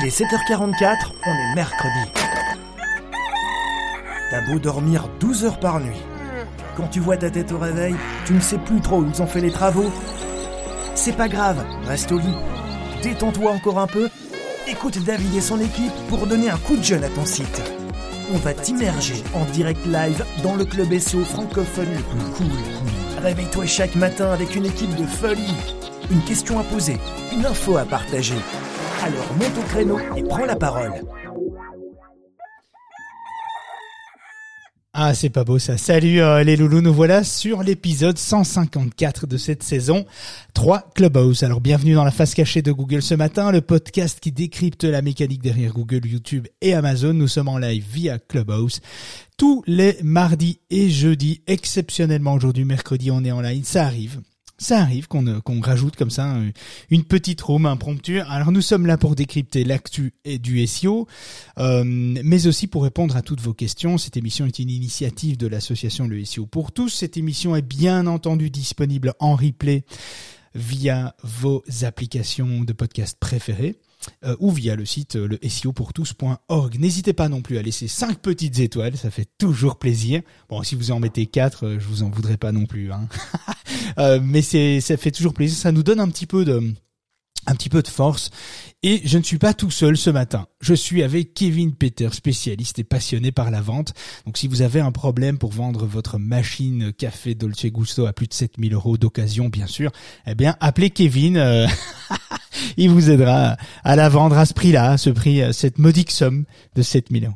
Il 0.00 0.06
est 0.06 0.16
7h44, 0.16 1.10
on 1.26 1.30
est 1.32 1.54
mercredi. 1.56 2.12
T'as 4.30 4.46
beau 4.46 4.60
dormir 4.60 5.08
12 5.18 5.44
heures 5.44 5.58
par 5.58 5.80
nuit. 5.80 6.00
Quand 6.76 6.86
tu 6.86 7.00
vois 7.00 7.16
ta 7.16 7.30
tête 7.30 7.50
au 7.50 7.58
réveil, 7.58 7.96
tu 8.24 8.32
ne 8.32 8.40
sais 8.40 8.58
plus 8.58 8.80
trop 8.80 9.00
où 9.00 9.10
ils 9.12 9.20
ont 9.20 9.26
fait 9.26 9.40
les 9.40 9.50
travaux. 9.50 9.90
C'est 10.94 11.16
pas 11.16 11.26
grave, 11.26 11.64
reste 11.84 12.12
au 12.12 12.18
lit. 12.18 12.36
Détends-toi 13.02 13.50
encore 13.50 13.80
un 13.80 13.88
peu. 13.88 14.08
Écoute 14.68 15.02
David 15.04 15.34
et 15.34 15.40
son 15.40 15.58
équipe 15.58 15.92
pour 16.08 16.28
donner 16.28 16.48
un 16.48 16.58
coup 16.58 16.76
de 16.76 16.84
jeune 16.84 17.02
à 17.02 17.08
ton 17.08 17.26
site. 17.26 17.60
On 18.32 18.38
va 18.38 18.54
t'immerger 18.54 19.24
en 19.34 19.44
direct 19.46 19.84
live 19.84 20.24
dans 20.44 20.54
le 20.54 20.64
club 20.64 20.96
SEO 20.96 21.24
francophone 21.24 21.88
le 21.92 22.02
plus 22.02 22.30
cool. 22.36 23.20
Réveille-toi 23.20 23.66
chaque 23.66 23.96
matin 23.96 24.30
avec 24.30 24.54
une 24.54 24.66
équipe 24.66 24.94
de 24.94 25.06
folie. 25.06 25.56
Une 26.12 26.22
question 26.22 26.60
à 26.60 26.62
poser, 26.62 26.98
une 27.32 27.44
info 27.44 27.78
à 27.78 27.84
partager. 27.84 28.36
Alors 29.02 29.32
monte 29.34 29.58
au 29.58 29.62
créneau 29.62 29.98
et 30.16 30.22
prends 30.24 30.44
la 30.44 30.56
parole. 30.56 30.92
Ah, 34.92 35.14
c'est 35.14 35.30
pas 35.30 35.44
beau 35.44 35.60
ça. 35.60 35.78
Salut 35.78 36.20
euh, 36.20 36.42
les 36.42 36.56
loulous, 36.56 36.80
nous 36.80 36.92
voilà 36.92 37.22
sur 37.22 37.62
l'épisode 37.62 38.18
154 38.18 39.28
de 39.28 39.36
cette 39.36 39.62
saison 39.62 40.04
3 40.54 40.90
Clubhouse. 40.94 41.44
Alors 41.44 41.60
bienvenue 41.60 41.94
dans 41.94 42.02
la 42.02 42.10
face 42.10 42.34
cachée 42.34 42.62
de 42.62 42.72
Google 42.72 43.02
ce 43.02 43.14
matin, 43.14 43.52
le 43.52 43.60
podcast 43.60 44.18
qui 44.18 44.32
décrypte 44.32 44.82
la 44.82 45.00
mécanique 45.00 45.42
derrière 45.42 45.72
Google, 45.72 46.04
YouTube 46.04 46.48
et 46.60 46.74
Amazon. 46.74 47.14
Nous 47.14 47.28
sommes 47.28 47.48
en 47.48 47.58
live 47.58 47.84
via 47.88 48.18
Clubhouse 48.18 48.80
tous 49.36 49.62
les 49.68 49.96
mardis 50.02 50.58
et 50.70 50.90
jeudis. 50.90 51.42
Exceptionnellement 51.46 52.34
aujourd'hui, 52.34 52.64
mercredi, 52.64 53.12
on 53.12 53.24
est 53.24 53.30
en 53.30 53.40
live. 53.40 53.64
Ça 53.64 53.84
arrive 53.84 54.20
ça 54.58 54.80
arrive 54.80 55.06
qu'on 55.06 55.26
euh, 55.26 55.40
qu'on 55.40 55.60
rajoute 55.60 55.96
comme 55.96 56.10
ça 56.10 56.36
une 56.90 57.04
petite 57.04 57.40
room 57.40 57.66
impromptue. 57.66 58.20
Alors 58.20 58.52
nous 58.52 58.60
sommes 58.60 58.86
là 58.86 58.98
pour 58.98 59.14
décrypter 59.14 59.64
l'actu 59.64 60.14
du 60.24 60.66
SEO, 60.66 61.06
euh, 61.58 61.84
mais 61.84 62.46
aussi 62.46 62.66
pour 62.66 62.82
répondre 62.82 63.16
à 63.16 63.22
toutes 63.22 63.40
vos 63.40 63.54
questions. 63.54 63.98
Cette 63.98 64.16
émission 64.16 64.46
est 64.46 64.58
une 64.58 64.70
initiative 64.70 65.36
de 65.36 65.46
l'association 65.46 66.06
Le 66.06 66.24
SEO 66.24 66.46
pour 66.46 66.72
tous. 66.72 66.88
Cette 66.88 67.16
émission 67.16 67.56
est 67.56 67.62
bien 67.62 68.06
entendu 68.06 68.50
disponible 68.50 69.14
en 69.20 69.36
replay 69.36 69.84
via 70.54 71.14
vos 71.22 71.62
applications 71.82 72.64
de 72.64 72.72
podcast 72.72 73.16
préférées. 73.20 73.76
Euh, 74.24 74.36
ou 74.38 74.50
via 74.50 74.76
le 74.76 74.84
site 74.84 75.16
euh, 75.16 75.26
le 75.26 75.38
SEOpourtous.org. 75.48 76.78
N'hésitez 76.78 77.12
pas 77.12 77.28
non 77.28 77.42
plus 77.42 77.58
à 77.58 77.62
laisser 77.62 77.88
5 77.88 78.18
petites 78.18 78.58
étoiles, 78.60 78.96
ça 78.96 79.10
fait 79.10 79.28
toujours 79.38 79.78
plaisir. 79.78 80.22
Bon, 80.48 80.62
si 80.62 80.76
vous 80.76 80.90
en 80.92 81.00
mettez 81.00 81.26
4, 81.26 81.66
euh, 81.66 81.78
je 81.78 81.86
vous 81.86 82.02
en 82.02 82.10
voudrais 82.10 82.36
pas 82.36 82.52
non 82.52 82.66
plus. 82.66 82.92
Hein. 82.92 83.08
mais 84.22 84.42
c'est 84.42 84.80
ça 84.80 84.96
fait 84.96 85.10
toujours 85.10 85.34
plaisir, 85.34 85.58
ça 85.58 85.72
nous 85.72 85.82
donne 85.82 86.00
un 86.00 86.08
petit 86.08 86.26
peu 86.26 86.44
de 86.44 86.72
un 87.46 87.54
petit 87.54 87.70
peu 87.70 87.82
de 87.82 87.88
force. 87.88 88.30
Et 88.82 89.00
je 89.04 89.18
ne 89.18 89.22
suis 89.22 89.38
pas 89.38 89.54
tout 89.54 89.70
seul 89.70 89.96
ce 89.96 90.10
matin. 90.10 90.46
Je 90.60 90.74
suis 90.74 91.02
avec 91.02 91.34
Kevin 91.34 91.74
Peter, 91.74 92.08
spécialiste 92.12 92.78
et 92.78 92.84
passionné 92.84 93.32
par 93.32 93.50
la 93.50 93.60
vente. 93.60 93.94
Donc 94.26 94.36
si 94.38 94.46
vous 94.46 94.62
avez 94.62 94.80
un 94.80 94.92
problème 94.92 95.38
pour 95.38 95.50
vendre 95.50 95.86
votre 95.86 96.18
machine 96.18 96.92
café 96.92 97.34
Dolce 97.34 97.66
Gusto 97.66 98.06
à 98.06 98.12
plus 98.12 98.28
de 98.28 98.34
7000 98.34 98.74
euros 98.74 98.98
d'occasion, 98.98 99.48
bien 99.48 99.66
sûr, 99.66 99.90
eh 100.26 100.34
bien 100.34 100.56
appelez 100.60 100.90
Kevin. 100.90 101.38
Euh, 101.38 101.66
il 102.76 102.90
vous 102.90 103.10
aidera 103.10 103.56
à 103.82 103.96
la 103.96 104.08
vendre 104.08 104.36
à 104.36 104.46
ce 104.46 104.54
prix-là, 104.54 104.92
à 104.92 104.98
ce 104.98 105.10
prix, 105.10 105.42
cette 105.52 105.78
modique 105.78 106.10
somme 106.10 106.44
de 106.74 106.82
7000 106.82 107.26
euros. 107.26 107.34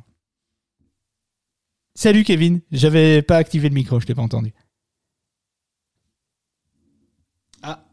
Salut 1.94 2.24
Kevin, 2.24 2.60
j'avais 2.70 3.20
pas 3.22 3.36
activé 3.36 3.68
le 3.68 3.74
micro, 3.74 4.00
je 4.00 4.06
t'ai 4.06 4.14
pas 4.14 4.22
entendu. 4.22 4.54
Ah. 7.62 7.84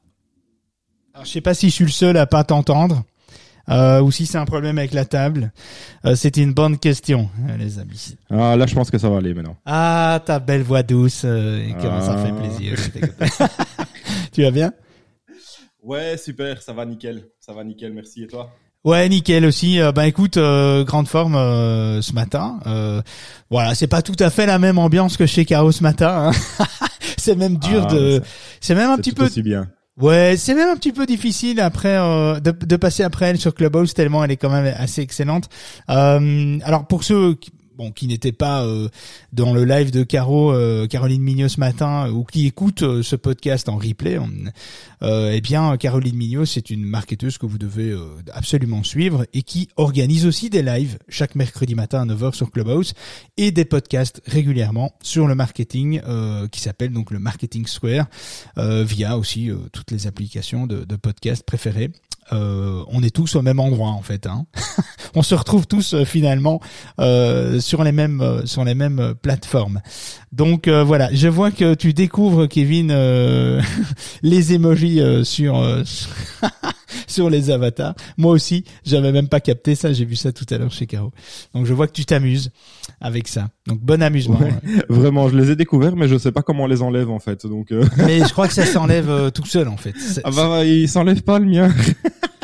Alors, 1.19 1.25
je 1.25 1.31
sais 1.31 1.41
pas 1.41 1.53
si 1.53 1.69
je 1.69 1.73
suis 1.75 1.83
le 1.83 1.91
seul 1.91 2.15
à 2.15 2.25
pas 2.25 2.45
t'entendre 2.45 3.03
euh, 3.69 3.99
ou 4.01 4.09
si 4.09 4.25
c'est 4.25 4.37
un 4.37 4.45
problème 4.45 4.77
avec 4.77 4.93
la 4.93 5.03
table. 5.03 5.51
Euh, 6.05 6.15
C'était 6.15 6.41
une 6.41 6.53
bonne 6.53 6.77
question, 6.79 7.29
euh, 7.49 7.57
les 7.57 7.77
amis. 7.77 8.15
Ah, 8.31 8.55
là, 8.55 8.65
je 8.65 8.73
pense 8.73 8.89
que 8.89 8.97
ça 8.97 9.09
va 9.09 9.17
aller 9.17 9.33
maintenant. 9.33 9.57
Ah, 9.65 10.21
ta 10.25 10.39
belle 10.39 10.63
voix 10.63 10.81
douce, 10.81 11.23
euh, 11.25 11.59
et 11.67 11.73
comment 11.79 11.99
ça 12.01 12.15
fait 12.17 12.31
Ah. 12.31 12.41
plaisir. 12.41 12.77
tu 14.31 14.43
vas 14.43 14.51
bien? 14.51 14.71
Ouais, 15.83 16.15
super, 16.17 16.61
ça 16.61 16.71
va 16.71 16.85
nickel. 16.85 17.25
Ça 17.39 17.51
va 17.53 17.63
nickel, 17.65 17.91
merci. 17.93 18.23
Et 18.23 18.27
toi? 18.27 18.49
Ouais, 18.85 19.07
nickel 19.09 19.45
aussi. 19.45 19.77
Ben 19.93 20.03
écoute, 20.03 20.37
euh, 20.37 20.85
grande 20.85 21.09
forme 21.09 21.35
euh, 21.35 22.01
ce 22.01 22.13
matin. 22.13 22.59
Euh, 22.65 23.01
voilà, 23.49 23.75
c'est 23.75 23.87
pas 23.87 24.01
tout 24.01 24.15
à 24.19 24.29
fait 24.29 24.45
la 24.45 24.57
même 24.57 24.77
ambiance 24.77 25.17
que 25.17 25.25
chez 25.25 25.43
Caro 25.43 25.73
ce 25.73 25.83
matin. 25.83 26.31
hein. 26.31 26.65
c'est 27.17 27.35
même 27.35 27.57
dur 27.57 27.85
Ah, 27.89 27.93
de. 27.93 28.21
C'est 28.61 28.73
même 28.75 28.89
un 28.89 28.97
petit 28.97 29.11
peu. 29.11 29.25
aussi 29.25 29.41
bien. 29.43 29.67
Ouais, 29.99 30.35
c'est 30.37 30.55
même 30.55 30.69
un 30.69 30.75
petit 30.77 30.93
peu 30.93 31.05
difficile 31.05 31.59
après 31.59 31.97
euh, 31.97 32.39
de, 32.39 32.51
de 32.51 32.75
passer 32.77 33.03
après 33.03 33.25
elle 33.25 33.37
sur 33.37 33.53
Clubhouse 33.53 33.93
tellement 33.93 34.23
elle 34.23 34.31
est 34.31 34.37
quand 34.37 34.49
même 34.49 34.73
assez 34.77 35.01
excellente. 35.01 35.49
Euh, 35.89 36.57
alors 36.63 36.87
pour 36.87 37.03
ceux 37.03 37.35
qui, 37.35 37.51
bon 37.79 37.91
qui 37.93 38.07
n'étaient 38.07 38.33
pas 38.33 38.65
euh, 38.65 38.89
dans 39.31 39.53
le 39.53 39.63
live 39.63 39.89
de 39.89 40.03
Caro, 40.03 40.51
euh, 40.51 40.85
Caroline 40.85 41.21
Mignot 41.21 41.47
ce 41.47 41.61
matin 41.61 42.07
euh, 42.07 42.11
ou 42.11 42.25
qui 42.25 42.45
écoutent 42.45 42.83
euh, 42.83 43.01
ce 43.01 43.15
podcast 43.15 43.69
en 43.69 43.77
replay, 43.77 44.19
eh 45.01 45.41
bien 45.41 45.77
Caroline 45.77 46.15
Mignot 46.15 46.43
c'est 46.43 46.69
une 46.71 46.83
marketeuse 46.83 47.37
que 47.37 47.45
vous 47.45 47.57
devez 47.57 47.95
absolument 48.33 48.83
suivre 48.83 49.25
et 49.33 49.43
qui 49.43 49.69
organise 49.77 50.25
aussi 50.25 50.49
des 50.49 50.61
lives 50.61 50.99
chaque 51.07 51.35
mercredi 51.35 51.73
matin 51.73 52.01
à 52.01 52.13
9h 52.13 52.33
sur 52.33 52.51
Clubhouse 52.51 52.93
et 53.37 53.51
des 53.51 53.63
podcasts 53.63 54.21
régulièrement 54.25 54.93
sur 55.01 55.25
le 55.27 55.35
marketing 55.35 56.01
qui 56.51 56.59
s'appelle 56.59 56.91
donc 56.91 57.11
le 57.11 57.19
Marketing 57.19 57.65
Square 57.65 58.07
via 58.57 59.17
aussi 59.17 59.49
toutes 59.71 59.91
les 59.91 60.05
applications 60.05 60.67
de, 60.67 60.83
de 60.83 60.95
podcast 60.97 61.43
préférées. 61.45 61.91
Euh, 62.31 62.83
on 62.87 63.01
est 63.01 63.13
tous 63.13 63.35
au 63.35 63.41
même 63.41 63.59
endroit 63.59 63.89
en 63.89 64.01
fait. 64.01 64.27
Hein. 64.27 64.45
on 65.15 65.23
se 65.23 65.35
retrouve 65.35 65.67
tous 65.67 65.93
euh, 65.93 66.05
finalement 66.05 66.59
euh, 66.99 67.59
sur 67.59 67.83
les 67.83 67.91
mêmes 67.91 68.21
euh, 68.21 68.45
sur 68.45 68.63
les 68.63 68.75
mêmes 68.75 68.99
euh, 68.99 69.13
plateformes. 69.13 69.81
Donc 70.31 70.67
euh, 70.67 70.83
voilà, 70.83 71.09
je 71.13 71.27
vois 71.27 71.51
que 71.51 71.73
tu 71.73 71.93
découvres 71.93 72.47
Kevin 72.47 72.91
euh, 72.91 73.61
les 74.21 74.53
emojis 74.53 75.01
euh, 75.01 75.23
sur 75.23 75.57
euh, 75.57 75.81
sur 77.07 77.29
les 77.29 77.49
avatars. 77.49 77.95
Moi 78.17 78.31
aussi, 78.31 78.63
j'avais 78.85 79.11
même 79.11 79.27
pas 79.27 79.39
capté 79.39 79.73
ça. 79.73 79.91
J'ai 79.91 80.05
vu 80.05 80.15
ça 80.15 80.31
tout 80.31 80.45
à 80.51 80.57
l'heure 80.57 80.71
chez 80.71 80.85
Caro. 80.85 81.11
Donc 81.55 81.65
je 81.65 81.73
vois 81.73 81.87
que 81.87 81.93
tu 81.93 82.05
t'amuses 82.05 82.51
avec 83.01 83.27
ça. 83.27 83.49
Donc 83.65 83.79
bon 83.79 84.03
amusement. 84.03 84.39
Ouais. 84.39 84.53
Vraiment, 84.89 85.29
je 85.29 85.37
les 85.37 85.51
ai 85.51 85.55
découverts, 85.55 85.95
mais 85.95 86.07
je 86.07 86.17
sais 86.17 86.31
pas 86.31 86.43
comment 86.43 86.65
on 86.65 86.67
les 86.67 86.81
enlève 86.83 87.09
en 87.09 87.19
fait. 87.19 87.47
Donc, 87.47 87.71
euh... 87.71 87.83
Mais 87.97 88.19
je 88.19 88.31
crois 88.31 88.47
que 88.47 88.53
ça 88.53 88.65
s'enlève 88.65 89.31
tout 89.31 89.45
seul 89.45 89.67
en 89.67 89.77
fait. 89.77 89.95
Ah 90.23 90.31
bah, 90.31 90.65
il 90.65 90.87
s'enlève 90.87 91.21
pas 91.21 91.39
le 91.39 91.45
mien. 91.45 91.73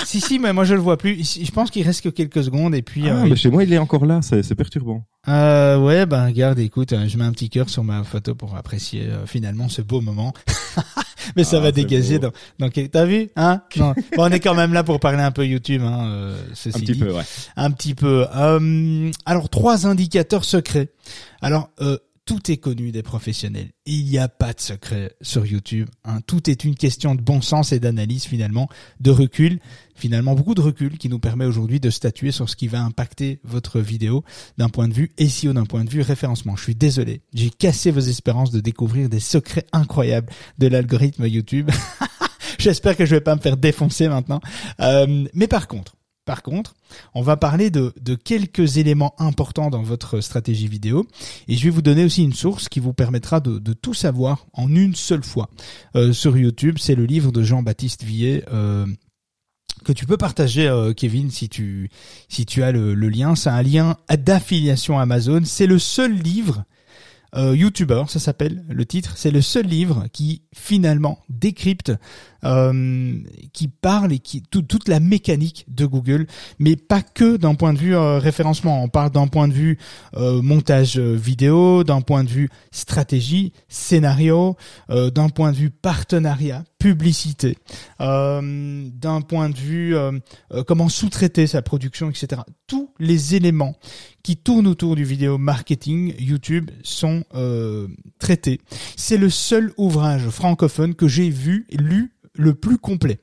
Si 0.05 0.21
si, 0.21 0.39
mais 0.39 0.53
moi 0.53 0.63
je 0.65 0.73
le 0.75 0.79
vois 0.79 0.97
plus. 0.97 1.39
Je 1.43 1.51
pense 1.51 1.71
qu'il 1.71 1.83
reste 1.85 2.01
que 2.03 2.09
quelques 2.09 2.43
secondes 2.43 2.75
et 2.75 2.81
puis. 2.81 3.09
Ah, 3.09 3.15
euh, 3.23 3.25
mais 3.27 3.35
chez 3.35 3.49
moi, 3.49 3.63
il 3.63 3.73
est 3.73 3.77
encore 3.77 4.05
là. 4.05 4.21
C'est 4.21 4.55
perturbant. 4.55 5.03
euh, 5.27 5.77
ouais, 5.79 6.05
ben 6.05 6.25
regarde, 6.27 6.59
écoute, 6.59 6.93
euh, 6.93 7.07
je 7.07 7.17
mets 7.17 7.23
un 7.25 7.31
petit 7.31 7.49
cœur 7.49 7.69
sur 7.69 7.83
ma 7.83 8.03
photo 8.03 8.35
pour 8.35 8.55
apprécier 8.55 9.03
euh, 9.07 9.25
finalement 9.25 9.67
ce 9.69 9.81
beau 9.81 10.01
moment. 10.01 10.33
mais 11.35 11.43
ça 11.43 11.57
Ah, 11.57 11.61
va 11.61 11.71
dégager. 11.71 12.19
beau. 12.19 12.27
dans- 12.59 12.65
Donc 12.67 12.91
t'as 12.91 13.05
vu, 13.05 13.29
hein? 13.35 13.61
Non. 13.77 13.93
Bon, 14.15 14.23
on 14.23 14.31
est 14.31 14.39
quand 14.39 14.55
même 14.55 14.73
là 14.73 14.83
pour 14.83 14.99
parler 14.99 15.23
un 15.23 15.31
peu 15.31 15.45
YouTube, 15.45 15.81
hein. 15.83 16.05
euh, 16.07 16.37
ceci 16.53 16.77
Un 16.77 16.79
petit 16.81 16.91
dit. 16.93 16.99
peu, 16.99 17.11
ouais. 17.11 17.23
Un 17.55 17.71
petit 17.71 17.95
peu. 17.95 18.27
Euh, 18.35 19.11
alors 19.25 19.49
trois 19.49 19.87
indicateurs 19.87 20.45
secrets. 20.45 20.89
Alors 21.41 21.69
euh, 21.81 21.97
tout 22.25 22.49
est 22.51 22.57
connu 22.57 22.91
des 22.91 23.03
professionnels. 23.03 23.67
Il 23.85 24.05
n'y 24.05 24.17
a 24.17 24.27
pas 24.27 24.53
de 24.53 24.59
secret 24.59 25.13
sur 25.21 25.45
YouTube. 25.45 25.87
hein. 26.05 26.21
Tout 26.25 26.49
est 26.49 26.63
une 26.63 26.73
question 26.75 27.13
de 27.13 27.21
bon 27.21 27.39
sens 27.41 27.71
et 27.71 27.79
d'analyse 27.79 28.23
finalement, 28.25 28.67
de 28.99 29.11
recul. 29.11 29.59
Finalement, 29.95 30.35
beaucoup 30.35 30.55
de 30.55 30.61
recul 30.61 30.97
qui 30.97 31.09
nous 31.09 31.19
permet 31.19 31.45
aujourd'hui 31.45 31.79
de 31.79 31.89
statuer 31.89 32.31
sur 32.31 32.49
ce 32.49 32.55
qui 32.55 32.67
va 32.67 32.81
impacter 32.81 33.39
votre 33.43 33.79
vidéo 33.79 34.23
d'un 34.57 34.69
point 34.69 34.87
de 34.87 34.93
vue 34.93 35.11
SEO, 35.17 35.53
d'un 35.53 35.65
point 35.65 35.83
de 35.85 35.89
vue 35.89 36.01
référencement. 36.01 36.55
Je 36.55 36.63
suis 36.63 36.75
désolé, 36.75 37.21
j'ai 37.33 37.49
cassé 37.49 37.91
vos 37.91 38.01
espérances 38.01 38.51
de 38.51 38.59
découvrir 38.59 39.09
des 39.09 39.21
secrets 39.21 39.65
incroyables 39.71 40.31
de 40.57 40.67
l'algorithme 40.67 41.25
YouTube. 41.25 41.71
J'espère 42.59 42.97
que 42.97 43.05
je 43.05 43.15
vais 43.15 43.21
pas 43.21 43.35
me 43.35 43.41
faire 43.41 43.57
défoncer 43.57 44.07
maintenant. 44.07 44.41
Euh, 44.81 45.25
mais 45.33 45.47
par 45.47 45.67
contre, 45.67 45.95
par 46.25 46.41
contre, 46.41 46.73
on 47.13 47.21
va 47.21 47.37
parler 47.37 47.69
de, 47.69 47.93
de 48.01 48.15
quelques 48.15 48.77
éléments 48.77 49.13
importants 49.19 49.69
dans 49.69 49.83
votre 49.83 50.21
stratégie 50.21 50.67
vidéo 50.67 51.05
et 51.47 51.55
je 51.55 51.63
vais 51.63 51.69
vous 51.69 51.83
donner 51.83 52.03
aussi 52.03 52.23
une 52.23 52.33
source 52.33 52.67
qui 52.67 52.79
vous 52.79 52.93
permettra 52.93 53.39
de, 53.39 53.59
de 53.59 53.73
tout 53.73 53.93
savoir 53.93 54.47
en 54.53 54.73
une 54.75 54.95
seule 54.95 55.23
fois 55.23 55.49
euh, 55.95 56.13
sur 56.13 56.35
YouTube. 56.35 56.77
C'est 56.79 56.95
le 56.95 57.05
livre 57.05 57.31
de 57.31 57.43
Jean-Baptiste 57.43 58.03
Villet. 58.03 58.43
euh, 58.51 58.87
que 59.83 59.91
tu 59.91 60.05
peux 60.05 60.17
partager, 60.17 60.67
euh, 60.67 60.93
Kevin, 60.93 61.29
si 61.29 61.49
tu 61.49 61.89
si 62.29 62.45
tu 62.45 62.63
as 62.63 62.71
le, 62.71 62.93
le 62.93 63.09
lien. 63.09 63.35
C'est 63.35 63.49
un 63.49 63.61
lien 63.61 63.97
d'affiliation 64.09 64.99
Amazon. 64.99 65.41
C'est 65.45 65.67
le 65.67 65.79
seul 65.79 66.13
livre 66.13 66.63
euh, 67.35 67.55
YouTuber, 67.55 68.03
ça 68.07 68.19
s'appelle 68.19 68.63
le 68.69 68.85
titre. 68.85 69.13
C'est 69.17 69.31
le 69.31 69.41
seul 69.41 69.65
livre 69.65 70.05
qui 70.13 70.43
finalement 70.53 71.19
décrypte, 71.29 71.91
euh, 72.43 73.19
qui 73.51 73.67
parle 73.67 74.13
et 74.13 74.19
qui 74.19 74.41
toute 74.41 74.87
la 74.87 74.99
mécanique 74.99 75.65
de 75.67 75.85
Google, 75.85 76.27
mais 76.59 76.75
pas 76.75 77.01
que 77.01 77.37
d'un 77.37 77.55
point 77.55 77.73
de 77.73 77.79
vue 77.79 77.95
euh, 77.95 78.19
référencement. 78.19 78.83
On 78.83 78.87
parle 78.87 79.11
d'un 79.11 79.27
point 79.27 79.47
de 79.47 79.53
vue 79.53 79.77
montage 80.15 80.97
vidéo, 80.97 81.83
d'un 81.83 82.01
point 82.01 82.23
de 82.23 82.29
vue 82.29 82.49
stratégie, 82.71 83.53
scénario, 83.67 84.55
d'un 84.89 85.29
point 85.29 85.51
de 85.51 85.57
vue 85.57 85.69
partenariat, 85.69 86.63
publicité, 86.79 87.57
d'un 87.99 89.21
point 89.27 89.49
de 89.49 89.57
vue 89.57 89.95
comment 90.67 90.89
sous-traiter 90.89 91.47
sa 91.47 91.61
production, 91.61 92.09
etc. 92.09 92.41
Tous 92.67 92.93
les 92.99 93.35
éléments 93.35 93.75
qui 94.25 94.37
tournent 94.37 94.65
autour 94.65 94.95
du 94.95 95.03
vidéo 95.03 95.37
marketing 95.37 96.15
YouTube 96.17 96.71
sont 96.81 97.23
euh, 97.35 97.87
traités. 98.17 98.59
C'est 98.95 99.17
le 99.17 99.29
seul 99.29 99.71
ouvrage 99.77 100.29
francophone 100.29 100.95
que 100.95 101.07
j'ai 101.07 101.29
vu, 101.29 101.67
lu 101.69 102.11
le 102.33 102.55
plus 102.55 102.79
complet. 102.79 103.19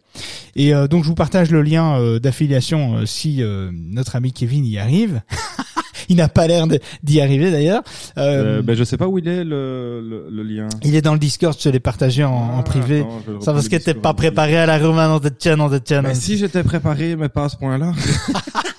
Et 0.55 0.73
euh, 0.73 0.87
donc 0.87 1.03
je 1.03 1.09
vous 1.09 1.17
partage 1.17 1.51
le 1.51 1.61
lien 1.61 1.99
euh, 1.99 2.21
d'affiliation 2.21 3.05
si 3.05 3.43
notre 3.73 4.15
ami 4.15 4.33
Kevin 4.33 4.65
y 4.65 4.79
arrive. 4.79 5.23
il 6.09 6.17
n'a 6.17 6.29
pas 6.29 6.47
l'air 6.47 6.67
d'y 7.03 7.21
arriver 7.21 7.51
d'ailleurs. 7.51 7.83
Euh, 8.19 8.63
ben 8.63 8.77
je 8.77 8.85
sais 8.85 8.97
pas 8.97 9.09
où 9.09 9.19
il 9.19 9.27
est 9.27 9.45
le, 9.45 10.29
le, 10.31 10.43
lien. 10.43 10.69
Il 10.85 10.95
est 10.95 11.03
dans 11.03 11.15
le 11.15 11.19
Discord, 11.19 11.57
je 11.59 11.69
l'ai 11.69 11.81
partagé 11.81 12.23
en, 12.23 12.59
ah, 12.59 12.63
privé. 12.63 13.05
Ça 13.41 13.53
parce 13.53 13.69
que 13.69 13.77
t'es 13.77 13.95
pas 13.95 14.15
préparé 14.15 14.57
à 14.57 14.67
la 14.67 14.79
romane 14.79 15.19
de 15.19 15.29
tienne, 15.31 15.69
de 15.69 15.79
tienne. 15.79 16.05
Mais 16.07 16.15
si 16.15 16.39
j'étais 16.39 16.63
préparé, 16.63 17.17
mais 17.17 17.29
pas 17.29 17.45
à 17.45 17.49
ce 17.49 17.57
point-là. 17.57 17.93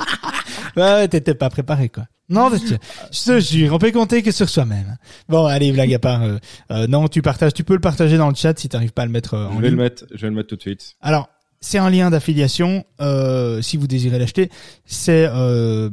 ouais, 0.77 1.07
t'étais 1.07 1.35
pas 1.35 1.49
préparé 1.49 1.89
quoi. 1.89 2.05
Non, 2.29 2.49
je 2.49 3.25
te 3.25 3.39
jure, 3.39 3.73
on 3.73 3.77
peut 3.77 3.91
compter 3.91 4.23
que 4.23 4.31
sur 4.31 4.47
soi-même. 4.47 4.97
Bon, 5.27 5.45
allez, 5.45 5.71
blague 5.71 5.93
à 5.93 5.99
part. 5.99 6.23
Euh, 6.23 6.37
euh, 6.71 6.87
non, 6.87 7.07
tu 7.07 7.21
partages, 7.21 7.53
tu 7.53 7.63
peux 7.63 7.73
le 7.73 7.81
partager 7.81 8.17
dans 8.17 8.29
le 8.29 8.35
chat 8.35 8.57
si 8.57 8.69
t'arrives 8.69 8.93
pas 8.93 9.03
à 9.03 9.05
le 9.05 9.11
mettre 9.11 9.33
euh, 9.33 9.47
en 9.47 9.57
Je 9.57 9.61
vais 9.61 9.69
le 9.69 9.75
mettre, 9.75 10.05
je 10.13 10.21
vais 10.21 10.29
le 10.29 10.35
mettre 10.35 10.47
tout 10.47 10.55
de 10.55 10.61
suite. 10.61 10.95
Alors, 11.01 11.29
c'est 11.63 11.77
un 11.77 11.89
lien 11.89 12.09
d'affiliation 12.09 12.85
euh, 13.01 13.61
si 13.61 13.77
vous 13.77 13.87
désirez 13.87 14.19
l'acheter. 14.19 14.49
C'est 14.85 15.25
euh, 15.27 15.89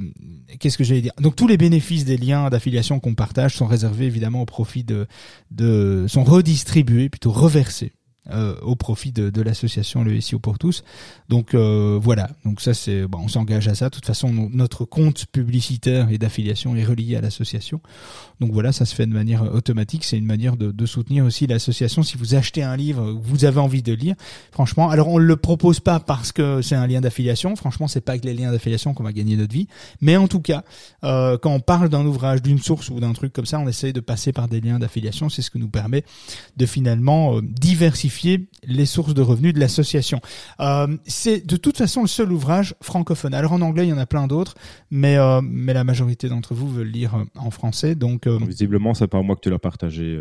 qu'est-ce 0.58 0.76
que 0.76 0.84
j'allais 0.84 1.00
dire? 1.00 1.12
Donc 1.20 1.36
tous 1.36 1.46
les 1.46 1.56
bénéfices 1.56 2.04
des 2.04 2.16
liens 2.16 2.50
d'affiliation 2.50 3.00
qu'on 3.00 3.14
partage 3.14 3.54
sont 3.54 3.66
réservés 3.66 4.06
évidemment 4.06 4.42
au 4.42 4.46
profit 4.46 4.84
de, 4.84 5.06
de 5.50 6.06
sont 6.08 6.24
redistribués 6.24 7.08
plutôt 7.08 7.30
reversés 7.30 7.92
euh, 8.28 8.54
au 8.60 8.76
profit 8.76 9.12
de, 9.12 9.30
de 9.30 9.42
l'association 9.42 10.04
le 10.04 10.20
SEO 10.20 10.38
pour 10.38 10.58
tous. 10.58 10.84
Donc 11.28 11.54
euh, 11.54 11.98
voilà, 12.00 12.28
donc 12.44 12.60
ça 12.60 12.74
c'est 12.74 13.06
bon, 13.06 13.20
on 13.24 13.28
s'engage 13.28 13.66
à 13.68 13.74
ça. 13.74 13.86
De 13.86 13.94
toute 13.94 14.04
façon, 14.04 14.50
notre 14.52 14.84
compte 14.84 15.26
publicitaire 15.26 16.10
et 16.10 16.18
d'affiliation 16.18 16.76
est 16.76 16.84
relié 16.84 17.16
à 17.16 17.22
l'association. 17.22 17.80
Donc 18.40 18.52
voilà, 18.52 18.72
ça 18.72 18.84
se 18.84 18.94
fait 18.94 19.06
de 19.06 19.12
manière 19.12 19.42
automatique. 19.54 20.04
C'est 20.04 20.18
une 20.18 20.26
manière 20.26 20.56
de, 20.56 20.70
de 20.70 20.86
soutenir 20.86 21.24
aussi 21.24 21.46
l'association. 21.46 22.02
Si 22.02 22.16
vous 22.16 22.34
achetez 22.34 22.62
un 22.62 22.76
livre, 22.76 23.10
vous 23.10 23.44
avez 23.44 23.58
envie 23.58 23.82
de 23.82 23.92
lire, 23.92 24.16
franchement. 24.52 24.90
Alors 24.90 25.08
on 25.08 25.18
le 25.18 25.36
propose 25.36 25.80
pas 25.80 25.98
parce 25.98 26.32
que 26.32 26.60
c'est 26.62 26.76
un 26.76 26.86
lien 26.86 27.00
d'affiliation. 27.00 27.56
Franchement, 27.56 27.88
c'est 27.88 28.00
pas 28.00 28.12
avec 28.12 28.24
les 28.24 28.34
liens 28.34 28.52
d'affiliation 28.52 28.94
qu'on 28.94 29.04
va 29.04 29.12
gagner 29.12 29.36
notre 29.36 29.52
vie. 29.52 29.66
Mais 30.00 30.16
en 30.16 30.28
tout 30.28 30.40
cas, 30.40 30.62
euh, 31.04 31.38
quand 31.38 31.52
on 31.52 31.60
parle 31.60 31.88
d'un 31.88 32.04
ouvrage, 32.04 32.42
d'une 32.42 32.58
source 32.58 32.90
ou 32.90 33.00
d'un 33.00 33.12
truc 33.12 33.32
comme 33.32 33.46
ça, 33.46 33.58
on 33.58 33.68
essaye 33.68 33.92
de 33.92 34.00
passer 34.00 34.32
par 34.32 34.48
des 34.48 34.60
liens 34.60 34.78
d'affiliation. 34.78 35.28
C'est 35.28 35.42
ce 35.42 35.50
que 35.50 35.58
nous 35.58 35.68
permet 35.68 36.04
de 36.56 36.66
finalement 36.66 37.36
euh, 37.36 37.42
diversifier 38.10 38.48
les 38.64 38.86
sources 38.86 39.14
de 39.14 39.22
revenus 39.22 39.54
de 39.54 39.60
l'association. 39.60 40.20
Euh, 40.60 40.96
c'est 41.06 41.46
de 41.46 41.56
toute 41.56 41.78
façon 41.78 42.02
le 42.02 42.08
seul 42.08 42.32
ouvrage 42.32 42.74
francophone. 42.82 43.34
Alors 43.34 43.52
en 43.52 43.60
anglais, 43.60 43.86
il 43.86 43.90
y 43.90 43.92
en 43.92 43.98
a 43.98 44.06
plein 44.06 44.26
d'autres, 44.26 44.54
mais 44.90 45.16
euh, 45.16 45.40
mais 45.42 45.72
la 45.72 45.84
majorité 45.84 46.28
d'entre 46.28 46.54
vous 46.54 46.68
veulent 46.68 46.88
lire 46.90 47.14
euh, 47.14 47.24
en 47.36 47.50
français. 47.50 47.94
Donc 47.94 48.26
visiblement, 48.26 48.94
c'est 48.94 49.06
pas 49.06 49.22
moi 49.22 49.36
que 49.36 49.40
tu 49.40 49.50
l'as 49.50 49.58
partagé. 49.58 50.20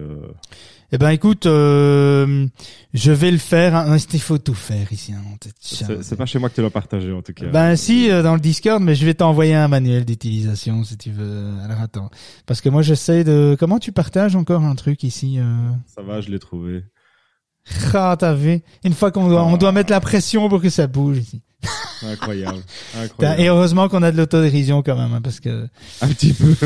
Eh 0.92 0.98
ben 0.98 1.10
écoute, 1.10 1.44
je 1.46 3.12
vais 3.12 3.32
le 3.32 3.38
faire. 3.38 3.76
Hein. 3.76 3.98
Il 4.14 4.22
faut 4.22 4.38
tout 4.38 4.56
faire 4.56 4.92
ici. 4.92 5.14
Hein. 5.14 5.22
C'est 5.60 6.16
pas 6.16 6.26
chez 6.26 6.40
moi 6.40 6.50
que 6.50 6.56
tu 6.56 6.62
l'as 6.62 6.70
partagé 6.70 7.12
en 7.12 7.22
tout 7.22 7.34
cas. 7.34 7.48
Ben 7.48 7.76
si, 7.76 8.10
dans 8.10 8.34
le 8.34 8.40
Discord, 8.40 8.82
mais 8.82 8.96
je 8.96 9.06
vais 9.06 9.14
t'envoyer 9.14 9.56
un 9.56 9.68
manuel 9.68 10.06
d'utilisation 10.06 10.84
si 10.84 10.98
tu 10.98 11.12
veux. 11.12 11.54
Alors 11.64 11.82
attends, 11.82 12.10
parce 12.46 12.62
que 12.62 12.70
moi 12.70 12.82
j'essaie 12.82 13.24
de. 13.24 13.56
Comment 13.60 13.80
tu 13.80 13.92
partages 13.92 14.36
encore 14.36 14.64
un 14.64 14.76
truc 14.76 15.04
ici 15.04 15.40
Ça 15.88 16.02
va, 16.02 16.22
je 16.22 16.30
l'ai 16.30 16.40
trouvé. 16.40 16.84
Ah, 17.94 18.16
t'as 18.18 18.34
vu 18.34 18.62
Une 18.84 18.94
fois 18.94 19.12
qu'on 19.12 19.28
doit, 19.28 19.44
on 19.44 19.58
doit 19.58 19.72
mettre 19.72 19.92
la 19.92 20.00
pression 20.00 20.50
pour 20.50 20.62
que 20.62 20.70
ça 20.70 20.88
bouge 20.88 21.20
ici. 21.20 21.42
Incroyable. 22.04 22.60
Et 23.38 23.48
heureusement 23.48 23.90
qu'on 23.90 24.04
a 24.04 24.12
de 24.12 24.18
l'autodérision 24.18 24.82
quand 24.82 24.96
même, 24.96 25.14
hein, 25.14 25.22
parce 25.22 25.40
que... 25.40 25.68
Un 26.02 26.08
petit 26.08 26.34
peu. 26.34 26.56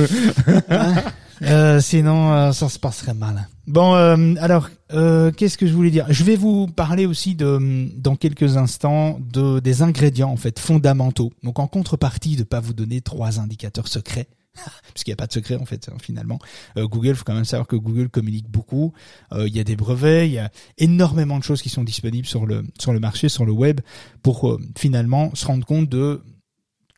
Euh, 1.41 1.81
sinon, 1.81 2.31
euh, 2.31 2.51
ça 2.51 2.69
se 2.69 2.79
passerait 2.79 3.13
mal. 3.13 3.49
Bon, 3.67 3.95
euh, 3.95 4.35
alors, 4.39 4.69
euh, 4.93 5.31
qu'est-ce 5.31 5.57
que 5.57 5.67
je 5.67 5.73
voulais 5.73 5.89
dire? 5.89 6.05
Je 6.09 6.23
vais 6.23 6.37
vous 6.37 6.67
parler 6.67 7.05
aussi 7.05 7.35
de, 7.35 7.89
dans 7.97 8.15
quelques 8.15 8.55
instants, 8.55 9.19
de 9.19 9.59
des 9.59 9.81
ingrédients 9.81 10.29
en 10.29 10.37
fait 10.37 10.57
fondamentaux. 10.57 11.33
Donc, 11.43 11.59
en 11.59 11.67
contrepartie 11.67 12.37
de 12.37 12.43
pas 12.43 12.61
vous 12.61 12.73
donner 12.73 13.01
trois 13.01 13.39
indicateurs 13.39 13.87
secrets 13.87 14.27
parce 14.55 15.03
qu'il 15.03 15.11
n'y 15.11 15.13
a 15.13 15.17
pas 15.17 15.27
de 15.27 15.33
secret 15.33 15.55
en 15.55 15.65
fait 15.65 15.89
hein, 15.89 15.97
finalement. 16.01 16.39
Euh, 16.77 16.87
Google, 16.87 17.15
faut 17.15 17.23
quand 17.23 17.33
même 17.33 17.45
savoir 17.45 17.67
que 17.67 17.75
Google 17.75 18.09
communique 18.09 18.49
beaucoup. 18.49 18.93
Euh, 19.31 19.47
il 19.47 19.55
y 19.55 19.59
a 19.59 19.63
des 19.63 19.75
brevets, 19.75 20.27
il 20.27 20.33
y 20.33 20.39
a 20.39 20.51
énormément 20.77 21.39
de 21.39 21.43
choses 21.43 21.61
qui 21.61 21.69
sont 21.69 21.83
disponibles 21.83 22.27
sur 22.27 22.45
le 22.45 22.99
marché, 22.99 23.29
sur 23.29 23.45
le 23.45 23.51
web, 23.51 23.81
pour 24.21 24.49
euh, 24.49 24.59
finalement 24.77 25.33
se 25.33 25.45
rendre 25.45 25.65
compte 25.65 25.89
de 25.89 26.21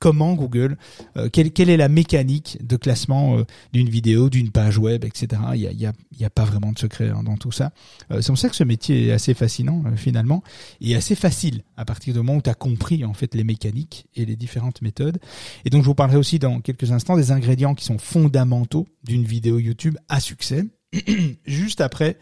comment 0.06 0.36
Google, 0.36 0.78
euh, 1.18 1.30
quelle, 1.30 1.52
quelle, 1.52 1.72
est 1.72 1.78
la 1.78 1.90
mécanique 1.90 2.60
de 2.62 2.78
classement 2.78 3.40
euh, 3.40 3.44
d'une 3.74 3.90
vidéo, 3.90 4.30
d'une 4.30 4.52
page 4.52 4.78
web, 4.78 5.04
etc. 5.04 5.42
Il 5.56 5.62
n'y 5.62 5.66
a, 5.66 5.72
y 5.72 5.86
a, 5.88 5.94
y 6.20 6.26
a, 6.26 6.30
pas 6.30 6.44
vraiment 6.44 6.72
de 6.72 6.78
secret 6.78 7.10
hein, 7.10 7.24
dans 7.24 7.38
tout 7.38 7.52
ça. 7.52 7.72
Euh, 8.12 8.22
c'est 8.22 8.28
pour 8.28 8.38
ça 8.38 8.48
que 8.48 8.56
ce 8.56 8.64
métier 8.64 9.08
est 9.08 9.12
assez 9.12 9.34
fascinant 9.34 9.82
finalement 9.96 10.44
et 10.80 10.96
assez 10.96 11.16
facile 11.16 11.64
à 11.76 11.86
partir 11.86 12.14
du 12.14 12.20
moment 12.20 12.36
où 12.36 12.42
tu 12.44 12.52
as 12.52 12.54
compris 12.54 13.04
en 13.04 13.16
fait 13.16 13.34
les 13.34 13.44
mécaniques 13.44 14.06
et 14.14 14.26
les 14.26 14.36
différentes 14.36 14.84
méthodes. 14.84 15.18
Et 15.66 15.72
donc 15.72 15.82
je 15.82 15.88
vous 15.88 15.96
parlerai 15.96 16.18
aussi 16.18 16.38
dans 16.38 16.60
quelques 16.60 16.92
instants 16.92 17.18
des 17.18 17.32
ingrédients 17.32 17.74
qui 17.74 17.86
sont 17.86 17.98
fondamentaux 17.98 18.88
d'une 19.04 19.24
vidéo 19.24 19.58
YouTube 19.58 19.98
à 20.08 20.20
succès. 20.20 20.66
Juste 21.48 21.82
après 21.82 22.20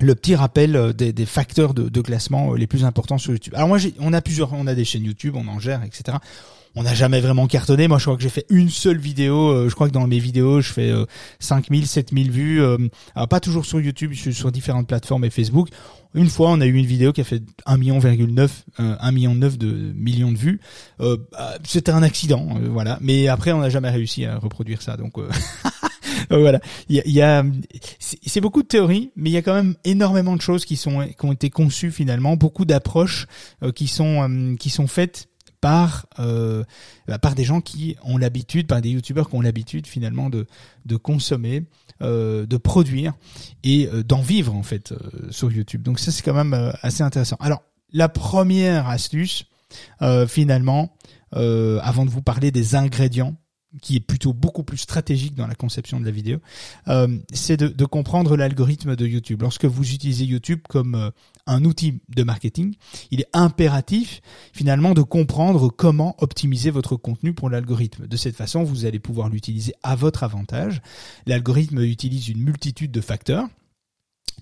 le 0.00 0.14
petit 0.14 0.34
rappel 0.34 0.76
euh, 0.76 0.92
des, 0.92 1.12
des 1.12 1.26
facteurs 1.26 1.74
de, 1.74 1.88
de, 1.88 2.00
classement 2.00 2.52
euh, 2.52 2.56
les 2.56 2.66
plus 2.66 2.84
importants 2.84 3.18
sur 3.18 3.32
YouTube. 3.32 3.54
Alors 3.54 3.68
moi, 3.68 3.78
on 4.00 4.12
a 4.12 4.20
plusieurs, 4.20 4.52
on 4.52 4.66
a 4.66 4.74
des 4.74 4.84
chaînes 4.84 5.04
YouTube, 5.04 5.34
on 5.36 5.46
en 5.48 5.58
gère, 5.58 5.82
etc. 5.84 6.18
On 6.76 6.82
n'a 6.82 6.94
jamais 6.94 7.20
vraiment 7.20 7.46
cartonné. 7.46 7.86
Moi, 7.86 7.98
je 7.98 8.04
crois 8.04 8.16
que 8.16 8.22
j'ai 8.22 8.28
fait 8.28 8.46
une 8.50 8.68
seule 8.68 8.98
vidéo. 8.98 9.50
Euh, 9.50 9.68
je 9.68 9.74
crois 9.76 9.88
que 9.88 9.92
dans 9.92 10.08
mes 10.08 10.18
vidéos, 10.18 10.60
je 10.60 10.72
fais 10.72 10.92
5000, 11.38 11.86
7000 11.86 12.30
vues. 12.32 12.62
alors 13.14 13.28
pas 13.28 13.38
toujours 13.38 13.64
sur 13.64 13.80
YouTube, 13.80 14.10
je 14.12 14.18
suis 14.18 14.34
sur 14.34 14.50
différentes 14.50 14.88
plateformes 14.88 15.24
et 15.24 15.30
Facebook. 15.30 15.68
Une 16.14 16.28
fois, 16.28 16.50
on 16.50 16.60
a 16.60 16.66
eu 16.66 16.74
une 16.74 16.86
vidéo 16.86 17.12
qui 17.12 17.20
a 17.20 17.24
fait 17.24 17.42
1 17.66 17.76
million, 17.76 18.00
9, 18.00 18.64
1 18.78 19.12
million 19.12 19.34
9 19.34 19.58
de 19.58 19.92
millions 19.96 20.32
de 20.32 20.38
vues. 20.38 20.60
Euh, 21.00 21.16
bah, 21.32 21.54
C'était 21.64 21.92
un 21.92 22.02
accident, 22.02 22.48
voilà. 22.70 22.98
Mais 23.00 23.28
après, 23.28 23.52
on 23.52 23.58
n'a 23.60 23.70
jamais 23.70 23.90
réussi 23.90 24.24
à 24.24 24.38
reproduire 24.38 24.82
ça. 24.82 24.96
Donc, 24.96 25.14
voilà, 26.30 26.60
il 26.88 27.02
y 27.06 27.22
a, 27.22 27.44
c'est 28.00 28.40
beaucoup 28.40 28.62
de 28.62 28.68
théories, 28.68 29.10
mais 29.16 29.30
il 29.30 29.32
y 29.32 29.36
a 29.36 29.42
quand 29.42 29.54
même 29.54 29.74
énormément 29.84 30.36
de 30.36 30.40
choses 30.40 30.64
qui 30.64 30.76
sont 30.76 31.06
qui 31.06 31.24
ont 31.24 31.32
été 31.32 31.50
conçues 31.50 31.90
finalement, 31.90 32.36
beaucoup 32.36 32.64
d'approches 32.64 33.26
euh, 33.62 33.72
qui 33.72 33.86
sont 33.86 34.28
euh, 34.28 34.56
qui 34.56 34.70
sont 34.70 34.86
faites 34.86 35.28
par 35.60 36.06
euh, 36.18 36.64
bah, 37.08 37.18
par 37.18 37.34
des 37.34 37.44
gens 37.44 37.60
qui 37.60 37.96
ont 38.02 38.18
l'habitude, 38.18 38.66
par 38.66 38.80
des 38.80 38.90
youtubeurs 38.90 39.28
qui 39.28 39.36
ont 39.36 39.40
l'habitude 39.40 39.86
finalement 39.86 40.30
de 40.30 40.46
de 40.84 40.96
consommer, 40.96 41.64
euh, 42.02 42.46
de 42.46 42.56
produire 42.56 43.14
et 43.62 43.88
d'en 44.06 44.20
vivre 44.22 44.54
en 44.54 44.62
fait 44.62 44.94
sur 45.30 45.50
YouTube. 45.50 45.82
Donc 45.82 45.98
ça 45.98 46.12
c'est 46.12 46.22
quand 46.22 46.34
même 46.34 46.72
assez 46.82 47.02
intéressant. 47.02 47.36
Alors 47.40 47.62
la 47.92 48.08
première 48.08 48.88
astuce 48.88 49.44
finalement, 50.28 50.94
avant 51.32 52.04
de 52.04 52.10
vous 52.10 52.22
parler 52.22 52.50
des 52.50 52.74
ingrédients 52.74 53.36
qui 53.82 53.96
est 53.96 54.00
plutôt 54.00 54.32
beaucoup 54.32 54.62
plus 54.62 54.78
stratégique 54.78 55.34
dans 55.34 55.46
la 55.46 55.54
conception 55.54 56.00
de 56.00 56.04
la 56.04 56.10
vidéo, 56.10 56.38
euh, 56.88 57.18
c'est 57.32 57.56
de, 57.56 57.84
comprendre 57.84 58.36
l'algorithme 58.36 58.96
de 58.96 59.06
YouTube. 59.06 59.42
Lorsque 59.42 59.64
vous 59.64 59.92
utilisez 59.92 60.24
YouTube 60.24 60.60
comme 60.68 60.94
euh, 60.94 61.10
un 61.46 61.64
outil 61.64 62.00
de 62.08 62.22
marketing, 62.22 62.74
il 63.10 63.20
est 63.20 63.28
impératif 63.32 64.20
finalement 64.52 64.94
de 64.94 65.02
comprendre 65.02 65.68
comment 65.68 66.14
optimiser 66.18 66.70
votre 66.70 66.96
contenu 66.96 67.34
pour 67.34 67.50
l'algorithme. 67.50 68.06
De 68.06 68.16
cette 68.16 68.36
façon, 68.36 68.64
vous 68.64 68.84
allez 68.84 68.98
pouvoir 68.98 69.28
l'utiliser 69.28 69.74
à 69.82 69.96
votre 69.96 70.22
avantage. 70.22 70.80
L'algorithme 71.26 71.80
utilise 71.80 72.28
une 72.28 72.42
multitude 72.42 72.90
de 72.90 73.00
facteurs. 73.00 73.48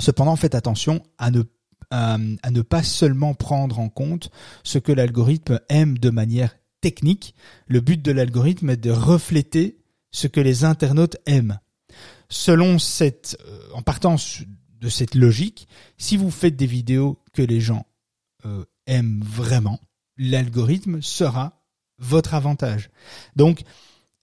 Cependant, 0.00 0.36
faites 0.36 0.54
attention 0.54 1.02
à 1.18 1.30
ne 1.30 1.42
à 1.90 2.16
ne 2.50 2.62
pas 2.62 2.82
seulement 2.82 3.34
prendre 3.34 3.78
en 3.78 3.90
compte 3.90 4.30
ce 4.64 4.78
que 4.78 4.92
l'algorithme 4.92 5.60
aime 5.68 5.98
de 5.98 6.08
manière 6.08 6.56
technique. 6.82 7.34
Le 7.66 7.80
but 7.80 8.02
de 8.02 8.12
l'algorithme 8.12 8.68
est 8.68 8.76
de 8.76 8.90
refléter 8.90 9.78
ce 10.10 10.26
que 10.26 10.40
les 10.40 10.64
internautes 10.64 11.16
aiment. 11.24 11.58
Selon 12.28 12.78
cette, 12.78 13.38
euh, 13.46 13.70
en 13.72 13.80
partant 13.80 14.16
de 14.80 14.88
cette 14.90 15.14
logique, 15.14 15.68
si 15.96 16.18
vous 16.18 16.30
faites 16.30 16.56
des 16.56 16.66
vidéos 16.66 17.18
que 17.32 17.40
les 17.42 17.60
gens 17.60 17.86
euh, 18.44 18.64
aiment 18.86 19.22
vraiment, 19.24 19.80
l'algorithme 20.18 21.00
sera 21.00 21.64
votre 21.98 22.34
avantage. 22.34 22.90
Donc, 23.36 23.62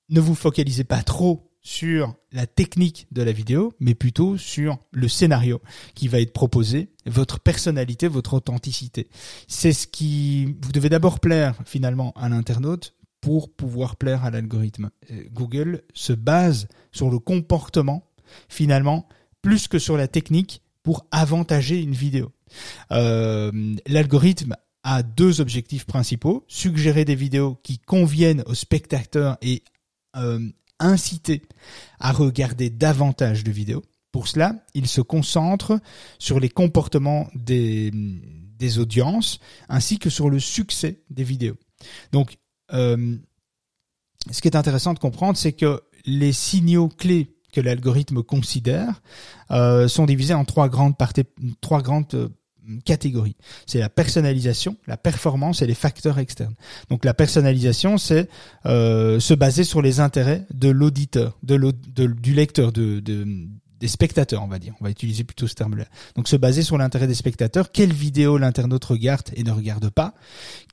ne 0.10 0.20
vous 0.20 0.36
focalisez 0.36 0.84
pas 0.84 1.02
trop 1.02 1.49
sur 1.62 2.16
la 2.32 2.48
technique 2.48 3.08
de 3.12 3.22
la 3.22 3.32
vidéo, 3.32 3.74
mais 3.80 3.96
plutôt 3.96 4.38
sur 4.38 4.78
le 4.92 5.08
scénario 5.08 5.62
qui 5.94 6.08
va 6.08 6.20
être 6.20 6.34
proposé, 6.34 6.90
votre 7.06 7.40
personnalité, 7.40 8.08
votre 8.08 8.34
authenticité. 8.34 9.10
C'est 9.48 9.74
ce 9.74 9.88
qui 9.88 10.56
vous 10.62 10.72
devez 10.72 10.90
d'abord 10.90 11.20
plaire 11.20 11.56
finalement 11.66 12.14
à 12.16 12.30
l'internaute 12.30 12.96
pour 13.22 13.54
pouvoir 13.54 13.98
plaire 13.98 14.24
à 14.24 14.32
l'algorithme. 14.32 14.90
Euh, 15.12 15.24
Google 15.32 15.84
se 15.94 16.14
base 16.14 16.68
sur 16.92 17.10
le 17.10 17.20
comportement 17.20 18.06
finalement 18.48 19.08
plus 19.42 19.68
que 19.68 19.80
sur 19.80 19.98
la 19.98 20.08
technique 20.08 20.62
pour 20.84 21.06
avantager 21.12 21.82
une 21.82 21.94
vidéo. 21.94 22.32
Euh, 22.92 23.76
l'algorithme 23.86 24.56
a 24.84 25.04
deux 25.04 25.42
objectifs 25.42 25.86
principaux 25.86 26.46
suggérer 26.48 27.06
des 27.06 27.16
vidéos 27.16 27.60
qui 27.64 27.80
conviennent 27.80 28.44
aux 28.46 28.54
spectateurs 28.54 29.38
et 29.42 29.64
euh, 30.16 30.40
inciter 30.80 31.42
à 32.00 32.12
regarder 32.12 32.70
davantage 32.70 33.44
de 33.44 33.52
vidéos. 33.52 33.84
Pour 34.12 34.28
cela, 34.28 34.56
il 34.74 34.88
se 34.88 35.02
concentre 35.02 35.80
sur 36.18 36.40
les 36.40 36.50
comportements 36.50 37.28
des, 37.36 37.92
audiences 38.78 39.40
ainsi 39.70 40.00
que 40.00 40.10
sur 40.10 40.30
le 40.30 40.40
succès 40.40 41.02
des 41.10 41.24
vidéos. 41.24 41.58
Donc, 42.12 42.38
euh, 42.74 43.18
ce 44.32 44.42
qui 44.42 44.48
est 44.48 44.56
intéressant 44.56 44.94
de 44.94 45.00
comprendre, 45.00 45.38
c'est 45.38 45.54
que 45.54 45.82
les 46.06 46.34
signaux 46.34 46.90
clés 46.90 47.36
que 47.52 47.62
l'algorithme 47.62 48.22
considère 48.22 49.02
euh, 49.52 49.88
sont 49.88 50.06
divisés 50.06 50.34
en 50.34 50.46
trois 50.46 50.70
grandes 50.70 50.98
parties, 50.98 51.24
trois 51.62 51.82
grandes 51.82 52.32
catégories. 52.86 53.36
C'est 53.66 53.80
la 53.80 53.90
personnalisation, 53.90 54.78
la 54.88 54.98
performance 54.98 55.62
et 55.62 55.68
les 55.68 55.74
facteurs 55.74 56.20
externes. 56.20 56.56
Donc 56.90 57.06
la 57.06 57.14
personnalisation, 57.14 57.98
c'est 57.98 58.30
euh, 58.66 59.20
se 59.20 59.34
baser 59.34 59.64
sur 59.64 59.82
les 59.82 60.00
intérêts 60.00 60.46
de 60.54 60.70
l'auditeur, 60.70 61.38
de, 61.44 61.58
du 62.12 62.34
lecteur, 62.34 62.72
de, 62.72 63.00
de, 63.00 63.26
des 63.80 63.88
spectateurs, 63.88 64.44
on 64.44 64.48
va 64.48 64.60
dire. 64.60 64.76
On 64.82 64.84
va 64.84 64.92
utiliser 64.92 65.24
plutôt 65.24 65.48
ce 65.48 65.56
terme-là. 65.56 65.86
Donc 66.16 66.28
se 66.28 66.36
baser 66.36 66.62
sur 66.62 66.78
l'intérêt 66.78 67.08
des 67.08 67.16
spectateurs. 67.16 67.72
Quelle 67.72 67.94
vidéo 67.94 68.38
l'internaute 68.38 68.86
regarde 68.86 69.30
et 69.34 69.44
ne 69.44 69.52
regarde 69.52 69.90
pas? 69.90 70.14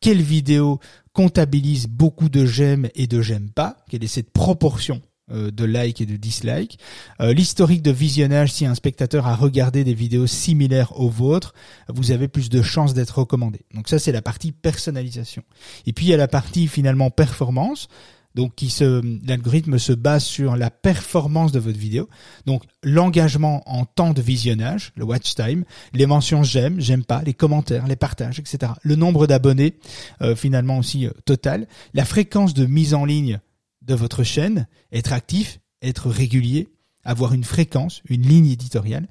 Quelle 0.01 0.23
vidéo 0.23 0.81
comptabilise 1.13 1.87
beaucoup 1.87 2.29
de 2.29 2.45
j'aime 2.45 2.89
et 2.95 3.07
de 3.07 3.23
j'aime 3.23 3.51
pas? 3.51 3.77
Quelle 3.89 4.05
est 4.05 4.09
cette 4.09 4.31
proportion 4.31 5.01
de 5.29 5.65
like 5.65 6.01
et 6.01 6.07
de 6.07 6.17
dislike, 6.17 6.79
euh, 7.21 7.33
l'historique 7.33 7.83
de 7.83 7.91
visionnage 7.91 8.53
si 8.53 8.65
un 8.65 8.77
spectateur 8.77 9.27
a 9.27 9.35
regardé 9.35 9.83
des 9.83 9.95
vidéos 9.95 10.29
similaires 10.29 11.01
aux 11.01 11.09
vôtres, 11.09 11.53
vous 11.89 12.13
avez 12.13 12.29
plus 12.29 12.49
de 12.49 12.63
chances 12.63 12.95
d'être 12.95 13.19
recommandé. 13.19 13.63
Donc 13.75 13.89
ça 13.89 13.99
c'est 13.99 14.13
la 14.13 14.23
partie 14.23 14.53
personnalisation. 14.53 15.43
Et 15.85 15.93
puis 15.93 16.07
il 16.07 16.09
y 16.11 16.15
a 16.15 16.17
la 16.17 16.29
partie 16.29 16.69
finalement 16.69 17.11
performance. 17.11 17.89
Donc 18.37 18.55
qui 18.55 18.69
se 18.69 19.01
l'algorithme 19.27 19.79
se 19.79 19.95
base 19.95 20.23
sur 20.23 20.57
la 20.57 20.71
performance 20.71 21.53
de 21.53 21.59
votre 21.59 21.79
vidéo. 21.79 22.09
Donc 22.45 22.63
l'engagement 22.83 23.63
en 23.65 23.87
temps 23.87 24.13
de 24.13 24.21
visionnage, 24.21 24.93
le 24.95 25.05
watch 25.05 25.35
time, 25.35 25.65
les 25.95 26.05
mentions 26.05 26.43
j'aime, 26.43 26.79
j'aime 26.79 27.03
pas, 27.03 27.23
les 27.23 27.33
commentaires, 27.33 27.87
les 27.87 27.97
partages, 27.97 28.39
etc. 28.39 28.73
Le 28.83 28.95
nombre 28.95 29.27
d'abonnés 29.27 29.79
euh, 30.21 30.37
finalement 30.37 30.79
aussi 30.79 31.09
total, 31.25 31.67
la 31.95 32.05
fréquence 32.05 32.53
de 32.53 32.67
mise 32.67 32.93
en 32.93 33.07
ligne 33.07 33.41
de 33.87 33.95
votre 33.95 34.23
chaîne, 34.23 34.67
être 34.93 35.13
actif, 35.13 35.61
être 35.83 36.11
régulier, 36.11 36.69
avoir 37.05 37.33
une 37.33 37.45
fréquence, 37.45 38.03
une 38.09 38.23
ligne 38.23 38.51
éditoriale, 38.51 39.09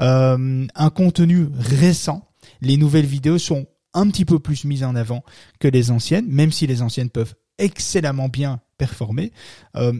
euh, 0.00 0.66
un 0.74 0.90
contenu 0.90 1.48
récent. 1.56 2.28
Les 2.60 2.76
nouvelles 2.76 3.06
vidéos 3.06 3.38
sont 3.38 3.66
un 3.94 4.08
petit 4.08 4.24
peu 4.24 4.38
plus 4.38 4.64
mises 4.64 4.84
en 4.84 4.94
avant 4.94 5.24
que 5.58 5.68
les 5.68 5.90
anciennes, 5.90 6.26
même 6.28 6.52
si 6.52 6.66
les 6.66 6.82
anciennes 6.82 7.10
peuvent 7.10 7.34
excellemment 7.58 8.28
bien 8.28 8.60
performer. 8.76 9.32
Euh, 9.76 9.92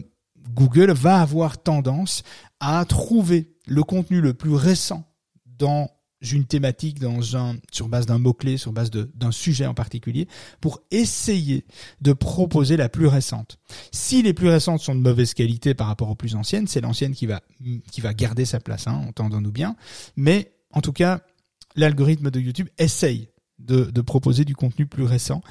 Google 0.53 0.91
va 0.91 1.19
avoir 1.19 1.57
tendance 1.57 2.23
à 2.59 2.83
trouver 2.85 3.55
le 3.65 3.83
contenu 3.83 4.21
le 4.21 4.33
plus 4.33 4.53
récent 4.53 5.03
dans 5.45 5.89
une 6.21 6.45
thématique 6.45 6.99
dans 6.99 7.37
un, 7.37 7.57
sur 7.71 7.89
base 7.89 8.05
d'un 8.05 8.17
mot-clé, 8.17 8.57
sur 8.57 8.73
base 8.73 8.89
d'un 8.91 9.31
sujet 9.31 9.65
en 9.65 9.73
particulier, 9.73 10.27
pour 10.61 10.81
essayer 10.91 11.65
de 12.01 12.13
proposer 12.13 12.77
la 12.77 12.89
plus 12.89 13.07
récente. 13.07 13.59
Si 13.91 14.21
les 14.21 14.33
plus 14.33 14.49
récentes 14.49 14.81
sont 14.81 14.95
de 14.95 15.01
mauvaise 15.01 15.33
qualité 15.33 15.73
par 15.73 15.87
rapport 15.87 16.09
aux 16.09 16.15
plus 16.15 16.35
anciennes, 16.35 16.67
c'est 16.67 16.81
l'ancienne 16.81 17.13
qui 17.13 17.25
va, 17.25 17.41
qui 17.91 18.01
va 18.01 18.13
garder 18.13 18.45
sa 18.45 18.59
place, 18.59 18.87
hein, 18.87 19.03
entendons-nous 19.07 19.51
bien. 19.51 19.75
Mais, 20.15 20.53
en 20.71 20.81
tout 20.81 20.93
cas, 20.93 21.21
l'algorithme 21.75 22.31
de 22.31 22.39
YouTube 22.39 22.69
essaye 22.77 23.29
de, 23.59 23.85
de 23.85 24.01
proposer 24.01 24.45
du 24.45 24.55
contenu 24.55 24.85
plus 24.85 25.03
récent 25.03 25.41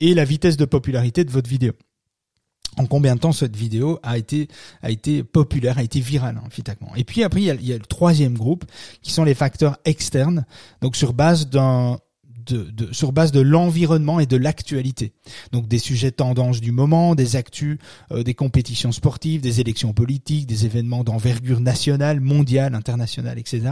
et 0.00 0.14
la 0.14 0.24
vitesse 0.24 0.56
de 0.56 0.64
popularité 0.64 1.24
de 1.24 1.30
votre 1.30 1.48
vidéo 1.48 1.72
en 2.78 2.86
combien 2.86 3.14
de 3.14 3.20
temps 3.20 3.32
cette 3.32 3.56
vidéo 3.56 3.98
a 4.02 4.18
été 4.18 4.48
a 4.82 4.90
été 4.90 5.22
populaire, 5.22 5.78
a 5.78 5.82
été 5.82 6.00
virale, 6.00 6.40
hein. 6.42 6.48
Et 6.96 7.04
puis 7.04 7.22
après, 7.22 7.42
il 7.42 7.66
y 7.66 7.72
a 7.72 7.78
le 7.78 7.84
troisième 7.84 8.34
groupe 8.34 8.64
qui 9.02 9.12
sont 9.12 9.24
les 9.24 9.34
facteurs 9.34 9.78
externes, 9.84 10.46
donc 10.80 10.96
sur 10.96 11.12
base 11.12 11.48
d'un 11.48 11.98
de, 12.46 12.70
de, 12.70 12.92
sur 12.92 13.12
base 13.12 13.32
de 13.32 13.40
l'environnement 13.40 14.20
et 14.20 14.26
de 14.26 14.36
l'actualité. 14.36 15.12
Donc 15.52 15.68
des 15.68 15.78
sujets 15.78 16.10
tendances 16.10 16.60
du 16.60 16.72
moment, 16.72 17.14
des 17.14 17.36
actus, 17.36 17.78
euh, 18.10 18.22
des 18.22 18.34
compétitions 18.34 18.92
sportives, 18.92 19.40
des 19.40 19.60
élections 19.60 19.92
politiques, 19.92 20.46
des 20.46 20.66
événements 20.66 21.04
d'envergure 21.04 21.60
nationale, 21.60 22.20
mondiale, 22.20 22.74
internationale, 22.74 23.38
etc. 23.38 23.62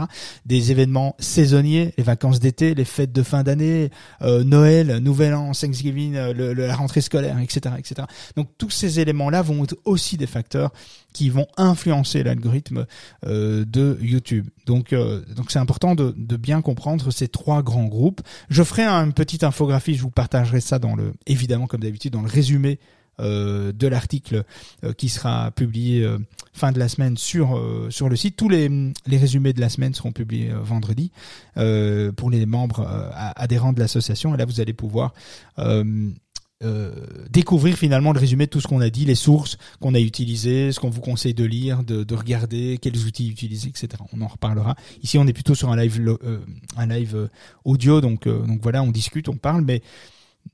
Des 0.45 0.71
événements 0.71 1.15
saisonniers, 1.19 1.93
les 1.97 2.03
vacances 2.03 2.39
d'été, 2.39 2.75
les 2.75 2.85
fêtes 2.85 3.11
de 3.11 3.23
fin 3.23 3.43
d'année, 3.43 3.89
euh, 4.21 4.43
Noël, 4.43 4.97
Nouvel 4.97 5.33
An, 5.33 5.51
Thanksgiving, 5.51 6.15
euh, 6.15 6.33
le, 6.33 6.53
la 6.53 6.75
rentrée 6.75 7.01
scolaire, 7.01 7.39
etc., 7.39 7.75
etc. 7.77 8.07
Donc 8.35 8.49
tous 8.57 8.69
ces 8.69 8.99
éléments-là 8.99 9.41
vont 9.41 9.63
être 9.63 9.77
aussi 9.85 10.17
des 10.17 10.27
facteurs 10.27 10.71
qui 11.13 11.29
vont 11.29 11.47
influencer 11.57 12.23
l'algorithme 12.23 12.85
euh, 13.25 13.65
de 13.65 13.97
YouTube. 14.01 14.47
Donc, 14.65 14.93
euh, 14.93 15.23
donc 15.35 15.51
c'est 15.51 15.59
important 15.59 15.95
de, 15.95 16.13
de, 16.15 16.37
bien 16.37 16.61
comprendre 16.61 17.11
ces 17.11 17.27
trois 17.27 17.61
grands 17.63 17.85
groupes. 17.85 18.21
Je 18.49 18.63
ferai 18.63 18.85
une 18.85 19.13
petite 19.13 19.43
infographie, 19.43 19.95
je 19.95 20.01
vous 20.01 20.09
partagerai 20.09 20.61
ça 20.61 20.79
dans 20.79 20.95
le, 20.95 21.13
évidemment 21.27 21.67
comme 21.67 21.81
d'habitude, 21.81 22.13
dans 22.13 22.21
le 22.21 22.29
résumé 22.29 22.79
euh, 23.21 23.71
de 23.71 23.87
l'article 23.87 24.43
euh, 24.83 24.93
qui 24.93 25.09
sera 25.09 25.51
publié 25.51 26.03
euh, 26.03 26.17
fin 26.53 26.71
de 26.71 26.79
la 26.79 26.87
semaine 26.87 27.17
sur 27.17 27.61
sur 27.89 28.09
le 28.09 28.15
site. 28.15 28.35
Tous 28.35 28.49
les, 28.49 28.69
les 29.05 29.17
résumés 29.17 29.53
de 29.53 29.61
la 29.61 29.69
semaine 29.69 29.93
seront 29.93 30.11
publiés 30.11 30.51
vendredi 30.61 31.11
pour 31.55 32.29
les 32.29 32.45
membres 32.45 32.87
adhérents 33.35 33.73
de 33.73 33.79
l'association. 33.79 34.33
Et 34.33 34.37
là, 34.37 34.45
vous 34.45 34.59
allez 34.59 34.73
pouvoir 34.73 35.13
euh, 36.63 36.91
découvrir 37.29 37.77
finalement 37.77 38.13
le 38.13 38.19
résumé 38.19 38.45
de 38.45 38.49
tout 38.51 38.61
ce 38.61 38.67
qu'on 38.67 38.81
a 38.81 38.89
dit, 38.89 39.05
les 39.05 39.15
sources 39.15 39.57
qu'on 39.79 39.93
a 39.93 39.99
utilisées, 39.99 40.71
ce 40.71 40.79
qu'on 40.79 40.89
vous 40.89 41.01
conseille 41.01 41.33
de 41.33 41.43
lire, 41.43 41.83
de, 41.83 42.03
de, 42.03 42.15
regarder, 42.15 42.77
quels 42.81 43.05
outils 43.05 43.29
utiliser, 43.29 43.69
etc. 43.69 43.89
On 44.13 44.21
en 44.21 44.27
reparlera. 44.27 44.75
Ici, 45.01 45.17
on 45.17 45.25
est 45.25 45.33
plutôt 45.33 45.55
sur 45.55 45.71
un 45.71 45.75
live, 45.75 45.99
euh, 46.07 46.39
euh, 46.77 47.27
audio, 47.65 48.01
donc 48.01 48.27
donc 48.27 48.61
voilà, 48.61 48.83
on 48.83 48.91
discute, 48.91 49.29
on 49.29 49.37
parle, 49.37 49.63
mais 49.63 49.81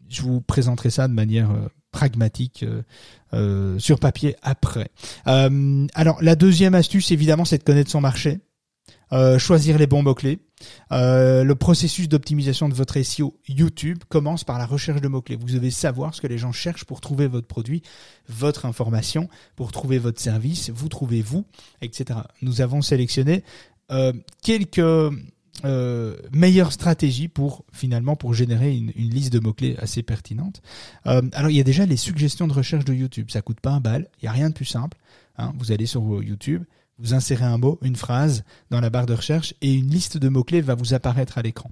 je 0.10 0.22
vous 0.22 0.42
présenterai 0.42 0.90
ça 0.90 1.08
de 1.08 1.14
manière 1.14 1.50
pragmatique 1.92 2.66
sur 3.78 4.00
papier 4.00 4.36
après. 4.42 4.90
alors 5.26 6.22
la 6.22 6.36
deuxième 6.36 6.76
astuce, 6.76 7.12
évidemment, 7.12 7.46
c'est 7.46 7.58
de 7.58 7.64
connaître 7.64 7.92
son 7.92 8.02
marché. 8.02 8.40
Euh, 9.14 9.40
choisir 9.40 9.78
les 9.78 9.88
bons 9.88 10.04
mots-clés. 10.04 10.40
Euh, 10.92 11.44
le 11.44 11.56
processus 11.56 12.10
d'optimisation 12.10 12.68
de 12.68 12.74
votre 12.74 13.02
SEO 13.02 13.40
YouTube 13.48 14.00
commence 14.10 14.44
par 14.44 14.58
la 14.58 14.66
recherche 14.66 15.00
de 15.00 15.08
mots-clés. 15.08 15.38
Vous 15.38 15.46
devez 15.46 15.72
savoir 15.72 16.14
ce 16.14 16.20
que 16.20 16.28
les 16.28 16.38
gens 16.38 16.52
cherchent 16.52 16.84
pour 16.84 17.00
trouver 17.00 17.28
votre 17.28 17.48
produit, 17.48 17.84
votre 18.28 18.66
information, 18.66 19.30
pour 19.56 19.72
trouver 19.72 19.98
votre 19.98 20.20
service, 20.20 20.70
vous 20.72 20.90
trouvez 20.90 21.22
vous, 21.22 21.46
etc. 21.82 22.20
Nous 22.42 22.60
avons 22.60 22.82
sélectionné 22.82 23.44
euh, 23.92 24.12
quelques 24.42 24.82
meilleures 26.34 26.72
stratégies 26.72 27.30
pour 27.30 27.66
finalement 27.74 28.16
pour 28.16 28.36
générer 28.36 28.76
une, 28.76 28.92
liste 28.92 29.34
de 29.34 29.40
mots-clés 29.40 29.76
assez 29.80 30.04
pertinente. 30.04 30.62
alors 31.04 31.50
il 31.50 31.56
y 31.56 31.60
a 31.60 31.64
déjà 31.64 31.88
les 31.88 31.98
suggestions 31.98 32.46
de 32.46 32.54
recherche 32.54 32.86
de 32.86 32.94
YouTube. 32.94 33.32
Ça 33.32 33.42
coûte 33.42 33.60
pas 33.60 33.72
un 33.72 33.80
bal. 33.80 34.08
Il 34.22 34.26
y 34.26 34.28
a 34.28 34.32
rien 34.32 34.50
de 34.50 34.54
plus 34.54 34.66
simple. 34.66 34.98
Hein. 35.38 35.54
Vous 35.58 35.72
allez 35.72 35.88
sur 35.88 36.22
YouTube, 36.22 36.64
vous 37.00 37.14
insérez 37.14 37.46
un 37.46 37.58
mot, 37.58 37.80
une 37.82 37.96
phrase 37.96 38.44
dans 38.70 38.82
la 38.82 38.90
barre 38.90 39.06
de 39.06 39.14
recherche 39.14 39.54
et 39.62 39.74
une 39.74 39.90
liste 39.90 40.18
de 40.18 40.30
mots-clés 40.30 40.62
va 40.62 40.76
vous 40.76 40.94
apparaître 40.94 41.38
à 41.38 41.42
l'écran. 41.42 41.72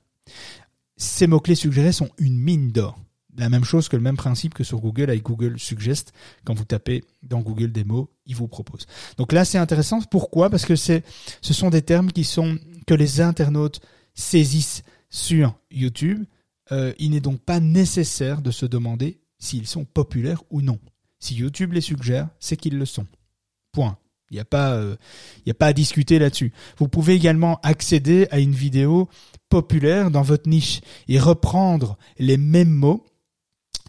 Ces 0.98 1.28
mots-clés 1.28 1.56
suggérés 1.56 1.92
sont 1.92 2.10
une 2.18 2.38
mine 2.38 2.72
d'or. 2.72 3.00
La 3.38 3.50
même 3.50 3.66
chose 3.66 3.90
que 3.90 3.98
le 3.98 4.02
même 4.02 4.16
principe 4.16 4.54
que 4.54 4.64
sur 4.64 4.80
Google 4.80 5.10
avec 5.10 5.24
Google 5.24 5.60
Suggest. 5.60 6.14
Quand 6.46 6.54
vous 6.54 6.64
tapez 6.64 7.04
dans 7.22 7.42
Google 7.42 7.72
des 7.72 7.84
mots, 7.84 8.10
il 8.26 8.36
vous 8.36 8.48
propose. 8.48 8.86
Donc 9.18 9.34
là, 9.34 9.44
c'est 9.44 9.58
intéressant. 9.58 10.02
Pourquoi? 10.04 10.50
Parce 10.50 10.66
que 10.66 10.76
ce 10.76 11.02
sont 11.42 11.70
des 11.70 11.82
termes 11.82 12.12
qui 12.12 12.24
sont 12.24 12.58
que 12.88 12.94
les 12.94 13.20
internautes 13.20 13.82
saisissent 14.14 14.84
sur 15.10 15.54
YouTube. 15.70 16.24
Euh, 16.72 16.94
il 16.98 17.12
n'est 17.12 17.20
donc 17.20 17.42
pas 17.42 17.60
nécessaire 17.60 18.42
de 18.42 18.52
se 18.52 18.66
demander 18.66 19.20
s'ils 19.38 19.68
sont 19.68 19.84
populaires 19.84 20.44
ou 20.50 20.62
non. 20.62 20.80
Si 21.20 21.36
YouTube 21.36 21.74
les 21.74 21.82
suggère, 21.82 22.30
c'est 22.40 22.56
qu'ils 22.56 22.78
le 22.78 22.86
sont. 22.86 23.06
Point. 23.74 23.98
Il 24.32 24.36
n'y 24.36 24.40
a 24.40 24.46
pas, 24.46 24.74
euh, 24.74 24.96
il 25.46 25.50
y 25.50 25.52
a 25.52 25.56
pas 25.56 25.68
à 25.68 25.74
discuter 25.74 26.20
là-dessus. 26.20 26.52
Vous 26.78 26.88
pouvez 26.88 27.14
également 27.14 27.60
accéder 27.64 28.28
à 28.32 28.40
une 28.40 28.54
vidéo 28.54 29.08
populaire 29.50 30.12
dans 30.12 30.24
votre 30.24 30.50
niche 30.50 30.82
et 31.08 31.20
reprendre 31.20 31.98
les 32.18 32.38
mêmes 32.38 32.72
mots, 32.72 33.06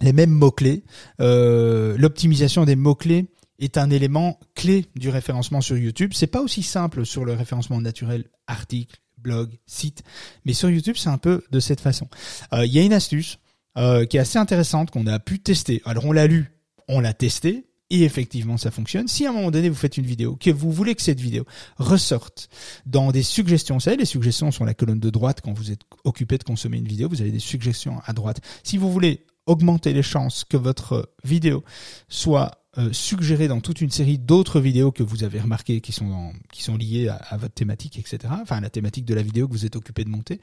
les 0.02 0.12
mêmes 0.12 0.30
mots 0.30 0.50
clés. 0.50 0.84
Euh, 1.20 1.96
L'optimisation 1.98 2.64
des 2.64 2.76
mots 2.76 2.94
clés 2.94 3.26
est 3.58 3.78
un 3.78 3.90
élément 3.90 4.38
clé 4.54 4.86
du 4.94 5.08
référencement 5.08 5.60
sur 5.60 5.78
YouTube. 5.78 6.12
C'est 6.14 6.26
pas 6.26 6.42
aussi 6.42 6.62
simple 6.62 7.06
sur 7.06 7.24
le 7.24 7.32
référencement 7.32 7.80
naturel, 7.80 8.24
article, 8.46 9.00
blog, 9.18 9.50
site, 9.66 10.02
mais 10.44 10.52
sur 10.52 10.70
YouTube 10.70 10.96
c'est 10.96 11.08
un 11.08 11.18
peu 11.18 11.42
de 11.50 11.60
cette 11.60 11.80
façon. 11.80 12.08
Euh, 12.52 12.66
Il 12.66 12.72
y 12.72 12.78
a 12.78 12.82
une 12.82 12.92
astuce 12.92 13.38
euh, 13.78 14.04
qui 14.04 14.18
est 14.18 14.20
assez 14.20 14.38
intéressante 14.38 14.90
qu'on 14.90 15.06
a 15.06 15.18
pu 15.18 15.38
tester. 15.40 15.82
Alors 15.84 16.04
on 16.04 16.12
l'a 16.12 16.26
lu, 16.26 16.52
on 16.88 17.00
l'a 17.00 17.14
testé, 17.14 17.64
et 17.90 18.02
effectivement 18.02 18.56
ça 18.56 18.70
fonctionne. 18.70 19.08
Si 19.08 19.26
à 19.26 19.30
un 19.30 19.32
moment 19.32 19.50
donné 19.50 19.68
vous 19.68 19.76
faites 19.76 19.96
une 19.96 20.06
vidéo, 20.06 20.36
que 20.36 20.50
vous 20.50 20.72
voulez 20.72 20.94
que 20.94 21.02
cette 21.02 21.20
vidéo 21.20 21.44
ressorte 21.78 22.48
dans 22.84 23.12
des 23.12 23.22
suggestions, 23.22 23.76
vous 23.76 23.80
savez 23.80 23.96
les 23.96 24.04
suggestions 24.04 24.50
sont 24.50 24.64
la 24.64 24.74
colonne 24.74 25.00
de 25.00 25.10
droite 25.10 25.40
quand 25.42 25.52
vous 25.52 25.70
êtes 25.70 25.82
occupé 26.04 26.38
de 26.38 26.44
consommer 26.44 26.78
une 26.78 26.88
vidéo, 26.88 27.08
vous 27.08 27.20
avez 27.20 27.32
des 27.32 27.38
suggestions 27.38 28.00
à 28.04 28.12
droite. 28.12 28.40
Si 28.62 28.78
vous 28.78 28.90
voulez 28.90 29.24
augmenter 29.46 29.92
les 29.92 30.02
chances 30.02 30.44
que 30.44 30.56
votre 30.56 31.12
vidéo 31.24 31.64
soit 32.08 32.66
euh, 32.78 32.92
suggérée 32.92 33.48
dans 33.48 33.60
toute 33.62 33.80
une 33.80 33.90
série 33.90 34.18
d'autres 34.18 34.60
vidéos 34.60 34.92
que 34.92 35.02
vous 35.02 35.24
avez 35.24 35.40
remarquées 35.40 35.80
qui 35.80 35.92
sont 35.92 36.32
liées 36.78 37.08
à, 37.08 37.14
à, 37.14 37.38
votre 37.38 37.54
thématique, 37.54 37.98
etc. 37.98 38.18
Enfin, 38.42 38.56
à 38.58 38.60
la 38.60 38.68
thématique 38.68 39.06
de 39.06 39.14
la 39.14 39.22
vidéo 39.22 39.48
que 39.48 39.52
vous 39.52 39.64
êtes 39.64 39.76
occupé 39.76 40.04
de 40.04 40.10
monter. 40.10 40.40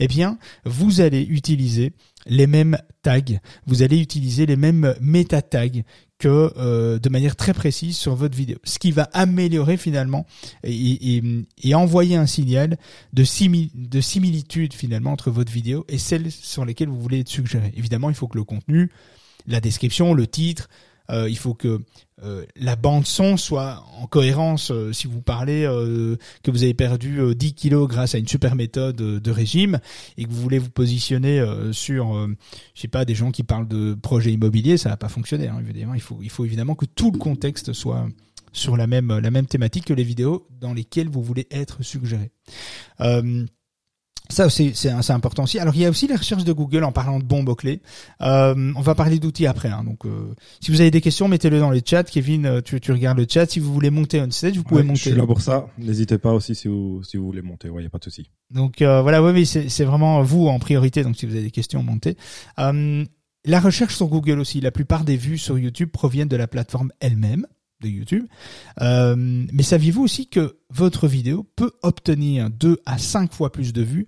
Eh 0.00 0.08
bien, 0.08 0.36
vous 0.64 1.00
allez 1.00 1.22
utiliser 1.22 1.92
les 2.26 2.48
mêmes 2.48 2.76
tags, 3.02 3.20
vous 3.66 3.82
allez 3.82 4.00
utiliser 4.00 4.46
les 4.46 4.56
mêmes 4.56 4.96
méta 5.00 5.42
tags 5.42 5.68
que 6.18 6.52
euh, 6.56 6.98
de 6.98 7.08
manière 7.08 7.36
très 7.36 7.52
précise 7.52 7.96
sur 7.96 8.14
votre 8.14 8.36
vidéo, 8.36 8.56
ce 8.64 8.78
qui 8.78 8.90
va 8.90 9.08
améliorer 9.12 9.76
finalement 9.76 10.26
et, 10.64 11.22
envoyer 11.74 12.16
un 12.16 12.26
signal 12.26 12.78
de 13.12 13.24
similitude 13.24 14.72
finalement 14.72 15.12
entre 15.12 15.30
votre 15.30 15.52
vidéo 15.52 15.84
et 15.88 15.98
celle 15.98 16.30
sur 16.30 16.64
lesquelles 16.64 16.88
vous 16.88 17.00
voulez 17.00 17.20
être 17.20 17.28
suggéré. 17.28 17.72
Évidemment, 17.76 18.08
il 18.08 18.14
faut 18.14 18.28
que 18.28 18.38
le 18.38 18.44
contenu, 18.44 18.90
la 19.46 19.60
description, 19.60 20.14
le 20.14 20.26
titre, 20.26 20.68
euh, 21.10 21.28
il 21.28 21.38
faut 21.38 21.54
que 21.54 21.80
euh, 22.22 22.46
la 22.56 22.76
bande 22.76 23.06
son 23.06 23.36
soit 23.36 23.84
en 24.00 24.06
cohérence. 24.06 24.70
Euh, 24.70 24.92
si 24.92 25.06
vous 25.06 25.20
parlez 25.20 25.64
euh, 25.64 26.16
que 26.42 26.50
vous 26.50 26.62
avez 26.62 26.72
perdu 26.72 27.34
10 27.34 27.54
kilos 27.54 27.88
grâce 27.88 28.14
à 28.14 28.18
une 28.18 28.26
super 28.26 28.54
méthode 28.54 28.96
de 28.96 29.30
régime 29.30 29.80
et 30.16 30.24
que 30.24 30.30
vous 30.30 30.40
voulez 30.40 30.58
vous 30.58 30.70
positionner 30.70 31.44
sur, 31.72 32.28
je 32.74 32.80
sais 32.80 32.88
pas, 32.88 33.04
des 33.04 33.14
gens 33.14 33.30
qui 33.30 33.42
parlent 33.42 33.68
de 33.68 33.94
projets 33.94 34.32
immobiliers, 34.32 34.78
ça 34.78 34.88
va 34.88 34.96
pas 34.96 35.08
fonctionner. 35.08 35.48
Hein, 35.48 35.58
évidemment, 35.60 35.94
il 35.94 36.00
faut, 36.00 36.18
il 36.22 36.30
faut 36.30 36.44
évidemment 36.44 36.74
que 36.74 36.86
tout 36.86 37.10
le 37.10 37.18
contexte 37.18 37.72
soit 37.72 38.06
sur 38.52 38.76
la 38.76 38.86
même, 38.86 39.18
la 39.18 39.30
même 39.30 39.46
thématique 39.46 39.84
que 39.86 39.92
les 39.92 40.04
vidéos 40.04 40.46
dans 40.60 40.72
lesquelles 40.72 41.08
vous 41.08 41.22
voulez 41.22 41.46
être 41.50 41.82
suggéré. 41.82 42.30
Ça 44.28 44.46
aussi, 44.46 44.72
c'est 44.74 44.90
important 45.10 45.44
aussi. 45.44 45.58
Alors, 45.58 45.74
il 45.74 45.82
y 45.82 45.86
a 45.86 45.90
aussi 45.90 46.06
les 46.06 46.16
recherches 46.16 46.44
de 46.44 46.52
Google 46.52 46.84
en 46.84 46.92
parlant 46.92 47.18
de 47.18 47.24
bons 47.24 47.42
mots-clés. 47.42 47.80
Euh, 48.22 48.72
on 48.74 48.80
va 48.80 48.94
parler 48.94 49.18
d'outils 49.18 49.46
après. 49.46 49.68
Hein. 49.68 49.84
Donc, 49.84 50.04
euh, 50.04 50.34
si 50.60 50.70
vous 50.70 50.80
avez 50.80 50.90
des 50.90 51.00
questions, 51.00 51.28
mettez-le 51.28 51.60
dans 51.60 51.70
le 51.70 51.80
chat. 51.84 52.04
Kevin, 52.04 52.46
euh, 52.46 52.60
tu, 52.60 52.80
tu 52.80 52.92
regardes 52.92 53.18
le 53.18 53.26
chat. 53.28 53.46
Si 53.46 53.60
vous 53.60 53.72
voulez 53.72 53.90
monter 53.90 54.20
on 54.20 54.30
stage, 54.30 54.56
vous 54.56 54.64
pouvez 54.64 54.80
ouais, 54.80 54.86
monter. 54.86 54.98
Je 54.98 55.08
suis 55.10 55.18
là 55.18 55.26
pour 55.26 55.40
ça. 55.40 55.66
N'hésitez 55.78 56.18
pas 56.18 56.32
aussi 56.32 56.54
si 56.54 56.68
vous, 56.68 57.02
si 57.04 57.16
vous 57.16 57.26
voulez 57.26 57.42
monter. 57.42 57.70
Ouais, 57.70 57.82
y 57.82 57.86
a 57.86 57.90
pas 57.90 57.98
de 57.98 58.04
souci. 58.04 58.30
Donc, 58.50 58.82
euh, 58.82 59.02
voilà, 59.02 59.22
oui, 59.22 59.32
oui, 59.32 59.46
c'est 59.46 59.84
vraiment 59.84 60.22
vous 60.22 60.48
en 60.48 60.58
priorité. 60.58 61.02
Donc, 61.02 61.16
si 61.16 61.26
vous 61.26 61.32
avez 61.32 61.44
des 61.44 61.50
questions, 61.50 61.82
montez. 61.82 62.16
Euh, 62.58 63.04
la 63.44 63.60
recherche 63.60 63.94
sur 63.94 64.08
Google 64.08 64.40
aussi. 64.40 64.60
La 64.60 64.72
plupart 64.72 65.04
des 65.04 65.16
vues 65.16 65.38
sur 65.38 65.58
YouTube 65.58 65.90
proviennent 65.90 66.28
de 66.28 66.36
la 66.36 66.48
plateforme 66.48 66.90
elle-même 67.00 67.46
de 67.80 67.88
YouTube. 67.88 68.26
Euh, 68.80 69.14
mais 69.16 69.62
saviez-vous 69.62 70.02
aussi 70.02 70.28
que 70.28 70.56
votre 70.70 71.06
vidéo 71.06 71.46
peut 71.56 71.72
obtenir 71.82 72.50
2 72.50 72.78
à 72.86 72.98
5 72.98 73.32
fois 73.32 73.52
plus 73.52 73.72
de 73.72 73.82
vues 73.82 74.06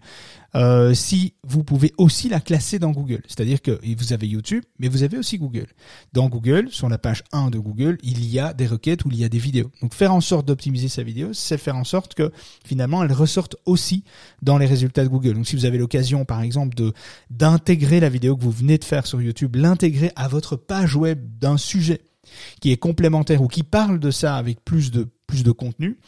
euh, 0.54 0.94
si 0.94 1.34
vous 1.44 1.62
pouvez 1.62 1.92
aussi 1.98 2.28
la 2.28 2.40
classer 2.40 2.78
dans 2.78 2.90
Google? 2.90 3.20
C'est-à-dire 3.26 3.60
que 3.60 3.78
vous 3.96 4.12
avez 4.12 4.26
YouTube, 4.26 4.64
mais 4.78 4.88
vous 4.88 5.02
avez 5.02 5.18
aussi 5.18 5.38
Google. 5.38 5.66
Dans 6.12 6.28
Google, 6.28 6.68
sur 6.70 6.88
la 6.88 6.98
page 6.98 7.22
1 7.32 7.50
de 7.50 7.58
Google, 7.58 7.98
il 8.02 8.24
y 8.24 8.38
a 8.38 8.54
des 8.54 8.66
requêtes 8.66 9.04
où 9.04 9.10
il 9.10 9.18
y 9.18 9.24
a 9.24 9.28
des 9.28 9.38
vidéos. 9.38 9.70
Donc 9.82 9.94
faire 9.94 10.12
en 10.12 10.20
sorte 10.20 10.46
d'optimiser 10.46 10.88
sa 10.88 11.02
vidéo, 11.02 11.32
c'est 11.32 11.58
faire 11.58 11.76
en 11.76 11.84
sorte 11.84 12.14
que 12.14 12.32
finalement 12.64 13.04
elle 13.04 13.12
ressorte 13.12 13.56
aussi 13.66 14.04
dans 14.42 14.58
les 14.58 14.66
résultats 14.66 15.04
de 15.04 15.08
Google. 15.08 15.34
Donc 15.34 15.46
si 15.46 15.54
vous 15.54 15.66
avez 15.66 15.78
l'occasion 15.78 16.24
par 16.24 16.40
exemple 16.40 16.74
de 16.74 16.92
d'intégrer 17.30 18.00
la 18.00 18.08
vidéo 18.08 18.36
que 18.36 18.42
vous 18.42 18.50
venez 18.50 18.78
de 18.78 18.84
faire 18.84 19.06
sur 19.06 19.20
YouTube, 19.20 19.56
l'intégrer 19.56 20.12
à 20.16 20.28
votre 20.28 20.56
page 20.56 20.96
web 20.96 21.20
d'un 21.38 21.58
sujet 21.58 22.00
qui 22.60 22.72
est 22.72 22.76
complémentaire 22.76 23.42
ou 23.42 23.48
qui 23.48 23.62
parle 23.62 23.98
de 23.98 24.10
ça 24.10 24.36
avec 24.36 24.64
plus 24.64 24.90
de 24.90 25.08
plus 25.26 25.44
de 25.44 25.52
contenu, 25.52 25.98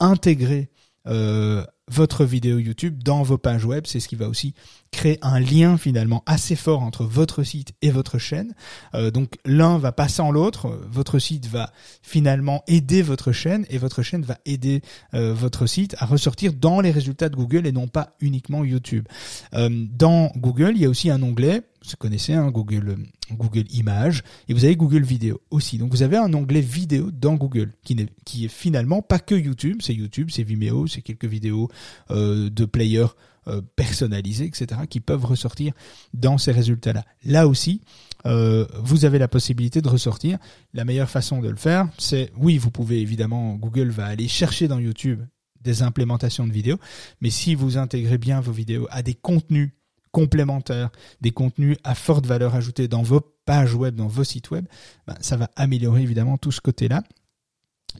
intégrer 0.00 0.70
euh, 1.06 1.64
votre 1.88 2.24
vidéo 2.24 2.58
YouTube 2.58 3.02
dans 3.02 3.22
vos 3.22 3.38
pages 3.38 3.64
web, 3.64 3.84
c'est 3.86 4.00
ce 4.00 4.08
qui 4.08 4.16
va 4.16 4.28
aussi 4.28 4.54
créer 4.90 5.18
un 5.22 5.38
lien 5.38 5.76
finalement 5.76 6.22
assez 6.26 6.56
fort 6.56 6.82
entre 6.82 7.04
votre 7.04 7.42
site 7.42 7.74
et 7.82 7.90
votre 7.90 8.18
chaîne. 8.18 8.54
Euh, 8.94 9.10
donc 9.10 9.38
l'un 9.44 9.78
va 9.78 9.92
passer 9.92 10.20
en 10.20 10.30
l'autre, 10.30 10.80
votre 10.90 11.18
site 11.18 11.46
va 11.46 11.72
finalement 12.02 12.64
aider 12.66 13.02
votre 13.02 13.32
chaîne 13.32 13.66
et 13.70 13.78
votre 13.78 14.02
chaîne 14.02 14.22
va 14.22 14.38
aider 14.46 14.82
euh, 15.14 15.32
votre 15.32 15.66
site 15.66 15.94
à 15.98 16.06
ressortir 16.06 16.52
dans 16.52 16.80
les 16.80 16.90
résultats 16.90 17.28
de 17.28 17.36
Google 17.36 17.66
et 17.66 17.72
non 17.72 17.86
pas 17.88 18.16
uniquement 18.20 18.64
YouTube. 18.64 19.06
Euh, 19.54 19.68
dans 19.70 20.32
Google, 20.36 20.72
il 20.74 20.82
y 20.82 20.86
a 20.86 20.88
aussi 20.88 21.10
un 21.10 21.22
onglet 21.22 21.62
vous 21.90 21.96
connaissez 21.98 22.32
hein, 22.32 22.50
Google 22.50 22.96
Google 23.32 23.64
Images 23.72 24.22
et 24.48 24.54
vous 24.54 24.64
avez 24.64 24.76
Google 24.76 25.02
Vidéo 25.02 25.40
aussi. 25.50 25.78
Donc 25.78 25.92
vous 25.92 26.02
avez 26.02 26.16
un 26.16 26.32
onglet 26.34 26.60
vidéo 26.60 27.10
dans 27.10 27.34
Google 27.34 27.72
qui 27.84 27.94
n'est 27.94 28.08
qui 28.24 28.44
est 28.44 28.48
finalement 28.48 29.02
pas 29.02 29.18
que 29.18 29.34
YouTube, 29.34 29.78
c'est 29.80 29.94
YouTube, 29.94 30.30
c'est 30.32 30.42
Vimeo, 30.42 30.86
c'est 30.86 31.02
quelques 31.02 31.26
vidéos 31.26 31.68
de 32.10 32.64
players 32.64 33.14
euh, 33.48 33.62
personnalisés, 33.76 34.46
etc., 34.46 34.80
qui 34.90 34.98
peuvent 34.98 35.24
ressortir 35.24 35.72
dans 36.12 36.36
ces 36.36 36.50
résultats-là. 36.50 37.04
Là 37.24 37.46
aussi, 37.46 37.80
euh, 38.26 38.66
vous 38.82 39.04
avez 39.04 39.20
la 39.20 39.28
possibilité 39.28 39.80
de 39.80 39.88
ressortir. 39.88 40.38
La 40.74 40.84
meilleure 40.84 41.08
façon 41.08 41.40
de 41.40 41.48
le 41.48 41.54
faire, 41.54 41.86
c'est 41.96 42.32
oui, 42.36 42.58
vous 42.58 42.72
pouvez 42.72 43.00
évidemment, 43.00 43.54
Google 43.54 43.90
va 43.90 44.06
aller 44.06 44.26
chercher 44.26 44.66
dans 44.66 44.80
YouTube 44.80 45.22
des 45.60 45.82
implémentations 45.82 46.44
de 46.44 46.52
vidéos, 46.52 46.78
mais 47.20 47.30
si 47.30 47.54
vous 47.54 47.78
intégrez 47.78 48.18
bien 48.18 48.40
vos 48.40 48.50
vidéos 48.50 48.88
à 48.90 49.04
des 49.04 49.14
contenus 49.14 49.70
complémentaires, 50.10 50.90
des 51.20 51.30
contenus 51.30 51.76
à 51.84 51.94
forte 51.94 52.26
valeur 52.26 52.56
ajoutée 52.56 52.88
dans 52.88 53.02
vos 53.02 53.20
pages 53.20 53.74
web, 53.74 53.94
dans 53.94 54.08
vos 54.08 54.24
sites 54.24 54.50
web, 54.50 54.66
ben, 55.06 55.14
ça 55.20 55.36
va 55.36 55.50
améliorer 55.54 56.02
évidemment 56.02 56.36
tout 56.36 56.50
ce 56.50 56.60
côté-là. 56.60 57.04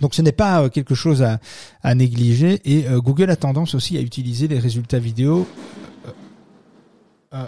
Donc 0.01 0.15
ce 0.15 0.23
n'est 0.23 0.33
pas 0.33 0.63
euh, 0.63 0.69
quelque 0.69 0.95
chose 0.95 1.23
à, 1.23 1.41
à 1.83 1.95
négliger 1.95 2.61
et 2.65 2.87
euh, 2.87 3.01
Google 3.01 3.31
a 3.31 3.37
tendance 3.37 3.75
aussi 3.75 3.97
à 3.97 4.01
utiliser 4.01 4.49
les 4.49 4.59
résultats 4.59 4.99
vidéo. 4.99 5.47
Euh, 7.35 7.47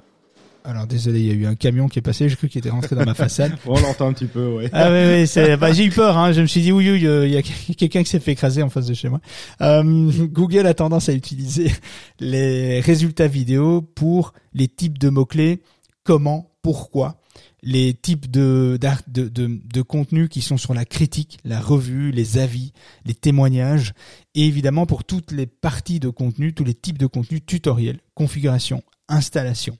alors 0.64 0.86
désolé, 0.86 1.20
il 1.20 1.26
y 1.26 1.30
a 1.30 1.34
eu 1.34 1.46
un 1.46 1.54
camion 1.54 1.88
qui 1.88 1.98
est 1.98 2.02
passé, 2.02 2.28
j'ai 2.28 2.36
cru 2.36 2.48
qu'il 2.48 2.58
était 2.58 2.68
rentré 2.68 2.94
dans 2.94 3.04
ma 3.04 3.14
façade. 3.14 3.56
On 3.66 3.80
l'entend 3.80 4.08
un 4.08 4.12
petit 4.12 4.26
peu, 4.26 4.48
ouais. 4.48 4.68
Ah 4.72 4.90
oui, 4.90 5.24
oui, 5.34 5.56
bah, 5.56 5.72
j'ai 5.72 5.86
eu 5.86 5.90
peur, 5.90 6.18
hein. 6.18 6.32
je 6.32 6.42
me 6.42 6.46
suis 6.46 6.60
dit 6.60 6.72
oui, 6.72 6.90
oui, 6.90 7.00
il 7.00 7.30
y 7.30 7.36
a 7.36 7.42
quelqu'un 7.76 8.02
qui 8.02 8.10
s'est 8.10 8.20
fait 8.20 8.32
écraser 8.32 8.62
en 8.62 8.68
face 8.68 8.86
de 8.86 8.92
chez 8.92 9.08
moi. 9.08 9.20
Euh, 9.62 9.82
Google 10.26 10.66
a 10.66 10.74
tendance 10.74 11.08
à 11.08 11.14
utiliser 11.14 11.72
les 12.20 12.80
résultats 12.80 13.28
vidéo 13.28 13.80
pour 13.80 14.34
les 14.52 14.68
types 14.68 14.98
de 14.98 15.08
mots-clés, 15.08 15.62
comment, 16.04 16.50
pourquoi, 16.60 17.16
les 17.62 17.94
types 17.94 18.30
de, 18.30 18.78
de, 19.08 19.28
de, 19.28 19.60
de 19.64 19.82
contenus 19.82 20.28
qui 20.28 20.42
sont 20.42 20.56
sur 20.56 20.74
la 20.74 20.84
critique, 20.84 21.38
la 21.44 21.60
revue, 21.60 22.12
les 22.12 22.38
avis, 22.38 22.72
les 23.04 23.14
témoignages, 23.14 23.94
et 24.34 24.46
évidemment 24.46 24.86
pour 24.86 25.04
toutes 25.04 25.32
les 25.32 25.46
parties 25.46 26.00
de 26.00 26.08
contenu, 26.08 26.54
tous 26.54 26.64
les 26.64 26.74
types 26.74 26.98
de 26.98 27.06
contenus 27.06 27.40
tutoriels, 27.44 28.00
configuration, 28.14 28.82
installation. 29.08 29.76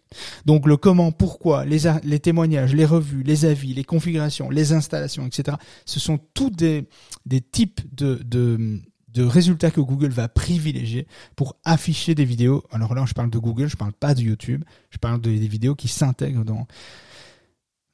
Donc 0.46 0.66
le 0.66 0.76
comment, 0.76 1.12
pourquoi, 1.12 1.64
les, 1.64 1.80
les 2.02 2.18
témoignages, 2.18 2.74
les 2.74 2.84
revues, 2.86 3.22
les 3.22 3.44
avis, 3.44 3.74
les 3.74 3.84
configurations, 3.84 4.50
les 4.50 4.72
installations, 4.72 5.26
etc. 5.26 5.56
Ce 5.84 6.00
sont 6.00 6.18
tous 6.34 6.50
des, 6.50 6.88
des 7.26 7.40
types 7.40 7.80
de, 7.94 8.20
de, 8.24 8.80
de 9.08 9.22
résultats 9.22 9.70
que 9.70 9.80
Google 9.80 10.10
va 10.10 10.28
privilégier 10.28 11.06
pour 11.36 11.56
afficher 11.64 12.14
des 12.14 12.24
vidéos. 12.24 12.64
Alors 12.72 12.94
là, 12.94 13.04
je 13.06 13.14
parle 13.14 13.30
de 13.30 13.38
Google, 13.38 13.68
je 13.68 13.76
parle 13.76 13.92
pas 13.92 14.14
de 14.14 14.22
YouTube, 14.22 14.64
je 14.90 14.98
parle 14.98 15.20
de, 15.20 15.30
des 15.30 15.48
vidéos 15.48 15.74
qui 15.74 15.88
s'intègrent 15.88 16.44
dans 16.44 16.66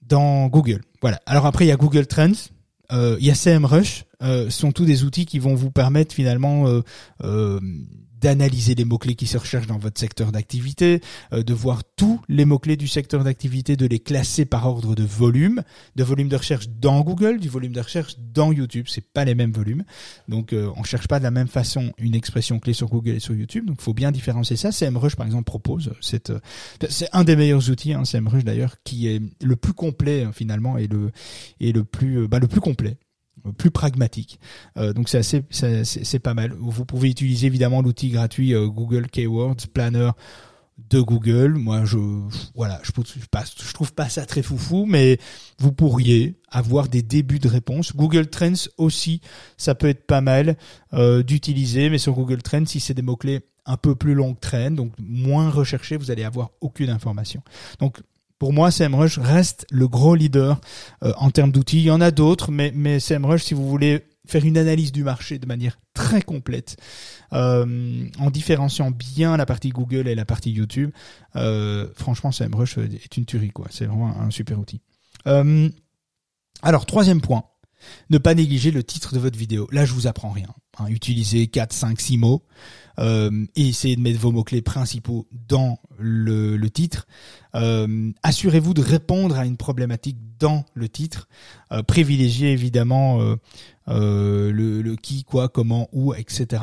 dans 0.08 0.48
Google. 0.48 0.82
Voilà. 1.00 1.20
Alors 1.26 1.46
après, 1.46 1.64
il 1.64 1.68
y 1.68 1.72
a 1.72 1.76
Google 1.76 2.06
Trends, 2.06 2.32
euh, 2.92 3.16
il 3.18 3.26
y 3.26 3.30
a 3.30 3.34
CMrush, 3.34 4.04
euh, 4.22 4.50
sont 4.50 4.72
tous 4.72 4.84
des 4.84 5.04
outils 5.04 5.26
qui 5.26 5.38
vont 5.38 5.54
vous 5.54 5.70
permettre 5.70 6.14
finalement 6.14 6.66
euh, 6.66 6.80
euh, 7.22 7.60
d'analyser 8.24 8.74
les 8.74 8.86
mots-clés 8.86 9.16
qui 9.16 9.26
se 9.26 9.36
recherchent 9.36 9.66
dans 9.66 9.76
votre 9.76 10.00
secteur 10.00 10.32
d'activité, 10.32 11.02
euh, 11.34 11.42
de 11.42 11.52
voir 11.52 11.82
tous 11.84 12.22
les 12.26 12.46
mots-clés 12.46 12.78
du 12.78 12.88
secteur 12.88 13.22
d'activité, 13.22 13.76
de 13.76 13.84
les 13.84 13.98
classer 13.98 14.46
par 14.46 14.66
ordre 14.66 14.94
de 14.94 15.02
volume, 15.02 15.62
de 15.94 16.04
volume 16.04 16.30
de 16.30 16.36
recherche 16.36 16.70
dans 16.80 17.02
Google, 17.02 17.38
du 17.38 17.50
volume 17.50 17.74
de 17.74 17.82
recherche 17.82 18.16
dans 18.32 18.50
YouTube. 18.50 18.86
C'est 18.88 19.12
pas 19.12 19.26
les 19.26 19.34
mêmes 19.34 19.52
volumes. 19.52 19.84
Donc, 20.26 20.54
euh, 20.54 20.70
on 20.74 20.84
cherche 20.84 21.06
pas 21.06 21.18
de 21.18 21.24
la 21.24 21.30
même 21.30 21.48
façon 21.48 21.92
une 21.98 22.14
expression 22.14 22.58
clé 22.60 22.72
sur 22.72 22.88
Google 22.88 23.10
et 23.10 23.20
sur 23.20 23.34
YouTube. 23.34 23.66
Donc, 23.66 23.82
faut 23.82 23.92
bien 23.92 24.10
différencier 24.10 24.56
ça. 24.56 24.70
CMrush, 24.70 25.16
par 25.16 25.26
exemple, 25.26 25.44
propose 25.44 25.92
cette, 26.00 26.30
euh, 26.30 26.40
c'est 26.88 27.10
un 27.12 27.24
des 27.24 27.36
meilleurs 27.36 27.68
outils, 27.68 27.92
hein, 27.92 28.04
CMrush 28.04 28.42
d'ailleurs, 28.42 28.76
qui 28.84 29.06
est 29.06 29.20
le 29.42 29.56
plus 29.56 29.74
complet, 29.74 30.26
finalement, 30.32 30.78
et 30.78 30.86
le, 30.86 31.10
et 31.60 31.72
le 31.72 31.84
plus, 31.84 32.26
bah, 32.26 32.38
le 32.38 32.48
plus 32.48 32.62
complet 32.62 32.96
plus 33.52 33.70
pragmatique. 33.70 34.40
Euh, 34.76 34.92
donc 34.92 35.08
c'est 35.08 35.18
assez, 35.18 35.44
c'est 35.50 36.18
pas 36.18 36.34
mal. 36.34 36.54
Vous 36.58 36.84
pouvez 36.84 37.10
utiliser 37.10 37.46
évidemment 37.46 37.82
l'outil 37.82 38.10
gratuit 38.10 38.54
euh, 38.54 38.66
Google 38.66 39.08
Keywords 39.08 39.68
Planner 39.72 40.10
de 40.90 41.00
Google. 41.00 41.54
Moi, 41.54 41.84
je 41.84 41.98
voilà, 42.54 42.80
je, 42.82 42.92
trouve 43.72 43.92
pas 43.92 44.08
ça 44.08 44.26
très 44.26 44.42
foufou, 44.42 44.86
mais 44.86 45.18
vous 45.58 45.72
pourriez 45.72 46.34
avoir 46.50 46.88
des 46.88 47.02
débuts 47.02 47.38
de 47.38 47.48
réponse. 47.48 47.94
Google 47.94 48.26
Trends 48.28 48.68
aussi, 48.78 49.20
ça 49.56 49.74
peut 49.74 49.88
être 49.88 50.06
pas 50.06 50.20
mal 50.20 50.56
euh, 50.92 51.22
d'utiliser, 51.22 51.90
mais 51.90 51.98
sur 51.98 52.14
Google 52.14 52.42
Trends, 52.42 52.66
si 52.66 52.80
c'est 52.80 52.94
des 52.94 53.02
mots 53.02 53.16
clés 53.16 53.40
un 53.66 53.76
peu 53.76 53.94
plus 53.94 54.14
longs 54.14 54.34
que 54.34 54.40
Trends, 54.40 54.72
donc 54.72 54.92
moins 54.98 55.48
recherchés, 55.48 55.96
vous 55.96 56.10
allez 56.10 56.24
avoir 56.24 56.50
aucune 56.60 56.90
information. 56.90 57.42
Donc 57.78 58.00
pour 58.44 58.52
moi, 58.52 58.70
SEMrush 58.70 59.18
reste 59.20 59.66
le 59.70 59.88
gros 59.88 60.14
leader 60.14 60.60
euh, 61.02 61.14
en 61.16 61.30
termes 61.30 61.50
d'outils. 61.50 61.78
Il 61.78 61.84
y 61.84 61.90
en 61.90 62.02
a 62.02 62.10
d'autres, 62.10 62.50
mais, 62.50 62.72
mais 62.74 63.00
SEMrush, 63.00 63.42
si 63.42 63.54
vous 63.54 63.66
voulez 63.66 64.04
faire 64.26 64.44
une 64.44 64.58
analyse 64.58 64.92
du 64.92 65.02
marché 65.02 65.38
de 65.38 65.46
manière 65.46 65.78
très 65.94 66.20
complète, 66.20 66.76
euh, 67.32 68.06
en 68.18 68.30
différenciant 68.30 68.90
bien 68.90 69.38
la 69.38 69.46
partie 69.46 69.70
Google 69.70 70.08
et 70.08 70.14
la 70.14 70.26
partie 70.26 70.50
YouTube, 70.50 70.90
euh, 71.36 71.88
franchement, 71.96 72.32
SEMrush 72.32 72.76
est 72.76 73.16
une 73.16 73.24
tuerie, 73.24 73.48
quoi. 73.48 73.68
C'est 73.70 73.86
vraiment 73.86 74.14
un, 74.20 74.30
super 74.30 74.58
outil. 74.60 74.82
Alors, 75.24 76.84
troisième 76.84 77.22
point, 77.22 77.44
ne 78.10 78.18
pas 78.18 78.34
négliger 78.34 78.72
le 78.72 78.84
titre 78.84 79.14
de 79.14 79.20
votre 79.20 79.38
vidéo. 79.38 79.68
Là, 79.72 79.86
je 79.86 79.94
vous 79.94 80.06
apprends 80.06 80.32
rien. 80.32 80.54
Utilisez 80.88 81.46
4, 81.46 81.72
5, 81.72 82.00
6 82.00 82.18
mots 82.18 82.42
euh, 82.98 83.46
et 83.56 83.68
essayez 83.68 83.96
de 83.96 84.00
mettre 84.00 84.18
vos 84.18 84.32
mots-clés 84.32 84.62
principaux 84.62 85.26
dans 85.48 85.78
le, 85.98 86.56
le 86.56 86.70
titre. 86.70 87.06
Euh, 87.54 88.10
assurez-vous 88.22 88.74
de 88.74 88.82
répondre 88.82 89.36
à 89.36 89.46
une 89.46 89.56
problématique 89.56 90.18
dans 90.38 90.64
le 90.74 90.88
titre. 90.88 91.28
Euh, 91.72 91.82
privilégiez 91.82 92.52
évidemment 92.52 93.20
euh, 93.20 93.36
euh, 93.88 94.50
le, 94.52 94.82
le, 94.82 94.96
qui, 94.96 95.24
quoi, 95.24 95.48
comment, 95.48 95.88
où, 95.92 96.14
etc. 96.14 96.62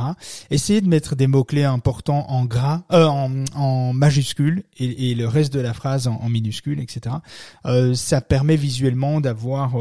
Essayez 0.50 0.82
de 0.82 0.88
mettre 0.88 1.16
des 1.16 1.28
mots-clés 1.28 1.64
importants 1.64 2.26
en 2.30 2.46
gras, 2.46 2.84
en, 2.90 3.46
en 3.56 3.94
majuscules 3.94 4.64
et, 4.78 5.16
le 5.16 5.28
reste 5.28 5.54
de 5.54 5.60
la 5.60 5.74
phrase 5.74 6.08
en, 6.08 6.16
en 6.16 6.30
minuscules, 6.30 6.80
etc. 6.80 7.16
ça 7.94 8.22
permet 8.22 8.56
visuellement 8.56 9.22
d'avoir, 9.22 9.76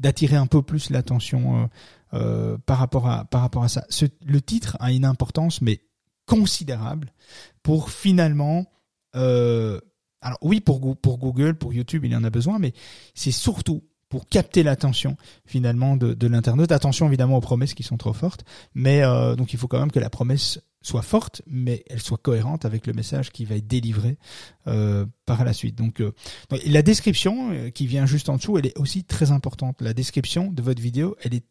d'attirer 0.00 0.36
un 0.36 0.46
peu 0.46 0.62
plus 0.62 0.90
l'attention. 0.90 1.68
Euh, 2.14 2.58
par 2.66 2.76
rapport 2.76 3.08
à 3.08 3.24
par 3.24 3.40
rapport 3.40 3.64
à 3.64 3.68
ça. 3.68 3.86
Le 4.26 4.42
titre 4.42 4.76
a 4.80 4.92
une 4.92 5.06
importance 5.06 5.62
mais 5.62 5.80
considérable 6.26 7.10
pour 7.62 7.90
finalement 7.90 8.66
euh, 9.16 9.80
alors 10.20 10.36
oui 10.42 10.60
pour 10.60 10.78
Google, 10.80 11.54
pour 11.54 11.72
YouTube, 11.72 12.04
il 12.04 12.12
y 12.12 12.16
en 12.16 12.24
a 12.24 12.28
besoin 12.28 12.58
mais 12.58 12.74
c'est 13.14 13.30
surtout 13.30 13.82
pour 14.10 14.28
capter 14.28 14.62
l'attention 14.62 15.16
finalement 15.46 15.96
de, 15.96 16.12
de 16.12 16.26
l'internaute. 16.26 16.70
Attention 16.70 17.06
évidemment 17.06 17.38
aux 17.38 17.40
promesses 17.40 17.72
qui 17.72 17.82
sont 17.82 17.96
trop 17.96 18.12
fortes, 18.12 18.44
mais 18.74 19.02
euh, 19.02 19.34
donc 19.34 19.54
il 19.54 19.58
faut 19.58 19.66
quand 19.66 19.80
même 19.80 19.90
que 19.90 20.00
la 20.00 20.10
promesse 20.10 20.60
soit 20.82 21.00
forte, 21.00 21.40
mais 21.46 21.82
elle 21.88 22.02
soit 22.02 22.18
cohérente 22.18 22.66
avec 22.66 22.86
le 22.86 22.92
message 22.92 23.30
qui 23.30 23.46
va 23.46 23.54
être 23.54 23.68
délivré 23.68 24.18
par 24.64 25.44
la 25.44 25.52
suite. 25.52 25.76
Donc, 25.76 26.02
la 26.66 26.82
description 26.82 27.70
qui 27.70 27.86
vient 27.86 28.04
juste 28.04 28.28
en 28.28 28.34
dessous, 28.34 28.58
elle 28.58 28.66
est 28.66 28.76
aussi 28.76 29.04
très 29.04 29.30
importante. 29.30 29.80
La 29.80 29.94
description 29.94 30.50
de 30.50 30.60
votre 30.60 30.82
vidéo, 30.82 31.14
elle 31.22 31.34
est 31.34 31.44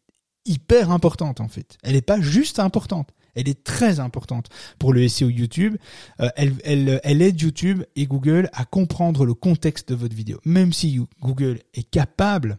hyper 0.44 0.90
importante 0.90 1.40
en 1.40 1.48
fait. 1.48 1.78
Elle 1.82 1.94
n'est 1.94 2.02
pas 2.02 2.20
juste 2.20 2.58
importante, 2.58 3.12
elle 3.34 3.48
est 3.48 3.64
très 3.64 4.00
importante 4.00 4.48
pour 4.78 4.92
le 4.92 5.06
SEO 5.08 5.28
YouTube. 5.28 5.76
Euh, 6.20 6.28
elle, 6.36 6.54
elle, 6.64 7.00
elle 7.04 7.22
aide 7.22 7.40
YouTube 7.40 7.84
et 7.96 8.06
Google 8.06 8.50
à 8.52 8.64
comprendre 8.64 9.24
le 9.24 9.34
contexte 9.34 9.90
de 9.90 9.94
votre 9.94 10.14
vidéo. 10.14 10.38
Même 10.44 10.72
si 10.72 11.00
Google 11.20 11.60
est 11.74 11.88
capable 11.88 12.58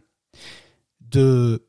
de 1.00 1.66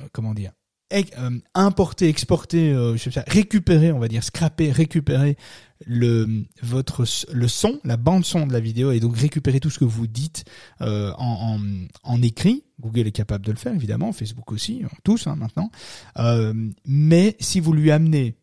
euh, 0.00 0.06
comment 0.12 0.34
dire 0.34 0.52
euh, 0.92 1.38
importer, 1.54 2.08
exporter, 2.08 2.70
je 2.72 3.20
récupérer, 3.26 3.92
on 3.92 3.98
va 3.98 4.08
dire, 4.08 4.24
scraper, 4.24 4.72
récupérer 4.72 5.36
le 5.86 6.44
votre 6.62 7.04
le 7.32 7.48
son, 7.48 7.78
la 7.84 7.96
bande 7.96 8.24
son 8.24 8.46
de 8.46 8.52
la 8.52 8.60
vidéo 8.60 8.92
et 8.92 9.00
donc 9.00 9.16
récupérer 9.16 9.60
tout 9.60 9.70
ce 9.70 9.78
que 9.78 9.84
vous 9.84 10.06
dites 10.06 10.44
euh, 10.80 11.12
en, 11.18 11.58
en, 12.02 12.22
écrit. 12.22 12.64
Google 12.80 13.06
est 13.06 13.12
capable 13.12 13.44
de 13.44 13.52
le 13.52 13.58
faire 13.58 13.74
évidemment, 13.74 14.12
Facebook 14.12 14.52
aussi, 14.52 14.82
tous 15.04 15.26
hein, 15.26 15.36
maintenant. 15.36 15.70
Euh, 16.18 16.52
mais 16.84 17.36
si 17.40 17.60
vous 17.60 17.72
lui 17.72 17.90
amenez 17.90 18.36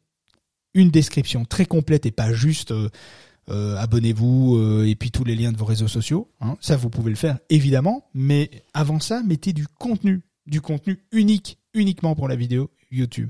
une 0.74 0.92
description 0.92 1.46
très 1.46 1.66
complète 1.66 2.06
et 2.06 2.12
pas 2.12 2.34
juste 2.34 2.72
euh, 2.72 3.78
abonnez-vous 3.78 4.84
et 4.86 4.96
puis 4.96 5.12
tous 5.12 5.24
les 5.24 5.36
liens 5.36 5.52
de 5.52 5.58
vos 5.58 5.66
réseaux 5.66 5.88
sociaux, 5.88 6.30
hein, 6.42 6.58
ça 6.60 6.76
vous 6.76 6.90
pouvez 6.90 7.10
le 7.10 7.18
faire 7.18 7.38
évidemment. 7.50 8.10
Mais 8.14 8.50
avant 8.74 9.00
ça, 9.00 9.22
mettez 9.24 9.54
du 9.54 9.68
contenu, 9.68 10.22
du 10.48 10.62
contenu 10.62 11.00
unique 11.12 11.60
uniquement 11.74 12.16
pour 12.16 12.28
la 12.28 12.36
vidéo 12.36 12.72
YouTube. 12.92 13.30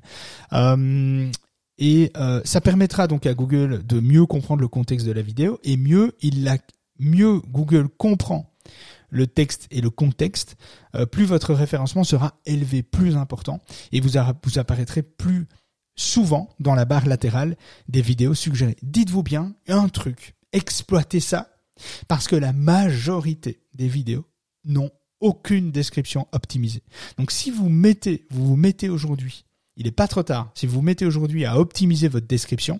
Et 1.77 2.11
euh, 2.17 2.41
ça 2.45 2.61
permettra 2.61 3.07
donc 3.07 3.25
à 3.25 3.33
Google 3.33 3.85
de 3.85 3.99
mieux 3.99 4.25
comprendre 4.25 4.61
le 4.61 4.67
contexte 4.67 5.05
de 5.05 5.11
la 5.11 5.21
vidéo 5.21 5.59
et 5.63 5.77
mieux 5.77 6.13
il 6.21 6.43
la 6.43 6.57
mieux 6.99 7.39
Google 7.39 7.89
comprend 7.89 8.53
le 9.09 9.27
texte 9.27 9.67
et 9.71 9.81
le 9.81 9.89
contexte, 9.89 10.57
euh, 10.95 11.05
plus 11.05 11.25
votre 11.25 11.53
référencement 11.53 12.03
sera 12.03 12.39
élevé, 12.45 12.83
plus 12.83 13.15
important, 13.15 13.61
et 13.91 14.01
vous, 14.01 14.11
vous 14.43 14.59
apparaîtrez 14.59 15.03
plus 15.03 15.47
souvent 15.95 16.49
dans 16.59 16.75
la 16.75 16.85
barre 16.85 17.07
latérale 17.07 17.55
des 17.87 18.01
vidéos 18.01 18.33
suggérées. 18.33 18.75
Dites-vous 18.81 19.23
bien 19.23 19.55
un 19.67 19.87
truc, 19.87 20.35
exploitez 20.51 21.21
ça, 21.21 21.49
parce 22.07 22.27
que 22.27 22.35
la 22.35 22.51
majorité 22.51 23.61
des 23.73 23.87
vidéos 23.87 24.25
n'ont 24.65 24.91
aucune 25.21 25.71
description 25.71 26.27
optimisée. 26.33 26.83
Donc 27.17 27.31
si 27.31 27.51
vous 27.51 27.69
mettez, 27.69 28.27
vous 28.31 28.45
vous 28.45 28.55
mettez 28.57 28.89
aujourd'hui, 28.89 29.44
il 29.77 29.85
n'est 29.85 29.91
pas 29.91 30.07
trop 30.07 30.23
tard, 30.23 30.51
si 30.55 30.65
vous 30.67 30.75
vous 30.75 30.81
mettez 30.81 31.05
aujourd'hui 31.05 31.45
à 31.45 31.59
optimiser 31.59 32.07
votre 32.07 32.27
description, 32.27 32.79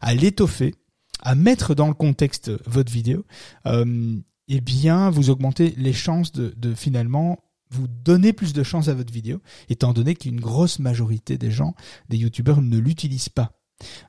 à 0.00 0.14
l'étoffer, 0.14 0.74
à 1.20 1.34
mettre 1.34 1.74
dans 1.74 1.88
le 1.88 1.94
contexte 1.94 2.50
votre 2.66 2.92
vidéo, 2.92 3.24
euh, 3.66 4.16
eh 4.48 4.60
bien 4.60 5.10
vous 5.10 5.30
augmentez 5.30 5.74
les 5.76 5.92
chances 5.92 6.32
de, 6.32 6.74
finalement 6.74 7.38
vous 7.70 7.86
donner 7.86 8.32
plus 8.32 8.54
de 8.54 8.62
chances 8.62 8.88
à 8.88 8.94
votre 8.94 9.12
vidéo, 9.12 9.40
étant 9.68 9.92
donné 9.92 10.14
qu'une 10.14 10.40
grosse 10.40 10.78
majorité 10.78 11.36
des 11.36 11.50
gens, 11.50 11.74
des 12.08 12.16
youtubeurs, 12.16 12.62
ne 12.62 12.78
l'utilisent 12.78 13.28
pas. 13.28 13.52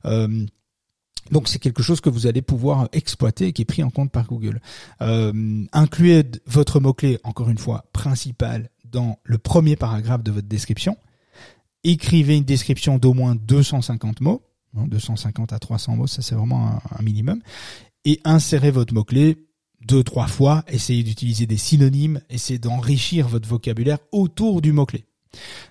Euh, 0.05 0.45
donc 1.31 1.49
c'est 1.49 1.59
quelque 1.59 1.83
chose 1.83 1.99
que 1.99 2.09
vous 2.09 2.25
allez 2.25 2.41
pouvoir 2.41 2.87
exploiter 2.93 3.47
et 3.47 3.53
qui 3.53 3.63
est 3.63 3.65
pris 3.65 3.83
en 3.83 3.89
compte 3.89 4.11
par 4.11 4.27
Google. 4.27 4.61
Euh, 5.01 5.65
incluez 5.73 6.23
votre 6.45 6.79
mot-clé, 6.79 7.19
encore 7.23 7.49
une 7.49 7.57
fois, 7.57 7.85
principal 7.91 8.69
dans 8.85 9.19
le 9.23 9.37
premier 9.37 9.75
paragraphe 9.75 10.23
de 10.23 10.31
votre 10.31 10.47
description. 10.47 10.97
Écrivez 11.83 12.37
une 12.37 12.43
description 12.43 12.97
d'au 12.97 13.13
moins 13.13 13.35
250 13.35 14.21
mots. 14.21 14.41
250 14.73 15.51
à 15.51 15.59
300 15.59 15.95
mots, 15.95 16.07
ça 16.07 16.21
c'est 16.21 16.35
vraiment 16.35 16.67
un, 16.67 16.81
un 16.97 17.01
minimum. 17.01 17.41
Et 18.05 18.21
insérez 18.23 18.69
votre 18.69 18.93
mot-clé 18.93 19.49
deux, 19.85 20.03
trois 20.03 20.27
fois. 20.27 20.63
Essayez 20.67 21.03
d'utiliser 21.03 21.45
des 21.45 21.57
synonymes. 21.57 22.21
Essayez 22.29 22.59
d'enrichir 22.59 23.27
votre 23.27 23.47
vocabulaire 23.47 23.99
autour 24.11 24.61
du 24.61 24.71
mot-clé. 24.71 25.05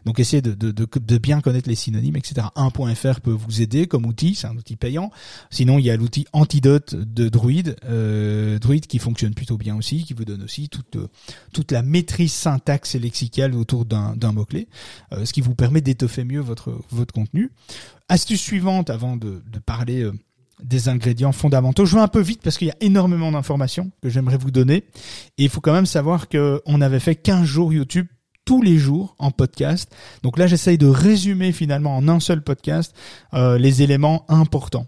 Donc 0.04 0.18
essayez 0.18 0.42
de, 0.42 0.52
de, 0.52 0.70
de, 0.70 0.86
de, 0.86 1.18
bien 1.18 1.40
connaître 1.40 1.68
les 1.68 1.74
synonymes, 1.74 2.16
etc. 2.16 2.46
1.fr 2.56 3.20
peut 3.20 3.32
vous 3.32 3.62
aider 3.62 3.86
comme 3.86 4.06
outil, 4.06 4.34
c'est 4.34 4.46
un 4.46 4.56
outil 4.56 4.76
payant. 4.76 5.10
Sinon, 5.50 5.78
il 5.78 5.86
y 5.86 5.90
a 5.90 5.96
l'outil 5.96 6.26
Antidote 6.32 6.94
de 6.94 7.28
Druid, 7.28 7.76
euh, 7.84 8.58
Druid 8.58 8.86
qui 8.86 8.98
fonctionne 8.98 9.34
plutôt 9.34 9.56
bien 9.56 9.76
aussi, 9.76 10.04
qui 10.04 10.14
vous 10.14 10.24
donne 10.24 10.42
aussi 10.42 10.68
toute, 10.68 10.96
toute 11.52 11.72
la 11.72 11.82
maîtrise 11.82 12.32
syntaxe 12.32 12.94
et 12.94 12.98
lexicale 12.98 13.54
autour 13.54 13.84
d'un 13.84 14.32
mot-clé, 14.32 14.68
euh, 15.12 15.24
ce 15.24 15.32
qui 15.32 15.40
vous 15.40 15.54
permet 15.54 15.80
d'étoffer 15.80 16.24
mieux 16.24 16.40
votre, 16.40 16.78
votre 16.90 17.12
contenu. 17.12 17.50
Astuce 18.08 18.40
suivante 18.40 18.90
avant 18.90 19.16
de, 19.16 19.42
de 19.50 19.58
parler... 19.58 20.02
Euh, 20.02 20.12
des 20.60 20.88
ingrédients 20.88 21.30
fondamentaux. 21.30 21.86
Je 21.86 21.94
vais 21.94 22.02
un 22.02 22.08
peu 22.08 22.20
vite 22.20 22.40
parce 22.42 22.58
qu'il 22.58 22.66
y 22.66 22.72
a 22.72 22.76
énormément 22.80 23.30
d'informations 23.30 23.92
que 24.02 24.08
j'aimerais 24.08 24.38
vous 24.38 24.50
donner. 24.50 24.86
Et 25.38 25.44
il 25.44 25.48
faut 25.48 25.60
quand 25.60 25.72
même 25.72 25.86
savoir 25.86 26.28
que 26.28 26.60
on 26.66 26.80
avait 26.80 26.98
fait 26.98 27.14
15 27.14 27.44
jours 27.44 27.72
YouTube 27.72 28.08
tous 28.48 28.62
les 28.62 28.78
jours 28.78 29.14
en 29.18 29.30
podcast. 29.30 29.94
Donc 30.22 30.38
là, 30.38 30.46
j'essaye 30.46 30.78
de 30.78 30.86
résumer 30.86 31.52
finalement 31.52 31.94
en 31.94 32.08
un 32.08 32.18
seul 32.18 32.42
podcast 32.42 32.96
euh, 33.34 33.58
les 33.58 33.82
éléments 33.82 34.24
importants. 34.30 34.86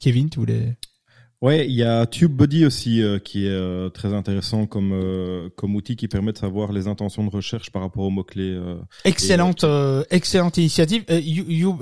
Kevin, 0.00 0.30
tu 0.30 0.38
voulais 0.38 0.76
Ouais, 1.42 1.66
il 1.66 1.74
y 1.74 1.82
a 1.82 2.06
TubeBuddy 2.06 2.66
aussi 2.66 3.02
euh, 3.02 3.18
qui 3.18 3.46
est 3.46 3.50
euh, 3.50 3.88
très 3.88 4.12
intéressant 4.12 4.66
comme 4.66 4.92
euh, 4.92 5.48
comme 5.56 5.74
outil 5.74 5.96
qui 5.96 6.06
permet 6.06 6.32
de 6.32 6.38
savoir 6.38 6.70
les 6.70 6.86
intentions 6.86 7.24
de 7.24 7.30
recherche 7.30 7.70
par 7.70 7.80
rapport 7.80 8.04
aux 8.04 8.10
mots 8.10 8.24
clés. 8.24 8.60
excellente 9.04 9.64
excellente 10.10 10.58
initiative. 10.58 11.04
You, 11.08 11.44
you, 11.48 11.78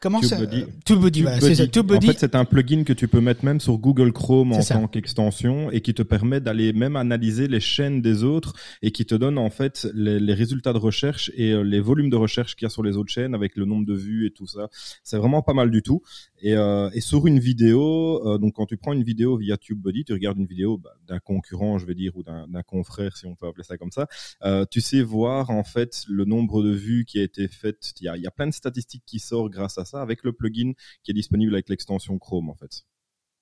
Comment 0.00 0.22
ça 0.22 0.38
TubeBuddy, 0.86 1.22
voilà, 1.22 1.40
c'est 1.40 1.54
ça. 1.54 1.66
TubeBuddy. 1.66 2.08
En 2.08 2.12
fait, 2.12 2.18
c'est 2.18 2.34
un 2.34 2.46
plugin 2.46 2.84
que 2.84 2.94
tu 2.94 3.06
peux 3.06 3.20
mettre 3.20 3.44
même 3.44 3.60
sur 3.60 3.76
Google 3.76 4.12
Chrome 4.12 4.52
en 4.52 4.62
tant 4.62 4.88
qu'extension 4.88 5.70
et 5.70 5.82
qui 5.82 5.92
te 5.92 6.02
permet 6.02 6.40
d'aller 6.40 6.72
même 6.72 6.96
analyser 6.96 7.48
les 7.48 7.60
chaînes 7.60 8.00
des 8.00 8.24
autres 8.24 8.54
et 8.80 8.92
qui 8.92 9.04
te 9.04 9.14
donne 9.14 9.36
en 9.36 9.50
fait 9.50 9.86
les, 9.92 10.18
les 10.18 10.32
résultats 10.32 10.72
de 10.72 10.78
recherche 10.78 11.30
et 11.36 11.52
euh, 11.52 11.60
les 11.62 11.80
volumes 11.80 12.08
de 12.08 12.16
recherche 12.16 12.56
qu'il 12.56 12.64
y 12.64 12.66
a 12.66 12.70
sur 12.70 12.82
les 12.82 12.96
autres 12.96 13.12
chaînes 13.12 13.34
avec 13.34 13.56
le 13.56 13.66
nombre 13.66 13.84
de 13.84 13.94
vues 13.94 14.26
et 14.26 14.30
tout 14.30 14.46
ça. 14.46 14.70
C'est 15.04 15.18
vraiment 15.18 15.42
pas 15.42 15.52
mal 15.52 15.70
du 15.70 15.82
tout. 15.82 16.02
Et, 16.42 16.54
euh, 16.54 16.90
et 16.94 17.00
sur 17.00 17.26
une 17.26 17.38
vidéo, 17.38 18.26
euh, 18.26 18.38
donc 18.38 18.54
quand 18.54 18.66
tu 18.66 18.76
prends 18.76 18.92
une 18.92 19.02
vidéo 19.02 19.36
via 19.36 19.56
TubeBuddy, 19.56 20.04
tu 20.04 20.12
regardes 20.12 20.38
une 20.38 20.46
vidéo 20.46 20.78
bah, 20.78 20.90
d'un 21.06 21.18
concurrent, 21.18 21.78
je 21.78 21.86
vais 21.86 21.94
dire, 21.94 22.16
ou 22.16 22.22
d'un 22.22 22.62
confrère, 22.62 23.16
si 23.16 23.26
on 23.26 23.34
peut 23.34 23.46
appeler 23.46 23.64
ça 23.64 23.76
comme 23.76 23.90
ça, 23.90 24.06
euh, 24.42 24.64
tu 24.70 24.80
sais 24.80 25.02
voir 25.02 25.50
en 25.50 25.64
fait 25.64 26.04
le 26.08 26.24
nombre 26.24 26.62
de 26.62 26.70
vues 26.70 27.04
qui 27.04 27.18
a 27.18 27.22
été 27.22 27.46
fait. 27.48 27.92
Il 28.00 28.04
y 28.04 28.08
a, 28.08 28.16
il 28.16 28.22
y 28.22 28.26
a 28.26 28.30
plein 28.30 28.46
de 28.46 28.54
statistiques 28.54 29.04
qui 29.04 29.18
sortent 29.18 29.52
grâce 29.52 29.76
à 29.78 29.84
ça 29.84 30.00
avec 30.00 30.24
le 30.24 30.32
plugin 30.32 30.72
qui 31.02 31.10
est 31.10 31.14
disponible 31.14 31.54
avec 31.54 31.68
l'extension 31.68 32.18
Chrome 32.18 32.48
en 32.48 32.54
fait. 32.54 32.84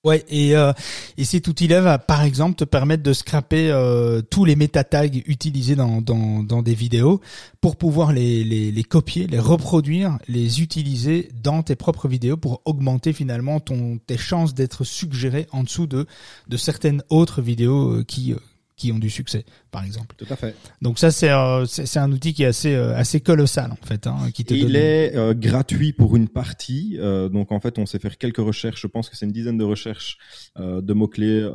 Ouais, 0.05 0.23
et, 0.29 0.55
euh, 0.55 0.71
et 1.17 1.25
cet 1.25 1.49
outil-là 1.49 1.81
va 1.81 1.97
par 1.97 2.23
exemple 2.23 2.55
te 2.55 2.63
permettre 2.63 3.03
de 3.03 3.11
scraper 3.11 3.69
euh, 3.69 4.21
tous 4.21 4.45
les 4.45 4.55
méta-tags 4.55 5.09
utilisés 5.25 5.75
dans, 5.75 6.01
dans, 6.01 6.41
dans, 6.41 6.61
des 6.61 6.73
vidéos 6.73 7.19
pour 7.59 7.75
pouvoir 7.75 8.13
les, 8.13 8.45
les, 8.45 8.71
les, 8.71 8.83
copier, 8.85 9.27
les 9.27 9.39
reproduire, 9.39 10.17
les 10.29 10.61
utiliser 10.61 11.27
dans 11.43 11.63
tes 11.63 11.75
propres 11.75 12.07
vidéos 12.07 12.37
pour 12.37 12.61
augmenter 12.63 13.11
finalement 13.11 13.59
ton, 13.59 13.97
tes 13.97 14.17
chances 14.17 14.53
d'être 14.53 14.85
suggéré 14.85 15.47
en 15.51 15.63
dessous 15.63 15.85
de, 15.85 16.07
de 16.47 16.57
certaines 16.57 17.03
autres 17.09 17.41
vidéos 17.41 17.97
euh, 17.97 18.03
qui, 18.05 18.33
qui 18.79 18.93
ont 18.93 18.97
du 18.97 19.09
succès, 19.09 19.43
par 19.71 19.83
exemple. 19.83 20.15
Tout 20.17 20.25
à 20.29 20.37
fait. 20.37 20.55
Donc 20.81 20.99
ça, 20.99 21.11
c'est 21.11 21.29
euh, 21.29 21.65
c'est 21.65 21.99
un 21.99 22.11
outil 22.11 22.33
qui 22.33 22.43
est 22.43 22.47
assez 22.47 22.73
euh, 22.73 22.95
assez 22.95 23.19
colossal 23.19 23.71
en 23.71 23.85
fait, 23.85 24.07
hein, 24.07 24.31
qui 24.33 24.45
te 24.45 24.53
Il 24.53 24.77
est 24.77 25.15
euh, 25.15 25.33
gratuit 25.35 25.91
pour 25.91 26.15
une 26.15 26.29
partie. 26.29 26.97
donc 27.31 27.51
en 27.51 27.59
fait, 27.59 27.77
on 27.77 27.85
sait 27.85 27.99
faire 27.99 28.17
quelques 28.17 28.37
recherches. 28.37 28.81
Je 28.81 28.87
pense 28.87 29.09
que 29.09 29.17
c'est 29.17 29.25
une 29.25 29.33
dizaine 29.33 29.57
de 29.57 29.65
recherches 29.65 30.17
de 30.57 30.93
mots 30.93 31.09
clés 31.09 31.47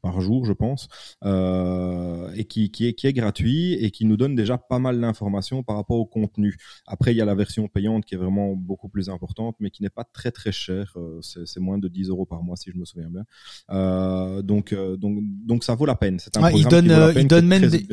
par 0.00 0.20
jour, 0.20 0.46
je 0.46 0.54
pense, 0.54 0.88
et 1.22 2.44
qui 2.46 2.70
qui 2.70 2.86
est 2.86 2.94
qui 2.94 3.06
est 3.06 3.12
gratuit 3.12 3.74
et 3.74 3.90
qui 3.90 4.06
nous 4.06 4.16
donne 4.16 4.34
déjà 4.34 4.56
pas 4.56 4.78
mal 4.78 4.98
d'informations 4.98 5.62
par 5.62 5.76
rapport 5.76 5.98
au 5.98 6.06
contenu. 6.06 6.56
Après, 6.86 7.12
il 7.12 7.18
y 7.18 7.20
a 7.20 7.26
la 7.26 7.34
version 7.34 7.68
payante 7.68 8.06
qui 8.06 8.14
est 8.14 8.18
vraiment 8.18 8.56
beaucoup 8.56 8.88
plus 8.88 9.10
importante, 9.10 9.56
mais 9.60 9.70
qui 9.70 9.82
n'est 9.82 9.90
pas 9.90 10.04
très 10.04 10.30
très 10.30 10.52
chère. 10.52 10.96
c'est 11.20 11.60
moins 11.60 11.76
de 11.76 11.88
10 11.88 12.08
euros 12.08 12.24
par 12.24 12.42
mois 12.42 12.56
si 12.56 12.70
je 12.70 12.78
me 12.78 12.86
souviens 12.86 13.10
bien. 13.10 14.42
donc 14.42 14.74
donc 14.74 15.18
donc 15.20 15.64
ça 15.64 15.74
vaut 15.74 15.86
la 15.86 15.96
peine. 15.96 16.18
C'est 16.18 16.34
un 16.38 16.61
il 16.62 16.68
donne, 16.68 16.90
euh, 16.90 17.12
il 17.16 17.26
donne 17.26 17.46
même 17.46 17.68
des, 17.68 17.86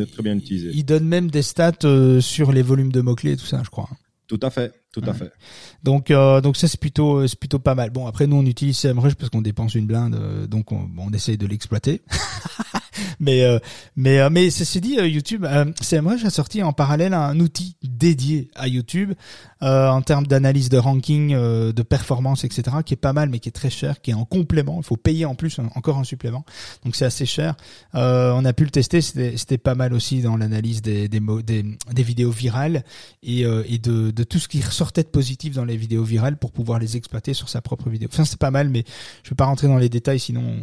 il 0.74 0.84
donne 0.86 1.06
même 1.06 1.30
des 1.30 1.42
stats 1.42 1.72
euh, 1.84 2.22
sur 2.22 2.52
les 2.52 2.62
volumes 2.62 2.92
de 2.92 3.02
mots 3.02 3.16
clés 3.16 3.34
et 3.34 3.38
tout 3.38 3.46
ça, 3.46 3.62
je 3.64 3.70
crois. 3.70 3.90
Tout 4.28 4.40
à 4.44 4.52
fait, 4.52 4.74
tout 4.94 5.02
à 5.08 5.14
fait. 5.14 5.32
Donc 5.84 6.12
euh, 6.12 6.40
donc 6.40 6.56
ça 6.56 6.68
c'est 6.68 6.80
plutôt 6.80 7.26
c'est 7.28 7.40
plutôt 7.40 7.58
pas 7.58 7.74
mal. 7.74 7.90
Bon 7.90 8.06
après 8.06 8.28
nous 8.28 8.36
on 8.36 8.46
utilise 8.46 8.78
SEMrush 8.78 9.16
parce 9.16 9.30
qu'on 9.32 9.42
dépense 9.42 9.74
une 9.74 9.88
blinde, 9.88 10.48
donc 10.48 10.72
on, 10.72 10.88
on 10.98 11.12
essaye 11.12 11.38
de 11.38 11.48
l'exploiter. 11.48 12.02
mais 13.20 13.44
euh, 13.44 13.60
mais 13.96 14.20
euh, 14.20 14.30
mais 14.32 14.50
ceci 14.50 14.82
dit, 14.82 14.98
euh, 14.98 15.08
YouTube, 15.08 15.46
c'est 15.82 16.02
moi 16.02 16.16
j'ai 16.18 16.30
sorti 16.30 16.64
en 16.64 16.74
parallèle 16.74 17.14
un 17.14 17.40
outil 17.40 17.76
dédié 17.84 18.50
à 18.56 18.68
YouTube 18.68 19.14
en 19.62 20.02
termes 20.02 20.26
d'analyse 20.26 20.70
de 20.70 20.78
ranking, 20.78 21.34
de 21.34 21.82
performance, 21.84 22.46
etc. 22.46 22.78
qui 22.86 22.94
est 22.94 22.98
pas 22.98 23.12
mal, 23.12 23.30
mais 23.30 23.40
qui 23.40 23.50
est 23.50 23.54
très 23.54 23.70
cher, 23.70 24.02
qui 24.02 24.12
est 24.12 24.14
en 24.14 24.24
complément. 24.24 24.78
Il 24.80 24.86
faut 24.86 24.96
payer 24.96 25.26
en 25.26 25.36
plus 25.36 25.60
encore 25.76 25.98
un 25.98 26.06
supplément, 26.06 26.46
donc 26.86 26.96
c'est 26.96 27.06
assez 27.06 27.26
cher. 27.26 27.56
on 27.94 28.46
a 28.46 28.54
pu 28.54 28.64
le 28.64 28.70
tester, 28.70 29.02
c'était 29.02 29.58
pas 29.58 29.76
mal 29.76 29.94
aussi 29.94 30.22
dans 30.22 30.38
l'analyse 30.38 30.82
des 30.82 31.10
des, 31.10 31.20
des 31.20 32.04
vidéos 32.04 32.32
virales 32.32 32.86
et 33.22 33.42
et 33.42 33.80
de 33.80 34.12
de 34.12 34.24
tout 34.24 34.40
ce 34.40 34.48
qui 34.48 34.62
ressortait 34.62 35.04
de 35.04 35.10
positif 35.10 35.56
dans 35.56 35.66
les 35.66 35.78
vidéos 35.78 36.04
virales 36.04 36.38
pour 36.38 36.52
pouvoir 36.52 36.80
les 36.80 36.96
exploiter 36.96 37.34
sur 37.34 37.50
sa 37.50 37.62
propre 37.62 37.90
vidéo. 37.90 38.08
Enfin 38.12 38.24
c'est 38.24 38.40
pas 38.40 38.52
mal, 38.52 38.70
mais 38.70 38.86
je 39.24 39.32
vais 39.32 39.36
pas 39.36 39.46
rentrer 39.46 39.68
dans 39.68 39.78
les 39.78 39.90
détails 39.90 40.20
sinon 40.20 40.62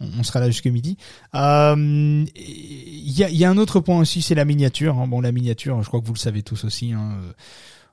on 0.00 0.22
sera 0.22 0.40
là 0.40 0.46
jusqu'à 0.46 0.70
midi. 0.70 0.96
Euh, 1.34 1.74
il 1.94 3.10
y, 3.10 3.24
a, 3.24 3.30
y, 3.30 3.44
a, 3.44 3.50
un 3.50 3.58
autre 3.58 3.80
point 3.80 3.98
aussi, 3.98 4.22
c'est 4.22 4.34
la 4.34 4.44
miniature. 4.44 4.98
Hein. 4.98 5.06
Bon, 5.06 5.20
la 5.20 5.32
miniature, 5.32 5.82
je 5.82 5.88
crois 5.88 6.00
que 6.00 6.06
vous 6.06 6.14
le 6.14 6.18
savez 6.18 6.42
tous 6.42 6.64
aussi. 6.64 6.92
Hein. 6.92 7.18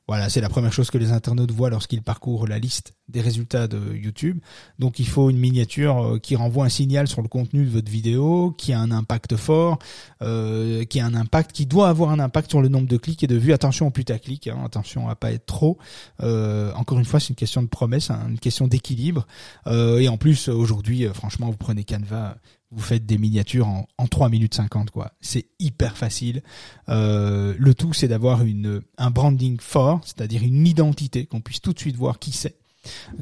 Voilà, 0.08 0.30
c'est 0.30 0.42
la 0.42 0.50
première 0.50 0.74
chose 0.74 0.92
que 0.92 0.98
les 0.98 1.12
internautes 1.12 1.52
voient 1.52 1.70
lorsqu'ils 1.70 2.02
parcourent 2.02 2.46
la 2.46 2.60
liste 2.60 2.96
des 3.08 3.22
résultats 3.22 3.68
de 3.68 3.94
YouTube. 3.94 4.40
Donc 4.80 5.00
il 5.00 5.08
faut 5.08 5.30
une 5.30 5.38
miniature 5.38 6.04
euh, 6.04 6.20
qui 6.20 6.36
renvoie 6.36 6.66
un 6.66 6.70
signal 6.70 7.08
sur 7.08 7.22
le 7.22 7.28
contenu 7.28 7.64
de 7.64 7.70
votre 7.70 7.90
vidéo, 7.90 8.54
qui 8.58 8.74
a 8.74 8.80
un 8.80 8.92
impact 8.92 9.38
fort, 9.38 9.80
euh, 10.22 10.84
qui 10.86 11.00
a 11.00 11.06
un 11.06 11.14
impact, 11.14 11.54
qui 11.54 11.66
doit 11.66 11.88
avoir 11.88 12.10
un 12.10 12.20
impact 12.20 12.50
sur 12.50 12.62
le 12.62 12.68
nombre 12.68 12.88
de 12.88 12.98
clics 12.98 13.24
et 13.24 13.28
de 13.28 13.38
vues. 13.38 13.54
Attention 13.54 13.88
au 13.88 13.92
putaclic, 13.92 14.48
hein, 14.48 14.60
attention 14.66 15.08
à 15.08 15.16
pas 15.16 15.32
être 15.32 15.46
trop. 15.46 15.78
Euh, 16.22 16.74
encore 16.74 17.00
une 17.00 17.06
fois, 17.06 17.20
c'est 17.20 17.30
une 17.30 17.36
question 17.36 17.62
de 17.62 17.68
promesse, 17.68 18.10
une 18.10 18.40
question 18.40 18.68
d'équilibre. 18.68 19.28
Euh, 19.68 20.00
et 20.00 20.10
en 20.10 20.18
plus, 20.18 20.50
aujourd'hui, 20.50 21.06
euh, 21.06 21.14
franchement, 21.14 21.50
vous 21.50 21.58
prenez 21.58 21.86
Canva, 21.86 22.36
vous 22.72 22.82
faites 22.82 23.06
des 23.06 23.18
miniatures 23.18 23.68
en, 23.68 23.88
en 23.98 24.08
3 24.08 24.30
minutes 24.30 24.56
50 24.56 24.92
quoi. 24.92 25.14
C'est 25.22 25.48
hyper 25.60 25.98
facile. 25.98 26.42
Euh, 26.90 27.54
le 27.58 27.74
tout 27.74 27.94
c'est 27.94 28.08
d'avoir 28.08 28.44
une 28.44 28.82
un 28.98 29.12
branding 29.12 29.60
fort, 29.60 30.02
c'est-à-dire 30.06 30.44
une 30.44 30.66
identité 30.66 31.26
qu'on 31.26 31.42
puisse 31.42 31.62
tout 31.62 31.74
de 31.74 31.80
suite 31.80 31.96
voir 31.96 32.20
qui 32.20 32.32
c'est. 32.32 32.58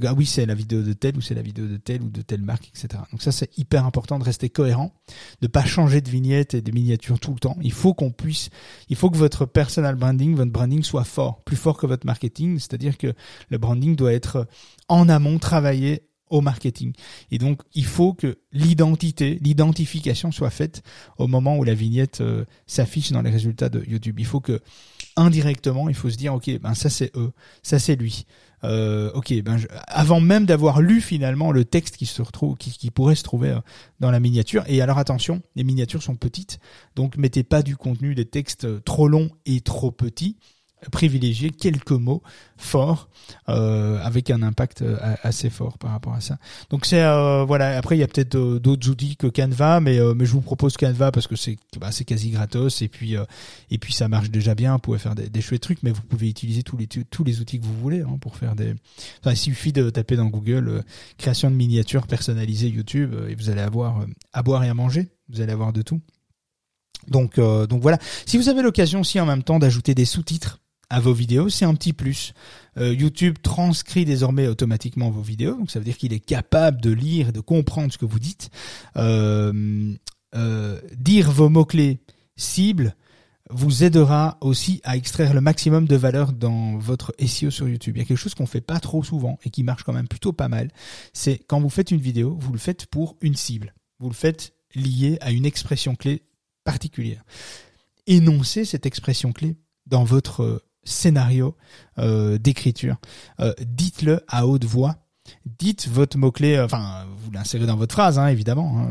Ah 0.06 0.14
oui, 0.14 0.26
c'est 0.26 0.46
la 0.46 0.54
vidéo 0.54 0.82
de 0.84 0.94
telle 0.94 1.18
ou 1.18 1.22
c'est 1.22 1.34
la 1.34 1.42
vidéo 1.42 1.68
de 1.68 1.78
telle 1.78 2.02
ou 2.02 2.10
de 2.10 2.22
telle 2.22 2.42
marque, 2.42 2.70
etc. 2.70 3.04
Donc 3.12 3.22
ça 3.22 3.32
c'est 3.32 3.58
hyper 3.58 3.86
important 3.86 4.18
de 4.18 4.24
rester 4.24 4.50
cohérent, 4.50 4.94
de 5.42 5.48
pas 5.48 5.66
changer 5.66 6.02
de 6.02 6.10
vignette 6.10 6.54
et 6.54 6.62
de 6.62 6.72
miniatures 6.72 7.20
tout 7.20 7.34
le 7.34 7.40
temps. 7.40 7.58
Il 7.62 7.74
faut 7.74 7.94
qu'on 7.94 8.12
puisse, 8.12 8.50
il 8.88 8.96
faut 8.96 9.10
que 9.10 9.18
votre 9.18 9.46
personal 9.46 9.96
branding, 9.96 10.36
votre 10.36 10.52
branding 10.52 10.84
soit 10.84 11.04
fort, 11.04 11.44
plus 11.44 11.58
fort 11.58 11.78
que 11.78 11.88
votre 11.88 12.06
marketing. 12.06 12.58
C'est-à-dire 12.58 12.98
que 12.98 13.14
le 13.50 13.58
branding 13.58 13.96
doit 13.96 14.14
être 14.14 14.48
en 14.88 15.10
amont 15.10 15.40
travaillé 15.40 16.09
au 16.30 16.42
marketing. 16.42 16.94
Et 17.32 17.38
donc, 17.38 17.62
il 17.74 17.86
faut 17.86 18.14
que 18.14 18.38
l'identité, 18.52 19.40
l'identification 19.42 20.32
soit 20.32 20.50
faite 20.50 20.84
au 21.18 21.28
moment 21.28 21.58
où 21.58 21.64
la 21.64 21.74
vignette 21.74 22.22
euh, 22.22 22.46
s'affiche 22.68 23.12
dans 23.12 23.22
les 23.22 23.30
résultats 23.30 23.70
de 23.70 23.84
YouTube. 23.88 24.20
Il 24.20 24.26
faut 24.26 24.40
que 24.40 24.62
indirectement, 25.16 25.90
il 25.90 25.96
faut 25.96 26.10
se 26.10 26.18
dire, 26.18 26.34
ok, 26.34 26.60
ben 26.62 26.74
ça 26.74 26.90
c'est 26.90 27.16
eux, 27.16 27.32
ça 27.62 27.80
c'est 27.80 27.96
lui. 27.96 28.26
Euh, 28.64 29.12
ok, 29.14 29.34
ben 29.42 29.58
avant 29.88 30.20
même 30.20 30.46
d'avoir 30.46 30.82
lu 30.82 31.02
finalement 31.02 31.52
le 31.52 31.66
texte 31.66 31.98
qui 31.98 32.06
se 32.06 32.22
retrouve, 32.22 32.58
qui, 32.58 32.92
pourrait 32.92 33.16
se 33.16 33.24
trouver 33.24 33.50
euh, 33.50 33.60
dans 34.00 34.12
la 34.12 34.20
miniature. 34.20 34.64
Et 34.68 34.82
alors 34.82 34.98
attention, 34.98 35.42
les 35.56 35.64
miniatures 35.64 36.04
sont 36.04 36.16
petites, 36.16 36.60
donc 36.96 37.18
mettez 37.18 37.44
pas 37.44 37.62
du 37.62 37.78
contenu 37.78 38.16
des 38.16 38.26
textes 38.26 38.84
trop 38.84 39.08
longs 39.08 39.30
et 39.46 39.62
trop 39.62 39.92
petits 39.92 40.38
privilégier 40.92 41.50
quelques 41.50 41.92
mots 41.92 42.24
forts 42.58 43.10
euh, 43.48 44.00
avec 44.02 44.30
un 44.30 44.42
impact 44.42 44.82
euh, 44.82 44.98
assez 45.24 45.50
fort 45.50 45.78
par 45.78 45.92
rapport 45.92 46.14
à 46.14 46.22
ça. 46.22 46.38
Donc 46.70 46.86
c'est 46.86 47.04
euh, 47.04 47.44
voilà. 47.46 47.78
Après 47.78 47.98
il 47.98 48.00
y 48.00 48.04
a 48.04 48.08
peut-être 48.08 48.38
d'autres 48.38 48.90
outils 48.90 49.16
que 49.18 49.28
Canva, 49.28 49.80
mais 49.80 50.00
mais 50.16 50.26
je 50.26 50.32
vous 50.32 50.42
propose 50.42 50.78
Canva 50.78 51.12
parce 51.12 51.28
que 51.28 51.36
c'est 51.36 51.58
bah, 51.80 51.90
quasi 52.06 52.32
gratos 52.32 52.82
et 52.82 52.88
puis 52.88 53.16
et 53.72 53.78
puis 53.78 53.94
ça 53.94 54.08
marche 54.08 54.30
déjà 54.30 54.56
bien. 54.56 54.74
Vous 54.74 54.80
pouvez 54.80 55.00
faire 55.00 55.16
des, 55.16 55.42
chouettes 55.42 55.62
trucs, 55.62 55.84
mais 55.84 55.92
vous 55.92 56.02
pouvez 56.02 56.30
utiliser 56.30 56.64
tous 56.64 56.78
les 56.78 56.88
tous 56.88 57.24
les 57.24 57.42
outils 57.42 57.60
que 57.60 57.66
vous 57.66 57.78
voulez 57.80 58.02
hein, 58.02 58.18
pour 58.22 58.36
faire 58.36 58.56
des. 58.56 58.74
Il 59.26 59.38
suffit 59.38 59.74
de 59.74 59.90
taper 59.90 60.16
dans 60.16 60.28
Google 60.28 60.84
création 61.18 61.50
de 61.52 61.56
miniatures 61.56 62.08
personnalisées 62.08 62.70
YouTube 62.70 63.14
et 63.28 63.36
vous 63.36 63.50
allez 63.50 63.62
avoir 63.62 64.06
à 64.34 64.44
boire 64.44 64.64
et 64.64 64.70
à 64.70 64.74
manger. 64.74 65.10
Vous 65.30 65.42
allez 65.42 65.54
avoir 65.54 65.74
de 65.74 65.82
tout. 65.82 66.02
Donc, 67.08 67.40
donc 67.40 67.82
voilà. 67.82 67.98
Si 68.26 68.38
vous 68.38 68.50
avez 68.50 68.62
l'occasion 68.62 69.02
aussi 69.02 69.20
en 69.20 69.26
même 69.26 69.44
temps 69.44 69.60
d'ajouter 69.60 69.96
des 69.96 70.06
sous-titres 70.06 70.60
à 70.90 71.00
vos 71.00 71.14
vidéos, 71.14 71.50
c'est 71.50 71.66
un 71.66 71.76
petit 71.76 71.94
plus. 71.94 72.34
Euh, 72.78 72.94
YouTube 72.94 73.36
transcrit 73.42 74.06
désormais 74.06 74.48
automatiquement 74.48 75.10
vos 75.10 75.22
vidéos, 75.22 75.56
donc 75.56 75.70
ça 75.70 75.80
veut 75.80 75.86
dire 75.86 75.98
qu'il 75.98 76.14
est 76.14 76.20
capable 76.20 76.82
de 76.82 76.92
lire 76.92 77.30
et 77.30 77.32
de 77.32 77.42
comprendre 77.42 77.94
ce 77.94 77.98
que 77.98 78.06
vous 78.06 78.20
dites. 78.20 78.50
Euh, 78.98 79.94
euh, 80.36 80.80
dire 80.96 81.32
vos 81.32 81.50
mots-clés 81.50 82.00
cibles 82.36 82.96
vous 83.52 83.84
aidera 83.84 84.38
aussi 84.42 84.80
à 84.84 84.96
extraire 84.96 85.34
le 85.34 85.42
maximum 85.42 85.88
de 85.88 85.96
valeur 85.96 86.34
dans 86.34 86.78
votre 86.78 87.16
SEO 87.20 87.50
sur 87.50 87.68
YouTube. 87.68 87.98
Il 87.98 88.00
y 88.00 88.04
a 88.04 88.06
quelque 88.06 88.18
chose 88.18 88.36
qu'on 88.36 88.46
fait 88.46 88.62
pas 88.62 88.80
trop 88.80 89.04
souvent 89.04 89.40
et 89.44 89.50
qui 89.50 89.64
marche 89.64 89.84
quand 89.84 89.94
même 89.94 90.08
plutôt 90.08 90.34
pas 90.34 90.48
mal. 90.48 90.70
C'est 91.14 91.40
quand 91.48 91.60
vous 91.60 91.70
faites 91.70 91.90
une 91.90 92.00
vidéo, 92.00 92.38
vous 92.40 92.54
le 92.54 92.60
faites 92.60 92.86
pour 92.86 93.16
une 93.22 93.36
cible. 93.36 93.74
Vous 94.00 94.08
le 94.08 94.16
faites 94.16 94.54
lié 94.76 95.18
à 95.22 95.32
une 95.32 95.46
expression 95.46 95.96
clé 95.96 96.22
particulière. 96.64 97.24
Énoncez 98.06 98.66
cette 98.66 98.86
expression 98.86 99.32
clé 99.32 99.56
dans 99.88 100.04
votre 100.04 100.64
scénario 100.90 101.56
euh, 101.98 102.38
d'écriture. 102.38 102.98
Euh, 103.40 103.54
dites-le 103.66 104.22
à 104.28 104.48
haute 104.48 104.66
voix. 104.66 104.98
Dites 105.46 105.88
votre 105.88 106.18
mot-clé, 106.18 106.56
euh, 106.56 106.66
enfin, 106.66 107.06
vous 107.18 107.32
l'insérez 107.32 107.68
dans 107.68 107.76
votre 107.76 107.94
phrase, 107.94 108.18
hein, 108.18 108.28
évidemment, 108.28 108.80
hein, 108.80 108.90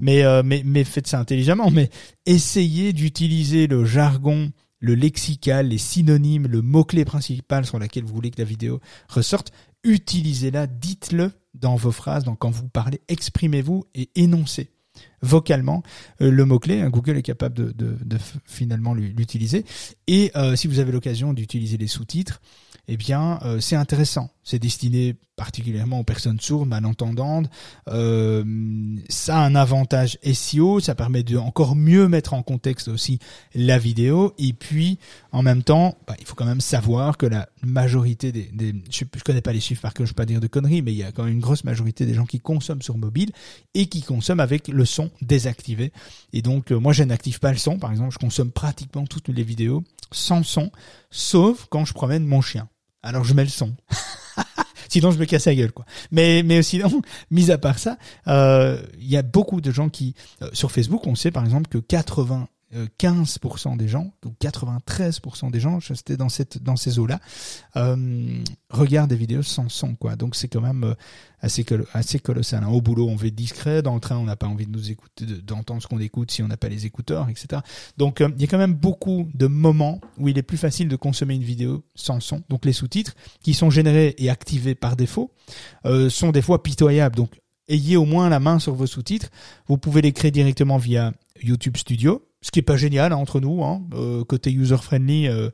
mais, 0.00 0.24
mais, 0.42 0.62
mais 0.64 0.84
faites 0.84 1.06
ça 1.06 1.18
intelligemment, 1.18 1.70
mais 1.70 1.90
essayez 2.24 2.94
d'utiliser 2.94 3.66
le 3.66 3.84
jargon, 3.84 4.50
le 4.78 4.94
lexical, 4.94 5.68
les 5.68 5.78
synonymes, 5.78 6.46
le 6.46 6.62
mot-clé 6.62 7.04
principal 7.04 7.66
sur 7.66 7.78
lequel 7.78 8.04
vous 8.04 8.14
voulez 8.14 8.30
que 8.30 8.40
la 8.40 8.46
vidéo 8.46 8.80
ressorte. 9.08 9.52
Utilisez-la, 9.84 10.66
dites-le 10.66 11.30
dans 11.54 11.76
vos 11.76 11.92
phrases, 11.92 12.24
donc 12.24 12.38
quand 12.38 12.50
vous 12.50 12.68
parlez, 12.68 13.00
exprimez-vous 13.08 13.84
et 13.94 14.08
énoncez 14.14 14.70
vocalement 15.26 15.82
euh, 16.22 16.30
le 16.30 16.44
mot-clé. 16.44 16.80
Hein, 16.80 16.90
Google 16.90 17.16
est 17.18 17.22
capable 17.22 17.74
de, 17.74 17.96
finalement 18.44 18.94
l'utiliser. 18.94 19.64
Et 20.06 20.30
euh, 20.36 20.56
si 20.56 20.68
vous 20.68 20.78
avez 20.78 20.92
l'occasion 20.92 21.32
d'utiliser 21.32 21.76
les 21.76 21.86
sous-titres, 21.88 22.40
eh 22.88 22.96
bien, 22.96 23.38
euh, 23.42 23.60
c'est 23.60 23.76
intéressant. 23.76 24.30
C'est 24.44 24.58
destiné 24.60 25.16
particulièrement 25.36 26.00
aux 26.00 26.04
personnes 26.04 26.40
sourdes, 26.40 26.68
malentendantes. 26.68 27.48
Euh, 27.88 28.44
ça 29.08 29.38
a 29.38 29.40
un 29.40 29.54
avantage 29.54 30.18
SEO, 30.32 30.80
ça 30.80 30.94
permet 30.94 31.22
de 31.22 31.36
encore 31.36 31.76
mieux 31.76 32.08
mettre 32.08 32.34
en 32.34 32.42
contexte 32.42 32.88
aussi 32.88 33.18
la 33.54 33.78
vidéo. 33.78 34.34
Et 34.38 34.52
puis, 34.52 34.98
en 35.32 35.42
même 35.42 35.62
temps, 35.62 35.96
bah, 36.06 36.14
il 36.18 36.26
faut 36.26 36.34
quand 36.34 36.46
même 36.46 36.60
savoir 36.60 37.18
que 37.18 37.26
la 37.26 37.48
majorité 37.62 38.32
des, 38.32 38.50
des 38.52 38.74
je, 38.90 39.04
ne 39.04 39.20
connais 39.20 39.42
pas 39.42 39.52
les 39.52 39.60
chiffres 39.60 39.82
par 39.82 39.92
que 39.92 40.04
je 40.04 40.08
ne 40.08 40.12
veux 40.12 40.14
pas 40.14 40.26
dire 40.26 40.40
de 40.40 40.46
conneries, 40.46 40.82
mais 40.82 40.92
il 40.92 40.98
y 40.98 41.04
a 41.04 41.12
quand 41.12 41.24
même 41.24 41.34
une 41.34 41.40
grosse 41.40 41.64
majorité 41.64 42.06
des 42.06 42.14
gens 42.14 42.26
qui 42.26 42.40
consomment 42.40 42.82
sur 42.82 42.96
mobile 42.96 43.30
et 43.74 43.86
qui 43.86 44.02
consomment 44.02 44.40
avec 44.40 44.68
le 44.68 44.84
son 44.84 45.10
désactivé. 45.20 45.92
Et 46.32 46.42
donc, 46.42 46.72
euh, 46.72 46.78
moi, 46.78 46.92
je 46.92 47.04
n'active 47.04 47.40
pas 47.40 47.52
le 47.52 47.58
son. 47.58 47.78
Par 47.78 47.90
exemple, 47.92 48.12
je 48.12 48.18
consomme 48.18 48.50
pratiquement 48.50 49.06
toutes 49.06 49.28
les 49.28 49.42
vidéos 49.42 49.84
sans 50.12 50.42
son, 50.42 50.70
sauf 51.10 51.66
quand 51.68 51.84
je 51.84 51.92
promène 51.92 52.24
mon 52.24 52.40
chien 52.40 52.68
alors 53.06 53.22
je 53.22 53.34
mets 53.34 53.44
le 53.44 53.48
son. 53.48 53.74
Sinon, 54.88 55.10
je 55.10 55.18
me 55.18 55.24
casse 55.24 55.46
la 55.46 55.54
gueule, 55.54 55.72
quoi. 55.72 55.84
Mais, 56.10 56.42
mais 56.42 56.62
sinon, 56.62 57.02
mis 57.30 57.50
à 57.50 57.58
part 57.58 57.78
ça, 57.78 57.98
euh, 58.28 58.80
il 58.98 59.08
y 59.08 59.16
a 59.16 59.22
beaucoup 59.22 59.60
de 59.60 59.70
gens 59.70 59.88
qui, 59.88 60.14
euh, 60.42 60.48
sur 60.52 60.70
Facebook, 60.70 61.06
on 61.06 61.14
sait 61.14 61.30
par 61.30 61.44
exemple 61.44 61.68
que 61.68 61.78
80 61.78 62.48
15% 62.98 63.76
des 63.76 63.88
gens, 63.88 64.12
ou 64.24 64.34
93% 64.40 65.50
des 65.50 65.60
gens, 65.60 65.78
c'était 65.80 66.16
dans 66.16 66.26
dans 66.60 66.76
ces 66.76 66.98
eaux-là, 66.98 67.20
euh, 67.76 68.42
regardent 68.70 69.10
des 69.10 69.16
vidéos 69.16 69.42
sans 69.42 69.68
son, 69.68 69.94
quoi. 69.94 70.16
Donc 70.16 70.34
c'est 70.34 70.48
quand 70.48 70.60
même 70.60 70.84
euh, 70.84 70.94
assez 71.40 72.18
colossal. 72.18 72.64
Hein. 72.64 72.68
Au 72.68 72.80
boulot, 72.80 73.08
on 73.08 73.16
veut 73.16 73.30
discret. 73.30 73.82
Dans 73.82 73.94
le 73.94 74.00
train, 74.00 74.16
on 74.16 74.24
n'a 74.24 74.36
pas 74.36 74.46
envie 74.46 74.66
de 74.66 74.72
nous 74.72 74.90
écouter, 74.90 75.26
d'entendre 75.44 75.82
ce 75.82 75.86
qu'on 75.86 76.00
écoute 76.00 76.30
si 76.30 76.42
on 76.42 76.48
n'a 76.48 76.56
pas 76.56 76.68
les 76.68 76.86
écouteurs, 76.86 77.28
etc. 77.28 77.62
Donc 77.96 78.20
euh, 78.20 78.28
il 78.36 78.40
y 78.40 78.44
a 78.44 78.48
quand 78.48 78.58
même 78.58 78.74
beaucoup 78.74 79.28
de 79.34 79.46
moments 79.46 80.00
où 80.18 80.28
il 80.28 80.38
est 80.38 80.42
plus 80.42 80.56
facile 80.56 80.88
de 80.88 80.96
consommer 80.96 81.34
une 81.34 81.44
vidéo 81.44 81.84
sans 81.94 82.20
son. 82.20 82.42
Donc 82.48 82.64
les 82.64 82.72
sous-titres 82.72 83.14
qui 83.42 83.54
sont 83.54 83.70
générés 83.70 84.14
et 84.18 84.30
activés 84.30 84.74
par 84.74 84.96
défaut 84.96 85.32
euh, 85.84 86.10
sont 86.10 86.32
des 86.32 86.42
fois 86.42 86.62
pitoyables. 86.62 87.16
Donc 87.16 87.30
ayez 87.68 87.96
au 87.96 88.04
moins 88.04 88.28
la 88.28 88.40
main 88.40 88.58
sur 88.58 88.74
vos 88.74 88.86
sous-titres. 88.86 89.30
Vous 89.68 89.78
pouvez 89.78 90.02
les 90.02 90.12
créer 90.12 90.30
directement 90.30 90.78
via 90.78 91.12
YouTube 91.42 91.76
Studio 91.76 92.26
ce 92.46 92.52
qui 92.52 92.60
est 92.60 92.62
pas 92.62 92.76
génial 92.76 93.12
hein, 93.12 93.16
entre 93.16 93.40
nous, 93.40 93.64
hein, 93.64 93.82
euh, 93.94 94.24
côté 94.24 94.52
user 94.52 94.76
friendly. 94.76 95.26
Euh, 95.26 95.50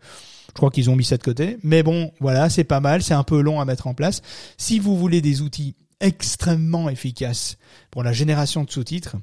je 0.49 0.53
crois 0.53 0.71
qu'ils 0.71 0.91
ont 0.91 0.97
mis 0.97 1.05
ça 1.05 1.17
de 1.17 1.23
côté, 1.23 1.57
mais 1.63 1.83
bon, 1.83 2.13
voilà, 2.21 2.51
c'est 2.51 2.65
pas 2.65 2.81
mal, 2.81 3.03
c'est 3.03 3.15
un 3.15 3.23
peu 3.23 3.41
long 3.41 3.61
à 3.61 3.65
mettre 3.65 3.87
en 3.87 3.95
place. 3.95 4.21
Si 4.59 4.79
vous 4.79 4.99
voulez 4.99 5.23
des 5.23 5.41
outils 5.41 5.75
extrêmement 6.01 6.91
efficaces 6.91 7.57
pour 7.91 8.03
la 8.03 8.13
génération 8.13 8.65
de 8.65 8.71
sous-titres, 8.71 9.17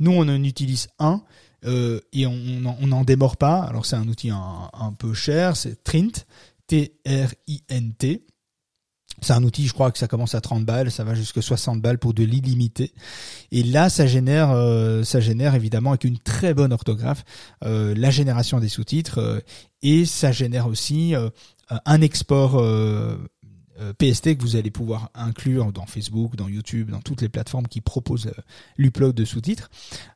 nous 0.00 0.10
on 0.10 0.22
en 0.22 0.42
utilise 0.42 0.88
un 0.98 1.22
euh, 1.64 2.00
et 2.12 2.26
on 2.26 2.36
n'en 2.80 3.04
démord 3.04 3.36
pas. 3.36 3.62
Alors 3.62 3.86
c'est 3.86 3.94
un 3.94 4.08
outil 4.08 4.30
un 4.30 4.92
peu 4.98 5.14
cher, 5.14 5.56
c'est 5.56 5.84
Trint, 5.84 6.26
T-R-I-N-T. 6.66 8.24
C'est 9.22 9.32
un 9.32 9.44
outil, 9.44 9.66
je 9.68 9.72
crois 9.72 9.92
que 9.92 9.98
ça 9.98 10.08
commence 10.08 10.34
à 10.34 10.40
30 10.40 10.64
balles, 10.64 10.90
ça 10.90 11.04
va 11.04 11.14
jusqu'à 11.14 11.42
60 11.42 11.80
balles 11.80 11.98
pour 11.98 12.12
de 12.12 12.24
l'illimité. 12.24 12.92
Et 13.52 13.62
là, 13.62 13.88
ça 13.88 14.06
génère, 14.06 14.50
euh, 14.50 15.04
ça 15.04 15.20
génère 15.20 15.54
évidemment 15.54 15.90
avec 15.90 16.04
une 16.04 16.18
très 16.18 16.54
bonne 16.54 16.72
orthographe 16.72 17.24
euh, 17.64 17.94
la 17.96 18.10
génération 18.10 18.58
des 18.58 18.68
sous-titres 18.68 19.18
euh, 19.18 19.40
et 19.82 20.04
ça 20.04 20.32
génère 20.32 20.66
aussi 20.66 21.14
un 21.86 22.00
export 22.02 22.52
PST 23.98 24.36
que 24.36 24.42
vous 24.42 24.54
allez 24.54 24.70
pouvoir 24.70 25.10
inclure 25.12 25.72
dans 25.72 25.86
Facebook, 25.86 26.36
dans 26.36 26.48
YouTube, 26.48 26.90
dans 26.90 27.00
toutes 27.00 27.20
les 27.20 27.28
plateformes 27.28 27.66
qui 27.66 27.80
proposent 27.80 28.30
l'upload 28.76 29.12
de 29.16 29.24
sous-titres. 29.24 29.70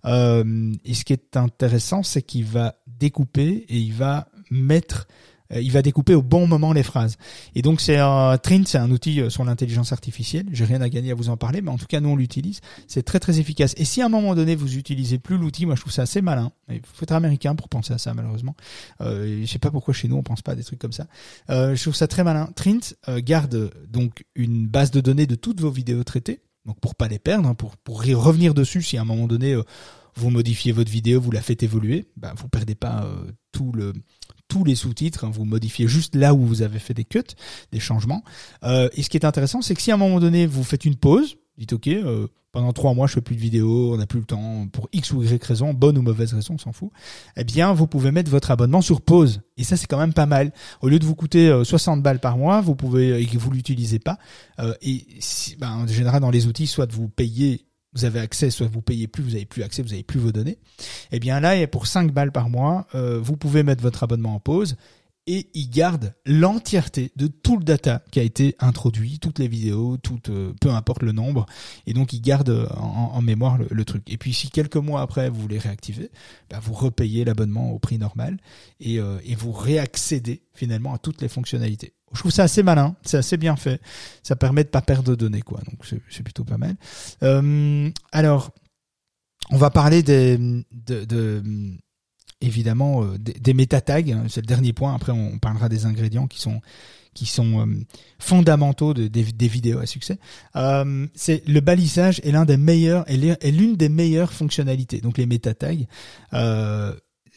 et 0.04 0.94
ce 0.94 1.04
qui 1.04 1.12
est 1.12 1.36
intéressant, 1.36 2.04
c'est 2.04 2.22
qu'il 2.22 2.44
va 2.44 2.76
découper 2.86 3.66
et 3.68 3.78
il 3.78 3.92
va 3.92 4.28
mettre 4.50 5.08
euh, 5.08 5.12
il 5.54 5.70
va 5.72 5.82
découper 5.82 6.14
au 6.14 6.22
bon 6.22 6.46
moment 6.46 6.72
les 6.72 6.82
phrases. 6.82 7.16
Et 7.54 7.62
donc 7.62 7.80
c'est 7.80 7.98
un 7.98 8.38
Trint, 8.38 8.64
c'est 8.66 8.78
un 8.78 8.90
outil 8.90 9.20
euh, 9.20 9.30
sur 9.30 9.44
l'intelligence 9.44 9.92
artificielle. 9.92 10.46
J'ai 10.52 10.64
rien 10.64 10.80
à 10.80 10.88
gagner 10.88 11.12
à 11.12 11.14
vous 11.14 11.28
en 11.28 11.36
parler, 11.36 11.62
mais 11.62 11.70
en 11.70 11.78
tout 11.78 11.86
cas 11.86 12.00
nous 12.00 12.10
on 12.10 12.16
l'utilise. 12.16 12.60
C'est 12.88 13.02
très 13.02 13.20
très 13.20 13.38
efficace. 13.38 13.74
Et 13.76 13.84
si 13.84 14.02
à 14.02 14.06
un 14.06 14.08
moment 14.08 14.34
donné 14.34 14.54
vous 14.54 14.76
utilisez 14.76 15.18
plus 15.18 15.38
l'outil, 15.38 15.66
moi 15.66 15.74
je 15.74 15.80
trouve 15.80 15.92
ça 15.92 16.02
assez 16.02 16.22
malin. 16.22 16.52
Il 16.70 16.80
faut 16.84 17.04
être 17.04 17.12
américain 17.12 17.54
pour 17.54 17.68
penser 17.68 17.92
à 17.94 17.98
ça 17.98 18.14
malheureusement. 18.14 18.56
Euh, 19.00 19.40
je 19.42 19.46
sais 19.46 19.58
pas 19.58 19.70
pourquoi 19.70 19.94
chez 19.94 20.08
nous 20.08 20.16
on 20.16 20.22
pense 20.22 20.42
pas 20.42 20.52
à 20.52 20.54
des 20.54 20.64
trucs 20.64 20.78
comme 20.78 20.92
ça. 20.92 21.06
Euh, 21.50 21.74
je 21.74 21.82
trouve 21.82 21.94
ça 21.94 22.08
très 22.08 22.24
malin. 22.24 22.48
Trint 22.54 22.94
euh, 23.08 23.20
garde 23.22 23.70
donc 23.88 24.24
une 24.34 24.66
base 24.66 24.90
de 24.90 25.00
données 25.00 25.26
de 25.26 25.34
toutes 25.34 25.60
vos 25.60 25.70
vidéos 25.70 26.04
traitées. 26.04 26.40
Donc 26.64 26.80
pour 26.80 26.96
pas 26.96 27.06
les 27.06 27.20
perdre, 27.20 27.48
hein, 27.48 27.54
pour 27.54 27.76
pour 27.76 28.02
revenir 28.02 28.52
dessus 28.52 28.82
si 28.82 28.96
à 28.96 29.02
un 29.02 29.04
moment 29.04 29.28
donné 29.28 29.56
vous 30.16 30.30
modifiez 30.30 30.72
votre 30.72 30.90
vidéo, 30.90 31.20
vous 31.20 31.30
la 31.30 31.42
faites 31.42 31.62
évoluer, 31.62 32.06
bah, 32.16 32.34
vous 32.36 32.48
perdez 32.48 32.74
pas 32.74 33.06
tout 33.52 33.70
le 33.72 33.92
tous 34.48 34.64
les 34.64 34.74
sous-titres, 34.74 35.24
hein, 35.24 35.30
vous 35.32 35.44
modifiez 35.44 35.88
juste 35.88 36.14
là 36.14 36.34
où 36.34 36.44
vous 36.44 36.62
avez 36.62 36.78
fait 36.78 36.94
des 36.94 37.04
cuts, 37.04 37.22
des 37.72 37.80
changements. 37.80 38.22
Euh, 38.64 38.88
et 38.94 39.02
ce 39.02 39.10
qui 39.10 39.16
est 39.16 39.24
intéressant, 39.24 39.62
c'est 39.62 39.74
que 39.74 39.82
si 39.82 39.90
à 39.90 39.94
un 39.94 39.98
moment 39.98 40.20
donné 40.20 40.46
vous 40.46 40.64
faites 40.64 40.84
une 40.84 40.96
pause, 40.96 41.36
dites 41.58 41.72
ok, 41.72 41.88
euh, 41.88 42.26
pendant 42.52 42.72
trois 42.72 42.94
mois 42.94 43.06
je 43.06 43.14
fais 43.14 43.20
plus 43.20 43.36
de 43.36 43.40
vidéos, 43.40 43.92
on 43.92 43.98
n'a 43.98 44.06
plus 44.06 44.20
le 44.20 44.24
temps 44.24 44.66
pour 44.72 44.88
x 44.92 45.12
ou 45.12 45.22
y 45.22 45.42
raison, 45.42 45.74
bonne 45.74 45.98
ou 45.98 46.02
mauvaise 46.02 46.32
raison, 46.32 46.54
on 46.54 46.58
s'en 46.58 46.72
fout. 46.72 46.90
Eh 47.36 47.44
bien, 47.44 47.72
vous 47.72 47.86
pouvez 47.86 48.12
mettre 48.12 48.30
votre 48.30 48.50
abonnement 48.50 48.80
sur 48.80 49.00
pause. 49.02 49.42
Et 49.56 49.64
ça, 49.64 49.76
c'est 49.76 49.86
quand 49.86 49.98
même 49.98 50.14
pas 50.14 50.26
mal. 50.26 50.52
Au 50.80 50.88
lieu 50.88 50.98
de 50.98 51.04
vous 51.04 51.14
coûter 51.14 51.52
60 51.64 51.98
euh, 51.98 52.02
balles 52.02 52.20
par 52.20 52.38
mois, 52.38 52.60
vous 52.60 52.74
pouvez 52.74 53.20
et 53.20 53.26
que 53.26 53.36
vous 53.36 53.50
l'utilisez 53.50 53.98
pas. 53.98 54.18
et 54.80 55.06
ben, 55.58 55.70
en 55.70 55.86
général, 55.86 56.20
dans 56.20 56.30
les 56.30 56.46
outils, 56.46 56.66
soit 56.66 56.90
vous 56.90 57.08
payez 57.08 57.65
vous 57.96 58.04
avez 58.04 58.20
accès, 58.20 58.50
soit 58.50 58.68
vous 58.68 58.82
payez 58.82 59.06
plus, 59.06 59.22
vous 59.22 59.34
avez 59.34 59.46
plus 59.46 59.62
accès, 59.62 59.82
vous 59.82 59.92
avez 59.92 60.02
plus 60.02 60.20
vos 60.20 60.32
données. 60.32 60.58
Eh 61.12 61.18
bien 61.18 61.40
là, 61.40 61.66
pour 61.66 61.86
5 61.86 62.12
balles 62.12 62.32
par 62.32 62.48
mois, 62.48 62.86
euh, 62.94 63.18
vous 63.20 63.36
pouvez 63.36 63.62
mettre 63.62 63.82
votre 63.82 64.02
abonnement 64.02 64.34
en 64.34 64.40
pause 64.40 64.76
et 65.26 65.48
il 65.54 65.70
garde 65.70 66.14
l'entièreté 66.24 67.12
de 67.16 67.26
tout 67.26 67.56
le 67.56 67.64
data 67.64 68.02
qui 68.10 68.20
a 68.20 68.22
été 68.22 68.54
introduit, 68.58 69.18
toutes 69.18 69.38
les 69.38 69.48
vidéos, 69.48 69.96
tout, 69.96 70.20
euh, 70.28 70.52
peu 70.60 70.70
importe 70.70 71.02
le 71.02 71.12
nombre, 71.12 71.46
et 71.86 71.94
donc 71.94 72.12
il 72.12 72.20
garde 72.20 72.68
en, 72.76 73.20
mémoire 73.22 73.58
le, 73.58 73.84
truc. 73.84 74.02
Et 74.06 74.18
puis 74.18 74.32
si 74.32 74.50
quelques 74.50 74.76
mois 74.76 75.00
après 75.00 75.28
vous 75.28 75.40
voulez 75.40 75.58
réactiver, 75.58 76.10
bah, 76.50 76.60
vous 76.62 76.74
repayez 76.74 77.24
l'abonnement 77.24 77.72
au 77.72 77.78
prix 77.78 77.98
normal 77.98 78.38
et, 78.80 79.00
euh, 79.00 79.18
et 79.24 79.34
vous 79.34 79.52
réaccédez 79.52 80.42
finalement 80.54 80.94
à 80.94 80.98
toutes 80.98 81.22
les 81.22 81.28
fonctionnalités. 81.28 81.92
Je 82.12 82.20
trouve 82.20 82.32
ça 82.32 82.44
assez 82.44 82.62
malin, 82.62 82.96
c'est 83.02 83.18
assez 83.18 83.36
bien 83.36 83.56
fait. 83.56 83.80
Ça 84.22 84.36
permet 84.36 84.64
de 84.64 84.68
pas 84.68 84.80
perdre 84.80 85.10
de 85.10 85.14
données, 85.16 85.42
quoi. 85.42 85.60
Donc 85.70 85.84
c'est 85.84 86.22
plutôt 86.22 86.44
pas 86.44 86.56
mal. 86.56 86.76
Euh, 87.22 87.90
alors, 88.12 88.52
on 89.50 89.56
va 89.56 89.70
parler 89.70 90.02
des, 90.02 90.38
de, 90.38 91.04
de 91.04 91.42
évidemment 92.40 93.04
euh, 93.04 93.18
des, 93.18 93.34
des 93.34 93.54
métatags. 93.54 94.12
Hein, 94.12 94.24
c'est 94.28 94.40
le 94.40 94.46
dernier 94.46 94.72
point. 94.72 94.94
Après, 94.94 95.12
on 95.12 95.38
parlera 95.38 95.68
des 95.68 95.86
ingrédients 95.86 96.26
qui 96.26 96.40
sont 96.40 96.60
qui 97.14 97.24
sont 97.24 97.66
euh, 97.66 97.74
fondamentaux 98.18 98.92
de, 98.92 99.06
des, 99.06 99.48
vidéos 99.48 99.78
à 99.78 99.86
succès. 99.86 100.18
Euh, 100.54 101.06
c'est 101.14 101.46
le 101.48 101.60
balisage 101.60 102.20
est 102.24 102.30
l'un 102.30 102.44
des 102.44 102.58
meilleurs 102.58 103.10
est 103.10 103.50
l'une 103.50 103.76
des 103.76 103.88
meilleures 103.88 104.34
fonctionnalités. 104.34 105.00
Donc 105.00 105.16
les 105.16 105.24
métatags, 105.24 105.86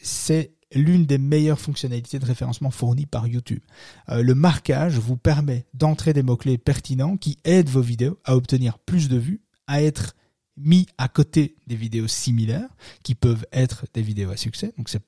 c'est 0.02 0.52
l'une 0.74 1.06
des 1.06 1.16
meilleures 1.16 1.58
fonctionnalités 1.58 2.18
de 2.18 2.26
référencement 2.26 2.70
fournies 2.70 3.06
par 3.06 3.26
YouTube. 3.26 3.62
Le 4.08 4.34
marquage 4.34 4.98
vous 4.98 5.16
permet 5.16 5.64
d'entrer 5.72 6.12
des 6.12 6.22
mots-clés 6.22 6.58
pertinents 6.58 7.16
qui 7.16 7.38
aident 7.44 7.70
vos 7.70 7.80
vidéos 7.80 8.18
à 8.26 8.36
obtenir 8.36 8.78
plus 8.78 9.08
de 9.08 9.16
vues, 9.16 9.40
à 9.66 9.82
être 9.82 10.14
mis 10.62 10.86
à 10.98 11.08
côté 11.08 11.56
des 11.66 11.76
vidéos 11.76 12.08
similaires 12.08 12.68
qui 13.02 13.14
peuvent 13.14 13.46
être 13.52 13.86
des 13.94 14.02
vidéos 14.02 14.30
à 14.30 14.36
succès. 14.36 14.72
Donc 14.76 14.88
c'est 14.88 15.02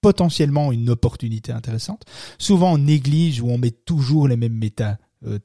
potentiellement 0.00 0.72
une 0.72 0.90
opportunité 0.90 1.52
intéressante. 1.52 2.04
Souvent 2.38 2.74
on 2.74 2.78
néglige 2.78 3.40
ou 3.40 3.50
on 3.50 3.58
met 3.58 3.70
toujours 3.70 4.28
les 4.28 4.36
mêmes 4.36 4.54
méta 4.54 4.98
euh, 5.26 5.38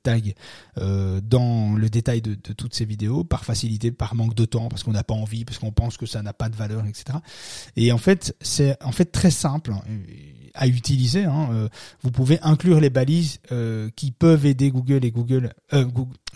euh, 0.78 1.20
dans 1.22 1.76
le 1.76 1.90
détail 1.90 2.22
de, 2.22 2.36
de, 2.36 2.54
toutes 2.54 2.74
ces 2.74 2.86
vidéos 2.86 3.26
par 3.26 3.44
facilité, 3.44 3.92
par 3.92 4.16
manque 4.16 4.34
de 4.34 4.46
temps, 4.46 4.70
parce 4.70 4.84
qu'on 4.84 4.94
n'a 4.94 5.04
pas 5.04 5.14
envie, 5.14 5.44
parce 5.44 5.60
qu'on 5.60 5.74
pense 5.74 5.98
que 5.98 6.06
ça 6.06 6.22
n'a 6.22 6.32
pas 6.32 6.48
de 6.48 6.56
valeur, 6.56 6.86
etc. 6.86 7.18
Et 7.76 7.92
en 7.92 7.98
fait, 7.98 8.36
c'est 8.40 8.82
en 8.82 8.94
fait 8.94 9.06
très 9.06 9.32
simple 9.32 9.74
hein, 9.74 9.84
à 10.56 10.68
utiliser. 10.68 11.26
Hein. 11.26 11.50
Euh, 11.52 11.70
vous 12.02 12.12
pouvez 12.12 12.40
inclure 12.42 12.80
les 12.80 12.90
balises 12.90 13.40
qui 13.96 14.12
peuvent 14.12 14.46
aider 14.46 14.72
Google 14.72 15.06
et 15.06 15.12
Google, 15.12 15.54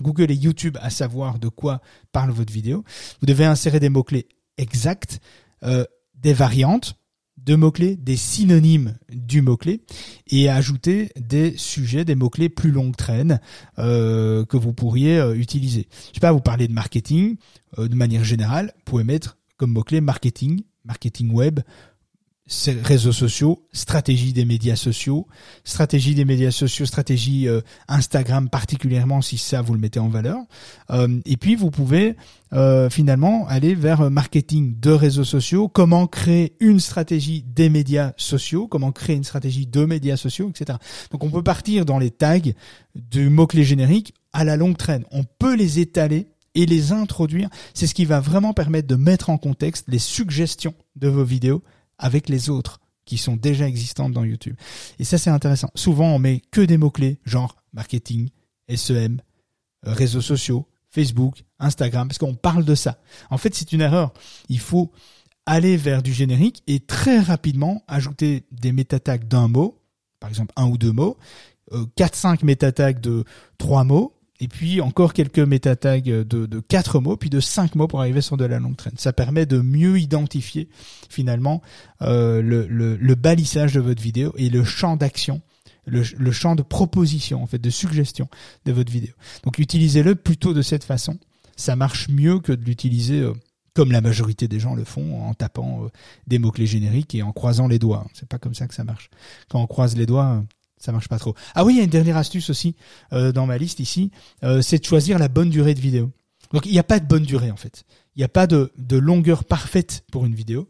Google 0.01 0.31
et 0.31 0.35
YouTube 0.35 0.77
à 0.81 0.89
savoir 0.89 1.39
de 1.39 1.47
quoi 1.47 1.81
parle 2.11 2.31
votre 2.31 2.53
vidéo. 2.53 2.83
Vous 3.19 3.25
devez 3.25 3.45
insérer 3.45 3.79
des 3.79 3.89
mots 3.89 4.03
clés 4.03 4.27
exacts, 4.57 5.19
des 5.61 6.33
variantes 6.33 6.99
de 7.45 7.55
mots-clés, 7.55 7.95
des 7.95 8.15
synonymes 8.15 8.97
du 9.11 9.41
mot-clé 9.41 9.81
et 10.27 10.49
ajouter 10.49 11.09
des 11.19 11.55
sujets, 11.57 12.05
des 12.05 12.15
mots-clés 12.15 12.49
plus 12.49 12.71
longue 12.71 12.95
traîne 12.95 13.39
euh, 13.77 14.45
que 14.45 14.57
vous 14.57 14.73
pourriez 14.73 15.19
euh, 15.19 15.35
utiliser. 15.35 15.87
Je 16.09 16.15
sais 16.15 16.19
pas, 16.19 16.31
vous 16.31 16.41
parlez 16.41 16.67
de 16.67 16.73
marketing 16.73 17.37
euh, 17.77 17.87
de 17.87 17.95
manière 17.95 18.23
générale, 18.23 18.73
vous 18.75 18.83
pouvez 18.85 19.03
mettre 19.03 19.37
comme 19.57 19.71
mot-clé 19.71 20.01
marketing, 20.01 20.61
marketing 20.85 21.31
web, 21.31 21.59
réseaux 22.83 23.11
sociaux, 23.11 23.63
stratégie 23.71 24.33
des 24.33 24.45
médias 24.45 24.75
sociaux, 24.75 25.27
stratégie 25.63 26.15
des 26.15 26.25
médias 26.25 26.51
sociaux, 26.51 26.85
stratégie 26.85 27.47
euh, 27.47 27.61
Instagram 27.87 28.49
particulièrement 28.49 29.21
si 29.21 29.37
ça 29.37 29.61
vous 29.61 29.73
le 29.73 29.79
mettez 29.79 29.99
en 29.99 30.09
valeur. 30.09 30.37
Euh, 30.89 31.19
et 31.25 31.37
puis 31.37 31.55
vous 31.55 31.69
pouvez 31.69 32.15
euh, 32.53 32.89
finalement 32.89 33.47
aller 33.47 33.75
vers 33.75 34.09
marketing 34.09 34.79
de 34.79 34.91
réseaux 34.91 35.23
sociaux, 35.23 35.67
comment 35.67 36.07
créer 36.07 36.55
une 36.59 36.79
stratégie 36.79 37.43
des 37.43 37.69
médias 37.69 38.13
sociaux, 38.17 38.67
comment 38.67 38.91
créer 38.91 39.15
une 39.15 39.23
stratégie 39.23 39.67
de 39.67 39.85
médias 39.85 40.17
sociaux, 40.17 40.49
etc. 40.49 40.79
Donc 41.11 41.23
on 41.23 41.29
peut 41.29 41.43
partir 41.43 41.85
dans 41.85 41.99
les 41.99 42.11
tags 42.11 42.39
du 42.95 43.29
mot-clé 43.29 43.63
générique 43.63 44.13
à 44.33 44.43
la 44.43 44.57
longue 44.57 44.77
traîne. 44.77 45.05
On 45.11 45.23
peut 45.23 45.55
les 45.55 45.79
étaler 45.79 46.27
et 46.55 46.65
les 46.65 46.91
introduire. 46.91 47.49
C'est 47.75 47.85
ce 47.85 47.93
qui 47.93 48.05
va 48.05 48.19
vraiment 48.19 48.53
permettre 48.53 48.87
de 48.87 48.95
mettre 48.95 49.29
en 49.29 49.37
contexte 49.37 49.85
les 49.87 49.99
suggestions 49.99 50.73
de 50.95 51.07
vos 51.07 51.23
vidéos 51.23 51.63
avec 51.99 52.29
les 52.29 52.49
autres 52.49 52.79
qui 53.05 53.17
sont 53.17 53.35
déjà 53.35 53.67
existantes 53.67 54.13
dans 54.13 54.23
YouTube. 54.23 54.55
Et 54.99 55.03
ça, 55.03 55.17
c'est 55.17 55.29
intéressant. 55.29 55.69
Souvent, 55.75 56.15
on 56.15 56.19
met 56.19 56.41
que 56.51 56.61
des 56.61 56.77
mots-clés, 56.77 57.19
genre 57.25 57.55
marketing, 57.73 58.29
SEM, 58.73 59.21
euh, 59.87 59.93
réseaux 59.93 60.21
sociaux, 60.21 60.67
Facebook, 60.89 61.43
Instagram, 61.59 62.07
parce 62.07 62.17
qu'on 62.17 62.35
parle 62.35 62.65
de 62.65 62.75
ça. 62.75 62.99
En 63.29 63.37
fait, 63.37 63.55
c'est 63.55 63.71
une 63.71 63.81
erreur. 63.81 64.13
Il 64.47 64.59
faut 64.59 64.91
aller 65.45 65.77
vers 65.77 66.03
du 66.03 66.13
générique 66.13 66.61
et 66.67 66.79
très 66.79 67.19
rapidement 67.19 67.83
ajouter 67.87 68.45
des 68.51 68.71
métatags 68.71 69.27
d'un 69.27 69.47
mot, 69.47 69.81
par 70.19 70.29
exemple 70.29 70.53
un 70.55 70.67
ou 70.67 70.77
deux 70.77 70.91
mots, 70.91 71.17
euh, 71.71 71.85
4-5 71.97 72.45
métatags 72.45 72.99
de 72.99 73.23
trois 73.57 73.83
mots, 73.83 74.18
et 74.39 74.47
puis 74.47 74.81
encore 74.81 75.13
quelques 75.13 75.39
méta 75.39 75.75
tags 75.75 75.99
de, 75.99 76.23
de 76.23 76.59
4 76.59 76.99
mots, 76.99 77.17
puis 77.17 77.29
de 77.29 77.39
5 77.39 77.75
mots 77.75 77.87
pour 77.87 77.99
arriver 77.99 78.21
sur 78.21 78.37
de 78.37 78.45
la 78.45 78.59
longue 78.59 78.77
traîne. 78.77 78.93
Ça 78.97 79.13
permet 79.13 79.45
de 79.45 79.59
mieux 79.59 79.99
identifier 79.99 80.69
finalement 81.09 81.61
euh, 82.01 82.41
le, 82.41 82.65
le, 82.67 82.95
le, 82.95 83.15
de 83.15 83.79
votre 83.79 84.01
vidéo 84.01 84.33
et 84.37 84.49
le 84.49 84.63
champ 84.63 84.95
d'action, 84.95 85.41
le, 85.85 86.03
le, 86.17 86.31
champ 86.31 86.55
de 86.55 86.61
proposition, 86.61 87.43
en 87.43 87.47
fait, 87.47 87.59
de 87.59 87.69
suggestion 87.69 88.29
de 88.65 88.71
votre 88.71 88.91
vidéo. 88.91 89.13
Donc 89.43 89.59
utilisez-le 89.59 90.15
plutôt 90.15 90.53
de 90.53 90.61
cette 90.61 90.83
façon. 90.83 91.17
Ça 91.57 91.75
marche 91.75 92.07
mieux 92.07 92.39
que 92.39 92.53
de 92.53 92.63
l'utiliser 92.63 93.19
euh, 93.19 93.33
comme 93.73 93.91
la 93.91 94.01
majorité 94.01 94.47
des 94.47 94.59
gens 94.59 94.75
le 94.75 94.85
font, 94.85 95.21
en 95.21 95.33
tapant 95.33 95.83
euh, 95.83 95.89
des 96.27 96.39
mots-clés 96.39 96.65
génériques 96.65 97.13
et 97.15 97.23
en 97.23 97.33
croisant 97.33 97.67
les 97.67 97.79
doigts. 97.79 98.05
C'est 98.13 98.27
pas 98.27 98.37
comme 98.37 98.53
ça 98.53 98.67
que 98.67 98.73
ça 98.73 98.83
marche. 98.83 99.09
Quand 99.49 99.61
on 99.61 99.67
croise 99.67 99.95
les 99.95 100.05
doigts, 100.05 100.43
ça 100.79 100.91
marche 100.91 101.09
pas 101.09 101.19
trop. 101.19 101.35
Ah 101.53 101.65
oui, 101.65 101.75
il 101.75 101.77
y 101.77 101.81
a 101.81 101.83
une 101.83 101.89
dernière 101.89 102.17
astuce 102.17 102.49
aussi 102.49 102.75
euh, 103.13 103.31
dans 103.31 103.45
ma 103.45 103.57
liste 103.57 103.79
ici, 103.79 104.11
euh, 104.43 104.61
c'est 104.61 104.79
de 104.79 104.85
choisir 104.85 105.19
la 105.19 105.27
bonne 105.27 105.49
durée 105.49 105.73
de 105.73 105.81
vidéo. 105.81 106.11
Donc 106.51 106.65
il 106.65 106.71
n'y 106.71 106.79
a 106.79 106.83
pas 106.83 106.99
de 106.99 107.05
bonne 107.05 107.23
durée 107.23 107.51
en 107.51 107.57
fait. 107.57 107.83
Il 108.15 108.19
n'y 108.19 108.25
a 108.25 108.29
pas 108.29 108.47
de, 108.47 108.71
de, 108.77 108.97
longueur 108.97 109.43
parfaite 109.43 110.03
pour 110.11 110.25
une 110.25 110.33
vidéo. 110.33 110.67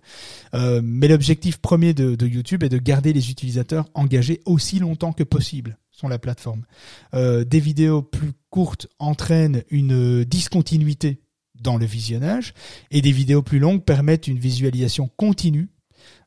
Euh, 0.53 0.81
mais 0.83 1.07
l'objectif 1.07 1.57
premier 1.57 1.93
de, 1.93 2.27
YouTube 2.27 2.63
est 2.63 2.69
de 2.69 2.77
garder 2.77 3.13
les 3.13 3.31
utilisateurs 3.31 3.87
engagés 3.93 4.41
aussi 4.45 4.79
longtemps 4.79 5.13
que 5.13 5.23
possible 5.23 5.77
sur 5.91 6.09
la 6.09 6.19
plateforme. 6.19 6.63
Des 7.13 7.59
vidéos 7.59 8.01
plus 8.01 8.31
courtes 8.49 8.87
entraînent 8.99 9.63
une 9.69 10.23
discontinuité 10.23 11.21
dans 11.59 11.75
le 11.75 11.85
visionnage 11.85 12.53
et 12.89 13.01
des 13.01 13.11
vidéos 13.11 13.41
plus 13.41 13.59
longues 13.59 13.83
permettent 13.83 14.27
une 14.27 14.39
visualisation 14.39 15.09
continue. 15.17 15.69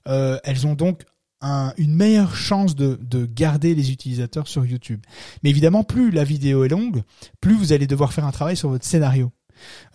Elles 0.04 0.66
ont 0.66 0.74
donc 0.74 1.04
une 1.42 1.94
meilleure 1.94 2.36
chance 2.36 2.74
de, 2.76 2.98
de, 3.02 3.26
garder 3.26 3.74
les 3.74 3.90
utilisateurs 3.90 4.48
sur 4.48 4.64
YouTube. 4.64 5.00
Mais 5.42 5.50
évidemment, 5.50 5.84
plus 5.84 6.10
la 6.10 6.24
vidéo 6.24 6.64
est 6.64 6.68
longue, 6.68 7.02
plus 7.40 7.54
vous 7.54 7.72
allez 7.72 7.86
devoir 7.86 8.12
faire 8.12 8.26
un 8.26 8.32
travail 8.32 8.56
sur 8.56 8.68
votre 8.68 8.84
scénario. 8.84 9.32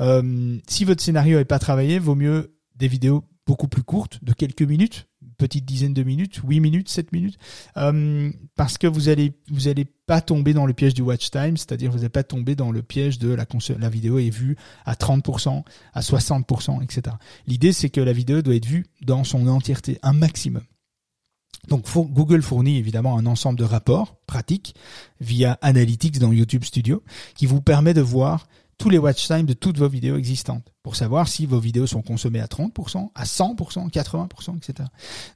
Euh, 0.01 0.57
si 0.67 0.85
votre 0.85 1.01
scénario 1.01 1.37
n'est 1.37 1.45
pas 1.45 1.59
travaillé, 1.59 1.99
vaut 1.99 2.15
mieux 2.15 2.55
des 2.75 2.87
vidéos 2.87 3.23
beaucoup 3.45 3.67
plus 3.67 3.83
courtes, 3.83 4.23
de 4.23 4.33
quelques 4.33 4.61
minutes, 4.61 5.07
petite 5.37 5.65
dizaine 5.65 5.93
de 5.93 6.03
minutes, 6.03 6.41
8 6.43 6.59
minutes, 6.59 6.89
7 6.89 7.11
minutes, 7.13 7.37
euh, 7.77 8.31
parce 8.55 8.77
que 8.77 8.87
vous 8.87 9.07
allez 9.07 9.33
vous 9.49 9.67
allez 9.67 9.85
pas 9.85 10.19
tomber 10.19 10.53
dans 10.53 10.65
le 10.65 10.73
piège 10.73 10.93
du 10.93 11.01
watch 11.01 11.31
time, 11.31 11.55
c'est-à-dire 11.55 11.91
vous 11.91 11.97
n'allez 11.97 12.09
pas 12.09 12.23
tomber 12.23 12.55
dans 12.55 12.71
le 12.71 12.81
piège 12.81 13.19
de 13.19 13.29
la 13.29 13.45
la 13.79 13.89
vidéo 13.89 14.19
est 14.19 14.29
vue 14.29 14.57
à 14.85 14.95
30%, 14.95 15.63
à 15.93 16.01
60%, 16.01 16.83
etc. 16.83 17.15
L'idée 17.45 17.71
c'est 17.71 17.89
que 17.89 18.01
la 18.01 18.13
vidéo 18.13 18.41
doit 18.41 18.55
être 18.55 18.65
vue 18.65 18.85
dans 19.01 19.23
son 19.23 19.47
entièreté, 19.47 19.99
un 20.01 20.13
maximum. 20.13 20.63
Donc 21.67 21.85
Google 21.93 22.41
fournit 22.41 22.77
évidemment 22.77 23.17
un 23.17 23.25
ensemble 23.25 23.59
de 23.59 23.63
rapports 23.63 24.15
pratiques 24.25 24.75
via 25.19 25.57
Analytics 25.61 26.19
dans 26.19 26.31
YouTube 26.31 26.63
Studio 26.63 27.03
qui 27.35 27.45
vous 27.45 27.61
permet 27.61 27.93
de 27.93 28.01
voir 28.01 28.47
tous 28.77 28.89
les 28.89 28.97
watch 28.97 29.27
times 29.27 29.45
de 29.45 29.53
toutes 29.53 29.77
vos 29.77 29.89
vidéos 29.89 30.17
existantes 30.17 30.71
pour 30.83 30.95
savoir 30.95 31.27
si 31.27 31.45
vos 31.45 31.59
vidéos 31.59 31.87
sont 31.87 32.01
consommées 32.01 32.39
à 32.39 32.45
30%, 32.45 33.09
à 33.15 33.23
100%, 33.23 33.89
80%, 33.89 34.57
etc. 34.57 34.87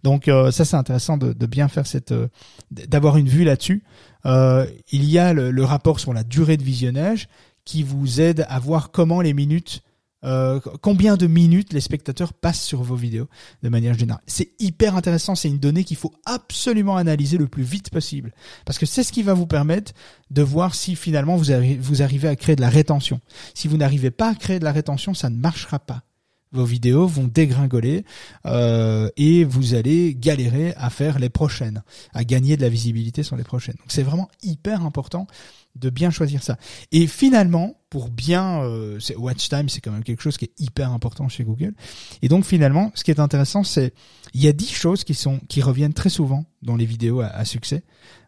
Donc 0.04 0.28
euh, 0.28 0.52
ça 0.52 0.64
c'est 0.64 0.78
intéressant 0.78 1.18
de, 1.18 1.34
bien 1.46 1.68
faire 1.68 1.88
cette, 1.88 2.12
euh, 2.12 2.28
d'avoir 2.72 3.18
une 3.18 3.28
vue 3.28 3.44
là-dessus. 3.44 3.84
Euh, 4.26 4.68
il 4.92 5.06
y 5.06 5.18
a 5.18 5.34
le, 5.34 5.64
rapport 5.64 6.00
sur 6.00 6.14
la 6.14 6.24
durée 6.24 6.58
de 6.58 6.64
visionnage 6.64 7.28
qui 7.66 7.84
vous 7.84 8.22
aide 8.22 8.46
à 8.50 8.60
voir 8.60 8.92
comment 8.92 9.22
les 9.22 9.34
minutes 9.34 9.82
euh, 10.24 10.60
combien 10.82 11.18
de 11.18 11.28
minutes 11.28 11.74
les 11.74 11.82
spectateurs 11.82 12.34
passent 12.34 12.64
sur 12.64 12.84
vos 12.84 12.96
vidéos 12.96 13.28
de 13.64 13.70
manière 13.70 13.94
générale? 13.94 14.22
C'est 14.28 14.52
hyper 14.60 14.96
intéressant, 14.96 15.36
c'est 15.36 15.50
une 15.50 15.60
donnée 15.60 15.84
qu'il 15.84 15.98
faut 15.98 16.14
absolument 16.26 16.98
analyser 16.98 17.38
le 17.38 17.48
plus 17.48 17.64
vite 17.64 17.90
possible 17.90 18.34
parce 18.66 18.78
que 18.78 18.86
c'est 18.86 19.04
ce 19.04 19.12
qui 19.12 19.24
va 19.24 19.34
vous 19.34 19.48
permettre 19.48 19.94
de 20.30 20.42
voir 20.42 20.76
si 20.76 20.96
finalement 20.96 21.36
vous, 21.36 21.52
vous 21.80 22.02
arrivez 22.02 22.28
à 22.28 22.36
créer 22.36 22.56
de 22.56 22.62
la 22.62 22.70
rétention. 22.70 23.20
Si 23.54 23.68
vous 23.68 23.78
n'arrivez 23.78 24.12
pas 24.12 24.30
à 24.30 24.36
créer 24.36 24.60
de 24.60 24.66
la 24.66 24.72
rétention, 24.72 25.14
ça 25.14 25.30
ne 25.30 25.38
marchera 25.38 25.80
pas 25.80 26.04
vos 26.52 26.66
vidéos 26.66 27.08
vont 27.08 27.26
dégringoler 27.26 28.06
euh, 28.46 29.10
et 29.18 29.44
vous 29.44 29.74
allez 29.74 30.16
galérer 30.16 30.74
à 30.76 30.90
faire 30.90 31.20
les 31.20 31.30
prochaines, 31.30 31.84
à 32.14 32.24
gagner 32.24 32.58
de 32.58 32.62
la 32.62 32.70
visibilité 32.70 33.24
sur 33.24 33.36
les 33.36 33.44
prochaines. 33.44 33.76
Donc 33.76 33.88
c'est 33.90 34.04
vraiment 34.04 34.30
hyper 34.44 34.86
important 34.86 35.28
de 35.76 35.90
bien 35.90 36.10
choisir 36.10 36.44
ça. 36.44 36.58
Et 36.92 37.08
finalement, 37.08 37.76
pour 37.90 38.10
bien, 38.10 38.62
euh, 38.64 39.00
watch 39.18 39.48
time, 39.50 39.70
c'est 39.70 39.82
quand 39.82 39.92
même 39.92 40.04
quelque 40.04 40.22
chose 40.22 40.38
qui 40.38 40.46
est 40.46 40.60
hyper 40.60 40.92
important 40.92 41.30
chez 41.30 41.44
Google. 41.44 41.74
Et 42.22 42.28
donc 42.28 42.46
finalement, 42.46 42.92
ce 42.96 43.04
qui 43.04 43.12
est 43.12 43.20
intéressant, 43.20 43.64
c'est 43.64 43.94
il 44.34 44.42
y 44.42 44.48
a 44.48 44.54
dix 44.54 44.72
choses 44.72 45.04
qui 45.04 45.14
sont 45.14 45.40
qui 45.48 45.62
reviennent 45.62 45.94
très 45.94 46.10
souvent 46.10 46.46
dans 46.62 46.76
les 46.76 46.86
vidéos 46.86 47.22
à, 47.22 47.46
succès. 47.46 47.84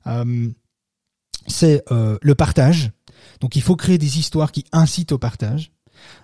Euh, 0.08 0.50
c'est 1.48 1.84
euh, 1.92 2.18
le 2.22 2.36
partage. 2.36 2.92
Donc 3.42 3.56
il 3.56 3.62
faut 3.62 3.76
créer 3.76 3.98
des 3.98 4.20
histoires 4.20 4.52
qui 4.52 4.66
incitent 4.72 5.12
au 5.12 5.18
partage. 5.18 5.73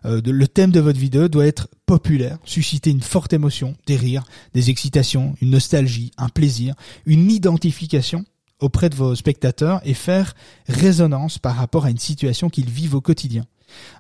Euh, 0.06 0.22
le 0.26 0.48
thème 0.48 0.72
de 0.72 0.80
votre 0.80 1.00
vidéo 1.00 1.28
doit 1.28 1.46
être 1.46 1.68
populaire, 1.86 2.38
susciter 2.44 2.90
une 2.90 3.02
forte 3.02 3.34
émotion, 3.34 3.76
des 3.86 3.96
rires, 3.96 4.24
des 4.54 4.70
excitations, 4.70 5.36
une 5.42 5.52
nostalgie, 5.52 6.12
un 6.18 6.30
plaisir, 6.30 6.76
une 7.06 7.32
identification 7.32 8.26
auprès 8.60 8.90
de 8.90 8.96
vos 8.96 9.16
spectateurs 9.16 9.82
et 9.86 9.94
faire 9.94 10.36
résonance 10.68 11.38
par 11.38 11.56
rapport 11.56 11.86
à 11.86 11.90
une 11.90 11.98
situation 11.98 12.50
qu'ils 12.50 12.70
vivent 12.70 12.96
au 12.96 13.02
quotidien. 13.02 13.46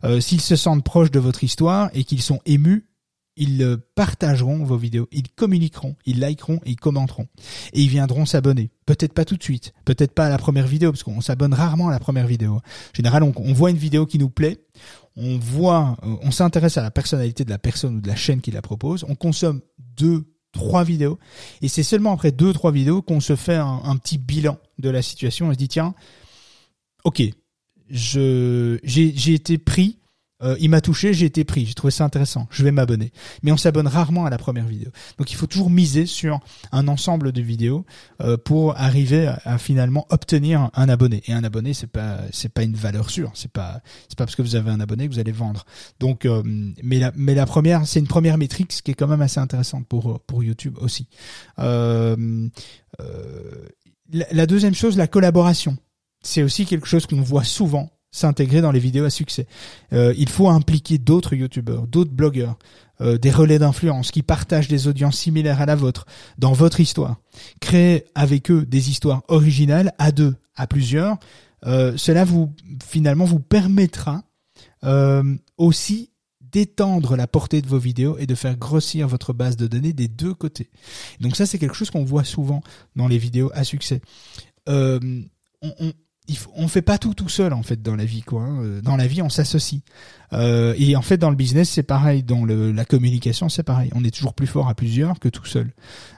Euh, 0.03 0.19
s'ils 0.19 0.41
se 0.41 0.55
sentent 0.55 0.83
proches 0.83 1.11
de 1.11 1.19
votre 1.19 1.43
histoire 1.43 1.89
et 1.93 2.03
qu'ils 2.03 2.21
sont 2.21 2.39
émus, 2.45 2.85
ils 3.39 3.63
euh, 3.63 3.77
partageront 3.95 4.63
vos 4.63 4.77
vidéos, 4.77 5.07
ils 5.11 5.29
communiqueront, 5.29 5.95
ils 6.05 6.19
likeront 6.19 6.59
ils 6.65 6.75
commenteront. 6.75 7.27
Et 7.73 7.81
ils 7.81 7.89
viendront 7.89 8.25
s'abonner. 8.25 8.69
Peut-être 8.85 9.13
pas 9.13 9.25
tout 9.25 9.37
de 9.37 9.43
suite, 9.43 9.73
peut-être 9.85 10.13
pas 10.13 10.27
à 10.27 10.29
la 10.29 10.37
première 10.37 10.67
vidéo, 10.67 10.91
parce 10.91 11.03
qu'on 11.03 11.21
s'abonne 11.21 11.53
rarement 11.53 11.87
à 11.87 11.91
la 11.91 11.99
première 11.99 12.27
vidéo. 12.27 12.55
En 12.55 12.61
général, 12.93 13.23
on, 13.23 13.53
voit 13.53 13.71
une 13.71 13.77
vidéo 13.77 14.05
qui 14.05 14.19
nous 14.19 14.29
plaît, 14.29 14.59
on 15.15 15.37
voit, 15.37 15.97
euh, 16.03 16.15
on 16.21 16.31
s'intéresse 16.31 16.77
à 16.77 16.83
la 16.83 16.91
personnalité 16.91 17.45
de 17.45 17.49
la 17.49 17.59
personne 17.59 17.97
ou 17.97 18.01
de 18.01 18.07
la 18.07 18.15
chaîne 18.15 18.41
qui 18.41 18.51
la 18.51 18.61
propose, 18.61 19.05
on 19.07 19.15
consomme 19.15 19.61
deux 19.77 20.25
trois 20.51 20.83
vidéos. 20.83 21.19
Et 21.61 21.67
c'est 21.67 21.83
seulement 21.83 22.13
après 22.13 22.31
deux, 22.31 22.53
trois 22.53 22.71
vidéos 22.71 23.01
qu'on 23.01 23.19
se 23.19 23.35
fait 23.35 23.55
un, 23.55 23.95
petit 23.97 24.17
bilan 24.17 24.57
de 24.79 24.89
la 24.89 25.01
situation. 25.01 25.47
On 25.47 25.53
se 25.53 25.57
dit, 25.57 25.67
tiens, 25.67 25.93
ok, 27.03 27.21
j'ai, 27.89 29.33
été 29.33 29.57
pris 29.57 29.99
euh, 30.41 30.55
il 30.59 30.69
m'a 30.69 30.79
touché, 30.79 31.13
j'ai 31.13 31.25
été 31.25 31.43
pris, 31.43 31.65
j'ai 31.65 31.73
trouvé 31.73 31.91
ça 31.91 32.05
intéressant, 32.05 32.47
je 32.49 32.63
vais 32.63 32.71
m'abonner. 32.71 33.11
Mais 33.43 33.51
on 33.51 33.57
s'abonne 33.57 33.87
rarement 33.87 34.25
à 34.25 34.29
la 34.29 34.37
première 34.37 34.65
vidéo. 34.65 34.89
Donc 35.17 35.31
il 35.31 35.35
faut 35.35 35.47
toujours 35.47 35.69
miser 35.69 36.05
sur 36.05 36.39
un 36.71 36.87
ensemble 36.87 37.33
de 37.33 37.41
vidéos 37.41 37.85
euh, 38.21 38.37
pour 38.37 38.77
arriver 38.79 39.27
à, 39.43 39.57
finalement 39.57 40.05
obtenir 40.09 40.69
un 40.73 40.87
abonné. 40.87 41.21
Et 41.27 41.33
un 41.33 41.43
abonné, 41.43 41.73
c'est 41.73 41.87
pas 41.87 42.19
c'est 42.31 42.53
pas 42.53 42.63
une 42.63 42.75
valeur 42.75 43.09
sûre, 43.09 43.31
c'est 43.33 43.51
pas 43.51 43.81
c'est 44.07 44.17
pas 44.17 44.25
parce 44.25 44.37
que 44.37 44.41
vous 44.41 44.55
avez 44.55 44.71
un 44.71 44.79
abonné 44.79 45.09
que 45.09 45.13
vous 45.13 45.19
allez 45.19 45.33
vendre. 45.33 45.65
Donc 45.99 46.25
euh, 46.25 46.41
mais 46.83 46.99
la 46.99 47.11
mais 47.15 47.35
la 47.35 47.45
première, 47.45 47.85
c'est 47.85 47.99
une 47.99 48.07
première 48.07 48.37
métrique 48.37 48.71
ce 48.71 48.81
qui 48.81 48.91
est 48.91 48.95
quand 48.95 49.07
même 49.07 49.21
assez 49.21 49.41
intéressante 49.41 49.87
pour 49.87 50.21
pour 50.21 50.41
YouTube 50.43 50.77
aussi. 50.79 51.07
la 51.57 52.15
deuxième 54.47 54.73
chose, 54.75 54.95
la 54.95 55.07
collaboration. 55.07 55.77
C'est 56.21 56.43
aussi 56.43 56.65
quelque 56.65 56.87
chose 56.87 57.05
qu'on 57.05 57.21
voit 57.21 57.45
souvent 57.45 57.89
s'intégrer 58.11 58.61
dans 58.61 58.71
les 58.71 58.79
vidéos 58.79 59.05
à 59.05 59.09
succès. 59.09 59.45
Euh, 59.93 60.13
il 60.17 60.29
faut 60.29 60.49
impliquer 60.49 60.97
d'autres 60.97 61.35
youtubeurs, 61.35 61.87
d'autres 61.87 62.11
blogueurs, 62.11 62.57
euh, 63.01 63.17
des 63.17 63.31
relais 63.31 63.59
d'influence 63.59 64.11
qui 64.11 64.23
partagent 64.23 64.67
des 64.67 64.87
audiences 64.87 65.17
similaires 65.17 65.61
à 65.61 65.65
la 65.65 65.75
vôtre 65.75 66.05
dans 66.37 66.53
votre 66.53 66.79
histoire. 66.79 67.17
Créer 67.59 68.05
avec 68.15 68.49
eux 68.51 68.65
des 68.65 68.89
histoires 68.89 69.23
originales 69.27 69.93
à 69.99 70.11
deux, 70.11 70.35
à 70.55 70.67
plusieurs. 70.67 71.17
Euh, 71.65 71.93
cela 71.97 72.23
vous 72.23 72.53
finalement 72.85 73.25
vous 73.25 73.39
permettra 73.39 74.23
aussi 75.57 76.09
d'étendre 76.41 77.17
la 77.17 77.27
portée 77.27 77.61
de 77.61 77.67
vos 77.67 77.77
vidéos 77.77 78.17
et 78.17 78.25
de 78.25 78.33
faire 78.33 78.55
grossir 78.55 79.09
votre 79.09 79.33
base 79.33 79.57
de 79.57 79.67
données 79.67 79.91
des 79.91 80.07
deux 80.07 80.33
côtés. 80.33 80.69
Donc 81.19 81.35
ça 81.35 81.45
c'est 81.45 81.59
quelque 81.59 81.75
chose 81.75 81.89
qu'on 81.89 82.05
voit 82.05 82.23
souvent 82.23 82.61
dans 82.95 83.09
les 83.09 83.17
vidéos 83.17 83.51
à 83.53 83.65
succès. 83.65 83.99
on, 84.67 85.01
il 86.29 86.37
on 86.55 86.67
fait 86.67 86.81
pas 86.81 86.97
tout 86.97 87.13
tout 87.13 87.29
seul 87.29 87.53
en 87.53 87.63
fait 87.63 87.81
dans 87.81 87.95
la 87.95 88.05
vie 88.05 88.21
quoi. 88.21 88.43
Hein. 88.43 88.63
Euh, 88.63 88.81
dans 88.81 88.95
la 88.95 89.07
vie, 89.07 89.21
on 89.21 89.29
s'associe. 89.29 89.81
Euh, 90.31 90.75
et 90.77 90.95
en 90.95 91.01
fait, 91.01 91.17
dans 91.17 91.29
le 91.29 91.35
business, 91.35 91.69
c'est 91.69 91.83
pareil. 91.83 92.23
Dans 92.23 92.45
le, 92.45 92.71
la 92.71 92.85
communication, 92.85 93.49
c'est 93.49 93.63
pareil. 93.63 93.89
On 93.95 94.03
est 94.03 94.11
toujours 94.11 94.33
plus 94.33 94.47
fort 94.47 94.69
à 94.69 94.75
plusieurs 94.75 95.19
que 95.19 95.27
tout 95.27 95.45
seul. 95.45 95.71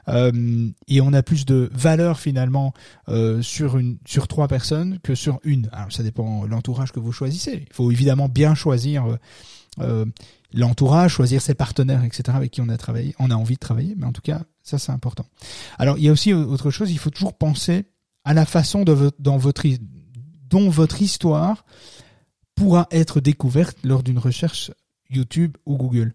Euh, 0.10 0.70
et 0.88 1.02
on 1.02 1.14
a 1.14 1.24
plus 1.24 1.46
de 1.46 1.70
valeur 1.74 2.20
finalement 2.20 2.74
euh, 3.10 3.42
sur 3.42 3.78
une 3.78 3.98
sur 4.06 4.28
trois 4.28 4.48
personnes 4.48 5.00
que 5.02 5.16
sur 5.16 5.40
une. 5.44 5.70
Alors 5.72 5.92
ça 5.92 6.04
dépend 6.04 6.46
l'entourage 6.46 6.92
que 6.92 7.00
vous 7.00 7.12
choisissez. 7.12 7.66
Il 7.68 7.74
faut 7.74 7.92
évidemment 7.92 8.30
bien 8.30 8.54
choisir. 8.56 9.18
Euh, 9.80 10.06
l'entourage, 10.54 11.12
choisir 11.14 11.42
ses 11.42 11.54
partenaires, 11.54 12.04
etc. 12.04 12.24
avec 12.36 12.52
qui 12.52 12.60
on 12.60 12.68
a 12.68 12.78
travaillé, 12.78 13.16
on 13.20 13.32
a 13.32 13.36
envie 13.36 13.56
de 13.56 13.60
travailler, 13.60 13.96
mais 13.98 14.06
en 14.06 14.12
tout 14.12 14.22
cas, 14.22 14.42
ça 14.64 14.78
c'est 14.78 14.92
important. 14.92 15.26
Alors 15.80 15.98
il 15.98 16.04
y 16.04 16.10
a 16.10 16.12
aussi 16.12 16.34
autre 16.34 16.72
chose, 16.72 16.92
il 16.92 16.98
faut 16.98 17.10
toujours 17.10 17.38
penser 17.38 17.86
à 18.26 18.34
la 18.34 18.46
façon 18.46 18.84
de, 18.84 19.12
dans 19.18 19.38
votre 19.38 19.66
dont 20.52 20.70
votre 20.70 21.02
histoire 21.02 21.66
pourra 22.54 22.88
être 22.92 23.20
découverte 23.20 23.78
lors 23.84 24.04
d'une 24.04 24.20
recherche 24.20 24.72
YouTube 25.10 25.58
ou 25.66 25.78
Google. 25.78 26.14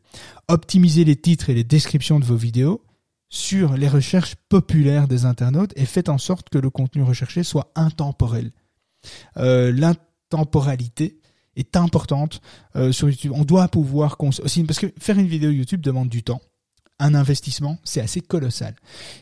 Optimisez 0.49 1.05
les 1.05 1.17
titres 1.17 1.51
et 1.51 1.55
les 1.55 1.65
descriptions 1.65 2.21
de 2.21 2.25
vos 2.25 2.37
vidéos 2.37 2.83
sur 3.29 3.77
les 3.77 3.89
recherches 3.89 4.37
populaires 4.49 5.09
des 5.09 5.25
internautes 5.25 5.73
et 5.75 5.85
faites 5.85 6.09
en 6.09 6.19
sorte 6.19 6.49
que 6.49 6.59
le 6.59 6.71
contenu 6.71 7.03
recherché 7.03 7.43
soit 7.43 7.73
intemporel. 7.75 8.53
Euh, 9.37 9.93
temporalité 10.29 11.19
est 11.57 11.77
importante 11.77 12.41
euh, 12.75 12.93
sur 12.93 13.09
YouTube. 13.09 13.33
On 13.35 13.45
doit 13.45 13.69
pouvoir 13.69 14.17
aussi 14.21 14.65
parce 14.65 14.79
que 14.79 14.93
faire 14.99 15.19
une 15.19 15.27
vidéo 15.27 15.51
YouTube 15.51 15.81
demande 15.81 16.09
du 16.09 16.23
temps, 16.23 16.41
un 16.99 17.15
investissement, 17.15 17.79
c'est 17.85 18.01
assez 18.01 18.21
colossal. 18.21 18.75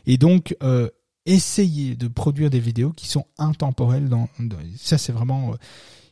Et 0.07 0.19
donc 0.19 0.57
euh, 0.63 0.89
essayer 1.27 1.97
de 1.97 2.09
produire 2.09 2.51
des 2.51 2.61
vidéos 2.61 2.91
qui 2.91 3.09
sont 3.09 3.27
intemporelles 3.39 4.09
dans, 4.09 4.29
ça 4.77 4.99
c'est 4.99 5.13
vraiment 5.13 5.53
euh, 5.53 5.57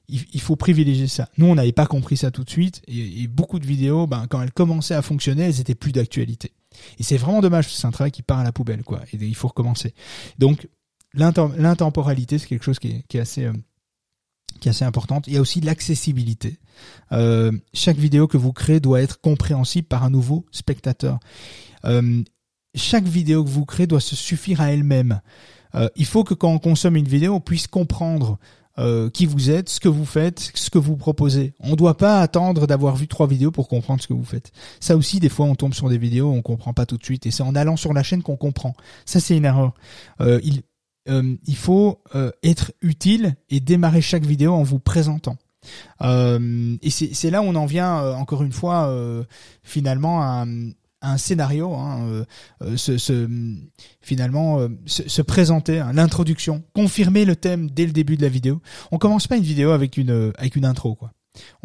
il, 0.08 0.40
faut 0.40 0.56
privilégier 0.56 1.06
ça. 1.06 1.28
Nous, 1.38 1.46
on 1.46 1.54
n'avait 1.54 1.72
pas 1.72 1.86
compris 1.86 2.18
ça 2.18 2.30
tout 2.30 2.44
de 2.44 2.50
suite, 2.50 2.82
et, 2.86 3.26
beaucoup 3.28 3.58
de 3.58 3.66
vidéos, 3.66 4.06
ben, 4.06 4.26
quand 4.28 4.42
elles 4.42 4.52
commençaient 4.52 4.94
à 4.94 5.00
fonctionner, 5.00 5.44
elles 5.44 5.60
étaient 5.60 5.74
plus 5.74 5.92
d'actualité. 5.92 6.52
Et 6.98 7.02
c'est 7.02 7.16
vraiment 7.16 7.40
dommage, 7.40 7.72
c'est 7.72 7.86
un 7.86 7.92
travail 7.92 8.10
qui 8.10 8.22
part 8.22 8.38
à 8.38 8.44
la 8.44 8.52
poubelle, 8.52 8.82
quoi. 8.82 9.00
Et 9.12 9.16
il 9.16 9.34
faut 9.34 9.48
recommencer. 9.48 9.94
Donc, 10.38 10.68
l'intemporalité, 11.14 12.38
c'est 12.38 12.46
quelque 12.46 12.64
chose 12.64 12.78
qui 12.78 13.04
est, 13.10 13.18
assez 13.18 13.48
qui 14.60 14.68
est 14.68 14.70
assez 14.70 14.84
importante. 14.84 15.26
Il 15.26 15.34
y 15.34 15.36
a 15.36 15.40
aussi 15.40 15.60
l'accessibilité. 15.60 16.58
Euh, 17.12 17.52
chaque 17.74 17.98
vidéo 17.98 18.26
que 18.26 18.36
vous 18.36 18.52
créez 18.52 18.80
doit 18.80 19.02
être 19.02 19.20
compréhensible 19.20 19.88
par 19.88 20.04
un 20.04 20.10
nouveau 20.10 20.46
spectateur. 20.50 21.20
Euh, 21.84 22.22
chaque 22.74 23.04
vidéo 23.04 23.44
que 23.44 23.50
vous 23.50 23.64
créez 23.64 23.86
doit 23.86 24.00
se 24.00 24.16
suffire 24.16 24.60
à 24.60 24.72
elle-même. 24.72 25.20
Euh, 25.74 25.88
il 25.96 26.06
faut 26.06 26.24
que 26.24 26.34
quand 26.34 26.50
on 26.50 26.58
consomme 26.58 26.96
une 26.96 27.08
vidéo, 27.08 27.34
on 27.34 27.40
puisse 27.40 27.66
comprendre 27.66 28.38
qui 29.12 29.26
vous 29.26 29.50
êtes, 29.50 29.68
ce 29.68 29.80
que 29.80 29.88
vous 29.88 30.06
faites, 30.06 30.50
ce 30.54 30.70
que 30.70 30.78
vous 30.78 30.96
proposez. 30.96 31.52
On 31.60 31.72
ne 31.72 31.76
doit 31.76 31.98
pas 31.98 32.22
attendre 32.22 32.66
d'avoir 32.66 32.96
vu 32.96 33.06
trois 33.06 33.26
vidéos 33.26 33.50
pour 33.50 33.68
comprendre 33.68 34.00
ce 34.02 34.08
que 34.08 34.14
vous 34.14 34.24
faites. 34.24 34.50
Ça 34.80 34.96
aussi, 34.96 35.20
des 35.20 35.28
fois, 35.28 35.44
on 35.44 35.54
tombe 35.54 35.74
sur 35.74 35.90
des 35.90 35.98
vidéos, 35.98 36.32
on 36.32 36.40
comprend 36.40 36.72
pas 36.72 36.86
tout 36.86 36.96
de 36.96 37.04
suite, 37.04 37.26
et 37.26 37.30
c'est 37.30 37.42
en 37.42 37.54
allant 37.54 37.76
sur 37.76 37.92
la 37.92 38.02
chaîne 38.02 38.22
qu'on 38.22 38.38
comprend. 38.38 38.74
Ça, 39.04 39.20
c'est 39.20 39.36
une 39.36 39.44
erreur. 39.44 39.74
il, 40.20 40.62
euh, 41.08 41.36
il 41.46 41.56
faut 41.56 42.00
euh, 42.14 42.30
être 42.42 42.72
utile 42.80 43.34
et 43.50 43.60
démarrer 43.60 44.00
chaque 44.00 44.24
vidéo 44.24 44.52
en 44.52 44.62
vous 44.62 44.78
présentant. 44.78 45.36
Euh, 46.00 46.76
et 46.82 46.90
c'est 46.90 47.30
là 47.30 47.40
où 47.42 47.44
on 47.44 47.54
en 47.54 47.66
vient 47.66 48.14
encore 48.16 48.42
une 48.42 48.52
fois 48.52 48.92
finalement 49.62 50.22
à, 50.22 50.44
un 51.02 51.18
scénario, 51.18 51.74
hein, 51.74 52.24
se, 52.76 53.28
finalement 54.00 54.66
se, 54.86 55.22
présenter, 55.22 55.80
hein, 55.80 55.92
l'introduction, 55.92 56.62
confirmer 56.74 57.24
le 57.24 57.36
thème 57.36 57.70
dès 57.70 57.86
le 57.86 57.92
début 57.92 58.16
de 58.16 58.22
la 58.22 58.28
vidéo. 58.28 58.60
On 58.90 58.98
commence 58.98 59.26
pas 59.26 59.36
une 59.36 59.42
vidéo 59.42 59.70
avec 59.70 59.96
une 59.96 60.32
avec 60.38 60.56
une 60.56 60.64
intro 60.64 60.94
quoi 60.94 61.12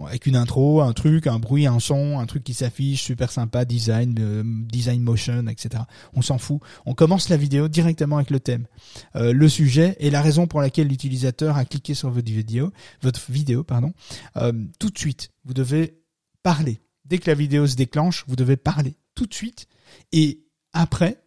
avec 0.06 0.26
une 0.26 0.36
intro, 0.36 0.82
un 0.82 0.94
truc, 0.94 1.28
un 1.28 1.40
bruit, 1.40 1.68
un 1.68 1.80
son, 1.80 2.20
un 2.20 2.26
truc 2.26 2.44
qui 2.44 2.54
s'affiche, 2.54 3.04
super 3.04 3.32
sympa, 3.32 3.66
design, 3.66 4.16
euh, 4.20 4.44
design 4.46 5.02
motion, 5.02 5.48
etc. 5.48 5.84
On 6.14 6.22
s'en 6.22 6.38
fout. 6.38 6.62
On 6.86 6.94
commence 6.94 7.30
la 7.30 7.38
vidéo 7.38 7.68
directement 7.68 8.18
avec 8.18 8.30
le 8.30 8.40
thème, 8.40 8.68
euh, 9.16 9.34
le 9.34 9.50
sujet 9.50 9.96
et 10.00 10.10
la 10.10 10.22
raison 10.22 10.48
pour 10.48 10.62
laquelle 10.62 10.88
l'utilisateur 10.88 11.58
a 11.58 11.66
cliqué 11.66 11.94
sur 11.94 12.10
votre 12.10 12.32
vidéo, 12.32 12.72
votre 13.02 13.32
vidéo, 13.32 13.64
pardon. 13.64 13.94
Euh, 14.38 14.54
tout 14.80 14.90
de 14.90 14.98
suite, 14.98 15.32
vous 15.46 15.54
devez 15.54 16.00
parler. 16.44 16.82
Dès 17.06 17.18
que 17.18 17.30
la 17.30 17.36
vidéo 17.36 17.68
se 17.68 17.76
déclenche, 17.76 18.26
vous 18.28 18.36
devez 18.36 18.58
parler 18.58 18.98
tout 19.18 19.26
de 19.26 19.34
suite. 19.34 19.68
Et 20.14 20.46
après, 20.74 21.18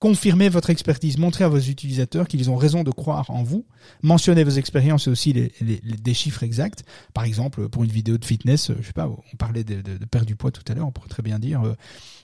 confirmez 0.00 0.48
votre 0.48 0.70
expertise, 0.70 1.16
montrez 1.16 1.44
à 1.44 1.48
vos 1.48 1.60
utilisateurs 1.60 2.26
qu'ils 2.26 2.50
ont 2.50 2.56
raison 2.56 2.82
de 2.82 2.90
croire 2.90 3.30
en 3.30 3.44
vous, 3.44 3.64
mentionnez 4.02 4.42
vos 4.42 4.50
expériences 4.50 5.06
et 5.06 5.10
aussi 5.10 5.32
les, 5.32 5.52
des 5.60 6.12
chiffres 6.12 6.42
exacts. 6.42 6.84
Par 7.14 7.22
exemple, 7.22 7.68
pour 7.68 7.84
une 7.84 7.92
vidéo 7.92 8.18
de 8.18 8.24
fitness, 8.24 8.72
je 8.80 8.84
sais 8.84 8.92
pas, 8.92 9.08
on 9.08 9.36
parlait 9.36 9.62
de, 9.62 9.80
de, 9.80 10.04
perdre 10.06 10.26
du 10.26 10.34
poids 10.34 10.50
tout 10.50 10.64
à 10.66 10.74
l'heure, 10.74 10.88
on 10.88 10.90
pourrait 10.90 11.08
très 11.08 11.22
bien 11.22 11.38
dire, 11.38 11.62
euh, 11.62 11.74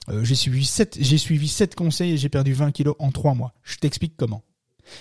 euh, 0.09 0.25
j'ai 0.25 0.35
suivi 0.35 0.65
sept, 0.65 1.75
conseils 1.75 2.11
et 2.11 2.17
j'ai 2.17 2.27
perdu 2.27 2.51
20 2.51 2.71
kilos 2.71 2.95
en 2.99 3.11
trois 3.11 3.33
mois. 3.33 3.53
Je 3.63 3.77
t'explique 3.77 4.15
comment. 4.17 4.43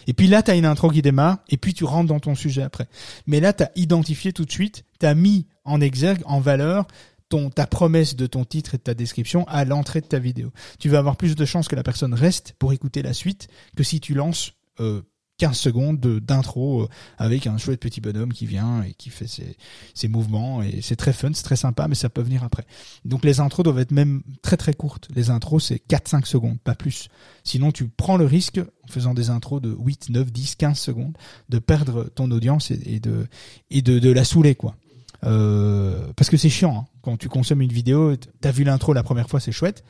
Et 0.06 0.12
puis 0.12 0.28
là, 0.28 0.44
tu 0.44 0.52
as 0.52 0.54
une 0.54 0.66
intro 0.66 0.88
qui 0.90 1.02
démarre, 1.02 1.38
et 1.48 1.56
puis 1.56 1.74
tu 1.74 1.82
rentres 1.82 2.09
dans 2.09 2.20
ton 2.20 2.36
sujet 2.36 2.62
après. 2.62 2.86
Mais 3.26 3.40
là, 3.40 3.52
tu 3.52 3.64
as 3.64 3.72
identifié 3.74 4.32
tout 4.32 4.44
de 4.44 4.52
suite, 4.52 4.84
tu 5.00 5.06
as 5.06 5.14
mis 5.16 5.46
en 5.64 5.80
exergue, 5.80 6.22
en 6.26 6.38
valeur, 6.38 6.86
ton, 7.28 7.50
ta 7.50 7.66
promesse 7.66 8.16
de 8.16 8.26
ton 8.26 8.44
titre 8.44 8.74
et 8.74 8.78
de 8.78 8.82
ta 8.82 8.94
description 8.94 9.46
à 9.48 9.64
l'entrée 9.64 10.00
de 10.00 10.06
ta 10.06 10.18
vidéo. 10.18 10.52
Tu 10.78 10.88
vas 10.88 10.98
avoir 10.98 11.16
plus 11.16 11.36
de 11.36 11.44
chances 11.44 11.68
que 11.68 11.76
la 11.76 11.82
personne 11.82 12.14
reste 12.14 12.54
pour 12.58 12.72
écouter 12.72 13.02
la 13.02 13.12
suite 13.12 13.48
que 13.76 13.82
si 13.82 14.00
tu 14.00 14.14
lances 14.14 14.52
euh, 14.80 15.02
15 15.38 15.56
secondes 15.56 16.00
d'intro 16.00 16.82
euh, 16.82 16.88
avec 17.16 17.46
un 17.46 17.58
chouette 17.58 17.80
petit 17.80 18.00
bonhomme 18.00 18.32
qui 18.32 18.46
vient 18.46 18.82
et 18.82 18.92
qui 18.92 19.08
fait 19.10 19.26
ses, 19.26 19.56
ses 19.94 20.08
mouvements 20.08 20.62
et 20.62 20.82
c'est 20.82 20.96
très 20.96 21.12
fun, 21.12 21.30
c'est 21.32 21.44
très 21.44 21.56
sympa, 21.56 21.86
mais 21.88 21.94
ça 21.94 22.08
peut 22.08 22.22
venir 22.22 22.44
après. 22.44 22.66
Donc 23.04 23.24
les 23.24 23.40
intros 23.40 23.64
doivent 23.64 23.78
être 23.78 23.92
même 23.92 24.22
très 24.42 24.56
très 24.56 24.74
courtes. 24.74 25.08
Les 25.14 25.30
intros 25.30 25.64
c'est 25.64 25.80
4-5 25.88 26.24
secondes, 26.26 26.58
pas 26.60 26.74
plus. 26.74 27.08
Sinon 27.44 27.72
tu 27.72 27.88
prends 27.88 28.16
le 28.16 28.26
risque 28.26 28.60
en 28.84 28.88
faisant 28.88 29.14
des 29.14 29.30
intros 29.30 29.62
de 29.62 29.74
8, 29.78 30.10
9, 30.10 30.32
10, 30.32 30.56
15 30.56 30.78
secondes 30.78 31.16
de 31.48 31.58
perdre 31.58 32.04
ton 32.14 32.30
audience 32.30 32.70
et, 32.72 33.00
de 33.00 33.28
et 33.70 33.82
de, 33.82 33.98
de 33.98 34.10
la 34.10 34.24
saouler 34.24 34.56
quoi. 34.56 34.76
Euh, 35.24 36.12
parce 36.16 36.30
que 36.30 36.36
c'est 36.36 36.48
chiant. 36.48 36.80
Hein. 36.80 36.86
Quand 37.02 37.16
tu 37.16 37.28
consommes 37.28 37.62
une 37.62 37.72
vidéo, 37.72 38.14
t'as 38.40 38.50
vu 38.50 38.64
l'intro 38.64 38.92
la 38.92 39.02
première 39.02 39.28
fois, 39.28 39.40
c'est 39.40 39.52
chouette. 39.52 39.84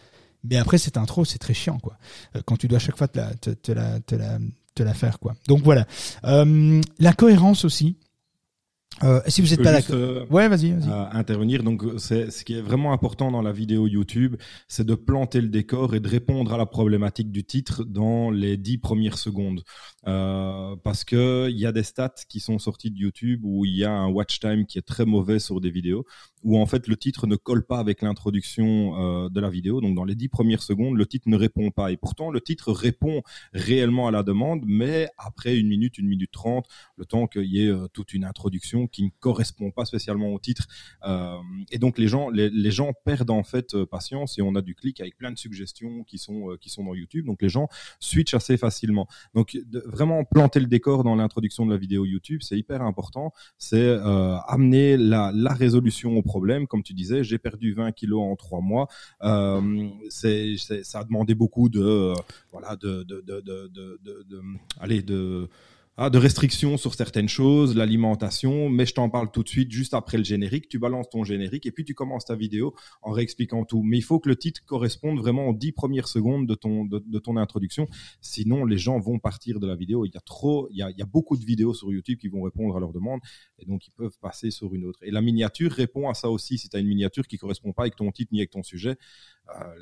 Mais 0.45 0.57
après 0.57 0.79
cette 0.79 0.97
intro, 0.97 1.25
c'est 1.25 1.39
très 1.39 1.55
chiant, 1.55 1.79
quoi. 1.79 1.99
Euh, 2.37 2.41
quand 2.45 2.57
tu 2.57 2.69
dois 2.69 2.77
à 2.77 2.81
chaque 2.81 2.97
fois 2.97 3.09
te 3.09 3.19
la, 3.19 3.35
te, 3.35 3.73
la, 3.73 4.01
te 4.01 4.83
la 4.83 4.95
faire, 4.95 5.19
quoi. 5.19 5.35
Donc 5.47 5.63
voilà. 5.63 5.87
Euh, 6.25 6.81
la 6.99 7.13
cohérence 7.13 7.65
aussi. 7.65 7.97
Euh, 9.05 9.21
si 9.27 9.41
vous 9.41 9.49
n'êtes 9.49 9.63
pas 9.63 9.73
d'accord, 9.73 9.97
euh, 9.97 10.27
ouais, 10.31 10.49
vas-y, 10.49 10.73
vas-y. 10.73 10.91
intervenir. 11.13 11.63
Donc, 11.63 11.83
c'est 11.99 12.31
ce 12.31 12.45
qui 12.45 12.55
est 12.55 12.61
vraiment 12.61 12.93
important 12.93 13.31
dans 13.31 13.43
la 13.43 13.53
vidéo 13.53 13.87
YouTube, 13.87 14.37
c'est 14.67 14.87
de 14.87 14.95
planter 14.95 15.41
le 15.41 15.49
décor 15.49 15.95
et 15.95 16.01
de 16.01 16.09
répondre 16.09 16.53
à 16.53 16.57
la 16.57 16.67
problématique 16.67 17.31
du 17.31 17.45
titre 17.45 17.85
dans 17.85 18.31
les 18.31 18.57
dix 18.57 18.79
premières 18.79 19.19
secondes. 19.19 19.63
Euh, 20.07 20.77
parce 20.83 21.05
que 21.05 21.49
il 21.51 21.59
y 21.59 21.67
a 21.67 21.73
des 21.73 21.83
stats 21.83 22.15
qui 22.29 22.41
sont 22.41 22.59
sortis 22.59 22.91
de 22.91 22.97
YouTube 22.97 23.41
où 23.45 23.65
il 23.65 23.77
y 23.77 23.85
a 23.85 23.93
un 23.93 24.09
watch 24.09 24.41
time 24.41 24.65
qui 24.65 24.79
est 24.79 24.87
très 24.87 25.05
mauvais 25.05 25.39
sur 25.39 25.61
des 25.61 25.71
vidéos 25.71 26.07
où 26.45 26.59
en 26.59 26.67
fait 26.67 26.87
le 26.87 26.97
titre 26.97 27.27
ne 27.27 27.37
colle 27.37 27.65
pas 27.65 27.79
avec 27.79 28.03
l'introduction 28.03 29.25
euh, 29.25 29.29
de 29.29 29.41
la 29.41 29.51
vidéo. 29.51 29.81
Donc 29.81 29.95
dans 29.95 30.05
les 30.05 30.15
dix 30.15 30.29
premières 30.29 30.63
secondes, 30.63 30.97
le 30.97 31.07
titre 31.07 31.29
ne 31.29 31.37
répond 31.37 31.71
pas. 31.71 31.91
Et 31.93 31.97
pourtant, 31.97 32.31
le 32.31 32.41
titre 32.41 32.73
répond 32.73 33.23
réellement 33.53 34.09
à 34.09 34.11
la 34.11 34.23
demande, 34.23 34.63
mais 34.67 35.09
après 35.17 35.57
une 35.57 35.69
minute, 35.69 35.99
une 35.99 36.07
minute 36.07 36.31
trente, 36.31 36.67
le 36.97 37.05
temps 37.05 37.27
qu'il 37.27 37.45
y 37.45 37.65
ait 37.65 37.71
euh, 37.71 37.87
toute 37.93 38.15
une 38.15 38.25
introduction 38.25 38.87
qui 38.87 39.05
ne 39.05 39.11
correspond 39.21 39.71
pas 39.71 39.85
spécialement 39.85 40.33
au 40.33 40.39
titre. 40.39 40.67
Euh, 41.05 41.37
et 41.71 41.79
donc 41.79 41.99
les 41.99 42.09
gens, 42.09 42.31
les, 42.31 42.51
les, 42.51 42.71
gens 42.71 42.93
perdent 43.05 43.31
en 43.31 43.43
fait 43.43 43.77
patience 43.85 44.39
et 44.39 44.43
on 44.43 44.55
a 44.55 44.63
du 44.63 44.75
clic 44.75 45.01
avec 45.01 45.17
plein 45.17 45.33
de 45.33 45.39
suggestions 45.39 46.05
qui 46.05 46.19
sont 46.19 46.57
qui 46.61 46.69
sont 46.69 46.85
dans 46.85 46.95
YouTube. 46.95 47.27
Donc 47.27 47.43
les 47.43 47.49
gens 47.49 47.69
switchent 47.99 48.35
assez 48.35 48.57
facilement. 48.57 49.09
Donc 49.35 49.59
vraiment 49.87 50.25
planter 50.25 50.61
le 50.61 50.67
décor 50.67 51.03
dans 51.03 51.17
l'introduction 51.17 51.67
de 51.67 51.73
la 51.73 51.79
vidéo 51.79 52.05
YouTube, 52.05 52.41
c'est 52.43 52.59
hyper 52.59 52.83
important. 52.83 53.33
C'est 53.57 53.99
amener 54.47 54.97
la, 54.97 55.33
la, 55.35 55.55
résolution 55.55 56.17
au 56.17 56.23
problème. 56.29 56.67
Comme 56.67 56.83
tu 56.83 56.95
disais, 56.95 57.25
j'ai 57.25 57.39
perdu 57.39 57.75
20 57.75 57.93
kilos 57.93 58.23
en 58.23 58.37
trois 58.37 58.61
mois. 58.61 58.87
Euh, 59.23 59.89
c'est, 60.11 60.57
ça 60.83 61.01
a 61.01 61.05
demandé 61.05 61.35
beaucoup 61.35 61.69
de, 61.69 61.81
euh, 61.81 62.15
voilà, 62.53 62.77
de, 62.77 63.03
de, 63.03 63.17
de, 63.29 63.37
de, 63.41 63.59
de, 63.77 63.87
de, 64.07 64.15
de 64.31 64.39
allez, 64.81 65.03
de 65.03 65.49
ah, 66.01 66.11
de 66.11 66.19
restrictions 66.19 66.77
sur 66.77 66.95
certaines 66.95 67.29
choses, 67.29 67.75
l'alimentation, 67.75 68.69
mais 68.69 68.87
je 68.87 68.95
t'en 68.95 69.11
parle 69.11 69.33
tout 69.33 69.43
de 69.43 69.49
suite 69.49 69.73
juste 69.73 69.95
après 69.95 70.17
le 70.17 70.23
générique. 70.23 70.69
Tu 70.69 70.79
balances 70.79 71.11
ton 71.11 71.25
générique 71.25 71.67
et 71.67 71.73
puis 71.73 71.85
tu 71.85 71.93
commences 71.93 72.25
ta 72.25 72.37
vidéo 72.37 72.73
en 73.03 73.11
réexpliquant 73.11 73.65
tout. 73.65 73.83
Mais 73.83 73.99
il 73.99 74.03
faut 74.03 74.21
que 74.21 74.29
le 74.29 74.37
titre 74.37 74.65
corresponde 74.65 75.19
vraiment 75.19 75.49
aux 75.49 75.55
dix 75.55 75.73
premières 75.73 76.07
secondes 76.07 76.47
de 76.47 76.55
ton 76.55 76.85
de, 76.85 77.19
ton 77.19 77.37
introduction, 77.37 77.89
sinon 78.21 78.65
les 78.65 78.79
gens 78.79 79.01
vont 79.01 79.19
partir 79.19 79.59
de 79.59 79.67
la 79.67 79.75
vidéo. 79.75 80.05
Il 80.05 80.13
y 80.15 80.17
a 80.17 80.21
trop, 80.21 80.69
il 80.71 80.77
y 80.77 80.83
a, 80.83 80.91
il 80.91 80.97
y 80.97 81.03
a 81.03 81.05
beaucoup 81.05 81.37
de 81.37 81.45
vidéos 81.45 81.75
sur 81.75 81.91
YouTube 81.91 82.21
qui 82.21 82.29
vont 82.29 82.43
répondre 82.43 82.77
à 82.77 82.79
leurs 82.79 82.93
demandes 82.93 83.21
et 83.59 83.67
donc 83.67 83.89
ils 83.89 83.91
peuvent 83.91 84.19
passer 84.21 84.53
sur 84.53 84.73
une 84.75 84.85
autre. 84.85 85.01
Et 85.03 85.11
la 85.11 85.21
miniature 85.21 85.73
répond 85.73 86.09
à 86.09 86.15
ça 86.15 86.31
aussi. 86.31 86.59
Si 86.59 86.69
tu 86.69 86.77
as 86.77 86.81
une 86.81 86.87
miniature 86.87 87.27
qui 87.27 87.39
correspond 87.39 87.73
pas 87.73 87.83
avec 87.83 87.97
ton 87.97 88.13
titre 88.13 88.31
ni 88.33 88.39
avec 88.39 88.51
ton 88.51 88.63
sujet, 88.63 88.97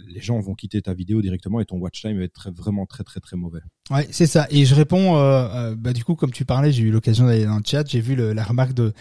les 0.07 0.21
gens 0.21 0.39
vont 0.41 0.55
quitter 0.55 0.81
ta 0.83 0.95
vidéo 0.95 1.21
directement 1.23 1.61
et 1.61 1.64
ton 1.64 1.79
watch 1.79 2.01
time 2.01 2.19
va 2.19 2.25
être 2.25 2.51
vraiment 2.51 2.87
très 2.87 3.05
très 3.05 3.21
très 3.21 3.37
mauvais. 3.37 3.61
Ouais, 3.91 4.09
c'est 4.11 4.27
ça. 4.27 4.49
Et 4.51 4.64
je 4.64 4.75
réponds, 4.75 5.17
euh, 5.17 5.49
euh, 5.55 5.75
bah 5.77 5.93
du 5.93 6.03
coup, 6.03 6.17
comme 6.17 6.33
tu 6.33 6.45
parlais, 6.45 6.73
j'ai 6.73 6.83
eu 6.83 6.91
l'occasion 6.91 7.27
d'aller 7.27 7.45
dans 7.45 7.57
le 7.57 7.62
chat, 7.64 7.85
j'ai 7.89 8.01
vu 8.01 8.17
la 8.17 8.43
remarque 8.43 8.73
de 8.75 8.93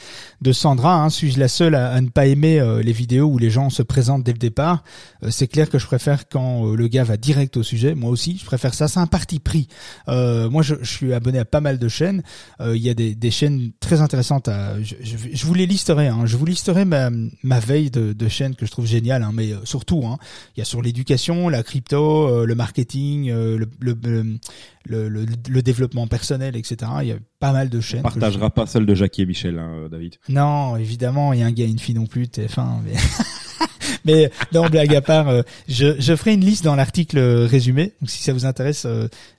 Sandra. 0.51 1.03
Hein, 1.03 1.09
suis-je 1.09 1.39
la 1.39 1.47
seule 1.47 1.73
à, 1.73 1.99
ne 2.01 2.09
pas 2.09 2.27
aimer 2.27 2.61
les 2.83 2.91
vidéos 2.91 3.27
où 3.27 3.37
les 3.37 3.49
gens 3.49 3.69
se 3.69 3.81
présentent 3.81 4.23
dès 4.23 4.31
le 4.31 4.37
départ? 4.37 4.83
C'est 5.29 5.47
clair 5.47 5.69
que 5.69 5.79
je 5.79 5.87
préfère 5.87 6.27
quand 6.29 6.65
le 6.73 6.87
gars 6.87 7.03
va 7.03 7.17
direct 7.17 7.57
au 7.57 7.63
sujet. 7.63 7.95
Moi 7.95 8.11
aussi, 8.11 8.37
je 8.37 8.45
préfère 8.45 8.73
ça. 8.73 8.87
C'est 8.87 8.99
un 8.99 9.07
parti 9.07 9.39
pris. 9.39 9.67
moi, 10.07 10.61
je, 10.61 10.75
suis 10.83 11.13
abonné 11.13 11.39
à 11.39 11.45
pas 11.45 11.61
mal 11.61 11.79
de 11.79 11.87
chaînes. 11.87 12.21
Il 12.59 12.77
y 12.77 12.89
a 12.89 12.93
des, 12.93 13.31
chaînes 13.31 13.71
très 13.79 14.01
intéressantes. 14.01 14.47
À, 14.47 14.79
je, 14.81 14.95
je, 15.01 15.17
je 15.33 15.45
vous 15.45 15.53
les 15.55 15.65
listerai. 15.65 16.07
Hein, 16.07 16.25
je 16.25 16.37
vous 16.37 16.45
listerai 16.45 16.85
ma, 16.85 17.09
ma 17.41 17.59
veille 17.59 17.89
de, 17.89 18.13
de 18.13 18.27
chaînes 18.27 18.55
que 18.55 18.67
je 18.67 18.71
trouve 18.71 18.85
géniales. 18.85 19.23
Hein, 19.23 19.31
mais 19.33 19.51
surtout, 19.63 20.05
hein, 20.05 20.17
il 20.55 20.59
y 20.59 20.61
a 20.61 20.65
sur 20.65 20.81
l'éducation, 20.81 21.49
la 21.49 21.63
crypto, 21.63 22.27
euh, 22.27 22.45
le 22.45 22.55
marketing, 22.55 23.29
euh, 23.29 23.57
le, 23.57 23.67
le, 23.79 24.39
le, 24.85 25.25
le, 25.49 25.61
développement 25.61 26.07
personnel, 26.07 26.55
etc. 26.55 26.91
Il 27.01 27.07
y 27.07 27.11
a 27.11 27.17
pas 27.39 27.51
mal 27.51 27.69
de 27.69 27.81
chaînes. 27.81 27.99
On 27.99 28.03
partagera 28.03 28.49
pas 28.49 28.65
celle 28.65 28.85
de 28.85 28.95
Jackie 28.95 29.23
et 29.23 29.25
Michel, 29.25 29.59
hein, 29.59 29.87
David. 29.91 30.15
Non, 30.29 30.77
évidemment, 30.77 31.33
il 31.33 31.39
y 31.41 31.43
a 31.43 31.45
un 31.45 31.51
gars 31.51 31.65
et 31.65 31.69
une 31.69 31.79
fille 31.79 31.95
non 31.95 32.05
plus, 32.05 32.23
TF1. 32.23 32.81
Mais, 32.85 32.93
mais 34.05 34.31
non, 34.53 34.67
blague 34.67 34.95
à 34.95 35.01
part, 35.01 35.27
euh, 35.27 35.41
je, 35.67 35.99
je 35.99 36.15
ferai 36.15 36.33
une 36.33 36.45
liste 36.45 36.63
dans 36.63 36.75
l'article 36.75 37.19
résumé. 37.19 37.93
Donc 37.99 38.09
si 38.09 38.23
ça 38.23 38.31
vous 38.31 38.45
intéresse, 38.45 38.87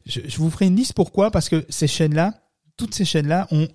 je, 0.05 0.21
je 0.27 0.37
vous 0.37 0.51
ferai 0.51 0.67
une 0.67 0.77
liste. 0.77 0.93
Pourquoi? 0.93 1.31
Parce 1.31 1.49
que 1.49 1.65
ces 1.71 1.87
chaînes-là, 1.87 2.35
toutes 2.77 2.95
ces 2.95 3.07
chaînes-là 3.07 3.49
ont 3.53 3.69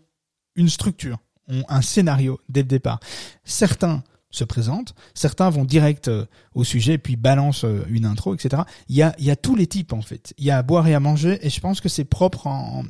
une 0.55 0.69
structure 0.69 1.17
ont 1.47 1.63
un 1.69 1.81
scénario 1.81 2.39
dès 2.49 2.61
le 2.61 2.67
départ. 2.67 2.99
Certains 3.43 4.03
se 4.31 4.43
présentent, 4.43 4.95
certains 5.13 5.49
vont 5.49 5.65
direct 5.65 6.07
euh, 6.07 6.25
au 6.55 6.63
sujet 6.63 6.97
puis 6.97 7.15
balancent 7.15 7.65
euh, 7.65 7.85
une 7.89 8.05
intro, 8.05 8.33
etc. 8.33 8.63
Il 8.89 8.95
y 8.95 9.01
a, 9.01 9.13
y 9.19 9.29
a 9.29 9.35
tous 9.35 9.55
les 9.55 9.67
types 9.67 9.93
en 9.93 10.01
fait. 10.01 10.33
Il 10.37 10.45
y 10.45 10.51
a 10.51 10.57
à 10.57 10.63
boire 10.63 10.87
et 10.87 10.93
à 10.93 10.99
manger 10.99 11.39
et 11.45 11.49
je 11.49 11.59
pense 11.59 11.81
que 11.81 11.89
c'est 11.89 12.05
propre 12.05 12.47
en, 12.47 12.83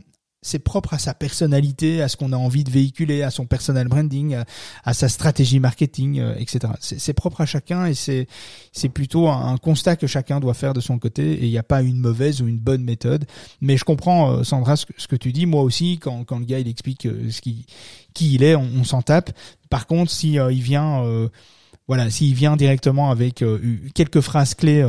c'est 0.43 0.59
propre 0.59 0.95
à 0.95 0.97
sa 0.97 1.13
personnalité, 1.13 2.01
à 2.01 2.07
ce 2.07 2.17
qu'on 2.17 2.33
a 2.33 2.37
envie 2.37 2.63
de 2.63 2.71
véhiculer, 2.71 3.21
à 3.21 3.29
son 3.29 3.45
personal 3.45 3.87
branding, 3.87 4.37
à, 4.83 4.93
sa 4.93 5.07
stratégie 5.07 5.59
marketing, 5.59 6.19
euh, 6.19 6.33
etc. 6.37 6.73
C'est 6.79 7.13
propre 7.13 7.41
à 7.41 7.45
chacun 7.45 7.85
et 7.85 7.93
c'est 7.93 8.89
plutôt 8.89 9.27
un, 9.27 9.57
constat 9.57 9.95
que 9.95 10.07
chacun 10.07 10.39
doit 10.39 10.55
faire 10.55 10.73
de 10.73 10.81
son 10.81 10.97
côté. 10.97 11.33
Et 11.33 11.45
il 11.45 11.51
n'y 11.51 11.59
a 11.59 11.63
pas 11.63 11.83
une 11.83 11.99
mauvaise 11.99 12.41
ou 12.41 12.47
une 12.47 12.57
bonne 12.57 12.83
méthode. 12.83 13.25
Mais 13.61 13.77
je 13.77 13.83
comprends, 13.83 14.43
Sandra, 14.43 14.75
ce 14.75 14.85
que, 14.85 15.15
tu 15.15 15.31
dis. 15.31 15.45
Moi 15.45 15.61
aussi, 15.61 15.99
quand 15.99 16.23
quand 16.23 16.39
le 16.39 16.45
gars 16.45 16.59
il 16.59 16.67
explique 16.67 17.07
ce 17.29 17.41
qui 17.41 17.65
qui 18.13 18.35
il 18.35 18.43
est, 18.43 18.55
on, 18.55 18.83
s'en 18.83 19.01
tape. 19.01 19.31
Par 19.69 19.87
contre, 19.87 20.11
si 20.11 20.33
il 20.33 20.61
vient, 20.61 21.03
voilà, 21.87 22.09
s'il 22.09 22.33
vient 22.33 22.55
directement 22.55 23.11
avec 23.11 23.43
quelques 23.93 24.21
phrases 24.21 24.53
clés 24.53 24.83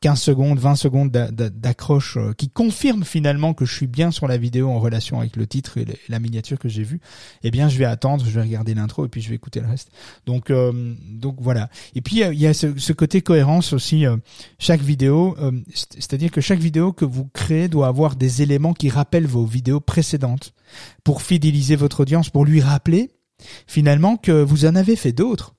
15 0.00 0.20
secondes, 0.20 0.58
20 0.58 0.76
secondes 0.76 1.10
d'accroche 1.10 2.16
euh, 2.16 2.32
qui 2.32 2.48
confirme 2.48 3.04
finalement 3.04 3.52
que 3.52 3.66
je 3.66 3.74
suis 3.74 3.86
bien 3.86 4.10
sur 4.10 4.26
la 4.26 4.38
vidéo 4.38 4.70
en 4.70 4.78
relation 4.80 5.20
avec 5.20 5.36
le 5.36 5.46
titre 5.46 5.76
et 5.76 5.86
la 6.08 6.18
miniature 6.18 6.58
que 6.58 6.70
j'ai 6.70 6.84
vue, 6.84 7.00
eh 7.42 7.50
bien 7.50 7.68
je 7.68 7.76
vais 7.76 7.84
attendre, 7.84 8.24
je 8.24 8.30
vais 8.30 8.40
regarder 8.40 8.74
l'intro 8.74 9.04
et 9.04 9.08
puis 9.08 9.20
je 9.20 9.28
vais 9.28 9.34
écouter 9.34 9.60
le 9.60 9.68
reste. 9.68 9.90
Donc 10.24 10.50
euh, 10.50 10.94
donc 11.10 11.36
voilà. 11.40 11.68
Et 11.94 12.00
puis 12.00 12.22
il 12.22 12.40
y 12.40 12.46
a 12.46 12.54
ce, 12.54 12.92
côté 12.92 13.20
cohérence 13.20 13.72
aussi. 13.74 14.06
Euh, 14.06 14.16
chaque 14.58 14.80
vidéo, 14.80 15.36
c'est-à-dire 15.74 16.30
que 16.30 16.40
chaque 16.40 16.58
vidéo 16.58 16.92
que 16.92 17.04
vous 17.04 17.26
créez 17.26 17.68
doit 17.68 17.86
avoir 17.86 18.16
des 18.16 18.42
éléments 18.42 18.72
qui 18.72 18.88
rappellent 18.88 19.26
vos 19.26 19.44
vidéos 19.44 19.80
précédentes 19.80 20.54
pour 21.04 21.22
fidéliser 21.22 21.76
votre 21.76 22.00
audience, 22.00 22.30
pour 22.30 22.44
lui 22.44 22.60
rappeler 22.60 23.10
finalement 23.66 24.16
que 24.16 24.42
vous 24.42 24.64
en 24.64 24.74
avez 24.76 24.96
fait 24.96 25.12
d'autres. 25.12 25.54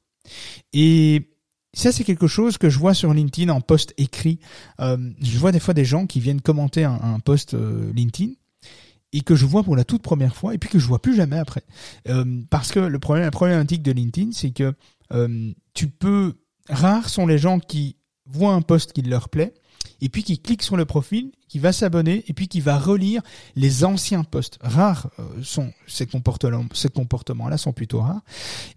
Et 0.74 1.31
ça, 1.74 1.92
c'est 1.92 2.04
quelque 2.04 2.28
chose 2.28 2.58
que 2.58 2.70
je 2.70 2.78
vois 2.78 2.94
sur 2.94 3.14
LinkedIn 3.14 3.52
en 3.52 3.62
post 3.62 3.94
écrit. 3.98 4.40
Euh, 4.82 4.98
je 5.22 5.38
vois 5.38 5.54
des 5.54 5.60
fois 5.60 5.74
des 5.74 5.86
gens 5.86 6.06
qui 6.06 6.20
viennent 6.20 6.42
commenter 6.42 6.84
un, 6.84 7.20
post 7.20 7.54
euh, 7.54 7.92
LinkedIn 7.94 8.34
et 9.14 9.22
que 9.22 9.36
je 9.36 9.46
vois 9.46 9.64
pour 9.64 9.76
la 9.76 9.86
toute 9.86 10.02
première 10.02 10.36
fois 10.36 10.54
et 10.54 10.58
puis 10.58 10.70
que 10.70 10.80
je 10.80 10.86
vois 10.86 11.02
plus 11.02 11.16
jamais 11.16 11.38
après. 11.38 11.64
Euh, 12.10 12.42
parce 12.50 12.72
que 12.72 12.80
le 12.80 13.00
problème, 13.00 13.24
la 13.24 13.32
problématique 13.32 13.84
de 13.84 13.92
LinkedIn, 13.92 14.32
c'est 14.34 14.52
que 14.52 14.74
tu 15.74 15.88
peux, 15.88 16.36
rares 16.70 17.10
sont 17.10 17.28
les 17.28 17.38
gens 17.38 17.60
qui 17.60 17.98
voient 18.26 18.54
un 18.54 18.62
post 18.62 18.94
qui 18.94 19.02
leur 19.02 19.28
plaît 19.28 19.54
et 20.00 20.08
puis 20.08 20.24
qui 20.24 20.40
cliquent 20.40 20.64
sur 20.64 20.78
le 20.78 20.86
profil, 20.86 21.32
qui 21.50 21.60
va 21.60 21.74
s'abonner 21.74 22.24
et 22.28 22.34
puis 22.34 22.48
qui 22.48 22.62
va 22.62 22.78
relire 22.78 23.22
les 23.58 23.84
anciens 23.84 24.24
posts. 24.24 24.58
Rares 24.62 25.10
sont 25.44 25.74
ces 25.88 26.06
comportements, 26.06 26.66
ces 26.74 26.88
comportements-là 26.88 27.58
sont 27.58 27.74
plutôt 27.74 28.00
rares. 28.00 28.22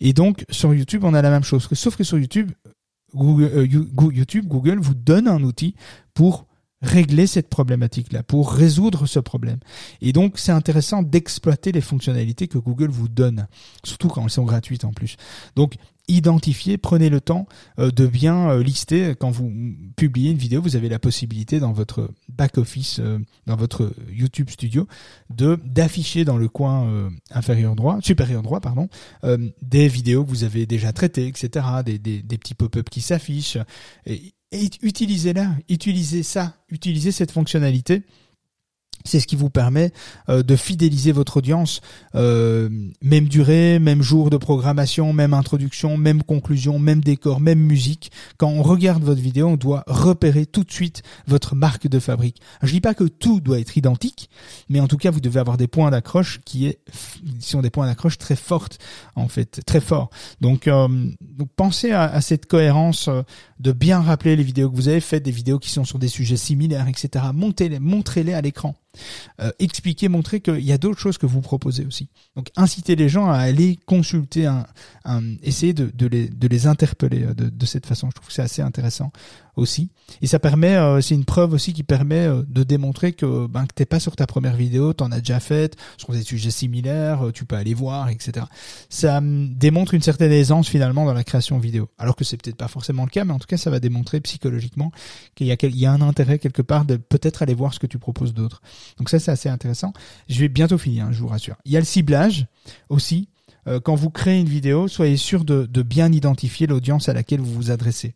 Et 0.00 0.12
donc 0.12 0.44
sur 0.50 0.74
YouTube, 0.74 1.04
on 1.04 1.14
a 1.14 1.22
la 1.22 1.30
même 1.30 1.44
chose. 1.44 1.68
Sauf 1.72 1.94
que 1.94 2.02
sur 2.02 2.18
YouTube, 2.18 2.50
Google, 3.14 3.50
euh, 3.54 4.12
YouTube, 4.12 4.46
Google 4.46 4.78
vous 4.78 4.94
donne 4.94 5.28
un 5.28 5.42
outil 5.42 5.74
pour 6.14 6.46
régler 6.82 7.26
cette 7.26 7.48
problématique-là, 7.48 8.22
pour 8.22 8.52
résoudre 8.52 9.06
ce 9.06 9.18
problème. 9.18 9.58
Et 10.00 10.12
donc, 10.12 10.34
c'est 10.38 10.52
intéressant 10.52 11.02
d'exploiter 11.02 11.72
les 11.72 11.80
fonctionnalités 11.80 12.46
que 12.46 12.58
Google 12.58 12.90
vous 12.90 13.08
donne, 13.08 13.46
surtout 13.84 14.08
quand 14.08 14.22
elles 14.22 14.30
sont 14.30 14.44
gratuites 14.44 14.84
en 14.84 14.92
plus. 14.92 15.16
Donc, 15.56 15.76
identifiez, 16.08 16.78
prenez 16.78 17.08
le 17.08 17.20
temps 17.20 17.46
euh, 17.78 17.90
de 17.90 18.06
bien 18.06 18.50
euh, 18.50 18.62
lister. 18.62 19.14
Quand 19.18 19.30
vous 19.30 19.52
publiez 19.96 20.30
une 20.30 20.38
vidéo, 20.38 20.60
vous 20.60 20.76
avez 20.76 20.88
la 20.88 20.98
possibilité 20.98 21.60
dans 21.60 21.72
votre 21.72 22.10
back-office, 22.28 22.98
euh, 23.00 23.18
dans 23.46 23.56
votre 23.56 23.92
YouTube 24.10 24.50
Studio, 24.50 24.86
de 25.30 25.58
d'afficher 25.64 26.24
dans 26.24 26.36
le 26.36 26.48
coin 26.48 27.10
inférieur 27.30 27.74
droit, 27.74 27.98
supérieur 28.02 28.42
droit, 28.42 28.60
pardon, 28.60 28.88
des 29.62 29.88
vidéos 29.88 30.24
que 30.24 30.28
vous 30.28 30.44
avez 30.44 30.66
déjà 30.66 30.92
traitées, 30.92 31.26
etc., 31.26 31.66
des, 31.84 31.98
petits 32.38 32.54
pop-up 32.54 32.88
qui 32.90 33.00
s'affichent. 33.00 33.58
Et 34.06 34.34
utilisez-la, 34.82 35.56
utilisez 35.68 36.22
ça, 36.22 36.54
utilisez 36.70 37.12
cette 37.12 37.30
fonctionnalité 37.30 38.02
c'est 39.06 39.20
ce 39.20 39.26
qui 39.26 39.36
vous 39.36 39.50
permet 39.50 39.92
euh, 40.30 40.42
de 40.42 40.56
fidéliser 40.56 41.12
votre 41.12 41.36
audience, 41.36 41.82
euh, 42.14 42.70
même 43.02 43.28
durée, 43.28 43.78
même 43.78 44.00
jour 44.00 44.30
de 44.30 44.38
programmation, 44.38 45.12
même 45.12 45.34
introduction, 45.34 45.98
même 45.98 46.22
conclusion, 46.22 46.78
même 46.78 47.02
décor, 47.02 47.40
même 47.40 47.58
musique. 47.58 48.10
Quand 48.38 48.48
on 48.48 48.62
regarde 48.62 49.02
votre 49.02 49.20
vidéo, 49.20 49.48
on 49.48 49.56
doit 49.56 49.84
repérer 49.86 50.46
tout 50.46 50.64
de 50.64 50.72
suite 50.72 51.02
votre 51.26 51.54
marque 51.54 51.86
de 51.86 51.98
fabrique. 51.98 52.40
Je 52.62 52.72
dis 52.72 52.80
pas 52.80 52.94
que 52.94 53.04
tout 53.04 53.40
doit 53.40 53.60
être 53.60 53.76
identique, 53.76 54.30
mais 54.70 54.80
en 54.80 54.88
tout 54.88 54.96
cas, 54.96 55.10
vous 55.10 55.20
devez 55.20 55.38
avoir 55.38 55.58
des 55.58 55.68
points 55.68 55.90
d'accroche 55.90 56.40
qui 56.46 56.66
est, 56.66 56.78
sont 57.40 57.60
des 57.60 57.70
points 57.70 57.86
d'accroche 57.86 58.16
très 58.16 58.36
fortes, 58.36 58.78
en 59.16 59.28
fait, 59.28 59.60
très 59.66 59.82
forts. 59.82 60.08
Donc, 60.40 60.66
euh, 60.66 60.88
pensez 61.56 61.92
à, 61.92 62.04
à, 62.04 62.22
cette 62.22 62.46
cohérence 62.46 63.10
de 63.60 63.72
bien 63.72 64.00
rappeler 64.00 64.34
les 64.34 64.42
vidéos 64.42 64.70
que 64.70 64.76
vous 64.76 64.88
avez 64.88 65.00
faites, 65.00 65.22
des 65.22 65.30
vidéos 65.30 65.58
qui 65.58 65.70
sont 65.70 65.84
sur 65.84 65.98
des 65.98 66.08
sujets 66.08 66.38
similaires, 66.38 66.88
etc. 66.88 67.26
Montez-les, 67.34 67.80
montrez-les 67.80 68.32
à 68.32 68.40
l'écran 68.40 68.74
euh, 69.40 69.50
expliquer, 69.58 70.08
montrer 70.08 70.40
qu'il 70.40 70.60
y 70.64 70.72
a 70.72 70.78
d'autres 70.78 71.00
choses 71.00 71.18
que 71.18 71.26
vous 71.26 71.40
proposez 71.40 71.86
aussi. 71.86 72.08
Donc 72.36 72.50
inciter 72.56 72.96
les 72.96 73.08
gens 73.08 73.28
à 73.28 73.38
aller 73.38 73.78
consulter, 73.86 74.46
un, 74.46 74.64
essayer 75.42 75.74
de, 75.74 76.06
les, 76.06 76.66
interpeller 76.66 77.24
euh, 77.24 77.34
de 77.34 77.66
cette 77.66 77.86
façon. 77.86 78.08
Je 78.10 78.14
trouve 78.14 78.28
que 78.28 78.34
c'est 78.34 78.42
assez 78.42 78.62
intéressant 78.62 79.12
aussi. 79.56 79.90
Et 80.22 80.26
ça 80.26 80.38
permet, 80.38 80.76
euh, 80.76 81.00
c'est 81.00 81.14
une 81.14 81.24
preuve 81.24 81.52
aussi 81.52 81.72
qui 81.72 81.82
permet 81.82 82.26
euh, 82.26 82.42
de 82.48 82.62
démontrer 82.62 83.12
que 83.12 83.46
ben 83.46 83.66
que 83.66 83.74
t'es 83.74 83.86
pas 83.86 84.00
sur 84.00 84.16
ta 84.16 84.26
première 84.26 84.56
vidéo, 84.56 84.92
t'en 84.92 85.10
as 85.12 85.18
déjà 85.18 85.40
fait 85.40 85.76
sur 85.96 86.12
des 86.12 86.22
sujets 86.22 86.50
similaires, 86.50 87.30
tu 87.32 87.44
peux 87.44 87.56
aller 87.56 87.74
voir, 87.74 88.08
etc. 88.08 88.46
Ça 88.88 89.18
hum, 89.18 89.54
démontre 89.54 89.94
une 89.94 90.02
certaine 90.02 90.32
aisance 90.32 90.68
finalement 90.68 91.04
dans 91.04 91.14
la 91.14 91.24
création 91.24 91.58
vidéo. 91.58 91.88
Alors 91.98 92.16
que 92.16 92.24
c'est 92.24 92.36
peut-être 92.36 92.56
pas 92.56 92.68
forcément 92.68 93.04
le 93.04 93.10
cas, 93.10 93.24
mais 93.24 93.32
en 93.32 93.38
tout 93.38 93.46
cas 93.46 93.56
ça 93.56 93.70
va 93.70 93.80
démontrer 93.80 94.20
psychologiquement 94.20 94.92
qu'il 95.34 95.46
y 95.46 95.52
a, 95.52 95.56
y 95.62 95.86
a 95.86 95.92
un 95.92 96.00
intérêt 96.00 96.38
quelque 96.38 96.62
part 96.62 96.84
de 96.84 96.96
peut-être 96.96 97.42
aller 97.42 97.54
voir 97.54 97.74
ce 97.74 97.78
que 97.78 97.86
tu 97.86 97.98
proposes 97.98 98.34
d'autre. 98.34 98.62
Donc 98.98 99.08
ça 99.08 99.18
c'est 99.18 99.30
assez 99.30 99.48
intéressant. 99.48 99.92
Je 100.28 100.40
vais 100.40 100.48
bientôt 100.48 100.78
finir, 100.78 101.06
hein, 101.06 101.12
je 101.12 101.20
vous 101.20 101.28
rassure. 101.28 101.56
Il 101.64 101.72
y 101.72 101.76
a 101.76 101.80
le 101.80 101.86
ciblage 101.86 102.46
aussi. 102.88 103.28
Euh, 103.66 103.80
quand 103.80 103.94
vous 103.94 104.10
créez 104.10 104.40
une 104.40 104.48
vidéo, 104.48 104.88
soyez 104.88 105.16
sûr 105.16 105.44
de, 105.44 105.66
de 105.66 105.82
bien 105.82 106.12
identifier 106.12 106.66
l'audience 106.66 107.08
à 107.08 107.14
laquelle 107.14 107.40
vous 107.40 107.52
vous 107.52 107.70
adressez. 107.70 108.14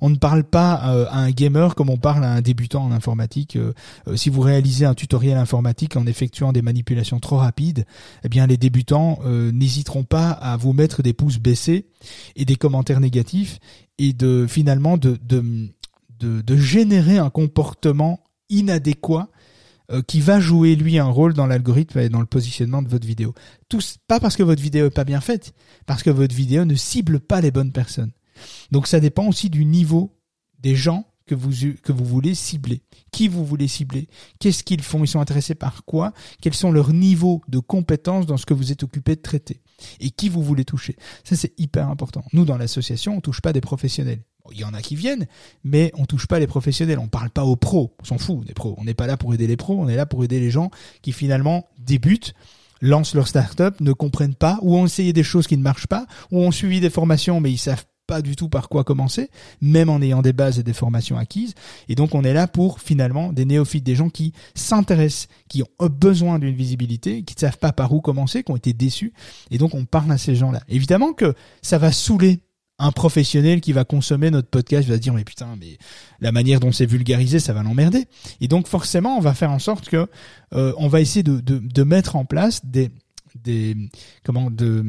On 0.00 0.10
ne 0.10 0.16
parle 0.16 0.44
pas 0.44 0.94
euh, 0.94 1.06
à 1.10 1.18
un 1.18 1.30
gamer 1.30 1.74
comme 1.74 1.90
on 1.90 1.96
parle 1.96 2.24
à 2.24 2.32
un 2.32 2.40
débutant 2.40 2.84
en 2.84 2.92
informatique. 2.92 3.56
Euh, 3.56 3.72
si 4.16 4.30
vous 4.30 4.40
réalisez 4.40 4.84
un 4.84 4.94
tutoriel 4.94 5.36
informatique 5.36 5.96
en 5.96 6.06
effectuant 6.06 6.52
des 6.52 6.62
manipulations 6.62 7.20
trop 7.20 7.36
rapides, 7.36 7.86
eh 8.24 8.28
bien 8.28 8.46
les 8.46 8.56
débutants 8.56 9.18
n'hésiteront 9.24 10.04
pas 10.04 10.30
à 10.30 10.56
vous 10.56 10.72
mettre 10.72 11.02
des 11.02 11.12
pouces 11.12 11.38
baissés 11.38 11.86
et 12.36 12.44
des 12.44 12.56
commentaires 12.56 13.00
négatifs 13.00 13.58
et 13.98 14.12
de 14.12 14.46
finalement 14.48 14.96
de, 14.96 15.18
de, 15.22 15.42
de, 16.20 16.56
générer 16.56 17.18
un 17.18 17.30
comportement 17.30 18.20
inadéquat 18.48 19.28
euh, 19.90 20.02
qui 20.02 20.20
va 20.20 20.40
jouer 20.40 20.76
lui 20.76 20.98
un 20.98 21.04
rôle 21.04 21.34
dans 21.34 21.46
l'algorithme 21.46 21.98
et 21.98 22.08
dans 22.08 22.20
le 22.20 22.26
positionnement 22.26 22.82
de 22.82 22.88
votre 22.88 23.06
vidéo. 23.06 23.34
Tous, 23.68 23.98
pas 24.08 24.18
parce 24.18 24.36
que 24.36 24.42
votre 24.42 24.62
vidéo 24.62 24.86
est 24.86 24.90
pas 24.90 25.04
bien 25.04 25.20
faite, 25.20 25.52
parce 25.86 26.02
que 26.02 26.10
votre 26.10 26.34
vidéo 26.34 26.64
ne 26.64 26.74
cible 26.74 27.20
pas 27.20 27.40
les 27.40 27.50
bonnes 27.50 27.72
personnes. 27.72 28.12
Donc 28.70 28.86
ça 28.86 29.00
dépend 29.00 29.26
aussi 29.26 29.50
du 29.50 29.64
niveau 29.64 30.16
des 30.58 30.74
gens 30.74 31.06
que 31.26 31.34
vous 31.34 31.52
que 31.82 31.92
vous 31.92 32.04
voulez 32.04 32.34
cibler. 32.34 32.82
Qui 33.10 33.28
vous 33.28 33.44
voulez 33.44 33.68
cibler? 33.68 34.08
Qu'est-ce 34.38 34.62
qu'ils 34.62 34.82
font? 34.82 35.04
Ils 35.04 35.08
sont 35.08 35.20
intéressés 35.20 35.54
par 35.54 35.84
quoi? 35.84 36.12
Quels 36.40 36.54
sont 36.54 36.70
leurs 36.70 36.92
niveaux 36.92 37.40
de 37.48 37.58
compétences 37.58 38.26
dans 38.26 38.36
ce 38.36 38.46
que 38.46 38.54
vous 38.54 38.72
êtes 38.72 38.82
occupé 38.82 39.16
de 39.16 39.22
traiter? 39.22 39.62
Et 40.00 40.10
qui 40.10 40.28
vous 40.28 40.42
voulez 40.42 40.64
toucher? 40.64 40.96
Ça 41.22 41.36
c'est 41.36 41.58
hyper 41.58 41.88
important. 41.88 42.24
Nous 42.32 42.44
dans 42.44 42.58
l'association, 42.58 43.16
on 43.16 43.20
touche 43.20 43.40
pas 43.40 43.52
des 43.52 43.60
professionnels. 43.60 44.22
Il 44.52 44.58
y 44.58 44.64
en 44.64 44.74
a 44.74 44.82
qui 44.82 44.94
viennent, 44.94 45.26
mais 45.62 45.90
on 45.94 46.04
touche 46.04 46.26
pas 46.26 46.38
les 46.38 46.46
professionnels, 46.46 46.98
on 46.98 47.08
parle 47.08 47.30
pas 47.30 47.46
aux 47.46 47.56
pros, 47.56 47.96
on 48.02 48.04
s'en 48.04 48.18
fout 48.18 48.46
des 48.46 48.52
pros. 48.52 48.74
On 48.76 48.84
n'est 48.84 48.92
pas 48.92 49.06
là 49.06 49.16
pour 49.16 49.32
aider 49.32 49.46
les 49.46 49.56
pros, 49.56 49.80
on 49.80 49.88
est 49.88 49.96
là 49.96 50.04
pour 50.04 50.22
aider 50.22 50.38
les 50.38 50.50
gens 50.50 50.70
qui 51.00 51.12
finalement 51.12 51.66
débutent, 51.78 52.34
lancent 52.82 53.14
leur 53.14 53.26
start-up, 53.26 53.80
ne 53.80 53.94
comprennent 53.94 54.34
pas, 54.34 54.58
ou 54.60 54.76
ont 54.76 54.84
essayé 54.84 55.14
des 55.14 55.22
choses 55.22 55.46
qui 55.46 55.56
ne 55.56 55.62
marchent 55.62 55.86
pas, 55.86 56.06
ou 56.30 56.40
ont 56.40 56.50
suivi 56.50 56.80
des 56.80 56.90
formations 56.90 57.40
mais 57.40 57.50
ils 57.50 57.58
savent 57.58 57.86
pas 58.06 58.22
du 58.22 58.36
tout 58.36 58.48
par 58.48 58.68
quoi 58.68 58.84
commencer, 58.84 59.30
même 59.60 59.88
en 59.88 60.00
ayant 60.00 60.22
des 60.22 60.32
bases 60.32 60.58
et 60.58 60.62
des 60.62 60.72
formations 60.72 61.16
acquises. 61.16 61.54
Et 61.88 61.94
donc 61.94 62.14
on 62.14 62.22
est 62.22 62.32
là 62.32 62.46
pour 62.46 62.80
finalement 62.80 63.32
des 63.32 63.44
néophytes, 63.44 63.84
des 63.84 63.96
gens 63.96 64.10
qui 64.10 64.32
s'intéressent, 64.54 65.28
qui 65.48 65.62
ont 65.62 65.88
besoin 65.88 66.38
d'une 66.38 66.54
visibilité, 66.54 67.22
qui 67.22 67.34
ne 67.34 67.40
savent 67.40 67.58
pas 67.58 67.72
par 67.72 67.92
où 67.92 68.00
commencer, 68.00 68.42
qui 68.42 68.52
ont 68.52 68.56
été 68.56 68.72
déçus. 68.72 69.12
Et 69.50 69.58
donc 69.58 69.74
on 69.74 69.84
parle 69.84 70.12
à 70.12 70.18
ces 70.18 70.34
gens-là. 70.34 70.62
Évidemment 70.68 71.12
que 71.12 71.34
ça 71.62 71.78
va 71.78 71.92
saouler 71.92 72.40
un 72.78 72.90
professionnel 72.90 73.60
qui 73.60 73.72
va 73.72 73.84
consommer 73.84 74.30
notre 74.30 74.48
podcast 74.48 74.88
va 74.88 74.98
dire 74.98 75.14
mais 75.14 75.24
putain 75.24 75.56
mais 75.60 75.78
la 76.20 76.32
manière 76.32 76.58
dont 76.58 76.72
c'est 76.72 76.86
vulgarisé 76.86 77.38
ça 77.38 77.52
va 77.52 77.62
l'emmerder 77.62 78.06
et 78.40 78.48
donc 78.48 78.66
forcément 78.66 79.16
on 79.16 79.20
va 79.20 79.32
faire 79.32 79.52
en 79.52 79.60
sorte 79.60 79.88
que 79.88 80.08
euh, 80.54 80.72
on 80.78 80.88
va 80.88 81.00
essayer 81.00 81.22
de, 81.22 81.38
de, 81.38 81.58
de, 81.58 81.82
mettre 81.84 82.16
en 82.16 82.24
place 82.24 82.64
des 82.64 82.90
des 83.34 83.76
comment 84.24 84.50
de 84.50 84.82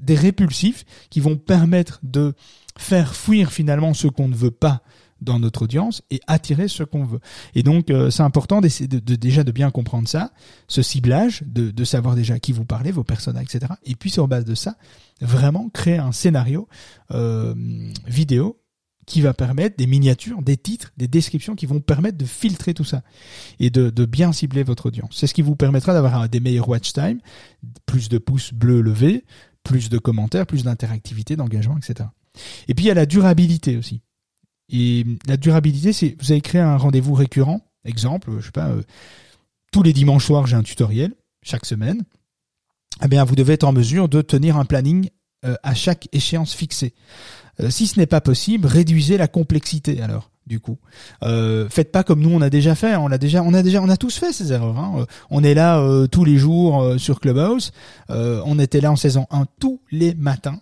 des 0.00 0.14
répulsifs 0.14 0.84
qui 1.10 1.20
vont 1.20 1.36
permettre 1.36 2.00
de 2.02 2.34
faire 2.76 3.14
fuir 3.14 3.52
finalement 3.52 3.94
ce 3.94 4.08
qu'on 4.08 4.28
ne 4.28 4.34
veut 4.34 4.50
pas 4.50 4.82
dans 5.20 5.38
notre 5.38 5.62
audience 5.62 6.02
et 6.10 6.20
attirer 6.26 6.68
ce 6.68 6.82
qu'on 6.82 7.04
veut. 7.04 7.20
Et 7.54 7.62
donc 7.62 7.90
euh, 7.90 8.10
c'est 8.10 8.22
important 8.22 8.60
d'essayer 8.60 8.88
de, 8.88 8.98
déjà 9.14 9.44
de 9.44 9.52
bien 9.52 9.70
comprendre 9.70 10.08
ça, 10.08 10.32
ce 10.68 10.82
ciblage, 10.82 11.44
de, 11.46 11.70
de 11.70 11.84
savoir 11.84 12.16
déjà 12.16 12.34
à 12.34 12.38
qui 12.38 12.52
vous 12.52 12.64
parlez, 12.64 12.90
vos 12.90 13.04
personnages, 13.04 13.44
etc. 13.44 13.72
Et 13.84 13.94
puis 13.94 14.10
sur 14.10 14.26
base 14.28 14.44
de 14.44 14.54
ça, 14.54 14.76
vraiment 15.20 15.68
créer 15.72 15.98
un 15.98 16.12
scénario 16.12 16.68
euh, 17.12 17.54
vidéo 18.06 18.61
qui 19.06 19.20
va 19.20 19.34
permettre 19.34 19.76
des 19.76 19.86
miniatures, 19.86 20.42
des 20.42 20.56
titres, 20.56 20.92
des 20.96 21.08
descriptions 21.08 21.54
qui 21.54 21.66
vont 21.66 21.80
permettre 21.80 22.18
de 22.18 22.24
filtrer 22.24 22.74
tout 22.74 22.84
ça 22.84 23.02
et 23.58 23.70
de, 23.70 23.90
bien 24.04 24.32
cibler 24.32 24.62
votre 24.62 24.86
audience. 24.86 25.16
C'est 25.16 25.26
ce 25.26 25.34
qui 25.34 25.42
vous 25.42 25.56
permettra 25.56 25.92
d'avoir 25.92 26.28
des 26.28 26.40
meilleurs 26.40 26.68
watch 26.68 26.92
time, 26.92 27.20
plus 27.86 28.08
de 28.08 28.18
pouces 28.18 28.52
bleus 28.52 28.80
levés, 28.80 29.24
plus 29.64 29.88
de 29.88 29.98
commentaires, 29.98 30.46
plus 30.46 30.64
d'interactivité, 30.64 31.36
d'engagement, 31.36 31.76
etc. 31.78 32.08
Et 32.68 32.74
puis 32.74 32.84
il 32.84 32.88
y 32.88 32.90
a 32.90 32.94
la 32.94 33.06
durabilité 33.06 33.76
aussi. 33.76 34.02
Et 34.68 35.04
la 35.26 35.36
durabilité, 35.36 35.92
c'est 35.92 36.16
vous 36.20 36.32
avez 36.32 36.40
créé 36.40 36.60
un 36.60 36.76
rendez-vous 36.76 37.14
récurrent. 37.14 37.60
Exemple, 37.84 38.30
je 38.38 38.46
sais 38.46 38.52
pas, 38.52 38.68
euh, 38.68 38.82
tous 39.72 39.82
les 39.82 39.92
dimanches 39.92 40.26
soirs, 40.26 40.46
j'ai 40.46 40.56
un 40.56 40.62
tutoriel 40.62 41.14
chaque 41.42 41.66
semaine. 41.66 42.02
Eh 43.04 43.08
bien, 43.08 43.24
vous 43.24 43.34
devez 43.34 43.54
être 43.54 43.64
en 43.64 43.72
mesure 43.72 44.08
de 44.08 44.22
tenir 44.22 44.56
un 44.56 44.64
planning 44.64 45.10
euh, 45.44 45.56
à 45.62 45.74
chaque 45.74 46.08
échéance 46.12 46.54
fixée. 46.54 46.94
Euh, 47.60 47.70
si 47.70 47.86
ce 47.86 47.98
n'est 47.98 48.06
pas 48.06 48.20
possible, 48.20 48.66
réduisez 48.66 49.16
la 49.16 49.28
complexité 49.28 50.00
alors. 50.00 50.30
Du 50.44 50.58
coup, 50.58 50.78
euh, 51.22 51.68
faites 51.68 51.92
pas 51.92 52.02
comme 52.02 52.20
nous 52.20 52.30
on 52.30 52.40
a 52.40 52.50
déjà 52.50 52.74
fait. 52.74 52.96
On 52.96 53.12
a 53.12 53.16
déjà, 53.16 53.44
on 53.44 53.54
a 53.54 53.62
déjà, 53.62 53.80
on 53.80 53.88
a 53.88 53.96
tous 53.96 54.18
fait 54.18 54.32
ces 54.32 54.52
erreurs. 54.52 54.76
Hein. 54.76 55.06
On 55.30 55.44
est 55.44 55.54
là 55.54 55.80
tous 56.08 56.24
les 56.24 56.36
jours 56.36 56.96
sur 56.98 57.20
Clubhouse. 57.20 57.70
on 58.08 58.58
était 58.58 58.80
là 58.80 58.90
en 58.90 58.96
saison 58.96 59.28
1 59.30 59.46
tous 59.60 59.80
les 59.92 60.14
matins, 60.14 60.58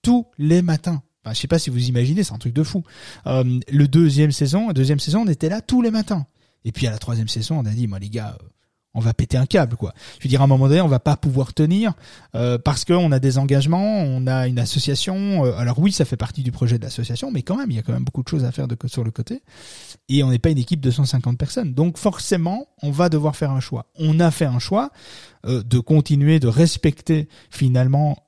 tous 0.00 0.26
les 0.38 0.62
matins. 0.62 1.02
Enfin, 1.24 1.34
je 1.34 1.40
sais 1.40 1.48
pas 1.48 1.58
si 1.58 1.70
vous 1.70 1.88
imaginez, 1.88 2.22
c'est 2.22 2.32
un 2.32 2.38
truc 2.38 2.54
de 2.54 2.62
fou. 2.62 2.84
Euh, 3.26 3.60
le 3.70 3.88
deuxième 3.88 4.32
saison, 4.32 4.72
deuxième 4.72 5.00
saison, 5.00 5.22
on 5.26 5.28
était 5.28 5.48
là 5.48 5.60
tous 5.60 5.82
les 5.82 5.90
matins. 5.90 6.26
Et 6.64 6.72
puis 6.72 6.86
à 6.86 6.90
la 6.90 6.98
troisième 6.98 7.28
saison, 7.28 7.58
on 7.58 7.66
a 7.66 7.70
dit, 7.70 7.86
moi 7.86 7.98
les 7.98 8.08
gars, 8.08 8.38
on 8.94 9.00
va 9.00 9.14
péter 9.14 9.36
un 9.36 9.46
câble, 9.46 9.76
quoi. 9.76 9.92
Je 10.18 10.24
veux 10.24 10.28
dire, 10.28 10.40
à 10.40 10.44
un 10.44 10.46
moment 10.46 10.68
donné, 10.68 10.80
on 10.80 10.88
va 10.88 10.98
pas 10.98 11.16
pouvoir 11.16 11.54
tenir 11.54 11.92
euh, 12.34 12.58
parce 12.58 12.84
qu'on 12.84 13.12
a 13.12 13.18
des 13.18 13.38
engagements, 13.38 14.00
on 14.00 14.26
a 14.26 14.48
une 14.48 14.58
association. 14.58 15.44
Euh, 15.44 15.56
alors 15.56 15.78
oui, 15.78 15.92
ça 15.92 16.04
fait 16.04 16.16
partie 16.16 16.42
du 16.42 16.52
projet 16.52 16.78
de 16.78 16.84
l'association, 16.84 17.30
mais 17.30 17.42
quand 17.42 17.56
même, 17.56 17.70
il 17.70 17.76
y 17.76 17.78
a 17.78 17.82
quand 17.82 17.92
même 17.92 18.04
beaucoup 18.04 18.22
de 18.22 18.28
choses 18.28 18.44
à 18.44 18.52
faire 18.52 18.66
de, 18.66 18.76
sur 18.86 19.04
le 19.04 19.10
côté. 19.10 19.42
Et 20.08 20.22
on 20.22 20.30
n'est 20.30 20.38
pas 20.38 20.50
une 20.50 20.58
équipe 20.58 20.80
de 20.80 20.90
150 20.90 21.38
personnes. 21.38 21.74
Donc 21.74 21.98
forcément, 21.98 22.66
on 22.82 22.90
va 22.90 23.08
devoir 23.08 23.36
faire 23.36 23.50
un 23.50 23.60
choix. 23.60 23.86
On 23.98 24.20
a 24.20 24.30
fait 24.30 24.46
un 24.46 24.58
choix 24.58 24.90
euh, 25.46 25.62
de 25.62 25.78
continuer 25.78 26.40
de 26.40 26.48
respecter 26.48 27.28
finalement 27.50 28.24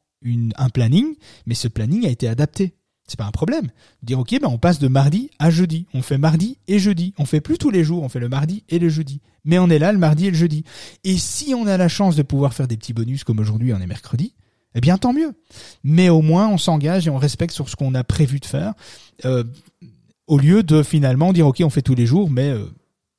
un 0.57 0.69
planning, 0.69 1.15
mais 1.47 1.55
ce 1.55 1.67
planning 1.67 2.07
a 2.07 2.11
été 2.11 2.29
adapté 2.29 2.75
c'est 3.11 3.19
pas 3.19 3.27
un 3.27 3.33
problème. 3.33 3.71
Dire 4.05 4.21
ok, 4.21 4.39
ben 4.41 4.47
on 4.47 4.57
passe 4.57 4.79
de 4.79 4.87
mardi 4.87 5.31
à 5.41 5.51
jeudi. 5.51 5.87
On 5.95 6.01
fait 6.01 6.17
mardi 6.17 6.59
et 6.69 6.79
jeudi. 6.79 7.13
On 7.19 7.25
fait 7.25 7.41
plus 7.41 7.59
tous 7.59 7.71
les 7.71 7.83
jours, 7.83 8.05
on 8.05 8.09
fait 8.09 8.21
le 8.21 8.29
mardi 8.29 8.63
et 8.69 8.79
le 8.79 8.89
jeudi. 8.89 9.21
Mais 9.45 9.59
on 9.59 9.69
est 9.69 9.81
là 9.81 9.91
le 9.91 9.99
mardi 9.99 10.29
et 10.29 10.31
le 10.31 10.37
jeudi. 10.37 10.63
Et 11.03 11.19
si 11.19 11.53
on 11.53 11.67
a 11.67 11.77
la 11.77 11.89
chance 11.89 12.15
de 12.15 12.23
pouvoir 12.23 12.55
faire 12.55 12.69
des 12.69 12.77
petits 12.77 12.93
bonus 12.93 13.25
comme 13.25 13.41
aujourd'hui, 13.41 13.73
on 13.73 13.81
est 13.81 13.87
mercredi, 13.89 14.33
eh 14.77 14.81
bien 14.81 14.97
tant 14.97 15.13
mieux. 15.13 15.33
Mais 15.83 16.09
au 16.09 16.23
moins 16.23 16.47
on 16.49 16.57
s'engage 16.57 17.09
et 17.09 17.11
on 17.11 17.19
respecte 17.19 17.53
sur 17.53 17.69
ce 17.69 17.75
qu'on 17.75 17.97
a 17.97 18.05
prévu 18.05 18.39
de 18.39 18.47
faire, 18.47 18.75
euh, 19.25 19.43
au 20.29 20.39
lieu 20.39 20.63
de 20.63 20.85
finalement 20.85 21.33
dire 21.33 21.49
ok, 21.49 21.63
on 21.65 21.71
fait 21.71 21.83
tous 21.83 21.97
les 21.97 22.07
jours, 22.07 22.31
mais 22.31 22.51
euh, 22.51 22.65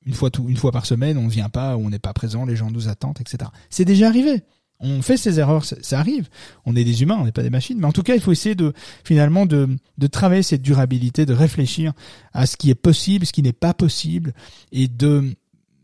une 0.06 0.14
fois 0.14 0.72
par 0.72 0.86
semaine, 0.86 1.18
on 1.18 1.28
vient 1.28 1.50
pas, 1.50 1.76
on 1.76 1.90
n'est 1.90 2.00
pas 2.00 2.14
présent, 2.14 2.46
les 2.46 2.56
gens 2.56 2.72
nous 2.72 2.88
attendent, 2.88 3.20
etc. 3.20 3.52
C'est 3.70 3.84
déjà 3.84 4.08
arrivé 4.08 4.42
on 4.82 5.02
fait 5.02 5.18
ces 5.18 5.40
erreurs, 5.40 5.64
ça, 5.64 6.00
arrive. 6.00 6.28
On 6.66 6.76
est 6.76 6.84
des 6.84 7.04
humains, 7.04 7.18
on 7.20 7.26
n'est 7.26 7.32
pas 7.32 7.44
des 7.44 7.50
machines. 7.50 7.80
Mais 7.80 7.86
en 7.86 7.92
tout 7.92 8.04
cas, 8.04 8.16
il 8.16 8.22
faut 8.22 8.32
essayer 8.32 8.56
de 8.56 8.74
finalement 9.04 9.46
de, 9.46 9.70
de 9.98 10.08
travailler 10.08 10.44
cette 10.44 10.62
durabilité, 10.62 11.26
de 11.26 11.34
réfléchir 11.34 11.94
à 12.34 12.46
ce 12.46 12.58
qui 12.58 12.70
est 12.70 12.76
possible, 12.76 13.26
ce 13.26 13.32
qui 13.32 13.44
n'est 13.44 13.54
pas 13.54 13.74
possible, 13.74 14.34
et 14.72 14.88
de 14.88 15.36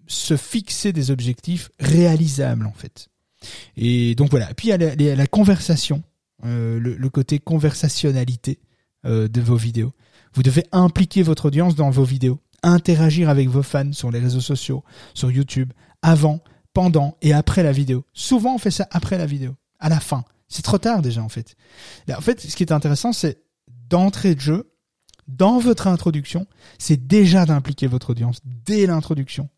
se 0.08 0.38
fixer 0.38 0.94
des 0.94 1.12
objectifs 1.12 1.70
réalisables 1.80 2.66
en 2.66 2.74
fait. 2.74 3.10
Et 3.76 4.16
donc 4.16 4.32
voilà. 4.32 4.54
puis 4.56 4.70
il 4.70 5.02
y 5.02 5.10
a 5.10 5.16
la, 5.16 5.28
conversation, 5.28 6.04
euh, 6.46 6.80
le, 6.80 7.10
côté 7.10 7.40
conversationnalité 7.40 8.60
euh, 9.06 9.28
de 9.28 9.42
vos 9.42 9.58
vidéos. 9.58 9.94
Vous 10.34 10.44
devez 10.44 10.66
impliquer 10.72 11.22
votre 11.22 11.46
audience 11.46 11.76
dans 11.76 11.90
vos 11.90 12.04
vidéos, 12.04 12.40
interagir 12.64 13.30
avec 13.30 13.50
vos 13.50 13.64
fans 13.64 13.94
sur 13.94 14.12
les 14.12 14.20
réseaux 14.20 14.42
sociaux, 14.42 14.84
sur 15.14 15.32
YouTube, 15.32 15.72
avant, 16.02 16.42
pendant 16.78 17.18
et 17.24 17.34
après 17.34 17.64
la 17.64 17.72
vidéo. 17.72 18.06
Souvent, 18.14 18.54
on 18.54 18.58
fait 18.60 18.70
ça 18.70 18.88
après 18.92 19.18
la 19.18 19.26
vidéo, 19.26 19.56
à 19.80 19.90
la 19.90 20.00
fin. 20.00 20.24
C'est 20.48 20.62
trop 20.62 20.78
tard 20.78 21.02
déjà, 21.02 21.24
en 21.24 21.28
fait. 21.28 21.56
en 22.08 22.22
fait, 22.22 22.40
ce 22.40 22.56
qui 22.56 22.62
est 22.62 22.72
intéressant, 22.72 23.14
c'est 23.14 23.40
d'entrée 23.90 24.36
de 24.36 24.40
jeu, 24.40 24.72
dans 25.28 25.58
votre 25.58 25.88
introduction, 25.88 26.46
c'est 26.78 27.08
déjà 27.08 27.48
d'impliquer 27.48 27.88
votre 27.88 28.12
audience 28.12 28.42
dès 28.46 28.86
l'introduction. 28.86 29.50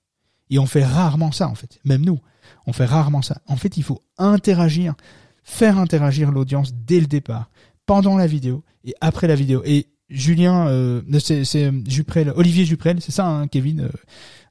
Et 0.49 0.59
on 0.59 0.65
fait 0.65 0.85
rarement 0.85 1.33
ça, 1.33 1.49
en 1.49 1.55
fait. 1.55 1.81
Même 1.83 2.05
nous, 2.05 2.19
on 2.65 2.71
fait 2.71 2.85
rarement 2.85 3.21
ça. 3.21 3.41
En 3.47 3.57
fait, 3.57 3.75
il 3.75 3.83
faut 3.83 4.01
interagir, 4.17 4.95
faire 5.43 5.77
interagir 5.77 6.31
l'audience 6.31 6.73
dès 6.73 7.01
le 7.01 7.07
départ, 7.07 7.49
pendant 7.85 8.15
la 8.15 8.27
vidéo 8.27 8.63
et 8.85 8.95
après 9.01 9.27
la 9.27 9.35
vidéo. 9.35 9.61
Et 9.65 9.87
Julien, 10.09 10.69
euh, 10.69 11.01
c'est 11.19 11.73
Juprel, 11.85 12.31
Olivier 12.37 12.63
Juprel, 12.63 13.01
c'est 13.01 13.11
ça, 13.11 13.27
hein, 13.27 13.47
Kevin. 13.49 13.81
Euh, 13.81 13.89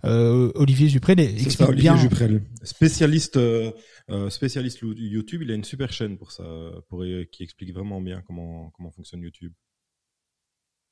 euh, 0.05 0.53
Olivier 0.55 0.88
Juprel 0.88 1.20
explique 1.20 1.53
ça, 1.53 1.68
Olivier 1.68 1.90
bien. 1.90 1.96
Juprel, 2.01 2.42
spécialiste, 2.62 3.36
euh, 3.36 3.72
euh, 4.11 4.30
spécialiste 4.30 4.80
YouTube. 4.82 5.42
Il 5.42 5.51
a 5.51 5.55
une 5.55 5.64
super 5.64 5.92
chaîne 5.92 6.16
pour 6.16 6.32
ça, 6.32 6.44
pour 6.88 7.05
qui 7.32 7.42
explique 7.42 7.72
vraiment 7.72 8.01
bien 8.01 8.22
comment 8.26 8.70
comment 8.70 8.90
fonctionne 8.90 9.22
YouTube. 9.22 9.53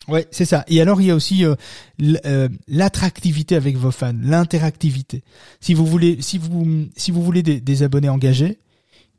Ouais, 0.08 0.26
c'est 0.30 0.44
ça. 0.44 0.64
Et 0.68 0.80
alors 0.80 1.00
il 1.00 1.08
y 1.08 1.10
a 1.10 1.14
aussi 1.14 1.44
l'attractivité 2.68 3.56
avec 3.56 3.76
vos 3.76 3.90
fans, 3.90 4.14
l'interactivité. 4.20 5.22
Si 5.60 5.74
vous 5.74 5.86
voulez, 5.86 6.20
si 6.20 6.38
vous 6.38 6.88
si 6.96 7.10
vous 7.10 7.22
voulez 7.22 7.42
des, 7.42 7.60
des 7.60 7.82
abonnés 7.82 8.08
engagés, 8.08 8.58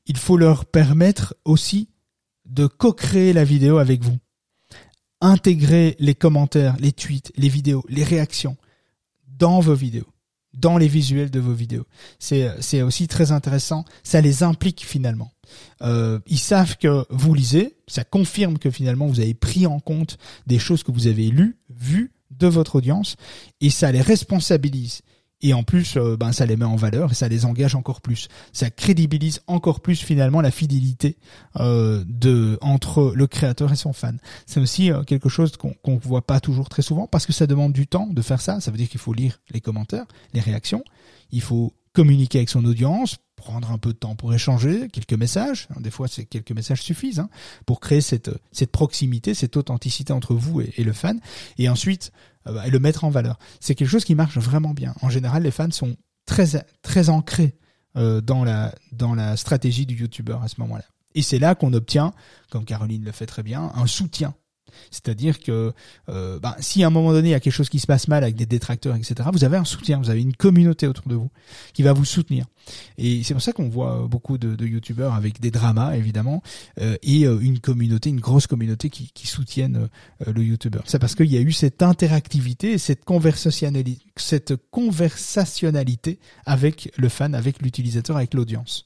il 0.05 0.17
faut 0.17 0.37
leur 0.37 0.65
permettre 0.65 1.35
aussi 1.45 1.89
de 2.45 2.67
co-créer 2.67 3.33
la 3.33 3.43
vidéo 3.43 3.77
avec 3.77 4.01
vous 4.01 4.17
intégrer 5.21 5.95
les 5.99 6.15
commentaires, 6.15 6.75
les 6.79 6.91
tweets, 6.91 7.31
les 7.35 7.49
vidéos, 7.49 7.83
les 7.89 8.03
réactions 8.03 8.55
dans 9.37 9.59
vos 9.59 9.75
vidéos, 9.75 10.07
dans 10.53 10.77
les 10.77 10.87
visuels 10.87 11.29
de 11.29 11.39
vos 11.39 11.53
vidéos. 11.53 11.85
C'est 12.19 12.81
aussi 12.81 13.07
très 13.07 13.31
intéressant. 13.31 13.85
Ça 14.03 14.21
les 14.21 14.43
implique 14.43 14.85
finalement. 14.85 15.31
Euh, 15.81 16.19
ils 16.27 16.39
savent 16.39 16.77
que 16.77 17.05
vous 17.09 17.33
lisez. 17.33 17.77
Ça 17.87 18.03
confirme 18.03 18.57
que 18.57 18.71
finalement 18.71 19.07
vous 19.07 19.19
avez 19.19 19.33
pris 19.33 19.65
en 19.65 19.79
compte 19.79 20.17
des 20.45 20.59
choses 20.59 20.83
que 20.83 20.91
vous 20.91 21.07
avez 21.07 21.29
lues, 21.29 21.57
vues 21.69 22.11
de 22.31 22.47
votre 22.47 22.75
audience, 22.75 23.15
et 23.61 23.69
ça 23.69 23.91
les 23.91 24.01
responsabilise. 24.01 25.01
Et 25.41 25.53
en 25.53 25.63
plus, 25.63 25.97
euh, 25.97 26.17
ben 26.17 26.31
ça 26.31 26.45
les 26.45 26.57
met 26.57 26.65
en 26.65 26.75
valeur 26.75 27.11
et 27.11 27.13
ça 27.13 27.27
les 27.27 27.45
engage 27.45 27.75
encore 27.75 28.01
plus. 28.01 28.27
Ça 28.53 28.71
crédibilise 28.71 29.41
encore 29.45 29.81
plus 29.81 30.01
finalement 30.01 30.41
la 30.41 30.49
fidélité 30.49 31.17
euh, 31.59 32.03
de 32.07 32.57
entre 32.61 33.13
le 33.15 33.27
créateur 33.27 33.71
et 33.71 33.75
son 33.75 33.93
fan. 33.93 34.19
C'est 34.47 34.59
aussi 34.59 34.91
euh, 34.91 35.03
quelque 35.03 35.29
chose 35.29 35.55
qu'on 35.55 35.73
qu'on 35.83 35.97
voit 35.97 36.25
pas 36.25 36.39
toujours 36.39 36.69
très 36.69 36.81
souvent 36.81 37.05
parce 37.05 37.27
que 37.27 37.33
ça 37.33 37.45
demande 37.45 37.73
du 37.73 37.85
temps 37.85 38.07
de 38.07 38.21
faire 38.23 38.41
ça. 38.41 38.59
Ça 38.61 38.71
veut 38.71 38.77
dire 38.77 38.89
qu'il 38.89 38.99
faut 38.99 39.13
lire 39.13 39.39
les 39.51 39.61
commentaires, 39.61 40.05
les 40.33 40.41
réactions. 40.41 40.83
Il 41.31 41.41
faut 41.41 41.73
communiquer 41.93 42.39
avec 42.39 42.49
son 42.49 42.63
audience, 42.65 43.17
prendre 43.35 43.71
un 43.71 43.77
peu 43.77 43.93
de 43.93 43.97
temps 43.97 44.15
pour 44.15 44.33
échanger, 44.33 44.87
quelques 44.89 45.13
messages. 45.13 45.67
Des 45.79 45.89
fois, 45.91 46.07
c'est 46.07 46.25
quelques 46.25 46.51
messages 46.51 46.81
suffisent 46.81 47.19
hein, 47.19 47.29
pour 47.65 47.79
créer 47.79 48.01
cette 48.01 48.31
cette 48.51 48.71
proximité, 48.71 49.35
cette 49.35 49.55
authenticité 49.55 50.13
entre 50.13 50.33
vous 50.33 50.61
et 50.61 50.83
le 50.83 50.93
fan. 50.93 51.19
Et 51.59 51.69
ensuite, 51.69 52.11
euh, 52.47 52.53
bah, 52.53 52.67
et 52.67 52.69
le 52.69 52.79
mettre 52.79 53.03
en 53.03 53.09
valeur. 53.09 53.37
C'est 53.59 53.75
quelque 53.75 53.89
chose 53.89 54.05
qui 54.05 54.15
marche 54.15 54.37
vraiment 54.37 54.73
bien. 54.73 54.95
En 55.01 55.09
général, 55.09 55.43
les 55.43 55.51
fans 55.51 55.71
sont 55.71 55.95
très 56.25 57.09
ancrés 57.09 57.55
euh, 57.95 58.21
dans 58.21 58.43
la 58.43 58.75
dans 58.91 59.15
la 59.15 59.37
stratégie 59.37 59.85
du 59.85 59.95
youtubeur 59.95 60.43
à 60.43 60.47
ce 60.47 60.55
moment-là. 60.59 60.85
Et 61.15 61.21
c'est 61.21 61.39
là 61.39 61.55
qu'on 61.55 61.73
obtient, 61.73 62.13
comme 62.51 62.65
Caroline 62.65 63.03
le 63.03 63.11
fait 63.11 63.25
très 63.25 63.43
bien, 63.43 63.71
un 63.75 63.87
soutien 63.87 64.35
c'est-à-dire 64.91 65.39
que 65.39 65.73
euh, 66.09 66.39
ben, 66.39 66.55
si 66.59 66.83
à 66.83 66.87
un 66.87 66.89
moment 66.89 67.11
donné 67.11 67.29
il 67.29 67.31
y 67.31 67.35
a 67.35 67.39
quelque 67.39 67.53
chose 67.53 67.69
qui 67.69 67.79
se 67.79 67.87
passe 67.87 68.07
mal 68.07 68.23
avec 68.23 68.35
des 68.35 68.45
détracteurs, 68.45 68.95
etc., 68.95 69.15
vous 69.31 69.43
avez 69.43 69.57
un 69.57 69.65
soutien, 69.65 69.99
vous 69.99 70.09
avez 70.09 70.21
une 70.21 70.35
communauté 70.35 70.87
autour 70.87 71.07
de 71.07 71.15
vous 71.15 71.29
qui 71.73 71.83
va 71.83 71.93
vous 71.93 72.05
soutenir. 72.05 72.45
Et 72.97 73.23
c'est 73.23 73.33
pour 73.33 73.43
ça 73.43 73.53
qu'on 73.53 73.69
voit 73.69 74.07
beaucoup 74.09 74.37
de, 74.37 74.55
de 74.55 74.65
youtubeurs 74.65 75.13
avec 75.13 75.39
des 75.39 75.51
dramas, 75.51 75.95
évidemment, 75.95 76.41
euh, 76.81 76.97
et 77.03 77.25
euh, 77.25 77.39
une 77.39 77.59
communauté, 77.59 78.09
une 78.09 78.19
grosse 78.19 78.47
communauté 78.47 78.89
qui, 78.89 79.11
qui 79.13 79.27
soutiennent 79.27 79.89
euh, 80.27 80.31
le 80.31 80.43
youtubeur. 80.43 80.83
C'est 80.85 80.99
parce 80.99 81.15
qu'il 81.15 81.31
y 81.31 81.37
a 81.37 81.41
eu 81.41 81.51
cette 81.51 81.81
interactivité, 81.81 82.77
cette 82.77 83.05
conversationnalité, 83.05 84.06
cette 84.19 84.55
conversationnalité 84.71 86.19
avec 86.45 86.91
le 86.97 87.09
fan, 87.09 87.35
avec 87.35 87.61
l'utilisateur, 87.61 88.17
avec 88.17 88.33
l'audience. 88.33 88.85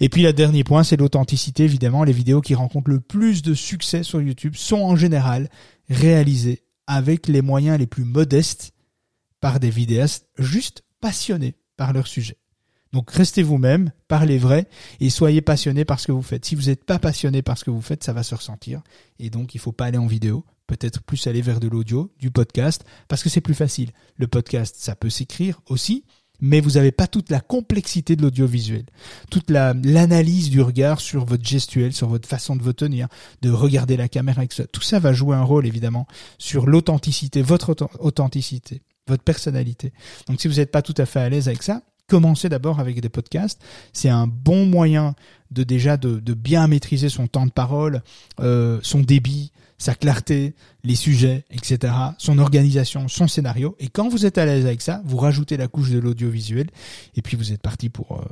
Et 0.00 0.08
puis 0.08 0.22
le 0.22 0.32
dernier 0.32 0.64
point, 0.64 0.84
c'est 0.84 0.96
l'authenticité, 0.96 1.64
évidemment. 1.64 2.04
Les 2.04 2.12
vidéos 2.12 2.40
qui 2.40 2.54
rencontrent 2.54 2.90
le 2.90 3.00
plus 3.00 3.42
de 3.42 3.54
succès 3.54 4.02
sur 4.02 4.20
YouTube 4.20 4.54
sont 4.56 4.80
en 4.80 4.96
général 4.96 5.48
réalisées 5.88 6.62
avec 6.86 7.28
les 7.28 7.42
moyens 7.42 7.78
les 7.78 7.86
plus 7.86 8.04
modestes 8.04 8.72
par 9.40 9.60
des 9.60 9.70
vidéastes 9.70 10.28
juste 10.38 10.84
passionnés 11.00 11.54
par 11.76 11.92
leur 11.92 12.06
sujet. 12.06 12.38
Donc 12.94 13.10
restez 13.10 13.42
vous-même, 13.42 13.90
parlez 14.06 14.38
vrai 14.38 14.68
et 15.00 15.10
soyez 15.10 15.40
passionné 15.40 15.84
par 15.84 15.98
ce 15.98 16.06
que 16.06 16.12
vous 16.12 16.22
faites. 16.22 16.44
Si 16.44 16.54
vous 16.54 16.66
n'êtes 16.66 16.84
pas 16.84 17.00
passionné 17.00 17.42
par 17.42 17.58
ce 17.58 17.64
que 17.64 17.72
vous 17.72 17.80
faites, 17.80 18.04
ça 18.04 18.12
va 18.12 18.22
se 18.22 18.36
ressentir. 18.36 18.82
Et 19.18 19.30
donc 19.30 19.56
il 19.56 19.58
faut 19.58 19.72
pas 19.72 19.86
aller 19.86 19.98
en 19.98 20.06
vidéo, 20.06 20.44
peut-être 20.68 21.02
plus 21.02 21.26
aller 21.26 21.42
vers 21.42 21.58
de 21.58 21.66
l'audio, 21.66 22.12
du 22.20 22.30
podcast, 22.30 22.84
parce 23.08 23.24
que 23.24 23.28
c'est 23.28 23.40
plus 23.40 23.54
facile. 23.54 23.90
Le 24.16 24.28
podcast, 24.28 24.76
ça 24.78 24.94
peut 24.94 25.10
s'écrire 25.10 25.60
aussi, 25.68 26.04
mais 26.40 26.60
vous 26.60 26.70
n'avez 26.70 26.92
pas 26.92 27.08
toute 27.08 27.30
la 27.30 27.40
complexité 27.40 28.14
de 28.14 28.22
l'audiovisuel, 28.22 28.84
toute 29.28 29.50
l'analyse 29.50 30.48
du 30.48 30.60
regard 30.60 31.00
sur 31.00 31.24
votre 31.24 31.44
gestuelle, 31.44 31.94
sur 31.94 32.06
votre 32.06 32.28
façon 32.28 32.54
de 32.54 32.62
vous 32.62 32.74
tenir, 32.74 33.08
de 33.42 33.50
regarder 33.50 33.96
la 33.96 34.06
caméra, 34.06 34.42
ça. 34.50 34.68
Tout 34.68 34.82
ça 34.82 35.00
va 35.00 35.12
jouer 35.12 35.34
un 35.34 35.42
rôle 35.42 35.66
évidemment 35.66 36.06
sur 36.38 36.66
l'authenticité, 36.66 37.42
votre 37.42 37.74
authenticité, 37.98 38.82
votre 39.08 39.24
personnalité. 39.24 39.92
Donc 40.28 40.40
si 40.40 40.46
vous 40.46 40.54
n'êtes 40.54 40.70
pas 40.70 40.82
tout 40.82 40.94
à 40.96 41.06
fait 41.06 41.18
à 41.18 41.28
l'aise 41.28 41.48
avec 41.48 41.64
ça, 41.64 41.82
commencez 42.06 42.48
d'abord 42.48 42.80
avec 42.80 43.00
des 43.00 43.08
podcasts. 43.08 43.62
C'est 43.92 44.08
un 44.08 44.26
bon 44.26 44.66
moyen 44.66 45.14
de 45.50 45.62
déjà 45.62 45.96
de, 45.96 46.34
bien 46.34 46.66
maîtriser 46.66 47.08
son 47.08 47.26
temps 47.26 47.46
de 47.46 47.52
parole, 47.52 48.02
euh, 48.40 48.80
son 48.82 49.00
débit, 49.00 49.52
sa 49.78 49.94
clarté, 49.94 50.54
les 50.82 50.94
sujets, 50.94 51.44
etc., 51.50 51.92
son 52.18 52.38
organisation, 52.38 53.08
son 53.08 53.28
scénario. 53.28 53.76
Et 53.80 53.88
quand 53.88 54.08
vous 54.08 54.24
êtes 54.24 54.38
à 54.38 54.46
l'aise 54.46 54.66
avec 54.66 54.80
ça, 54.80 55.02
vous 55.04 55.16
rajoutez 55.16 55.56
la 55.56 55.68
couche 55.68 55.90
de 55.90 55.98
l'audiovisuel 55.98 56.68
et 57.16 57.22
puis 57.22 57.36
vous 57.36 57.52
êtes 57.52 57.60
parti 57.60 57.88
pour 57.88 58.12
euh, 58.12 58.24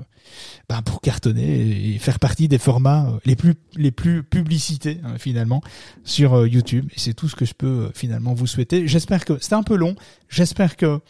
ben 0.68 0.83
pour 0.83 1.01
cartonner 1.01 1.95
et 1.95 1.99
faire 1.99 2.18
partie 2.18 2.49
des 2.49 2.59
formats 2.59 3.09
euh, 3.09 3.18
les 3.25 3.37
plus 3.37 3.55
les 3.77 3.91
plus 3.91 4.23
publicités 4.23 5.01
hein, 5.05 5.18
finalement 5.18 5.62
sur 6.05 6.35
euh, 6.35 6.49
YouTube. 6.49 6.89
Et 6.95 6.99
c'est 6.99 7.14
tout 7.14 7.29
ce 7.29 7.37
que 7.37 7.45
je 7.45 7.55
peux 7.55 7.91
finalement 7.95 8.35
vous 8.35 8.47
souhaiter. 8.47 8.87
J'espère 8.87 9.25
que 9.25 9.39
c'était 9.41 9.55
un 9.55 9.62
peu 9.62 9.77
long. 9.77 9.97
J'espère 10.29 10.77
que 10.77 11.01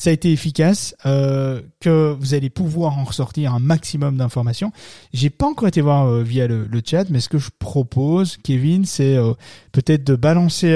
ça 0.00 0.08
a 0.08 0.14
été 0.14 0.32
efficace, 0.32 0.96
euh, 1.04 1.60
que 1.78 2.16
vous 2.18 2.32
allez 2.32 2.48
pouvoir 2.48 2.96
en 2.96 3.04
ressortir 3.04 3.52
un 3.54 3.58
maximum 3.58 4.16
d'informations. 4.16 4.72
J'ai 5.12 5.28
pas 5.28 5.44
encore 5.44 5.68
été 5.68 5.82
voir 5.82 6.06
euh, 6.06 6.22
via 6.22 6.46
le, 6.46 6.66
chat, 6.82 7.10
mais 7.10 7.20
ce 7.20 7.28
que 7.28 7.36
je 7.36 7.50
propose, 7.58 8.38
Kevin, 8.38 8.86
c'est 8.86 9.14
euh, 9.14 9.34
peut-être 9.72 10.02
de 10.04 10.16
balancer 10.16 10.72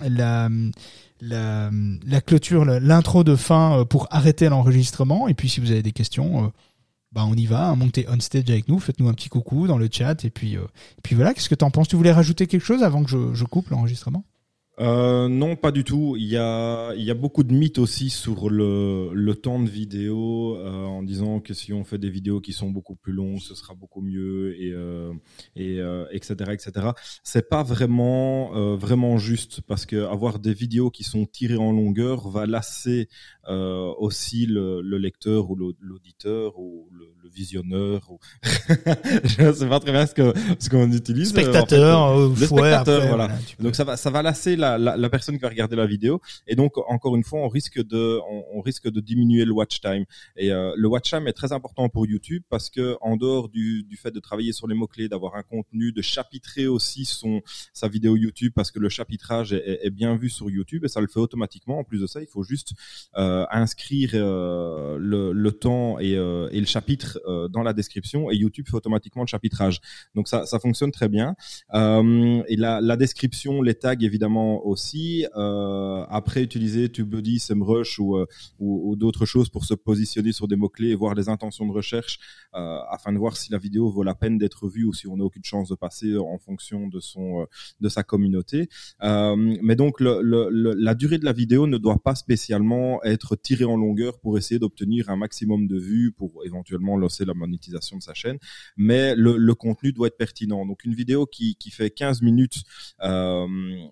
la, 0.00 0.48
la, 1.20 2.20
clôture, 2.22 2.64
l'intro 2.64 3.22
de 3.22 3.36
fin 3.36 3.84
pour 3.84 4.08
arrêter 4.10 4.48
l'enregistrement. 4.48 5.28
Et 5.28 5.34
puis 5.34 5.50
si 5.50 5.60
vous 5.60 5.70
avez 5.70 5.82
des 5.82 5.92
questions, 5.92 6.50
bah 7.12 7.26
on 7.28 7.34
y 7.34 7.44
va, 7.44 7.66
hein, 7.66 7.76
montez 7.76 8.06
on 8.08 8.18
stage 8.18 8.48
avec 8.48 8.68
nous, 8.68 8.78
faites-nous 8.78 9.10
un 9.10 9.14
petit 9.14 9.28
coucou 9.28 9.66
dans 9.66 9.76
le 9.76 9.90
chat 9.92 10.24
et 10.24 10.30
puis, 10.30 10.56
puis 11.02 11.14
voilà. 11.14 11.34
Qu'est-ce 11.34 11.50
que 11.50 11.54
t'en 11.54 11.70
penses? 11.70 11.88
Tu 11.88 11.96
voulais 11.96 12.12
rajouter 12.12 12.46
quelque 12.46 12.64
chose 12.64 12.82
avant 12.82 13.04
que 13.04 13.10
je 13.34 13.44
coupe 13.44 13.68
l'enregistrement? 13.68 14.24
Euh, 14.80 15.28
non, 15.28 15.54
pas 15.54 15.70
du 15.70 15.84
tout. 15.84 16.16
Il 16.18 16.26
y 16.26 16.36
a, 16.36 16.92
il 16.94 17.04
y 17.04 17.10
a 17.10 17.14
beaucoup 17.14 17.44
de 17.44 17.52
mythes 17.52 17.78
aussi 17.78 18.10
sur 18.10 18.50
le, 18.50 19.10
le 19.12 19.34
temps 19.36 19.60
de 19.60 19.68
vidéo, 19.68 20.56
euh, 20.56 20.84
en 20.84 21.04
disant 21.04 21.38
que 21.40 21.54
si 21.54 21.72
on 21.72 21.84
fait 21.84 21.98
des 21.98 22.10
vidéos 22.10 22.40
qui 22.40 22.52
sont 22.52 22.70
beaucoup 22.70 22.96
plus 22.96 23.12
longues, 23.12 23.38
ce 23.38 23.54
sera 23.54 23.74
beaucoup 23.74 24.00
mieux, 24.00 24.60
et, 24.60 24.72
euh, 24.72 25.12
et 25.54 25.78
etc., 26.10 26.34
euh, 26.40 26.52
etc. 26.52 26.88
C'est 27.22 27.48
pas 27.48 27.62
vraiment, 27.62 28.56
euh, 28.56 28.74
vraiment 28.74 29.16
juste 29.16 29.60
parce 29.60 29.86
que 29.86 30.06
avoir 30.06 30.40
des 30.40 30.54
vidéos 30.54 30.90
qui 30.90 31.04
sont 31.04 31.24
tirées 31.24 31.56
en 31.56 31.70
longueur 31.70 32.28
va 32.28 32.46
lasser 32.46 33.08
aussi 33.46 34.46
le, 34.46 34.80
le, 34.80 34.96
lecteur 34.96 35.50
ou 35.50 35.56
l'auditeur 35.80 36.58
ou 36.58 36.88
le 36.90 37.23
visionneur. 37.34 38.00
Ou... 38.10 38.18
Je 39.24 39.52
sais 39.52 39.68
pas 39.68 39.80
très 39.80 39.92
bien 39.92 40.06
ce 40.06 40.14
que 40.14 40.32
ce 40.58 40.70
qu'on 40.70 40.90
utilise. 40.92 41.30
Spectateur, 41.30 42.28
le 42.28 42.36
spectateur, 42.36 43.06
voilà. 43.08 43.30
Donc 43.60 43.74
ça 43.74 43.84
va, 43.84 43.96
ça 43.96 44.10
va 44.10 44.22
lasser 44.22 44.56
la, 44.56 45.08
personne 45.10 45.36
qui 45.36 45.42
va 45.42 45.48
regarder 45.48 45.76
la 45.76 45.86
vidéo. 45.86 46.20
Et 46.46 46.56
donc, 46.56 46.78
encore 46.88 47.16
une 47.16 47.24
fois, 47.24 47.40
on 47.40 47.48
risque 47.48 47.82
de, 47.84 48.20
on, 48.52 48.60
risque 48.60 48.90
de 48.90 49.00
diminuer 49.00 49.44
le 49.44 49.52
watch 49.52 49.80
time. 49.80 50.04
Et 50.36 50.50
euh, 50.50 50.72
le 50.76 50.88
watch 50.88 51.10
time 51.10 51.26
est 51.26 51.32
très 51.32 51.52
important 51.52 51.88
pour 51.88 52.06
YouTube 52.06 52.42
parce 52.48 52.70
que 52.70 52.96
en 53.00 53.16
dehors 53.16 53.48
du, 53.48 53.82
du 53.84 53.96
fait 53.96 54.10
de 54.10 54.20
travailler 54.20 54.52
sur 54.52 54.66
les 54.66 54.74
mots 54.74 54.86
clés, 54.86 55.08
d'avoir 55.08 55.34
un 55.36 55.42
contenu, 55.42 55.92
de 55.92 56.02
chapitrer 56.02 56.66
aussi 56.66 57.04
son 57.04 57.42
sa 57.72 57.88
vidéo 57.88 58.16
YouTube 58.16 58.52
parce 58.54 58.70
que 58.70 58.78
le 58.78 58.88
chapitrage 58.88 59.52
est, 59.52 59.80
est, 59.82 59.90
bien 59.90 60.16
vu 60.16 60.28
sur 60.28 60.50
YouTube 60.50 60.84
et 60.84 60.88
ça 60.88 61.00
le 61.00 61.06
fait 61.06 61.20
automatiquement. 61.20 61.78
En 61.78 61.84
plus 61.84 62.00
de 62.00 62.06
ça, 62.06 62.20
il 62.20 62.26
faut 62.26 62.42
juste 62.42 62.72
euh, 63.16 63.44
inscrire 63.50 64.10
euh, 64.14 64.96
le, 64.98 65.32
le, 65.32 65.52
temps 65.52 65.98
et, 65.98 66.16
euh, 66.16 66.48
et 66.52 66.60
le 66.60 66.66
chapitre 66.66 67.20
euh, 67.26 67.48
dans 67.48 67.62
la 67.62 67.72
description 67.72 68.30
et 68.30 68.36
YouTube 68.36 68.66
fait 68.68 68.76
automatiquement 68.76 69.22
le 69.22 69.28
chapitrage. 69.28 69.80
Donc 70.14 70.28
ça, 70.28 70.46
ça 70.46 70.58
fonctionne 70.58 70.90
très 70.90 71.08
bien. 71.08 71.34
et 71.72 72.56
la, 72.56 72.96
description, 72.96 73.62
les 73.62 73.74
tags 73.74 73.94
évidemment 74.00 74.64
aussi. 74.66 75.26
Euh, 75.36 76.04
après, 76.08 76.42
utiliser 76.42 76.88
TubeBuddy, 76.88 77.38
SEMrush 77.38 77.98
ou, 77.98 78.16
euh, 78.16 78.26
d'autres 78.96 79.26
choses 79.26 79.48
pour 79.48 79.64
se 79.64 79.74
positionner 79.74 80.32
sur 80.32 80.48
des 80.48 80.56
mots-clés 80.56 80.90
et 80.90 80.94
voir 80.94 81.14
les 81.14 81.28
intentions 81.28 81.66
de 81.66 81.72
recherche 81.72 82.18
euh, 82.54 82.78
afin 82.90 83.12
de 83.12 83.18
voir 83.18 83.36
si 83.36 83.50
la 83.52 83.58
vidéo 83.58 83.90
vaut 83.90 84.02
la 84.02 84.14
peine 84.14 84.38
d'être 84.38 84.68
vue 84.68 84.84
ou 84.84 84.92
si 84.92 85.06
on 85.06 85.16
n'a 85.16 85.24
aucune 85.24 85.44
chance 85.44 85.68
de 85.68 85.74
passer 85.74 86.16
en 86.16 86.38
fonction 86.38 86.86
de 86.88 87.00
son 87.00 87.46
de 87.80 87.88
sa 87.88 88.02
communauté. 88.02 88.68
mais 89.02 89.76
donc, 89.76 90.00
la 90.00 90.94
durée 90.94 91.18
de 91.18 91.24
la 91.24 91.32
vidéo 91.32 91.66
ne 91.66 91.78
doit 91.78 91.98
pas 91.98 92.14
spécialement 92.14 93.02
être 93.02 93.36
tirée 93.36 93.64
en 93.64 93.76
longueur 93.76 94.18
pour 94.20 94.38
essayer 94.38 94.58
d'obtenir 94.58 95.10
un 95.10 95.16
maximum 95.16 95.66
de 95.66 95.78
vues 95.78 96.12
pour 96.12 96.44
éventuellement 96.44 96.96
lancer 97.04 97.24
la 97.24 97.34
monétisation 97.34 97.96
de 97.96 98.02
sa 98.02 98.14
chaîne. 98.14 98.38
Mais 98.76 99.14
le, 99.14 99.54
contenu 99.54 99.92
doit 99.92 100.08
être 100.08 100.16
pertinent. 100.16 100.66
Donc, 100.66 100.84
une 100.84 100.94
vidéo 100.94 101.26
qui, 101.26 101.54
qui 101.56 101.70
fait 101.70 101.90
15 101.90 102.22
minutes, 102.22 102.62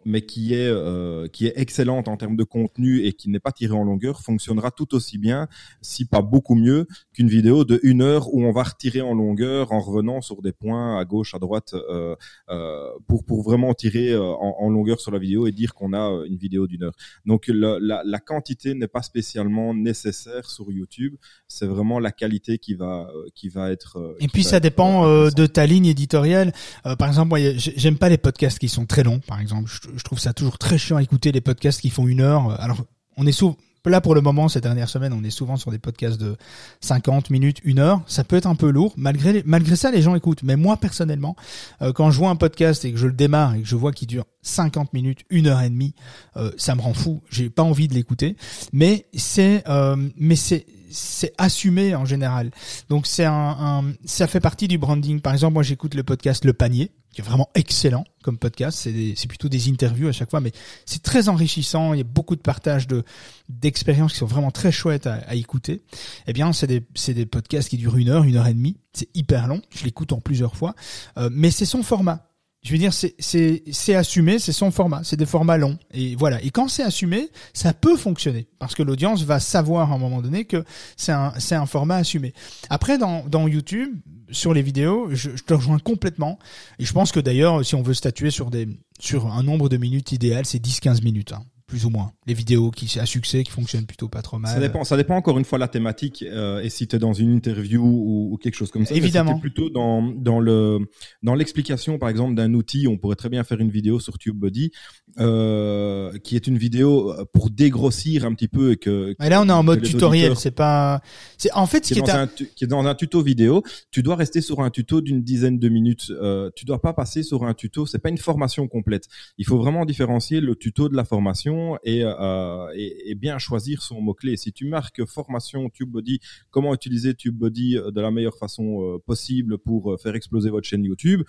mais 0.04 0.22
qui 0.22 0.54
est 0.54 0.72
euh, 0.92 1.28
qui 1.28 1.46
est 1.46 1.52
excellente 1.56 2.08
en 2.08 2.16
termes 2.16 2.36
de 2.36 2.44
contenu 2.44 3.04
et 3.04 3.12
qui 3.12 3.28
n'est 3.28 3.40
pas 3.40 3.52
tirée 3.52 3.74
en 3.74 3.84
longueur 3.84 4.20
fonctionnera 4.20 4.70
tout 4.70 4.94
aussi 4.94 5.18
bien, 5.18 5.48
si 5.80 6.04
pas 6.04 6.22
beaucoup 6.22 6.54
mieux, 6.54 6.86
qu'une 7.12 7.28
vidéo 7.28 7.64
de 7.64 7.80
une 7.82 8.02
heure 8.02 8.32
où 8.34 8.42
on 8.44 8.52
va 8.52 8.62
retirer 8.62 9.00
en 9.00 9.14
longueur 9.14 9.72
en 9.72 9.80
revenant 9.80 10.20
sur 10.20 10.42
des 10.42 10.52
points 10.52 10.98
à 10.98 11.04
gauche, 11.04 11.34
à 11.34 11.38
droite, 11.38 11.74
euh, 11.74 12.16
euh, 12.50 12.90
pour 13.06 13.24
pour 13.24 13.42
vraiment 13.42 13.74
tirer 13.74 14.16
en, 14.16 14.68
longueur 14.70 15.00
sur 15.00 15.10
la 15.10 15.18
vidéo 15.18 15.46
et 15.46 15.52
dire 15.52 15.74
qu'on 15.74 15.92
a 15.92 16.24
une 16.26 16.36
vidéo 16.36 16.66
d'une 16.66 16.84
heure. 16.84 16.96
Donc 17.26 17.46
la, 17.48 18.02
la 18.04 18.18
quantité 18.20 18.74
n'est 18.74 18.88
pas 18.88 19.02
spécialement 19.02 19.74
nécessaire 19.74 20.48
sur 20.48 20.70
YouTube, 20.70 21.16
c'est 21.46 21.66
vraiment 21.66 21.98
la 21.98 22.12
qualité 22.12 22.58
qui 22.58 22.74
va 22.74 23.01
qui 23.34 23.48
va 23.48 23.70
être. 23.70 24.16
et 24.20 24.28
puis 24.28 24.44
ça 24.44 24.60
dépend 24.60 25.06
de 25.06 25.46
ta 25.46 25.66
ligne 25.66 25.86
éditoriale. 25.86 26.52
par 26.98 27.08
exemple, 27.08 27.28
moi, 27.28 27.38
j'aime 27.56 27.98
pas 27.98 28.08
les 28.08 28.18
podcasts 28.18 28.58
qui 28.58 28.68
sont 28.68 28.86
très 28.86 29.02
longs. 29.02 29.20
Par 29.20 29.40
exemple, 29.40 29.70
je, 29.70 29.90
je 29.96 30.02
trouve 30.04 30.18
ça 30.18 30.32
toujours 30.32 30.58
très 30.58 30.78
chiant 30.78 30.96
à 30.96 31.02
écouter 31.02 31.32
les 31.32 31.40
podcasts 31.40 31.80
qui 31.80 31.90
font 31.90 32.06
une 32.06 32.20
heure. 32.20 32.60
Alors, 32.60 32.84
on 33.16 33.26
est 33.26 33.32
souvent 33.32 33.56
Là, 33.90 34.00
pour 34.00 34.14
le 34.14 34.20
moment, 34.20 34.48
ces 34.48 34.60
dernières 34.60 34.88
semaines, 34.88 35.12
on 35.12 35.24
est 35.24 35.30
souvent 35.30 35.56
sur 35.56 35.72
des 35.72 35.78
podcasts 35.78 36.20
de 36.20 36.36
50 36.80 37.30
minutes, 37.30 37.58
une 37.64 37.80
heure. 37.80 38.00
Ça 38.06 38.22
peut 38.22 38.36
être 38.36 38.46
un 38.46 38.54
peu 38.54 38.70
lourd. 38.70 38.94
Malgré, 38.96 39.42
malgré 39.44 39.74
ça, 39.74 39.90
les 39.90 40.02
gens 40.02 40.14
écoutent. 40.14 40.44
Mais 40.44 40.54
moi, 40.54 40.76
personnellement, 40.76 41.34
euh, 41.82 41.92
quand 41.92 42.10
je 42.12 42.18
vois 42.18 42.30
un 42.30 42.36
podcast 42.36 42.84
et 42.84 42.92
que 42.92 42.98
je 42.98 43.08
le 43.08 43.12
démarre 43.12 43.54
et 43.54 43.62
que 43.62 43.66
je 43.66 43.74
vois 43.74 43.90
qu'il 43.90 44.06
dure 44.06 44.24
50 44.42 44.92
minutes, 44.92 45.24
une 45.30 45.48
heure 45.48 45.60
et 45.62 45.68
demie, 45.68 45.94
euh, 46.36 46.52
ça 46.56 46.76
me 46.76 46.80
rend 46.80 46.94
fou. 46.94 47.22
J'ai 47.28 47.50
pas 47.50 47.64
envie 47.64 47.88
de 47.88 47.94
l'écouter. 47.94 48.36
Mais 48.72 49.06
c'est, 49.14 49.64
euh, 49.68 49.96
mais 50.16 50.36
c'est, 50.36 50.64
c'est 50.92 51.32
assumé 51.38 51.94
en 51.94 52.04
général. 52.04 52.50
Donc 52.88 53.06
c'est 53.06 53.24
un, 53.24 53.32
un, 53.32 53.92
ça 54.04 54.26
fait 54.26 54.40
partie 54.40 54.68
du 54.68 54.78
branding. 54.78 55.20
Par 55.20 55.32
exemple, 55.32 55.54
moi 55.54 55.62
j'écoute 55.62 55.94
le 55.94 56.02
podcast 56.02 56.44
Le 56.44 56.52
Panier 56.52 56.90
qui 57.12 57.20
est 57.20 57.24
vraiment 57.24 57.50
excellent 57.54 58.04
comme 58.22 58.38
podcast. 58.38 58.78
C'est 58.78 59.26
plutôt 59.28 59.48
des 59.48 59.68
interviews 59.68 60.08
à 60.08 60.12
chaque 60.12 60.30
fois, 60.30 60.40
mais 60.40 60.52
c'est 60.86 61.02
très 61.02 61.28
enrichissant. 61.28 61.92
Il 61.92 61.98
y 61.98 62.00
a 62.00 62.04
beaucoup 62.04 62.36
de 62.36 62.40
partages 62.40 62.86
de 62.86 63.04
d'expériences 63.48 64.12
qui 64.12 64.18
sont 64.18 64.26
vraiment 64.26 64.50
très 64.50 64.72
chouettes 64.72 65.06
à, 65.06 65.14
à 65.26 65.34
écouter. 65.34 65.82
Eh 66.26 66.32
bien, 66.32 66.52
c'est 66.52 66.66
des 66.66 66.82
c'est 66.94 67.14
des 67.14 67.26
podcasts 67.26 67.68
qui 67.68 67.76
durent 67.76 67.98
une 67.98 68.08
heure, 68.08 68.24
une 68.24 68.36
heure 68.36 68.46
et 68.46 68.54
demie. 68.54 68.78
C'est 68.94 69.08
hyper 69.14 69.46
long. 69.46 69.60
Je 69.70 69.84
l'écoute 69.84 70.12
en 70.12 70.20
plusieurs 70.20 70.56
fois, 70.56 70.74
euh, 71.18 71.28
mais 71.30 71.50
c'est 71.50 71.66
son 71.66 71.82
format. 71.82 72.31
Je 72.62 72.70
veux 72.70 72.78
dire, 72.78 72.92
c'est 72.94 73.94
assumé, 73.94 74.38
c'est 74.38 74.52
son 74.52 74.70
format, 74.70 75.02
c'est 75.02 75.16
des 75.16 75.26
formats 75.26 75.56
longs 75.56 75.78
et 75.92 76.14
voilà. 76.14 76.40
Et 76.42 76.50
quand 76.50 76.68
c'est 76.68 76.84
assumé, 76.84 77.28
ça 77.52 77.72
peut 77.72 77.96
fonctionner 77.96 78.46
parce 78.60 78.76
que 78.76 78.84
l'audience 78.84 79.24
va 79.24 79.40
savoir 79.40 79.90
à 79.90 79.96
un 79.96 79.98
moment 79.98 80.22
donné 80.22 80.44
que 80.44 80.64
c'est 80.96 81.10
un 81.10 81.32
un 81.50 81.66
format 81.66 81.96
assumé. 81.96 82.34
Après, 82.70 82.98
dans 82.98 83.24
dans 83.26 83.48
YouTube, 83.48 83.98
sur 84.30 84.54
les 84.54 84.62
vidéos, 84.62 85.08
je, 85.10 85.30
je, 85.34 85.42
te 85.42 85.54
rejoins 85.54 85.78
complètement. 85.78 86.38
Et 86.78 86.84
je 86.84 86.92
pense 86.92 87.10
que 87.10 87.20
d'ailleurs, 87.20 87.64
si 87.64 87.74
on 87.74 87.82
veut 87.82 87.94
statuer 87.94 88.30
sur 88.30 88.50
des 88.50 88.68
sur 89.00 89.26
un 89.26 89.42
nombre 89.42 89.68
de 89.68 89.76
minutes 89.76 90.12
idéal, 90.12 90.46
c'est 90.46 90.64
10-15 90.64 91.02
minutes. 91.02 91.32
Hein 91.32 91.44
plus 91.72 91.86
ou 91.86 91.88
moins. 91.88 92.12
Les 92.26 92.34
vidéos 92.34 92.70
qui 92.70 92.98
à 93.00 93.06
succès 93.06 93.42
qui 93.44 93.50
fonctionnent 93.50 93.86
plutôt 93.86 94.06
pas 94.06 94.20
trop 94.20 94.38
mal. 94.38 94.52
Ça 94.52 94.60
dépend, 94.60 94.84
ça 94.84 94.98
dépend 94.98 95.16
encore 95.16 95.38
une 95.38 95.46
fois 95.46 95.58
la 95.58 95.68
thématique 95.68 96.22
euh, 96.22 96.60
et 96.60 96.68
si 96.68 96.86
tu 96.86 96.96
es 96.96 96.98
dans 96.98 97.14
une 97.14 97.32
interview 97.32 97.82
ou, 97.82 98.28
ou, 98.30 98.36
quelque 98.36 98.56
chose 98.56 98.70
comme 98.70 98.84
ça. 98.84 98.94
Évidemment. 98.94 99.36
Si 99.36 99.40
plutôt 99.40 99.70
dans 99.70 100.02
dans 100.02 100.38
le 100.38 100.80
dans 101.22 101.34
l'explication 101.34 101.98
par 101.98 102.10
exemple 102.10 102.34
d'un 102.34 102.52
outil, 102.52 102.86
on 102.88 102.98
pourrait 102.98 103.16
très 103.16 103.30
bien 103.30 103.42
faire 103.42 103.58
une 103.58 103.70
vidéo 103.70 104.00
sur 104.00 104.18
TubeBuddy 104.18 104.70
euh, 105.18 106.12
qui 106.18 106.36
est 106.36 106.46
une 106.46 106.58
vidéo 106.58 107.10
euh, 107.10 107.24
pour 107.32 107.48
dégrossir 107.48 108.26
un 108.26 108.34
petit 108.34 108.48
peu 108.48 108.72
et 108.72 108.76
que. 108.76 109.14
Et 109.18 109.28
là 109.30 109.40
on 109.40 109.48
est 109.48 109.52
en 109.52 109.62
mode 109.62 109.80
tutoriel, 109.80 110.36
c'est 110.36 110.50
pas 110.50 111.00
c'est 111.38 111.52
en 111.54 111.66
fait 111.66 111.86
ce 111.86 111.94
qui 111.94 112.00
est, 112.00 112.02
dans 112.02 112.14
un, 112.14 112.26
qui 112.26 112.64
est 112.64 112.66
dans 112.66 112.84
un 112.84 112.94
tuto 112.94 113.22
vidéo, 113.22 113.62
tu 113.90 114.02
dois 114.02 114.16
rester 114.16 114.42
sur 114.42 114.60
un 114.60 114.68
tuto 114.68 115.00
d'une 115.00 115.22
dizaine 115.22 115.58
de 115.58 115.68
minutes. 115.70 116.10
Euh, 116.10 116.50
tu 116.54 116.66
dois 116.66 116.82
pas 116.82 116.92
passer 116.92 117.22
sur 117.22 117.44
un 117.44 117.54
tuto, 117.54 117.86
c'est 117.86 117.98
pas 117.98 118.10
une 118.10 118.18
formation 118.18 118.68
complète. 118.68 119.08
Il 119.38 119.46
faut 119.46 119.56
vraiment 119.56 119.86
différencier 119.86 120.42
le 120.42 120.54
tuto 120.54 120.90
de 120.90 120.96
la 120.96 121.04
formation 121.04 121.61
euh, 121.86 122.66
et, 122.74 123.14
bien 123.14 123.38
choisir 123.38 123.82
son 123.82 124.00
mot-clé. 124.00 124.36
Si 124.36 124.52
tu 124.52 124.66
marques 124.66 125.04
formation 125.04 125.68
TubeBuddy, 125.70 126.20
comment 126.50 126.74
utiliser 126.74 127.14
TubeBuddy 127.14 127.74
de 127.74 128.00
la 128.00 128.10
meilleure 128.10 128.36
façon 128.36 129.00
possible 129.06 129.58
pour 129.58 130.00
faire 130.00 130.14
exploser 130.14 130.50
votre 130.50 130.66
chaîne 130.66 130.84
YouTube, 130.84 131.22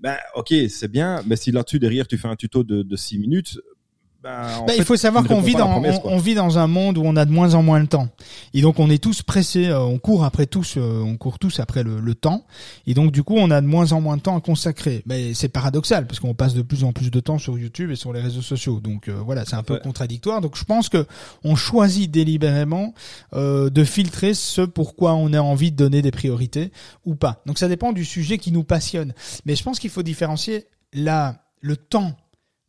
ben 0.00 0.16
ok, 0.34 0.52
c'est 0.68 0.90
bien, 0.90 1.22
mais 1.26 1.36
si 1.36 1.52
là-dessus 1.52 1.78
derrière 1.78 2.06
tu 2.06 2.18
fais 2.18 2.28
un 2.28 2.36
tuto 2.36 2.64
de, 2.64 2.82
de 2.82 2.96
6 2.96 3.18
minutes, 3.18 3.58
ben, 4.24 4.64
bah, 4.66 4.72
il 4.74 4.84
faut 4.84 4.96
savoir 4.96 5.24
qu'on 5.24 5.42
vit 5.42 5.54
dans 5.54 5.82
on, 6.04 6.16
vit 6.16 6.34
dans 6.34 6.56
un 6.56 6.66
monde 6.66 6.96
où 6.96 7.02
on 7.04 7.14
a 7.14 7.26
de 7.26 7.30
moins 7.30 7.52
en 7.52 7.62
moins 7.62 7.82
de 7.82 7.86
temps. 7.86 8.08
Et 8.54 8.62
donc 8.62 8.78
on 8.78 8.88
est 8.88 8.96
tous 8.96 9.20
pressés 9.20 9.66
euh, 9.66 9.80
on 9.80 9.98
court 9.98 10.24
après 10.24 10.46
tous 10.46 10.78
euh, 10.78 11.02
on 11.04 11.18
court 11.18 11.38
tous 11.38 11.60
après 11.60 11.82
le, 11.82 12.00
le, 12.00 12.14
temps. 12.14 12.46
Et 12.86 12.94
donc 12.94 13.12
du 13.12 13.22
coup 13.22 13.34
on 13.36 13.50
a 13.50 13.60
de 13.60 13.66
moins 13.66 13.92
en 13.92 14.00
moins 14.00 14.16
de 14.16 14.22
temps 14.22 14.34
à 14.34 14.40
consacrer. 14.40 15.02
Mais 15.04 15.34
c'est 15.34 15.50
paradoxal 15.50 16.06
parce 16.06 16.20
qu'on 16.20 16.32
passe 16.32 16.54
de 16.54 16.62
plus 16.62 16.84
en 16.84 16.94
plus 16.94 17.10
de 17.10 17.20
temps 17.20 17.36
sur 17.36 17.58
YouTube 17.58 17.90
et 17.90 17.96
sur 17.96 18.14
les 18.14 18.22
réseaux 18.22 18.40
sociaux. 18.40 18.80
Donc 18.80 19.08
euh, 19.08 19.20
voilà 19.22 19.44
c'est 19.44 19.56
un 19.56 19.62
peu 19.62 19.78
contradictoire. 19.78 20.40
Donc 20.40 20.56
je 20.56 20.64
pense 20.64 20.88
que 20.88 21.04
on 21.44 21.54
choisit 21.54 22.10
délibérément 22.10 22.94
de 23.34 23.84
filtrer 23.84 24.32
ce 24.32 24.62
pourquoi 24.62 25.16
on 25.16 25.34
a 25.34 25.40
envie 25.40 25.70
de 25.70 25.76
donner 25.76 26.00
des 26.00 26.12
priorités 26.12 26.72
ou 27.04 27.14
pas. 27.14 27.42
Donc 27.44 27.58
ça 27.58 27.68
dépend 27.68 27.92
du 27.92 28.06
sujet 28.06 28.38
qui 28.38 28.52
nous 28.52 28.64
passionne. 28.64 29.12
Mais 29.44 29.54
je 29.54 29.62
pense 29.62 29.78
qu'il 29.78 29.90
faut 29.90 30.02
différencier 30.02 30.64
la 30.94 31.42
le 31.60 31.76
temps 31.76 32.16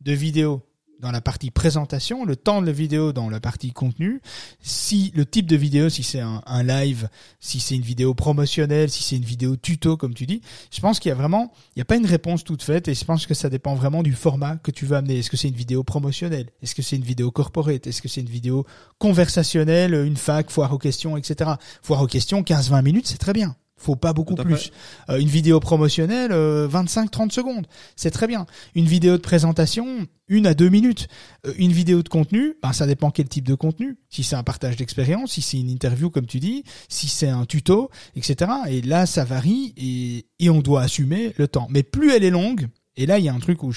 de 0.02 0.12
vidéo 0.12 0.62
dans 1.00 1.10
la 1.10 1.20
partie 1.20 1.50
présentation, 1.50 2.24
le 2.24 2.36
temps 2.36 2.60
de 2.60 2.66
la 2.66 2.72
vidéo 2.72 3.12
dans 3.12 3.28
la 3.28 3.40
partie 3.40 3.72
contenu, 3.72 4.20
si 4.60 5.12
le 5.14 5.26
type 5.26 5.46
de 5.46 5.56
vidéo, 5.56 5.88
si 5.88 6.02
c'est 6.02 6.20
un, 6.20 6.62
live, 6.62 7.08
si 7.40 7.60
c'est 7.60 7.74
une 7.74 7.82
vidéo 7.82 8.14
promotionnelle, 8.14 8.90
si 8.90 9.02
c'est 9.02 9.16
une 9.16 9.24
vidéo 9.24 9.56
tuto 9.56 9.96
comme 9.96 10.14
tu 10.14 10.26
dis, 10.26 10.40
je 10.70 10.80
pense 10.80 10.98
qu'il 10.98 11.10
y 11.10 11.12
a 11.12 11.14
vraiment, 11.14 11.52
il 11.74 11.78
n'y 11.78 11.82
a 11.82 11.84
pas 11.84 11.96
une 11.96 12.06
réponse 12.06 12.44
toute 12.44 12.62
faite 12.62 12.88
et 12.88 12.94
je 12.94 13.04
pense 13.04 13.26
que 13.26 13.34
ça 13.34 13.50
dépend 13.50 13.74
vraiment 13.74 14.02
du 14.02 14.12
format 14.12 14.56
que 14.56 14.70
tu 14.70 14.86
veux 14.86 14.96
amener. 14.96 15.18
Est-ce 15.18 15.30
que 15.30 15.36
c'est 15.36 15.48
une 15.48 15.54
vidéo 15.54 15.84
promotionnelle? 15.84 16.50
Est-ce 16.62 16.74
que 16.74 16.82
c'est 16.82 16.96
une 16.96 17.04
vidéo 17.04 17.30
corporate? 17.30 17.86
Est-ce 17.86 18.02
que 18.02 18.08
c'est 18.08 18.20
une 18.20 18.28
vidéo 18.28 18.66
conversationnelle, 18.98 19.94
une 19.94 20.16
fac, 20.16 20.50
foire 20.50 20.72
aux 20.72 20.78
questions, 20.78 21.16
etc. 21.16 21.50
Foire 21.82 22.02
aux 22.02 22.06
questions, 22.06 22.42
15-20 22.42 22.82
minutes, 22.82 23.06
c'est 23.06 23.18
très 23.18 23.32
bien. 23.32 23.56
Faut 23.78 23.96
pas 23.96 24.14
beaucoup 24.14 24.34
plus. 24.34 24.70
Euh, 25.10 25.18
une 25.18 25.28
vidéo 25.28 25.60
promotionnelle, 25.60 26.30
25-30 26.30 26.32
euh, 26.32 27.30
secondes, 27.30 27.66
c'est 27.94 28.10
très 28.10 28.26
bien. 28.26 28.46
Une 28.74 28.86
vidéo 28.86 29.12
de 29.18 29.22
présentation, 29.22 30.06
une 30.28 30.46
à 30.46 30.54
deux 30.54 30.70
minutes. 30.70 31.08
Euh, 31.46 31.52
une 31.58 31.72
vidéo 31.72 32.02
de 32.02 32.08
contenu, 32.08 32.54
ben, 32.62 32.72
ça 32.72 32.86
dépend 32.86 33.10
quel 33.10 33.28
type 33.28 33.46
de 33.46 33.54
contenu. 33.54 33.98
Si 34.08 34.24
c'est 34.24 34.34
un 34.34 34.42
partage 34.42 34.76
d'expérience, 34.76 35.32
si 35.32 35.42
c'est 35.42 35.58
une 35.58 35.68
interview 35.68 36.08
comme 36.08 36.26
tu 36.26 36.40
dis, 36.40 36.64
si 36.88 37.06
c'est 37.08 37.28
un 37.28 37.44
tuto, 37.44 37.90
etc. 38.14 38.50
Et 38.68 38.80
là, 38.80 39.04
ça 39.04 39.24
varie 39.24 39.74
et, 39.76 40.26
et 40.38 40.48
on 40.48 40.60
doit 40.60 40.80
assumer 40.80 41.34
le 41.36 41.46
temps. 41.46 41.66
Mais 41.68 41.82
plus 41.82 42.12
elle 42.12 42.24
est 42.24 42.30
longue, 42.30 42.68
et 42.96 43.06
là, 43.06 43.18
il 43.18 43.24
y 43.24 43.28
a 43.28 43.34
un 43.34 43.38
truc 43.38 43.62
où 43.62 43.72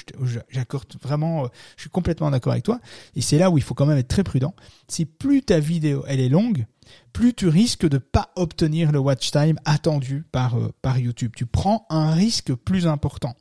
j'accorde 0.48 0.94
vraiment, 1.02 1.48
je 1.76 1.82
suis 1.82 1.90
complètement 1.90 2.30
d'accord 2.30 2.52
avec 2.52 2.64
toi. 2.64 2.80
Et 3.14 3.20
c'est 3.20 3.38
là 3.38 3.50
où 3.50 3.58
il 3.58 3.64
faut 3.64 3.74
quand 3.74 3.86
même 3.86 3.98
être 3.98 4.08
très 4.08 4.24
prudent. 4.24 4.54
Si 4.88 5.04
plus 5.04 5.42
ta 5.42 5.60
vidéo, 5.60 6.04
elle 6.08 6.20
est 6.20 6.28
longue, 6.28 6.66
plus 7.12 7.34
tu 7.34 7.48
risques 7.48 7.86
de 7.88 7.98
pas 7.98 8.30
obtenir 8.36 8.92
le 8.92 8.98
watch 8.98 9.30
time 9.30 9.58
attendu 9.64 10.24
par, 10.32 10.58
euh, 10.58 10.72
par 10.82 10.98
YouTube. 10.98 11.32
Tu 11.36 11.46
prends 11.46 11.86
un 11.90 12.12
risque 12.12 12.54
plus 12.54 12.86
important. 12.86 13.36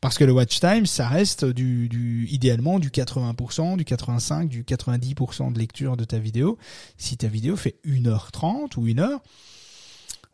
Parce 0.00 0.16
que 0.16 0.24
le 0.24 0.32
watch 0.32 0.58
time, 0.58 0.86
ça 0.86 1.06
reste 1.06 1.44
du, 1.44 1.88
du 1.90 2.26
idéalement 2.30 2.78
du 2.78 2.88
80%, 2.88 3.76
du 3.76 3.84
85%, 3.84 4.48
du 4.48 4.64
90% 4.64 5.52
de 5.52 5.58
lecture 5.58 5.98
de 5.98 6.04
ta 6.04 6.18
vidéo. 6.18 6.56
Si 6.96 7.18
ta 7.18 7.28
vidéo 7.28 7.56
fait 7.56 7.76
1h30 7.84 8.78
ou 8.78 8.86
1 8.86 8.98
heure, 8.98 9.20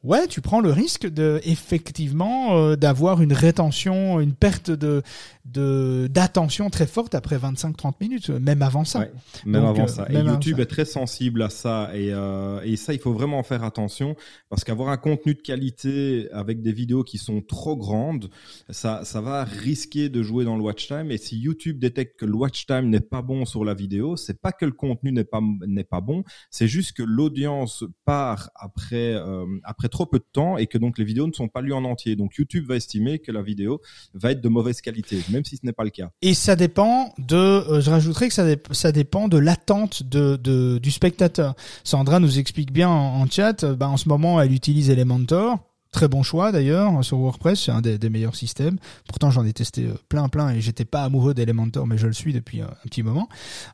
ouais, 0.07 0.27
tu 0.29 0.41
prends 0.41 0.61
le 0.61 0.71
risque 0.71 1.07
de 1.07 1.41
effectivement 1.45 2.57
euh, 2.57 2.77
d'avoir 2.77 3.21
une 3.21 3.33
rétention, 3.33 4.21
une 4.21 4.35
perte 4.35 4.71
de 4.71 5.03
de 5.45 6.09
d'attention 6.11 6.71
très 6.71 6.87
forte 6.87 7.15
après 7.15 7.37
25-30 7.37 7.95
minutes, 8.01 8.31
même 8.31 8.63
avant 8.63 8.85
ça. 8.85 9.07
même 9.45 9.65
avant 9.65 9.85
euh, 9.85 9.89
ça. 9.89 10.07
et 10.11 10.19
YouTube 10.19 10.61
est 10.61 10.67
très 10.67 10.85
sensible 10.85 11.43
à 11.43 11.51
ça 11.51 11.91
et 11.95 12.13
euh, 12.13 12.61
et 12.63 12.77
ça 12.77 12.95
il 12.95 13.01
faut 13.01 13.13
vraiment 13.13 13.43
faire 13.43 13.63
attention 13.65 14.17
parce 14.49 14.65
qu'avoir 14.65 14.89
un 14.89 14.97
contenu 14.97 15.35
de 15.35 15.43
qualité 15.43 16.29
avec 16.33 16.63
des 16.63 16.73
vidéos 16.73 17.05
qui 17.05 17.19
sont 17.19 17.43
trop 17.43 17.77
grandes, 17.77 18.31
ça 18.71 19.05
ça 19.05 19.21
va 19.21 19.45
risquer 19.45 20.09
de 20.09 20.23
jouer 20.23 20.45
dans 20.45 20.57
le 20.57 20.63
watch 20.63 20.87
time 20.87 21.11
et 21.11 21.19
si 21.19 21.39
YouTube 21.39 21.79
détecte 21.79 22.19
que 22.19 22.27
le 22.27 22.35
watch 22.35 22.67
time 22.67 22.89
n'est 22.89 23.01
pas 23.01 23.23
bon 23.23 23.45
sur 23.45 23.65
la 23.65 23.75
vidéo, 23.75 24.17
c'est 24.17 24.41
pas 24.41 24.53
que 24.53 24.65
le 24.65 24.73
contenu 24.73 25.13
n'est 25.13 25.25
pas 25.25 25.41
n'est 25.67 25.85
pas 25.85 26.01
bon, 26.01 26.23
c'est 26.51 26.69
juste 26.69 26.97
que 26.97 27.03
l'audience 27.03 27.85
part 28.05 28.51
après 28.55 29.17
après 29.65 29.89
trop 29.97 30.05
peu 30.05 30.19
de 30.19 30.31
temps 30.31 30.59
et 30.59 30.67
que 30.67 30.77
donc 30.77 30.99
les 30.99 31.05
vidéos 31.05 31.27
ne 31.27 31.33
sont 31.33 31.49
pas 31.49 31.63
lues 31.63 31.73
en 31.73 31.85
entier. 31.85 32.17
Donc 32.17 32.35
YouTube 32.37 32.67
va 32.69 32.77
estimer 32.77 33.19
que 33.19 33.33
la 33.33 33.41
vidéo 33.41 33.81
va 34.13 34.33
être 34.33 34.43
de 34.43 34.49
mauvaise 34.51 34.83
qualité, 34.83 35.23
même 35.31 35.45
si 35.45 35.57
ce 35.57 35.65
n'est 35.65 35.73
pas 35.73 35.85
le 35.85 35.91
cas. 35.91 36.11
Et 36.21 36.35
ça 36.35 36.55
dépend 36.55 37.15
de, 37.17 37.37
euh, 37.37 37.81
je 37.81 37.89
rajouterais 37.89 38.29
que 38.29 38.35
ça, 38.35 38.45
ça 38.73 38.93
dépend 38.93 39.29
de 39.29 39.39
l'attente 39.39 40.03
de, 40.03 40.37
de, 40.37 40.79
du 40.79 40.91
spectateur. 40.91 41.55
Sandra 41.83 42.21
nous 42.21 42.39
explique 42.39 42.73
bien 42.73 42.91
en, 42.91 43.23
en 43.23 43.27
chat, 43.27 43.65
euh, 43.65 43.75
bah, 43.75 43.89
en 43.89 43.97
ce 43.97 44.09
moment 44.09 44.39
elle 44.41 44.53
utilise 44.53 44.91
Elementor 44.91 45.59
Très 45.93 46.09
bon 46.09 46.23
choix 46.23 46.53
d'ailleurs 46.53 47.03
sur 47.05 47.19
WordPress, 47.19 47.65
c'est 47.65 47.73
un 47.73 47.81
des, 47.81 48.11
meilleurs 48.11 48.37
systèmes. 48.37 48.77
Pourtant 49.09 49.31
j'en 49.31 49.45
ai 49.47 49.53
testé 49.53 49.85
euh, 49.85 49.95
plein 50.09 50.29
plein 50.29 50.51
et 50.51 50.61
j'étais 50.61 50.85
pas 50.85 51.05
amoureux 51.05 51.33
d'Elementor, 51.33 51.87
mais 51.87 51.97
je 51.97 52.07
le 52.07 52.13
suis 52.13 52.33
depuis 52.33 52.61
euh, 52.61 52.67
un 52.67 52.89
petit 52.89 53.03
moment. 53.03 53.29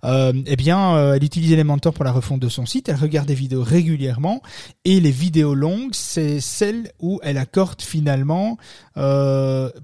Euh, 0.05 0.33
eh 0.47 0.57
bien, 0.57 1.15
elle 1.15 1.25
utilise 1.25 1.53
Elementor 1.53 1.93
pour 1.93 2.05
la 2.05 2.13
refonte 2.13 2.41
de 2.41 2.49
son 2.49 2.67
site. 2.67 2.89
Elle 2.89 2.97
regarde 2.97 3.27
des 3.27 3.35
vidéos 3.35 3.63
régulièrement 3.63 4.41
et 4.85 5.01
les 5.01 5.11
vidéos 5.11 5.55
longues, 5.55 5.95
c'est 5.95 6.41
celles 6.41 6.93
où 7.01 7.19
elle 7.23 7.39
accorde 7.39 7.83
finalement 7.83 8.57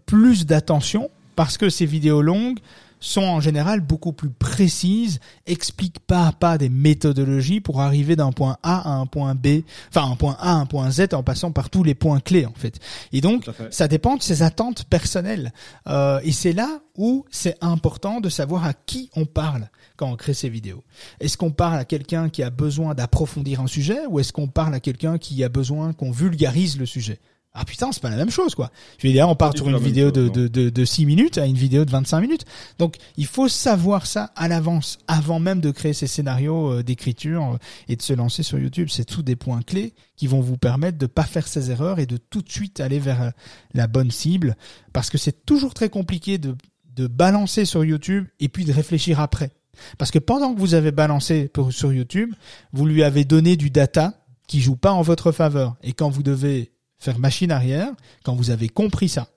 plus 0.07 0.47
d'attention 0.47 1.11
parce 1.35 1.57
que 1.59 1.71
ces 1.71 1.87
vidéos 1.87 2.23
longues 2.23 2.59
sont 3.01 3.23
en 3.23 3.41
général 3.41 3.81
beaucoup 3.81 4.13
plus 4.13 4.31
précises, 4.31 5.21
expliquent 5.47 6.01
pas 6.01 6.27
à 6.27 6.33
pas 6.33 6.59
des 6.59 6.69
méthodologies 6.69 7.61
pour 7.61 7.81
arriver 7.81 8.17
d'un 8.17 8.33
point 8.33 8.59
A 8.63 8.91
à 8.91 8.95
un 8.95 9.07
point 9.07 9.35
B, 9.35 9.63
enfin 9.89 10.11
un 10.11 10.17
point 10.17 10.37
A 10.41 10.53
à 10.53 10.55
un 10.55 10.67
point 10.67 10.91
Z 10.91 11.09
en 11.13 11.23
passant 11.23 11.53
par 11.53 11.71
tous 11.71 11.85
les 11.85 11.95
points 11.95 12.21
clés 12.21 12.47
en 12.47 12.55
fait. 12.55 12.79
Et 13.13 13.21
donc 13.21 13.49
ça 13.71 13.89
dépend 13.89 14.17
de 14.17 14.23
ses 14.23 14.43
attentes 14.43 14.85
personnelles. 14.85 15.53
Euh, 15.89 16.21
et 16.23 16.33
c'est 16.33 16.53
là 16.53 16.81
où 16.97 17.25
c'est 17.31 17.57
important 17.61 18.21
de 18.21 18.29
savoir 18.29 18.65
à 18.65 18.75
qui 18.75 19.11
on 19.15 19.25
parle 19.25 19.71
quand 19.97 20.11
on 20.11 20.17
crée 20.17 20.35
ces 20.35 20.49
vidéos. 20.49 20.85
Est-ce 21.21 21.37
qu'on 21.37 21.51
parle 21.51 21.79
à 21.79 21.85
quelqu'un 21.85 22.29
qui 22.29 22.43
a 22.43 22.51
besoin 22.51 22.95
d'approfondir 22.95 23.61
un 23.61 23.67
sujet 23.67 24.07
ou 24.09 24.21
est-ce 24.21 24.33
qu'on 24.33 24.49
parle 24.49 24.75
à 24.75 24.81
quelqu'un 24.81 25.19
qui 25.19 25.43
a 25.45 25.49
besoin 25.49 25.93
qu'on 25.93 26.11
vulgarise 26.11 26.79
le 26.79 26.87
sujet? 26.87 27.21
Ah 27.61 27.65
putain, 27.65 27.91
c'est 27.91 28.01
pas 28.01 28.11
la 28.11 28.17
même 28.17 28.31
chose, 28.31 28.55
quoi. 28.55 28.71
Je 28.99 29.07
veux 29.09 29.13
dire, 29.13 29.29
on 29.29 29.35
part 29.35 29.53
sur 29.57 29.69
une 29.69 29.79
vidéo 29.79 30.13
de, 30.13 30.29
de, 30.29 30.47
de, 30.47 30.71
de 30.71 30.85
6 30.85 31.07
minutes 31.07 31.39
à 31.39 31.47
une 31.47 31.57
vidéo 31.57 31.85
de 31.85 31.91
25 31.91 32.21
minutes. 32.21 32.45
Donc, 32.79 32.97
il 33.17 33.27
faut 33.27 33.49
savoir 33.49 34.07
ça 34.07 34.31
à 34.37 34.47
l'avance, 34.47 34.99
avant 35.09 35.41
même 35.41 35.61
de 35.61 35.73
créer 35.73 35.93
ces 35.93 36.07
scénarios 36.07 36.73
euh, 36.73 36.83
d'écriture 36.85 37.55
euh, 37.55 37.59
et 37.89 37.97
de 37.97 38.03
se 38.03 38.13
lancer 38.13 38.45
sur 38.45 38.61
YouTube. 38.61 38.89
C'est 38.91 39.05
tous 39.05 39.25
des 39.25 39.35
points 39.35 39.63
clés 39.63 39.95
qui 40.17 40.29
vont 40.29 40.41
vous 40.41 40.57
permettre 40.57 40.99
de 40.99 41.07
pas 41.07 41.25
faire 41.25 41.49
ces 41.49 41.73
erreurs 41.73 41.99
et 41.99 42.07
de 42.07 42.17
tout 42.17 42.43
de 42.43 42.51
suite 42.51 42.79
aller 42.79 43.01
vers 43.01 43.23
euh, 43.23 43.31
la 43.75 43.89
bonne 43.89 44.13
cible. 44.13 44.57
Parce 44.93 45.11
que 45.11 45.19
c'est 45.19 45.45
toujours 45.45 45.75
très 45.75 45.89
compliqué 45.89 46.39
de, 46.39 46.55
de 46.95 47.09
balancer 47.09 47.65
sur 47.65 47.85
YouTube 47.85 48.27
et 48.39 48.49
puis 48.49 48.67
de 48.67 48.73
réfléchir 48.73 49.19
après. 49.19 49.51
Parce 49.99 50.13
que 50.13 50.21
pendant 50.21 50.55
que 50.55 50.61
vous 50.61 50.75
avez 50.75 50.93
balancé 50.93 51.49
pour, 51.49 51.73
sur 51.73 51.93
YouTube, 51.93 52.33
vous 52.73 52.87
lui 52.87 53.03
avez 53.03 53.25
donné 53.25 53.57
du 53.57 53.71
data 53.71 54.15
qui 54.47 54.61
joue 54.61 54.77
pas 54.77 54.93
en 54.93 55.03
votre 55.03 55.33
faveur. 55.33 55.77
Et 55.83 55.93
quand 55.93 56.09
vous 56.09 56.23
devez 56.23 56.73
faire 56.99 57.19
machine 57.19 57.51
arrière, 57.51 57.91
quand 58.25 58.35
vous 58.35 58.51
avez 58.51 58.69
compris 58.69 59.09
ça, 59.09 59.29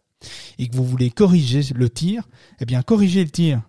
et 0.57 0.67
que 0.67 0.75
vous 0.75 0.85
voulez 0.85 1.09
corriger 1.09 1.61
le 1.73 1.89
tir, 1.89 2.27
eh 2.59 2.65
bien 2.65 2.81
corriger 2.81 3.23
le 3.23 3.29
tir 3.29 3.61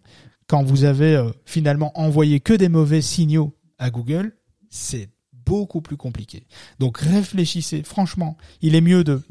quand 0.47 0.63
vous 0.63 0.85
avez 0.85 1.15
euh, 1.15 1.31
finalement 1.47 1.99
envoyé 1.99 2.41
que 2.41 2.53
des 2.53 2.69
mauvais 2.69 3.01
signaux 3.01 3.57
à 3.79 3.91
Google, 3.91 4.37
c'est 4.69 5.09
beaucoup 5.47 5.81
plus 5.81 5.97
compliqué. 5.97 6.47
Donc 6.79 6.99
réfléchissez, 6.99 7.83
franchement, 7.83 8.37
il 8.61 8.75
est 8.75 8.81
mieux 8.81 9.03
de 9.05 9.23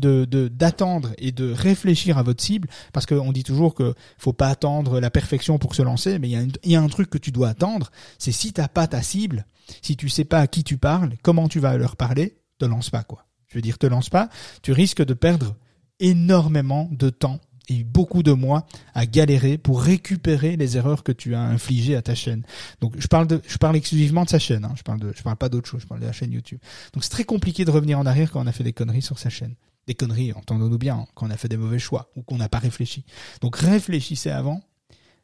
d'attendre 0.48 1.12
et 1.18 1.32
de 1.32 1.52
réfléchir 1.52 2.18
à 2.18 2.24
votre 2.24 2.44
cible, 2.44 2.68
parce 2.92 3.06
qu'on 3.06 3.32
dit 3.32 3.44
toujours 3.44 3.74
que 3.74 3.94
faut 4.18 4.34
pas 4.34 4.50
attendre 4.50 5.00
la 5.00 5.10
perfection 5.10 5.58
pour 5.58 5.76
se 5.76 5.82
lancer, 5.82 6.20
mais 6.20 6.30
il 6.30 6.52
y 6.66 6.72
y 6.72 6.76
a 6.76 6.82
un 6.82 6.88
truc 6.88 7.10
que 7.10 7.18
tu 7.18 7.32
dois 7.32 7.50
attendre, 7.50 7.92
c'est 8.18 8.32
si 8.32 8.52
t'as 8.52 8.68
pas 8.68 8.88
ta 8.88 9.02
cible, 9.02 9.46
si 9.82 9.96
tu 9.96 10.10
sais 10.10 10.26
pas 10.26 10.40
à 10.40 10.48
qui 10.48 10.64
tu 10.64 10.78
parles, 10.78 11.14
comment 11.22 11.48
tu 11.48 11.60
vas 11.60 11.78
leur 11.78 11.96
parler, 11.96 12.36
te 12.58 12.66
lance 12.66 12.90
pas 12.90 13.04
quoi. 13.04 13.26
Je 13.52 13.58
veux 13.58 13.62
dire, 13.62 13.78
te 13.78 13.86
lance 13.86 14.10
pas, 14.10 14.30
tu 14.62 14.72
risques 14.72 15.04
de 15.04 15.14
perdre 15.14 15.56
énormément 16.00 16.88
de 16.92 17.10
temps 17.10 17.40
et 17.68 17.84
beaucoup 17.84 18.24
de 18.24 18.32
mois 18.32 18.66
à 18.94 19.06
galérer 19.06 19.58
pour 19.58 19.82
récupérer 19.82 20.58
les 20.58 20.78
erreurs 20.78 21.04
que 21.04 21.12
tu 21.12 21.36
as 21.36 21.42
infligées 21.42 21.96
à 21.96 22.02
ta 22.02 22.16
chaîne. 22.16 22.44
Donc 22.80 22.96
je 22.98 23.08
parle 23.08 23.28
de, 23.28 23.42
je 23.46 23.58
parle 23.58 23.76
exclusivement 23.76 24.24
de 24.24 24.30
sa 24.30 24.40
chaîne. 24.40 24.66
Hein. 24.66 24.74
Je 24.78 24.84
parle 24.84 25.00
de, 25.00 25.14
je 25.16 25.22
parle 25.22 25.36
pas 25.36 25.50
d'autre 25.50 25.70
chose. 25.70 25.82
Je 25.82 25.88
parle 25.88 26.00
de 26.02 26.06
la 26.06 26.12
chaîne 26.12 26.32
YouTube. 26.32 26.60
Donc 26.94 27.04
c'est 27.04 27.10
très 27.10 27.24
compliqué 27.24 27.66
de 27.66 27.72
revenir 27.72 28.00
en 28.00 28.06
arrière 28.06 28.32
quand 28.32 28.42
on 28.42 28.48
a 28.48 28.52
fait 28.52 28.64
des 28.64 28.74
conneries 28.74 29.02
sur 29.02 29.20
sa 29.20 29.30
chaîne. 29.30 29.56
Des 29.88 29.96
conneries, 29.96 30.32
entendons-nous 30.34 30.78
bien, 30.78 30.96
hein, 30.96 31.06
quand 31.14 31.28
on 31.28 31.32
a 31.32 31.38
fait 31.38 31.50
des 31.50 31.58
mauvais 31.58 31.80
choix 31.80 32.12
ou 32.16 32.22
qu'on 32.22 32.38
n'a 32.38 32.50
pas 32.50 32.60
réfléchi. 32.60 33.04
Donc 33.42 33.58
réfléchissez 33.58 34.30
avant, 34.30 34.62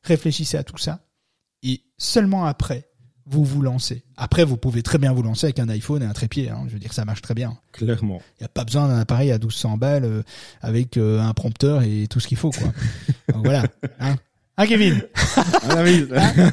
réfléchissez 0.03 0.57
à 0.57 0.63
tout 0.63 0.77
ça, 0.77 1.07
et 1.63 1.83
seulement 1.97 2.45
après, 2.45 2.86
vous 3.29 3.43
vous 3.43 3.61
lancez. 3.61 4.03
Après, 4.15 4.43
vous 4.43 4.57
pouvez 4.57 4.81
très 4.83 4.97
bien 4.97 5.11
vous 5.13 5.21
lancer 5.21 5.47
avec 5.47 5.59
un 5.59 5.69
iPhone 5.69 6.01
et 6.01 6.05
un 6.05 6.13
trépied. 6.13 6.49
Hein. 6.49 6.63
Je 6.67 6.73
veux 6.73 6.79
dire, 6.79 6.93
ça 6.93 7.05
marche 7.05 7.21
très 7.21 7.33
bien. 7.33 7.57
Clairement. 7.71 8.21
Il 8.39 8.43
n'y 8.43 8.45
a 8.45 8.49
pas 8.49 8.63
besoin 8.63 8.87
d'un 8.87 8.99
appareil 8.99 9.31
à 9.31 9.37
1200 9.37 9.77
balles 9.77 10.05
euh, 10.05 10.23
avec 10.61 10.97
euh, 10.97 11.21
un 11.21 11.33
prompteur 11.33 11.83
et 11.83 12.07
tout 12.09 12.19
ce 12.19 12.27
qu'il 12.27 12.37
faut, 12.37 12.51
quoi. 12.51 12.71
voilà. 13.35 13.63
Hein 13.99 14.15
Ah 14.59 14.65
Kevin. 14.65 15.03
ah, 15.35 15.83
oui. 15.83 16.07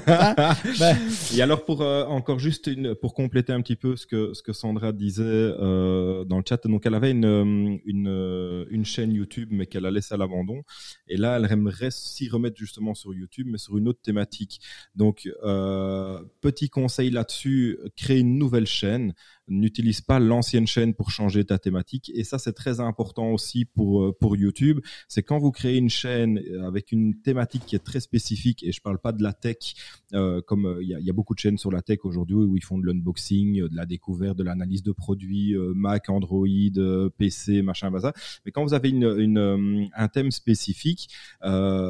Ah, 0.07 0.55
bah. 0.79 0.93
Et 1.35 1.41
alors 1.41 1.65
pour 1.65 1.81
euh, 1.81 2.05
encore 2.05 2.39
juste 2.39 2.67
une 2.67 2.95
pour 2.95 3.15
compléter 3.15 3.51
un 3.51 3.63
petit 3.63 3.77
peu 3.77 3.97
ce 3.97 4.07
que 4.07 4.35
ce 4.35 4.43
que 4.43 4.53
Sandra 4.53 4.93
disait 4.93 5.23
euh, 5.25 6.23
dans 6.25 6.37
le 6.37 6.45
chat, 6.47 6.67
donc 6.67 6.85
elle 6.85 6.95
avait 6.95 7.13
une 7.13 7.25
euh, 7.25 7.79
une 7.87 8.09
euh, 8.09 8.67
une 8.69 8.85
chaîne 8.85 9.11
YouTube 9.15 9.49
mais 9.53 9.65
qu'elle 9.65 9.87
a 9.87 9.91
laissé 9.91 10.13
à 10.13 10.19
l'abandon. 10.19 10.65
Et 11.09 11.17
là, 11.17 11.39
elle 11.39 11.51
aimerait 11.51 11.91
s'y 11.91 12.29
remettre 12.29 12.59
justement 12.59 12.93
sur 12.93 13.15
YouTube, 13.15 13.47
mais 13.51 13.57
sur 13.57 13.79
une 13.79 13.89
autre 13.89 14.03
thématique. 14.03 14.61
Donc 14.95 15.27
euh, 15.43 16.21
petit 16.43 16.69
conseil 16.69 17.09
là-dessus, 17.09 17.79
créer 17.97 18.19
une 18.19 18.37
nouvelle 18.39 18.67
chaîne 18.67 19.15
n'utilise 19.49 20.01
pas 20.01 20.19
l'ancienne 20.19 20.67
chaîne 20.67 20.95
pour 20.95 21.11
changer 21.11 21.45
ta 21.45 21.59
thématique. 21.59 22.11
Et 22.15 22.25
ça, 22.25 22.39
c'est 22.39 22.53
très 22.53 22.81
important 22.81 23.31
aussi 23.31 23.65
pour 23.65 24.03
euh, 24.03 24.17
pour 24.19 24.37
YouTube. 24.37 24.81
C'est 25.09 25.23
quand 25.23 25.39
vous 25.39 25.51
créez 25.51 25.77
une 25.77 25.91
chaîne 25.91 26.39
euh, 26.39 26.67
avec 26.67 26.93
une 26.93 27.21
thématique 27.21 27.65
qui 27.67 27.77
est 27.77 27.85
très 27.85 28.01
spécifique. 28.01 28.63
Et 28.63 28.73
je 28.73 28.81
parle 28.81 28.99
pas 28.99 29.13
de 29.13 29.23
la 29.23 29.33
tech, 29.33 29.75
euh, 30.15 30.41
comme 30.43 30.79
il 30.81 30.89
y 30.89 31.11
a, 31.11 31.13
beaucoup 31.13 31.35
de 31.35 31.39
chaînes 31.39 31.59
sur 31.59 31.71
la 31.71 31.81
tech 31.81 32.01
aujourd'hui 32.05 32.37
où 32.37 32.57
ils 32.57 32.65
font 32.65 32.79
de 32.79 32.87
l'unboxing, 32.87 33.69
de 33.69 33.77
la 33.77 33.87
découverte, 33.87 34.37
de 34.37 34.43
l'analyse 34.43 34.83
de 34.83 34.93
produits, 34.93 35.55
Mac, 35.75 36.09
Android, 36.09 36.47
PC, 37.17 37.63
machin, 37.63 37.97
ça. 38.01 38.13
Mais 38.45 38.51
quand 38.51 38.65
vous 38.65 38.75
avez 38.75 38.91
une, 38.91 39.89
un 39.95 40.09
thème 40.09 40.33
spécifique, 40.33 41.09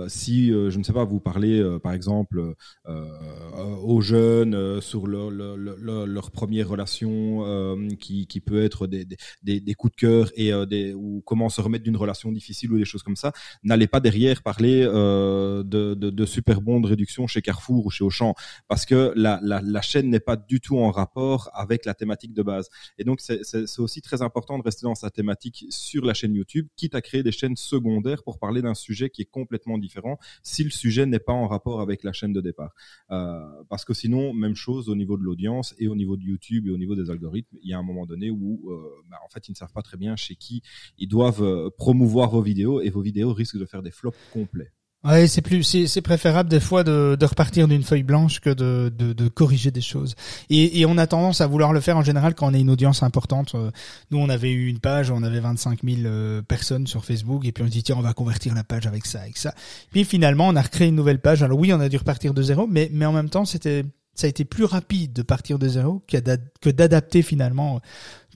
si 0.09 0.49
je 0.49 0.79
ne 0.79 0.83
sais 0.83 0.93
pas, 0.93 1.05
vous 1.05 1.21
parlez 1.21 1.79
par 1.83 1.95
exemple 1.95 2.55
aux 2.85 4.01
jeunes 4.03 4.81
sur 4.83 5.07
leur 5.07 6.31
première 6.31 6.69
relation 6.69 7.44
euh, 7.45 7.89
qui, 7.97 8.41
peut 8.41 8.63
être 8.65 8.87
des, 8.87 9.07
des, 9.43 9.75
coups 9.75 9.95
de 9.95 9.97
cœur 9.97 10.31
et 10.35 10.53
euh, 10.53 10.67
des, 10.67 10.95
ou 10.95 11.23
comment 11.25 11.49
se 11.49 11.61
remettre 11.61 11.85
d'une 11.85 11.97
relation 11.97 12.33
difficile 12.33 12.73
ou 12.73 12.79
des 12.79 12.85
choses 12.85 13.03
comme 13.03 13.17
ça, 13.17 13.33
n'allez 13.63 13.87
pas 13.87 14.01
derrière 14.01 14.43
parler 14.43 14.83
euh, 14.87 15.63
de, 15.63 15.95
de, 15.95 16.11
de, 16.11 16.27
super 16.27 16.61
bons 16.61 16.81
de 16.81 16.87
réduction 16.87 17.27
chez 17.27 17.43
Carrefour 17.43 17.87
ou 17.87 17.91
chez 17.91 18.05
Auchan, 18.05 18.35
parce 18.69 18.87
que 18.87 19.13
la, 19.17 19.41
la, 19.43 19.61
la 19.63 19.81
chaîne 19.83 20.11
n'est 20.11 20.21
pas 20.21 20.37
du 20.37 20.61
tout 20.61 20.79
en 20.79 20.91
rapport 20.91 21.51
avec 21.55 21.85
la 21.85 21.95
thématique 21.95 22.35
de 22.35 22.43
base. 22.43 22.69
Et 22.99 23.05
donc 23.05 23.21
c'est 23.21 23.79
aussi 23.79 24.03
très 24.03 24.23
important 24.23 24.59
de 24.59 24.63
rester 24.63 24.85
dans 24.85 24.95
sa 24.95 25.11
thématique 25.11 25.67
sur 25.71 26.05
la 26.05 26.15
chaîne 26.15 26.35
YouTube, 26.35 26.69
quitte 26.77 26.95
à 26.95 27.03
créer 27.03 27.23
des 27.23 27.33
chaînes 27.33 27.57
secondaires 27.57 28.23
pour 28.23 28.39
parler 28.39 28.63
d'un 28.63 28.75
sujet 28.75 29.11
qui 29.11 29.23
est 29.23 29.31
complètement 29.31 29.79
différent, 29.79 30.19
si 30.43 30.65
le 30.65 30.71
sujet 30.71 31.07
n'est 31.07 31.19
pas 31.19 31.33
en 31.33 31.47
rapport 31.47 31.81
avec 31.81 32.05
la 32.05 32.13
chaîne 32.13 32.33
de 32.33 32.41
départ. 32.41 32.75
Euh, 33.11 33.45
parce 33.69 33.85
que 33.85 33.95
sinon, 33.95 34.33
même 34.33 34.55
chose 34.55 34.89
au 34.89 34.95
niveau 34.95 35.17
de 35.17 35.23
l'audience 35.23 35.75
et 35.79 35.89
au 35.89 35.97
niveau 35.97 36.17
de 36.17 36.23
YouTube 36.23 36.67
et 36.67 36.71
au 36.71 36.79
niveau 36.79 36.95
des 36.95 37.11
algorithmes 37.11 37.34
il 37.37 37.69
y 37.69 37.73
a 37.73 37.79
un 37.79 37.83
moment 37.83 38.07
donné 38.07 38.31
où, 38.31 38.71
euh, 38.71 39.03
bah, 39.11 39.19
en 39.25 39.29
fait, 39.29 39.49
ils 39.49 39.53
ne 39.53 39.57
savent 39.57 39.73
pas 39.73 39.83
très 39.83 39.97
bien 39.97 40.17
chez 40.17 40.37
qui 40.37 40.63
ils 40.99 41.09
doivent 41.09 41.43
euh, 41.43 41.71
promouvoir 41.77 42.31
vos 42.31 42.43
vidéos 42.43 42.81
et 42.81 42.91
vos 42.91 43.03
vidéos 43.03 43.33
risquent 43.33 43.59
de 43.59 43.67
faire 43.67 43.83
des 43.83 43.91
flops 43.91 44.19
complets. 44.33 44.73
Ouais, 45.05 45.29
c'est 45.29 45.43
plus, 45.43 45.63
c'est 45.87 46.01
préférable 46.01 46.49
des 46.49 46.61
fois 46.61 46.83
de, 46.83 47.19
repartir 47.21 47.69
d'une 47.69 47.83
feuille 47.83 48.05
blanche 48.05 48.41
que 48.41 48.49
de, 48.49 49.29
corriger 49.29 49.71
des 49.71 49.83
choses. 49.83 50.15
Et, 50.49 50.87
on 50.87 50.97
a 50.97 51.07
tendance 51.07 51.43
à 51.43 51.47
vouloir 51.47 51.75
le 51.75 51.81
faire 51.81 51.99
en 51.99 52.03
général 52.03 52.35
quand 52.35 52.51
on 52.51 52.55
a 52.55 52.57
une 52.57 52.71
audience 52.71 53.03
importante. 53.03 53.55
Euh, 53.55 53.71
nous, 54.11 54.19
on 54.19 54.31
avait 54.31 54.51
eu 54.51 54.67
une 54.67 54.79
page, 54.79 55.11
on 55.11 55.23
avait 55.23 55.41
25 55.41 55.81
000 55.85 56.43
personnes 56.49 56.87
sur 56.87 57.05
Facebook, 57.05 57.45
et 57.45 57.53
puis 57.53 57.63
on 57.63 57.67
se 57.67 57.73
dit 57.73 57.83
tiens, 57.83 57.97
on 57.99 58.03
va 58.03 58.15
convertir 58.15 58.55
la 58.55 58.65
page 58.65 58.87
avec 58.87 59.05
ça, 59.05 59.21
avec 59.21 59.37
ça. 59.37 59.55
Puis 59.91 60.05
finalement, 60.05 60.49
on 60.49 60.57
a 60.57 60.63
recréé 60.63 60.89
une 60.89 60.97
nouvelle 60.97 61.21
page. 61.21 61.43
Alors 61.43 61.59
oui, 61.59 61.71
on 61.75 61.81
a 61.81 61.91
dû 61.91 61.99
repartir 61.99 62.33
de 62.33 62.43
zéro, 62.43 62.67
mais 62.67 62.89
en 63.05 63.13
même 63.13 63.29
temps, 63.29 63.45
c'était 63.45 63.85
ça 64.15 64.27
a 64.27 64.31
été 64.31 64.45
plus 64.45 64.65
rapide 64.65 65.13
de 65.13 65.23
partir 65.23 65.59
de 65.59 65.69
zéro 65.69 66.03
que 66.07 66.71
d'adapter 66.71 67.23
finalement 67.23 67.81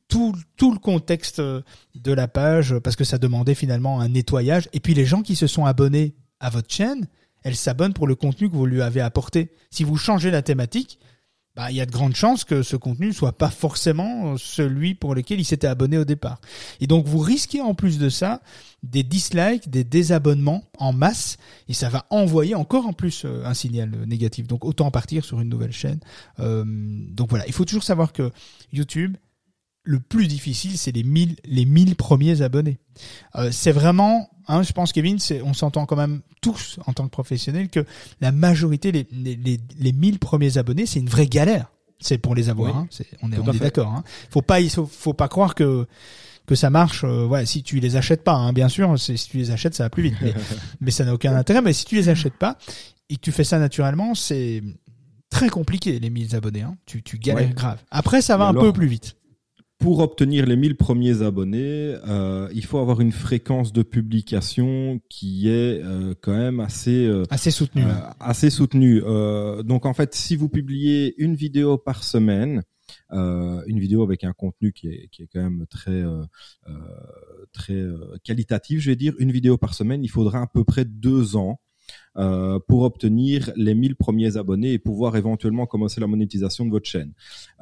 tout, 0.08 0.34
tout 0.56 0.72
le 0.72 0.78
contexte 0.78 1.40
de 1.40 2.12
la 2.12 2.28
page 2.28 2.78
parce 2.78 2.96
que 2.96 3.04
ça 3.04 3.18
demandait 3.18 3.54
finalement 3.54 4.00
un 4.00 4.08
nettoyage. 4.08 4.68
Et 4.72 4.80
puis 4.80 4.94
les 4.94 5.04
gens 5.04 5.22
qui 5.22 5.36
se 5.36 5.46
sont 5.46 5.66
abonnés 5.66 6.14
à 6.40 6.50
votre 6.50 6.72
chaîne, 6.72 7.06
elles 7.42 7.56
s'abonnent 7.56 7.94
pour 7.94 8.06
le 8.06 8.14
contenu 8.14 8.50
que 8.50 8.56
vous 8.56 8.66
lui 8.66 8.82
avez 8.82 9.00
apporté. 9.00 9.52
Si 9.70 9.84
vous 9.84 9.96
changez 9.96 10.30
la 10.30 10.42
thématique, 10.42 10.98
bah, 11.58 11.72
il 11.72 11.76
y 11.76 11.80
a 11.80 11.86
de 11.86 11.90
grandes 11.90 12.14
chances 12.14 12.44
que 12.44 12.62
ce 12.62 12.76
contenu 12.76 13.08
ne 13.08 13.12
soit 13.12 13.36
pas 13.36 13.50
forcément 13.50 14.36
celui 14.36 14.94
pour 14.94 15.16
lequel 15.16 15.40
il 15.40 15.44
s'était 15.44 15.66
abonné 15.66 15.98
au 15.98 16.04
départ. 16.04 16.40
Et 16.80 16.86
donc 16.86 17.06
vous 17.06 17.18
risquez 17.18 17.60
en 17.60 17.74
plus 17.74 17.98
de 17.98 18.08
ça 18.08 18.42
des 18.84 19.02
dislikes, 19.02 19.68
des 19.68 19.82
désabonnements 19.82 20.62
en 20.78 20.92
masse, 20.92 21.36
et 21.68 21.72
ça 21.72 21.88
va 21.88 22.06
envoyer 22.10 22.54
encore 22.54 22.86
en 22.86 22.92
plus 22.92 23.24
euh, 23.24 23.44
un 23.44 23.54
signal 23.54 23.90
négatif. 24.06 24.46
Donc 24.46 24.64
autant 24.64 24.92
partir 24.92 25.24
sur 25.24 25.40
une 25.40 25.48
nouvelle 25.48 25.72
chaîne. 25.72 25.98
Euh, 26.38 26.64
donc 26.64 27.28
voilà, 27.28 27.44
il 27.48 27.52
faut 27.52 27.64
toujours 27.64 27.82
savoir 27.82 28.12
que 28.12 28.30
YouTube, 28.72 29.16
le 29.88 30.00
plus 30.00 30.28
difficile, 30.28 30.76
c'est 30.76 30.92
les 30.92 31.02
1000 31.02 31.36
les 31.46 31.64
1000 31.64 31.96
premiers 31.96 32.42
abonnés. 32.42 32.78
Euh, 33.36 33.48
c'est 33.50 33.72
vraiment, 33.72 34.28
hein, 34.46 34.62
je 34.62 34.72
pense 34.72 34.92
Kevin, 34.92 35.16
on 35.42 35.54
s'entend 35.54 35.86
quand 35.86 35.96
même 35.96 36.20
tous 36.42 36.78
en 36.86 36.92
tant 36.92 37.04
que 37.04 37.10
professionnels 37.10 37.70
que 37.70 37.86
la 38.20 38.30
majorité, 38.30 38.92
les, 38.92 39.06
les, 39.10 39.58
les, 39.78 39.92
1000 39.92 40.18
premiers 40.18 40.58
abonnés, 40.58 40.84
c'est 40.84 41.00
une 41.00 41.08
vraie 41.08 41.26
galère. 41.26 41.72
C'est 42.00 42.18
pour 42.18 42.34
les 42.34 42.50
avoir. 42.50 42.76
Hein, 42.76 42.88
on 43.22 43.32
est, 43.32 43.38
on 43.38 43.50
est 43.50 43.58
d'accord. 43.58 43.88
Hein. 43.88 44.04
Faut 44.30 44.42
pas, 44.42 44.58
faut 44.68 45.14
pas 45.14 45.28
croire 45.28 45.54
que 45.54 45.86
que 46.44 46.54
ça 46.54 46.68
marche. 46.68 47.04
Euh, 47.04 47.26
ouais, 47.26 47.46
si 47.46 47.62
tu 47.62 47.80
les 47.80 47.96
achètes 47.96 48.22
pas, 48.22 48.34
hein, 48.34 48.52
bien 48.52 48.68
sûr. 48.68 48.98
Si 48.98 49.14
tu 49.14 49.38
les 49.38 49.50
achètes, 49.50 49.74
ça 49.74 49.84
va 49.84 49.90
plus 49.90 50.02
vite. 50.02 50.16
Mais, 50.20 50.34
mais 50.82 50.90
ça 50.90 51.06
n'a 51.06 51.14
aucun 51.14 51.34
intérêt. 51.34 51.62
Mais 51.62 51.72
si 51.72 51.86
tu 51.86 51.94
les 51.94 52.10
achètes 52.10 52.36
pas 52.36 52.58
et 53.08 53.16
que 53.16 53.22
tu 53.22 53.32
fais 53.32 53.44
ça 53.44 53.58
naturellement, 53.58 54.14
c'est 54.14 54.62
très 55.30 55.48
compliqué 55.48 55.98
les 55.98 56.10
1000 56.10 56.36
abonnés. 56.36 56.62
Hein. 56.62 56.76
Tu, 56.84 57.02
tu 57.02 57.18
galères 57.18 57.54
grave. 57.54 57.78
Après, 57.90 58.20
ça 58.20 58.36
va 58.36 58.48
un 58.48 58.54
peu 58.54 58.72
plus 58.72 58.86
vite 58.86 59.17
pour 59.78 60.00
obtenir 60.00 60.44
les 60.46 60.56
1000 60.56 60.76
premiers 60.76 61.22
abonnés, 61.22 61.94
euh, 62.08 62.48
il 62.52 62.64
faut 62.64 62.78
avoir 62.78 63.00
une 63.00 63.12
fréquence 63.12 63.72
de 63.72 63.82
publication 63.82 65.00
qui 65.08 65.48
est 65.48 65.80
euh, 65.82 66.14
quand 66.20 66.36
même 66.36 66.58
assez 66.58 67.06
euh, 67.06 67.22
assez 67.30 67.52
soutenue. 67.52 67.84
Euh, 67.84 68.10
assez 68.18 68.50
soutenue. 68.50 69.02
Euh, 69.04 69.62
donc 69.62 69.86
en 69.86 69.94
fait, 69.94 70.14
si 70.14 70.34
vous 70.34 70.48
publiez 70.48 71.14
une 71.22 71.36
vidéo 71.36 71.78
par 71.78 72.02
semaine, 72.02 72.62
une 73.10 73.78
vidéo 73.78 74.02
avec 74.02 74.24
un 74.24 74.32
contenu 74.32 74.72
qui 74.72 74.88
est, 74.88 75.08
qui 75.12 75.22
est 75.22 75.28
quand 75.32 75.42
même 75.42 75.66
très 75.70 76.02
très 77.52 77.82
qualitatif, 78.24 78.80
je 78.80 78.90
vais 78.90 78.96
dire, 78.96 79.14
une 79.18 79.30
vidéo 79.30 79.58
par 79.58 79.74
semaine, 79.74 80.02
il 80.02 80.08
faudra 80.08 80.42
à 80.42 80.46
peu 80.46 80.64
près 80.64 80.84
deux 80.84 81.36
ans 81.36 81.60
euh, 82.18 82.58
pour 82.66 82.82
obtenir 82.82 83.52
les 83.54 83.74
1000 83.74 83.94
premiers 83.94 84.36
abonnés 84.36 84.72
et 84.72 84.78
pouvoir 84.78 85.16
éventuellement 85.16 85.66
commencer 85.66 86.00
la 86.00 86.08
monétisation 86.08 86.64
de 86.64 86.70
votre 86.70 86.88
chaîne. 86.88 87.12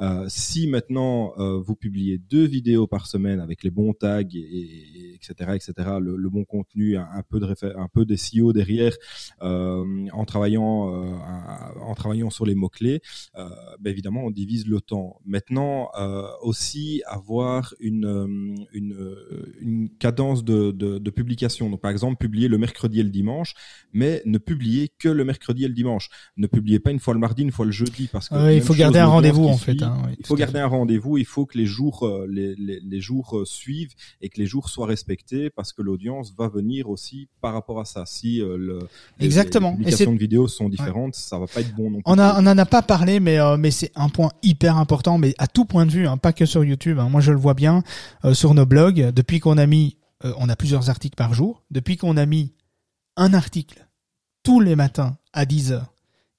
Euh, 0.01 0.25
si 0.29 0.67
maintenant 0.67 1.35
euh, 1.39 1.61
vous 1.61 1.75
publiez 1.75 2.17
deux 2.17 2.47
vidéos 2.47 2.87
par 2.87 3.07
semaine 3.07 3.41
avec 3.41 3.63
les 3.65 3.71
bons 3.71 3.93
tags 3.93 4.23
et, 4.35 5.15
etc 5.15 5.53
etc 5.55 5.91
le, 6.01 6.31
bon 6.31 6.45
contenu 6.45 6.97
un, 6.97 7.23
peu 7.29 7.41
de 7.41 8.05
des 8.05 8.17
SEO 8.17 8.53
derrière 8.53 8.95
en 9.41 10.25
travaillant 10.27 10.65
en 11.81 11.95
travaillant 11.95 12.31
sur 12.31 12.47
les 12.47 12.55
mots 12.55 12.69
clés 12.69 13.01
ben 13.35 13.91
évidemment 13.91 14.25
on 14.25 14.31
divise 14.31 14.67
le 14.67 14.81
temps 14.81 15.21
maintenant 15.25 15.91
aussi 16.43 17.03
avoir 17.07 17.75
une, 17.81 18.67
une, 18.73 19.89
cadence 19.99 20.45
de, 20.45 20.71
de, 20.71 20.99
de 20.99 21.11
publication 21.11 21.71
donc 21.71 21.81
par 21.81 21.91
exemple 21.91 22.17
publier 22.17 22.49
le 22.49 22.59
mercredi 22.59 23.01
et 23.01 23.03
le 23.03 23.11
dimanche 23.11 23.55
mais 23.93 24.23
ne 24.25 24.39
publier 24.47 24.91
que 24.99 25.09
le 25.09 25.25
mercredi 25.25 25.65
et 25.65 25.69
le 25.69 25.75
dimanche. 25.75 26.09
Ne 26.37 26.47
publiez 26.47 26.79
pas 26.79 26.91
une 26.91 27.01
fois 27.01 27.13
le 27.13 27.21
mardi, 27.21 27.43
une 27.43 27.53
fois 27.53 27.67
le 27.67 27.73
jeudi, 27.73 28.09
parce 28.11 28.29
que 28.29 28.55
il 28.55 28.63
faut 28.63 28.75
garder 28.75 28.99
un 28.99 29.07
rendez-vous 29.07 29.47
en 29.49 29.59
fait. 29.59 29.83
Hein, 29.83 30.03
il 30.19 30.25
faut 30.25 30.37
garder 30.37 30.61
un 30.61 30.67
rendez-vous. 30.67 31.19
Il 31.19 31.27
faut 31.27 31.45
que 31.45 31.59
les 31.59 31.67
jours, 31.67 32.07
euh, 32.07 32.27
les, 32.31 32.55
les, 32.55 32.81
les, 32.81 33.01
jours 33.01 33.39
euh, 33.39 33.45
suivent 33.45 33.93
et 34.23 34.29
que 34.29 34.41
les 34.41 34.47
jours 34.47 34.71
soient 34.71 34.87
respectés, 34.87 35.51
parce 35.51 35.73
que 35.73 35.83
l'audience 35.83 36.33
va 36.39 36.49
venir 36.49 36.89
aussi 36.89 37.29
par 37.41 37.53
rapport 37.53 37.81
à 37.81 37.85
ça. 37.85 38.05
Si 38.07 38.41
euh, 38.41 38.57
le, 38.57 38.79
exactement, 39.21 39.71
les 39.71 39.77
publications 39.79 40.15
de 40.15 40.19
vidéos 40.19 40.49
sont 40.49 40.69
différentes, 40.69 41.15
ça 41.15 41.39
va 41.39 41.47
pas 41.47 41.61
être 41.61 41.75
bon 41.75 41.91
non 41.91 41.97
plus. 41.97 42.03
On 42.07 42.19
a, 42.19 42.41
on 42.41 42.47
en 42.47 42.59
a 42.59 42.67
pas 42.67 42.83
parlé, 42.83 43.21
mais 43.21 43.39
mais 43.59 43.71
c'est 43.71 43.91
un 43.97 44.09
point 44.09 44.31
hyper 44.43 44.77
important, 44.77 45.19
mais 45.19 45.35
à 45.39 45.49
tout 45.49 45.65
point 45.65 45.85
de 45.85 45.91
vue, 45.91 46.07
hein, 46.07 46.17
pas 46.17 46.33
que 46.33 46.47
sur 46.47 46.65
YouTube. 46.65 46.99
Hein. 46.99 47.09
Moi, 47.09 47.21
je 47.21 47.33
le 47.33 47.39
vois 47.39 47.55
bien 47.55 47.83
sur 48.33 48.55
nos 48.55 48.67
blogs. 48.67 49.13
Depuis 49.13 49.41
qu'on 49.41 49.59
a 49.59 49.67
mis, 49.67 49.99
on 50.39 50.49
a 50.49 50.57
plusieurs 50.57 50.89
articles 50.89 51.17
par 51.17 51.35
jour. 51.35 51.65
Depuis 51.71 51.97
qu'on 51.97 52.17
a 52.17 52.27
mis 52.27 52.53
un 53.17 53.35
article 53.35 53.86
tous 54.47 54.61
les 54.61 54.77
matins 54.77 55.17
à 55.33 55.45
10h 55.45 55.83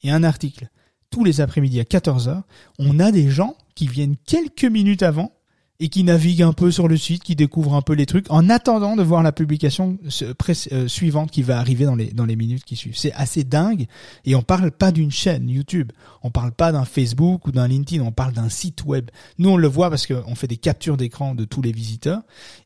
et 0.03 0.11
un 0.11 0.23
article 0.23 0.69
tous 1.09 1.25
les 1.25 1.41
après-midi 1.41 1.81
à 1.81 1.83
14h, 1.83 2.43
on 2.79 2.99
a 3.01 3.11
des 3.11 3.29
gens 3.29 3.57
qui 3.75 3.85
viennent 3.85 4.15
quelques 4.25 4.63
minutes 4.63 5.03
avant 5.03 5.33
et 5.79 5.89
qui 5.89 6.03
navigue 6.03 6.41
un 6.41 6.53
peu 6.53 6.71
sur 6.71 6.87
le 6.87 6.97
site, 6.97 7.23
qui 7.23 7.35
découvre 7.35 7.75
un 7.75 7.83
peu 7.83 7.93
les 7.93 8.07
trucs, 8.07 8.25
en 8.31 8.49
attendant 8.49 8.95
de 8.95 9.03
voir 9.03 9.21
la 9.21 9.31
publication 9.31 9.97
euh, 10.23 10.87
suivante 10.87 11.29
qui 11.29 11.43
va 11.43 11.59
arriver 11.59 11.85
dans 11.85 12.25
les 12.25 12.35
minutes 12.35 12.63
qui 12.63 12.75
suivent. 12.75 12.97
C'est 12.97 13.13
assez 13.13 13.43
dingue. 13.43 13.85
Et 14.25 14.35
on 14.35 14.41
parle 14.41 14.71
pas 14.71 14.91
d'une 14.91 15.11
chaîne 15.11 15.49
YouTube, 15.49 15.91
on 16.23 16.31
parle 16.31 16.51
pas 16.51 16.71
d'un 16.71 16.85
Facebook 16.85 17.45
ou 17.47 17.51
d'un 17.51 17.67
LinkedIn, 17.67 18.03
on 18.03 18.11
parle 18.11 18.33
d'un 18.33 18.49
site 18.49 18.85
web. 18.85 19.11
Nous 19.37 19.49
on 19.49 19.57
le 19.57 19.67
voit 19.67 19.89
parce 19.89 20.07
qu'on 20.07 20.35
fait 20.35 20.47
des 20.47 20.57
captures 20.57 20.97
d'écran 20.97 21.35
de 21.35 21.45
tous 21.45 21.61
les 21.61 21.71
visiteurs 21.71 22.21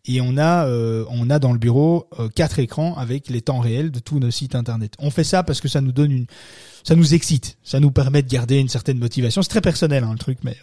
et 0.06 0.22
on 0.22 0.38
a 0.38 0.66
euh, 0.66 1.06
on 1.10 1.30
a 1.30 1.40
dans 1.40 1.52
le 1.52 1.60
bureau 1.60 2.08
euh, 2.20 2.30
quatre 2.30 2.60
écrans 2.60 2.96
avec 2.96 3.30
les 3.30 3.42
temps 3.42 3.60
réels 3.60 3.92
de 3.92 4.00
tous 4.00 4.20
nos 4.20 4.32
sites 4.32 4.56
internet. 4.56 4.94
On 5.00 5.12
fait 5.12 5.24
ça 5.24 5.44
parce 5.44 5.60
que 5.60 5.68
ça 5.68 5.82
nous 5.82 5.92
donne 5.92 6.12
une 6.12 6.28
ça 6.84 6.96
nous 6.96 7.14
excite, 7.14 7.58
ça 7.64 7.80
nous 7.80 7.92
permet 7.92 8.22
de 8.22 8.30
garder 8.30 8.60
une 8.60 8.70
certaine 8.70 8.98
motivation. 8.98 9.42
C'est 9.42 9.50
très 9.50 9.62
personnel 9.62 10.04
hein, 10.04 10.12
le 10.12 10.18
truc, 10.18 10.40
mais 10.44 10.58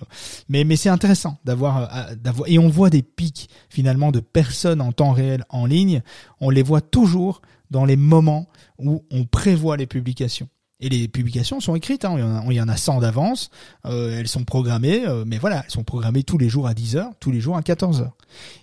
mais 0.49 0.65
mais 0.65 0.77
c'est 0.77 0.89
intéressant 0.89 1.39
d'avoir 1.45 1.95
euh, 1.95 2.15
d'avoir 2.15 2.49
et 2.49 2.59
on 2.59 2.69
voit 2.69 2.91
des 2.91 3.03
pics 3.03 3.49
finalement 3.69 4.13
de 4.13 4.21
personnes 4.21 4.81
en 4.81 4.93
temps 4.93 5.13
réel 5.13 5.45
en 5.49 5.67
ligne. 5.67 6.03
On 6.41 6.51
les 6.51 6.63
voit 6.63 6.81
toujours 6.81 7.43
dans 7.71 7.85
les 7.85 7.97
moments 7.97 8.49
où 8.79 9.05
on 9.11 9.25
prévoit 9.25 9.77
les 9.77 9.87
publications. 9.87 10.49
Et 10.81 10.89
les 10.89 11.09
publications 11.09 11.59
sont 11.59 11.75
écrites, 11.75 12.05
hein. 12.05 12.43
il, 12.49 12.55
y 12.55 12.61
en 12.61 12.69
a, 12.69 12.77
100 12.77 13.01
d'avance, 13.01 13.51
euh, 13.85 14.17
elles 14.17 14.29
sont 14.29 14.45
programmées, 14.45 15.09
euh, 15.09 15.25
mais 15.27 15.37
voilà, 15.37 15.63
elles 15.65 15.73
sont 15.73 15.83
programmées 15.83 16.23
tous 16.23 16.39
les 16.39 16.49
jours 16.49 16.69
à 16.69 16.73
10h, 16.73 17.15
tous 17.19 17.33
les 17.33 17.41
jours 17.41 17.57
à 17.57 17.63
14h. 17.63 18.11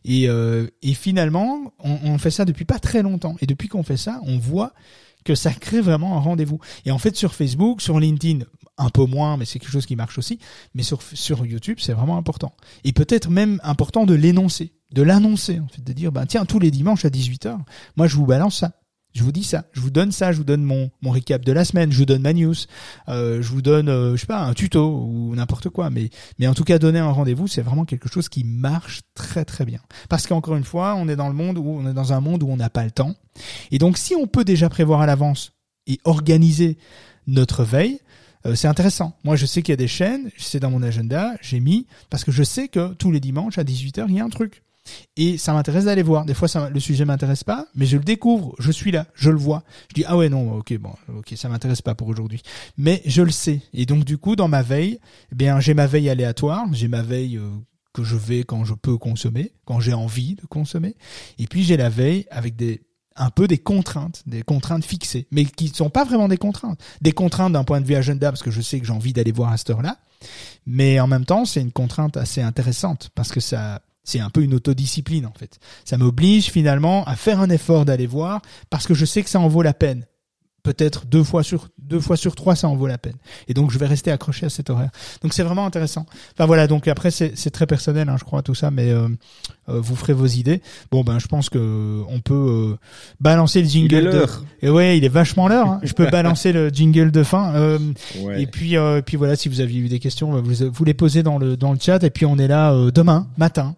Et, 0.05 0.29
euh, 0.29 0.67
et 0.81 0.93
finalement, 0.93 1.73
on, 1.83 1.97
on, 2.05 2.17
fait 2.17 2.31
ça 2.31 2.45
depuis 2.45 2.63
pas 2.63 2.79
très 2.79 3.01
longtemps. 3.01 3.35
Et 3.41 3.47
depuis 3.47 3.67
qu'on 3.67 3.83
fait 3.83 3.97
ça, 3.97 4.21
on 4.23 4.37
voit 4.37 4.71
que 5.25 5.35
ça 5.35 5.51
crée 5.51 5.81
vraiment 5.81 6.15
un 6.15 6.21
rendez-vous. 6.21 6.59
Et 6.85 6.91
en 6.91 6.97
fait, 6.97 7.17
sur 7.17 7.33
Facebook, 7.33 7.81
sur 7.81 7.99
LinkedIn, 7.99 8.45
un 8.77 8.89
peu 8.89 9.05
moins, 9.05 9.35
mais 9.35 9.45
c'est 9.45 9.59
quelque 9.59 9.71
chose 9.71 9.85
qui 9.85 9.95
marche 9.95 10.17
aussi. 10.17 10.39
Mais 10.73 10.83
sur, 10.83 10.99
YouTube, 11.45 11.79
c'est 11.81 11.93
vraiment 11.93 12.17
important. 12.17 12.53
Et 12.83 12.93
peut-être 12.93 13.29
même 13.29 13.59
important 13.63 14.05
de 14.05 14.13
l'énoncer, 14.13 14.73
de 14.93 15.01
l'annoncer, 15.01 15.59
en 15.59 15.67
fait, 15.67 15.83
de 15.83 15.93
dire, 15.93 16.11
ben, 16.11 16.25
tiens, 16.25 16.45
tous 16.45 16.59
les 16.59 16.71
dimanches 16.71 17.03
à 17.03 17.09
18h, 17.09 17.57
moi, 17.97 18.07
je 18.07 18.15
vous 18.15 18.25
balance 18.25 18.57
ça. 18.59 18.71
Je 19.15 19.23
vous 19.23 19.31
dis 19.31 19.45
ça, 19.45 19.63
je 19.71 19.79
vous 19.79 19.91
donne 19.91 20.11
ça, 20.11 20.33
je 20.33 20.37
vous 20.37 20.43
donne 20.43 20.63
mon, 20.63 20.91
mon 21.01 21.11
recap 21.11 21.43
de 21.45 21.53
la 21.53 21.63
semaine, 21.63 21.89
je 21.89 21.97
vous 21.97 22.05
donne 22.05 22.21
ma 22.21 22.33
news, 22.33 22.53
euh, 23.07 23.41
je 23.41 23.47
vous 23.47 23.61
donne, 23.61 23.87
euh, 23.87 24.17
je 24.17 24.21
sais 24.21 24.27
pas, 24.27 24.41
un 24.41 24.53
tuto 24.53 25.07
ou 25.09 25.33
n'importe 25.35 25.69
quoi, 25.69 25.89
mais 25.89 26.09
mais 26.37 26.47
en 26.47 26.53
tout 26.53 26.65
cas 26.65 26.79
donner 26.79 26.99
un 26.99 27.11
rendez-vous, 27.11 27.47
c'est 27.47 27.61
vraiment 27.61 27.85
quelque 27.85 28.09
chose 28.09 28.27
qui 28.27 28.43
marche 28.43 29.03
très 29.13 29.45
très 29.45 29.63
bien. 29.63 29.79
Parce 30.09 30.27
qu'encore 30.27 30.57
une 30.57 30.65
fois, 30.65 30.95
on 30.95 31.07
est 31.07 31.15
dans 31.15 31.29
le 31.29 31.33
monde 31.33 31.57
où 31.57 31.65
on 31.65 31.89
est 31.89 31.93
dans 31.93 32.11
un 32.11 32.19
monde 32.19 32.43
où 32.43 32.49
on 32.49 32.57
n'a 32.57 32.69
pas 32.69 32.83
le 32.83 32.91
temps, 32.91 33.15
et 33.71 33.77
donc 33.77 33.97
si 33.97 34.15
on 34.15 34.27
peut 34.27 34.43
déjà 34.43 34.67
prévoir 34.67 34.99
à 34.99 35.05
l'avance 35.05 35.53
et 35.87 36.01
organiser 36.03 36.77
notre 37.25 37.63
veille, 37.63 37.99
euh, 38.45 38.53
c'est 38.53 38.67
intéressant. 38.67 39.17
Moi, 39.23 39.37
je 39.37 39.45
sais 39.45 39.61
qu'il 39.61 39.71
y 39.71 39.73
a 39.73 39.77
des 39.77 39.87
chaînes, 39.87 40.29
c'est 40.37 40.59
dans 40.59 40.69
mon 40.69 40.83
agenda, 40.83 41.35
j'ai 41.41 41.61
mis 41.61 41.87
parce 42.09 42.25
que 42.25 42.33
je 42.33 42.43
sais 42.43 42.67
que 42.67 42.93
tous 42.95 43.11
les 43.11 43.21
dimanches 43.21 43.57
à 43.57 43.63
18h, 43.63 44.05
il 44.09 44.15
y 44.15 44.19
a 44.19 44.25
un 44.25 44.29
truc. 44.29 44.64
Et 45.17 45.37
ça 45.37 45.53
m'intéresse 45.53 45.85
d'aller 45.85 46.03
voir. 46.03 46.25
Des 46.25 46.33
fois, 46.33 46.47
ça, 46.47 46.69
le 46.69 46.79
sujet 46.79 47.05
m'intéresse 47.05 47.43
pas, 47.43 47.67
mais 47.75 47.85
je 47.85 47.97
le 47.97 48.03
découvre, 48.03 48.55
je 48.59 48.71
suis 48.71 48.91
là, 48.91 49.07
je 49.15 49.29
le 49.29 49.37
vois. 49.37 49.63
Je 49.89 49.95
dis 49.95 50.03
ah 50.07 50.17
ouais 50.17 50.29
non, 50.29 50.57
ok 50.57 50.77
bon, 50.77 50.93
ok 51.17 51.33
ça 51.35 51.49
m'intéresse 51.49 51.81
pas 51.81 51.95
pour 51.95 52.07
aujourd'hui, 52.07 52.41
mais 52.77 53.01
je 53.05 53.21
le 53.21 53.31
sais. 53.31 53.61
Et 53.73 53.85
donc 53.85 54.05
du 54.05 54.17
coup, 54.17 54.35
dans 54.35 54.47
ma 54.47 54.61
veille, 54.61 54.99
eh 55.31 55.35
bien 55.35 55.59
j'ai 55.59 55.73
ma 55.73 55.87
veille 55.87 56.09
aléatoire, 56.09 56.65
j'ai 56.73 56.87
ma 56.87 57.01
veille 57.01 57.37
euh, 57.37 57.49
que 57.93 58.03
je 58.03 58.15
vais 58.15 58.43
quand 58.43 58.65
je 58.65 58.73
peux 58.73 58.97
consommer, 58.97 59.53
quand 59.65 59.79
j'ai 59.79 59.93
envie 59.93 60.35
de 60.35 60.45
consommer, 60.45 60.95
et 61.39 61.47
puis 61.47 61.63
j'ai 61.63 61.77
la 61.77 61.89
veille 61.89 62.25
avec 62.29 62.55
des 62.55 62.81
un 63.17 63.29
peu 63.29 63.47
des 63.47 63.57
contraintes, 63.57 64.23
des 64.25 64.43
contraintes 64.43 64.83
fixées, 64.83 65.27
mais 65.31 65.45
qui 65.45 65.69
ne 65.69 65.73
sont 65.73 65.89
pas 65.89 66.03
vraiment 66.03 66.27
des 66.27 66.37
contraintes. 66.37 66.81
Des 67.01 67.13
contraintes 67.13 67.53
d'un 67.53 67.63
point 67.63 67.79
de 67.79 67.85
vue 67.85 67.95
agenda, 67.95 68.29
parce 68.29 68.43
que 68.43 68.51
je 68.51 68.61
sais 68.61 68.79
que 68.79 68.85
j'ai 68.85 68.91
envie 68.91 69.13
d'aller 69.13 69.31
voir 69.31 69.53
à 69.53 69.57
cette 69.57 69.69
heure-là, 69.69 69.97
mais 70.65 70.99
en 70.99 71.07
même 71.07 71.25
temps, 71.25 71.45
c'est 71.45 71.61
une 71.61 71.71
contrainte 71.71 72.17
assez 72.17 72.41
intéressante, 72.41 73.11
parce 73.15 73.31
que 73.31 73.39
ça 73.39 73.81
c'est 74.05 74.19
un 74.19 74.29
peu 74.29 74.41
une 74.41 74.53
autodiscipline 74.53 75.25
en 75.25 75.33
fait. 75.37 75.59
Ça 75.83 75.97
m'oblige 75.97 76.45
finalement 76.51 77.03
à 77.05 77.15
faire 77.15 77.41
un 77.41 77.49
effort 77.49 77.83
d'aller 77.83 78.07
voir 78.07 78.41
parce 78.69 78.87
que 78.87 78.93
je 78.93 79.03
sais 79.03 79.23
que 79.23 79.29
ça 79.29 79.39
en 79.39 79.49
vaut 79.49 79.63
la 79.63 79.73
peine. 79.73 80.05
Peut-être 80.63 81.05
deux 81.05 81.23
fois 81.23 81.43
sur 81.43 81.67
deux 81.77 81.99
fois 81.99 82.17
sur 82.17 82.33
trois 82.33 82.55
ça 82.55 82.67
en 82.67 82.75
vaut 82.75 82.87
la 82.87 82.97
peine. 82.97 83.17
Et 83.47 83.53
donc 83.53 83.69
je 83.69 83.77
vais 83.77 83.85
rester 83.85 84.11
accroché 84.11 84.47
à 84.47 84.49
cet 84.49 84.71
horaire. 84.71 84.89
Donc 85.21 85.33
c'est 85.33 85.43
vraiment 85.43 85.65
intéressant. 85.65 86.07
Enfin 86.33 86.47
voilà. 86.47 86.65
Donc 86.65 86.87
après 86.87 87.11
c'est 87.11 87.51
très 87.51 87.67
personnel 87.67 88.09
hein, 88.09 88.15
je 88.17 88.23
crois 88.23 88.41
tout 88.41 88.55
ça 88.55 88.71
mais 88.71 88.89
euh, 88.89 89.07
euh, 89.69 89.79
vous 89.79 89.95
ferez 89.95 90.13
vos 90.13 90.25
idées. 90.25 90.63
Bon 90.91 91.03
ben 91.03 91.19
je 91.19 91.27
pense 91.27 91.51
que 91.51 92.01
on 92.07 92.19
peut 92.19 92.33
euh, 92.73 92.77
balancer 93.19 93.61
le 93.61 93.67
jingle 93.67 94.09
de... 94.09 94.25
et 94.63 94.69
ouais 94.69 94.97
il 94.97 95.05
est 95.05 95.09
vachement 95.09 95.47
l'heure 95.47 95.67
hein. 95.67 95.79
je 95.83 95.93
peux 95.93 96.07
balancer 96.11 96.51
le 96.51 96.69
jingle 96.69 97.11
de 97.11 97.21
fin 97.21 97.77
et 98.35 98.47
puis 98.47 98.75
puis 99.05 99.17
voilà 99.17 99.35
si 99.35 99.49
vous 99.49 99.61
aviez 99.61 99.81
eu 99.81 99.87
des 99.87 99.99
questions 99.99 100.41
vous, 100.41 100.71
vous 100.71 100.83
les 100.83 100.95
posez 100.95 101.21
dans 101.21 101.37
le 101.37 101.57
dans 101.57 101.73
le 101.73 101.79
chat 101.79 102.03
et 102.03 102.09
puis 102.09 102.25
on 102.25 102.37
est 102.37 102.47
là 102.47 102.73
demain 102.91 103.27
matin 103.37 103.75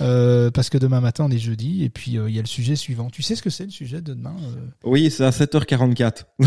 euh, 0.00 0.50
parce 0.50 0.70
que 0.70 0.78
demain 0.78 1.00
matin 1.00 1.24
on 1.28 1.30
est 1.30 1.38
jeudi 1.38 1.84
et 1.84 1.90
puis 1.90 2.18
euh, 2.18 2.28
il 2.28 2.34
y 2.34 2.38
a 2.38 2.42
le 2.42 2.48
sujet 2.48 2.76
suivant. 2.76 3.10
Tu 3.10 3.22
sais 3.22 3.36
ce 3.36 3.42
que 3.42 3.50
c'est 3.50 3.64
le 3.64 3.70
sujet 3.70 4.00
de 4.00 4.14
demain 4.14 4.36
euh 4.42 4.66
Oui, 4.84 5.10
c'est 5.10 5.24
à 5.24 5.30
7h44. 5.30 6.24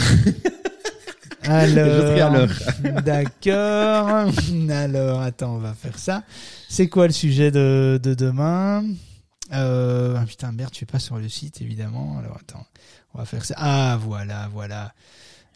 Alors, 1.45 2.47
d'accord. 3.03 4.31
Alors, 4.69 5.21
attends, 5.21 5.55
on 5.55 5.59
va 5.59 5.73
faire 5.73 5.99
ça. 5.99 6.23
C'est 6.69 6.87
quoi 6.87 7.07
le 7.07 7.13
sujet 7.13 7.51
de, 7.51 7.99
de 8.01 8.13
demain? 8.13 8.83
Euh, 9.51 10.15
ah, 10.17 10.25
Putain, 10.25 10.51
merde, 10.51 10.69
je 10.71 10.77
suis 10.77 10.85
pas 10.85 10.99
sur 10.99 11.17
le 11.17 11.27
site, 11.27 11.61
évidemment. 11.61 12.17
Alors, 12.19 12.37
attends, 12.37 12.65
on 13.13 13.19
va 13.19 13.25
faire 13.25 13.43
ça. 13.43 13.55
Ah, 13.57 13.99
voilà, 14.01 14.49
voilà. 14.53 14.93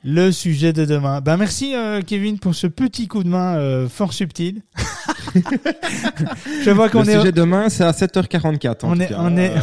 Le 0.03 0.31
sujet 0.31 0.73
de 0.73 0.85
demain. 0.85 1.21
Ben 1.21 1.37
merci 1.37 1.73
Kevin 2.05 2.39
pour 2.39 2.55
ce 2.55 2.67
petit 2.67 3.07
coup 3.07 3.23
de 3.23 3.29
main 3.29 3.87
fort 3.89 4.13
subtil. 4.13 4.61
je 6.63 6.71
vois 6.71 6.89
qu'on 6.89 7.03
est. 7.03 7.13
Le 7.13 7.19
sujet 7.19 7.31
demain, 7.31 7.69
c'est 7.69 7.83
à 7.83 7.91
7h44. 7.91 8.77
on, 8.83 8.99
est, 8.99 9.13
on 9.17 9.37
est, 9.37 9.53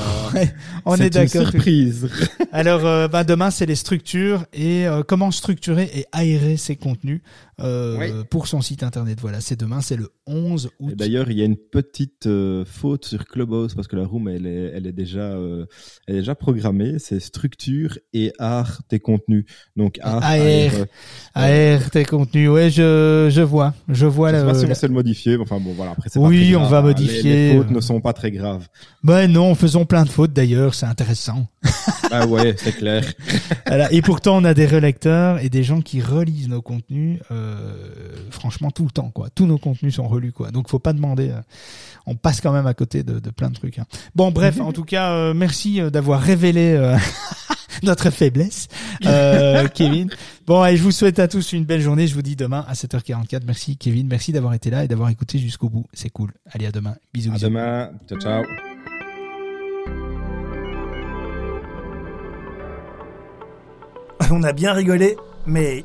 on 0.85 0.97
est, 0.97 1.11
d'accord. 1.11 1.48
Surprise. 1.48 2.09
Alors, 2.52 2.85
euh, 2.86 3.09
bah, 3.09 3.24
demain, 3.24 3.51
c'est 3.51 3.66
les 3.66 3.74
structures 3.74 4.44
et 4.52 4.86
euh, 4.86 5.02
comment 5.06 5.31
structurer 5.31 5.90
et 5.94 6.06
aérer 6.12 6.56
ses 6.56 6.77
contenus 6.77 7.20
euh, 7.60 8.24
pour 8.24 8.47
son 8.47 8.60
site 8.60 8.82
internet. 8.82 9.18
Voilà, 9.20 9.40
c'est 9.40 9.59
demain, 9.59 9.81
c'est 9.81 9.97
le 9.97 10.10
11 10.26 10.70
août. 10.81 10.94
D'ailleurs, 10.97 11.31
il 11.31 11.39
y 11.39 11.43
a 11.43 11.44
une 11.44 11.56
petite 11.56 12.26
euh, 12.26 12.64
faute 12.64 13.05
sur 13.05 13.26
Clubhouse 13.26 13.74
parce 13.74 13.86
que 13.86 13.97
la 13.97 14.05
room, 14.05 14.28
elle 14.28 14.47
est, 14.47 14.72
elle 14.74 14.86
est 14.86 14.93
déjà, 14.93 15.20
euh, 15.20 15.66
elle 16.06 16.16
est 16.16 16.18
déjà 16.20 16.35
programmée. 16.35 16.98
C'est 16.98 17.20
structure 17.20 17.98
et 18.12 18.32
art 18.39 18.82
tes 18.89 18.98
contenus. 18.98 19.44
Donc 19.76 19.98
art, 20.02 20.22
AR, 20.22 20.86
AR, 21.35 21.90
tes 21.90 22.05
contenus. 22.05 22.51
Ouais, 22.51 22.70
je, 22.70 23.28
je 23.31 23.43
vois, 23.43 23.74
je 23.89 24.06
vois. 24.06 24.32
Je 24.32 24.39
sais 24.39 24.44
pas 24.44 24.55
si 24.55 24.66
on 24.66 24.74
sait 24.74 24.89
le 24.89 24.94
modifier. 24.94 25.36
Enfin 25.36 25.60
bon, 25.60 25.74
voilà. 25.74 25.93
Après, 25.93 26.10
oui, 26.16 26.56
on 26.56 26.66
va 26.66 26.82
modifier. 26.82 27.52
Les, 27.52 27.56
fautes 27.56 27.70
ne 27.70 27.81
sont 27.81 28.01
pas 28.01 28.12
très 28.12 28.31
graves. 28.31 28.66
Ben 29.02 29.31
non, 29.31 29.55
faisons 29.55 29.85
plein 29.85 30.05
de 30.05 30.09
fautes 30.10 30.32
d'ailleurs. 30.32 30.74
C'est 30.74 30.86
intéressant. 30.86 31.47
ah 32.10 32.26
ouais, 32.26 32.56
c'est 32.59 32.72
clair. 32.72 33.05
voilà. 33.66 33.93
Et 33.93 34.02
pourtant, 34.02 34.39
on 34.39 34.44
a 34.44 34.55
des 34.55 34.66
relecteurs 34.66 35.39
et 35.39 35.48
des 35.48 35.62
gens 35.62 35.81
qui 35.81 36.01
relisent 36.01 36.48
nos 36.48 36.62
contenus. 36.62 37.20
Euh, 37.31 37.43
franchement 38.30 38.70
tout 38.70 38.84
le 38.84 38.90
temps 38.90 39.10
quoi. 39.10 39.28
Tous 39.30 39.46
nos 39.46 39.58
contenus 39.58 39.96
sont 39.96 40.08
relus 40.08 40.32
quoi. 40.32 40.50
Donc 40.50 40.68
faut 40.68 40.78
pas 40.78 40.92
demander. 40.92 41.30
Euh, 41.30 41.40
on 42.06 42.16
passe 42.16 42.40
quand 42.40 42.52
même 42.52 42.66
à 42.66 42.74
côté 42.74 43.02
de, 43.02 43.18
plein 43.30 43.48
de 43.48 43.54
trucs. 43.54 43.78
Hein. 43.78 43.86
Bon 44.14 44.30
bref, 44.30 44.60
en 44.60 44.72
tout 44.72 44.84
cas 44.84 45.12
euh, 45.12 45.34
merci 45.34 45.80
d'avoir 45.90 46.20
révélé 46.20 46.78
notre 47.82 48.10
faiblesse, 48.10 48.68
Kevin. 49.74 50.10
Bon 50.46 50.64
et 50.64 50.76
je 50.76 50.82
vous 50.82 50.92
souhaite 50.92 51.18
à 51.18 51.28
tous 51.28 51.52
une 51.52 51.64
belle 51.64 51.80
journée. 51.80 52.06
Je 52.06 52.14
vous 52.14 52.22
dis 52.22 52.36
demain 52.36 52.64
à 52.68 52.74
7h44. 52.74 53.42
Merci 53.46 53.76
Kevin, 53.76 54.06
merci 54.06 54.32
d'avoir 54.32 54.54
été 54.54 54.70
là 54.70 54.84
et 54.84 54.88
d'avoir 54.88 55.08
écouté 55.08 55.38
jusqu'au 55.38 55.68
bout. 55.68 55.86
C'est 55.92 56.10
cool. 56.10 56.32
Allez 56.50 56.66
à 56.66 56.72
demain. 56.72 56.96
Bisous. 57.12 57.32
À 57.32 57.38
demain. 57.38 57.90
Ciao 58.08 58.20
ciao. 58.20 58.44
On 64.30 64.42
a 64.42 64.52
bien 64.52 64.72
rigolé, 64.72 65.16
mais 65.46 65.84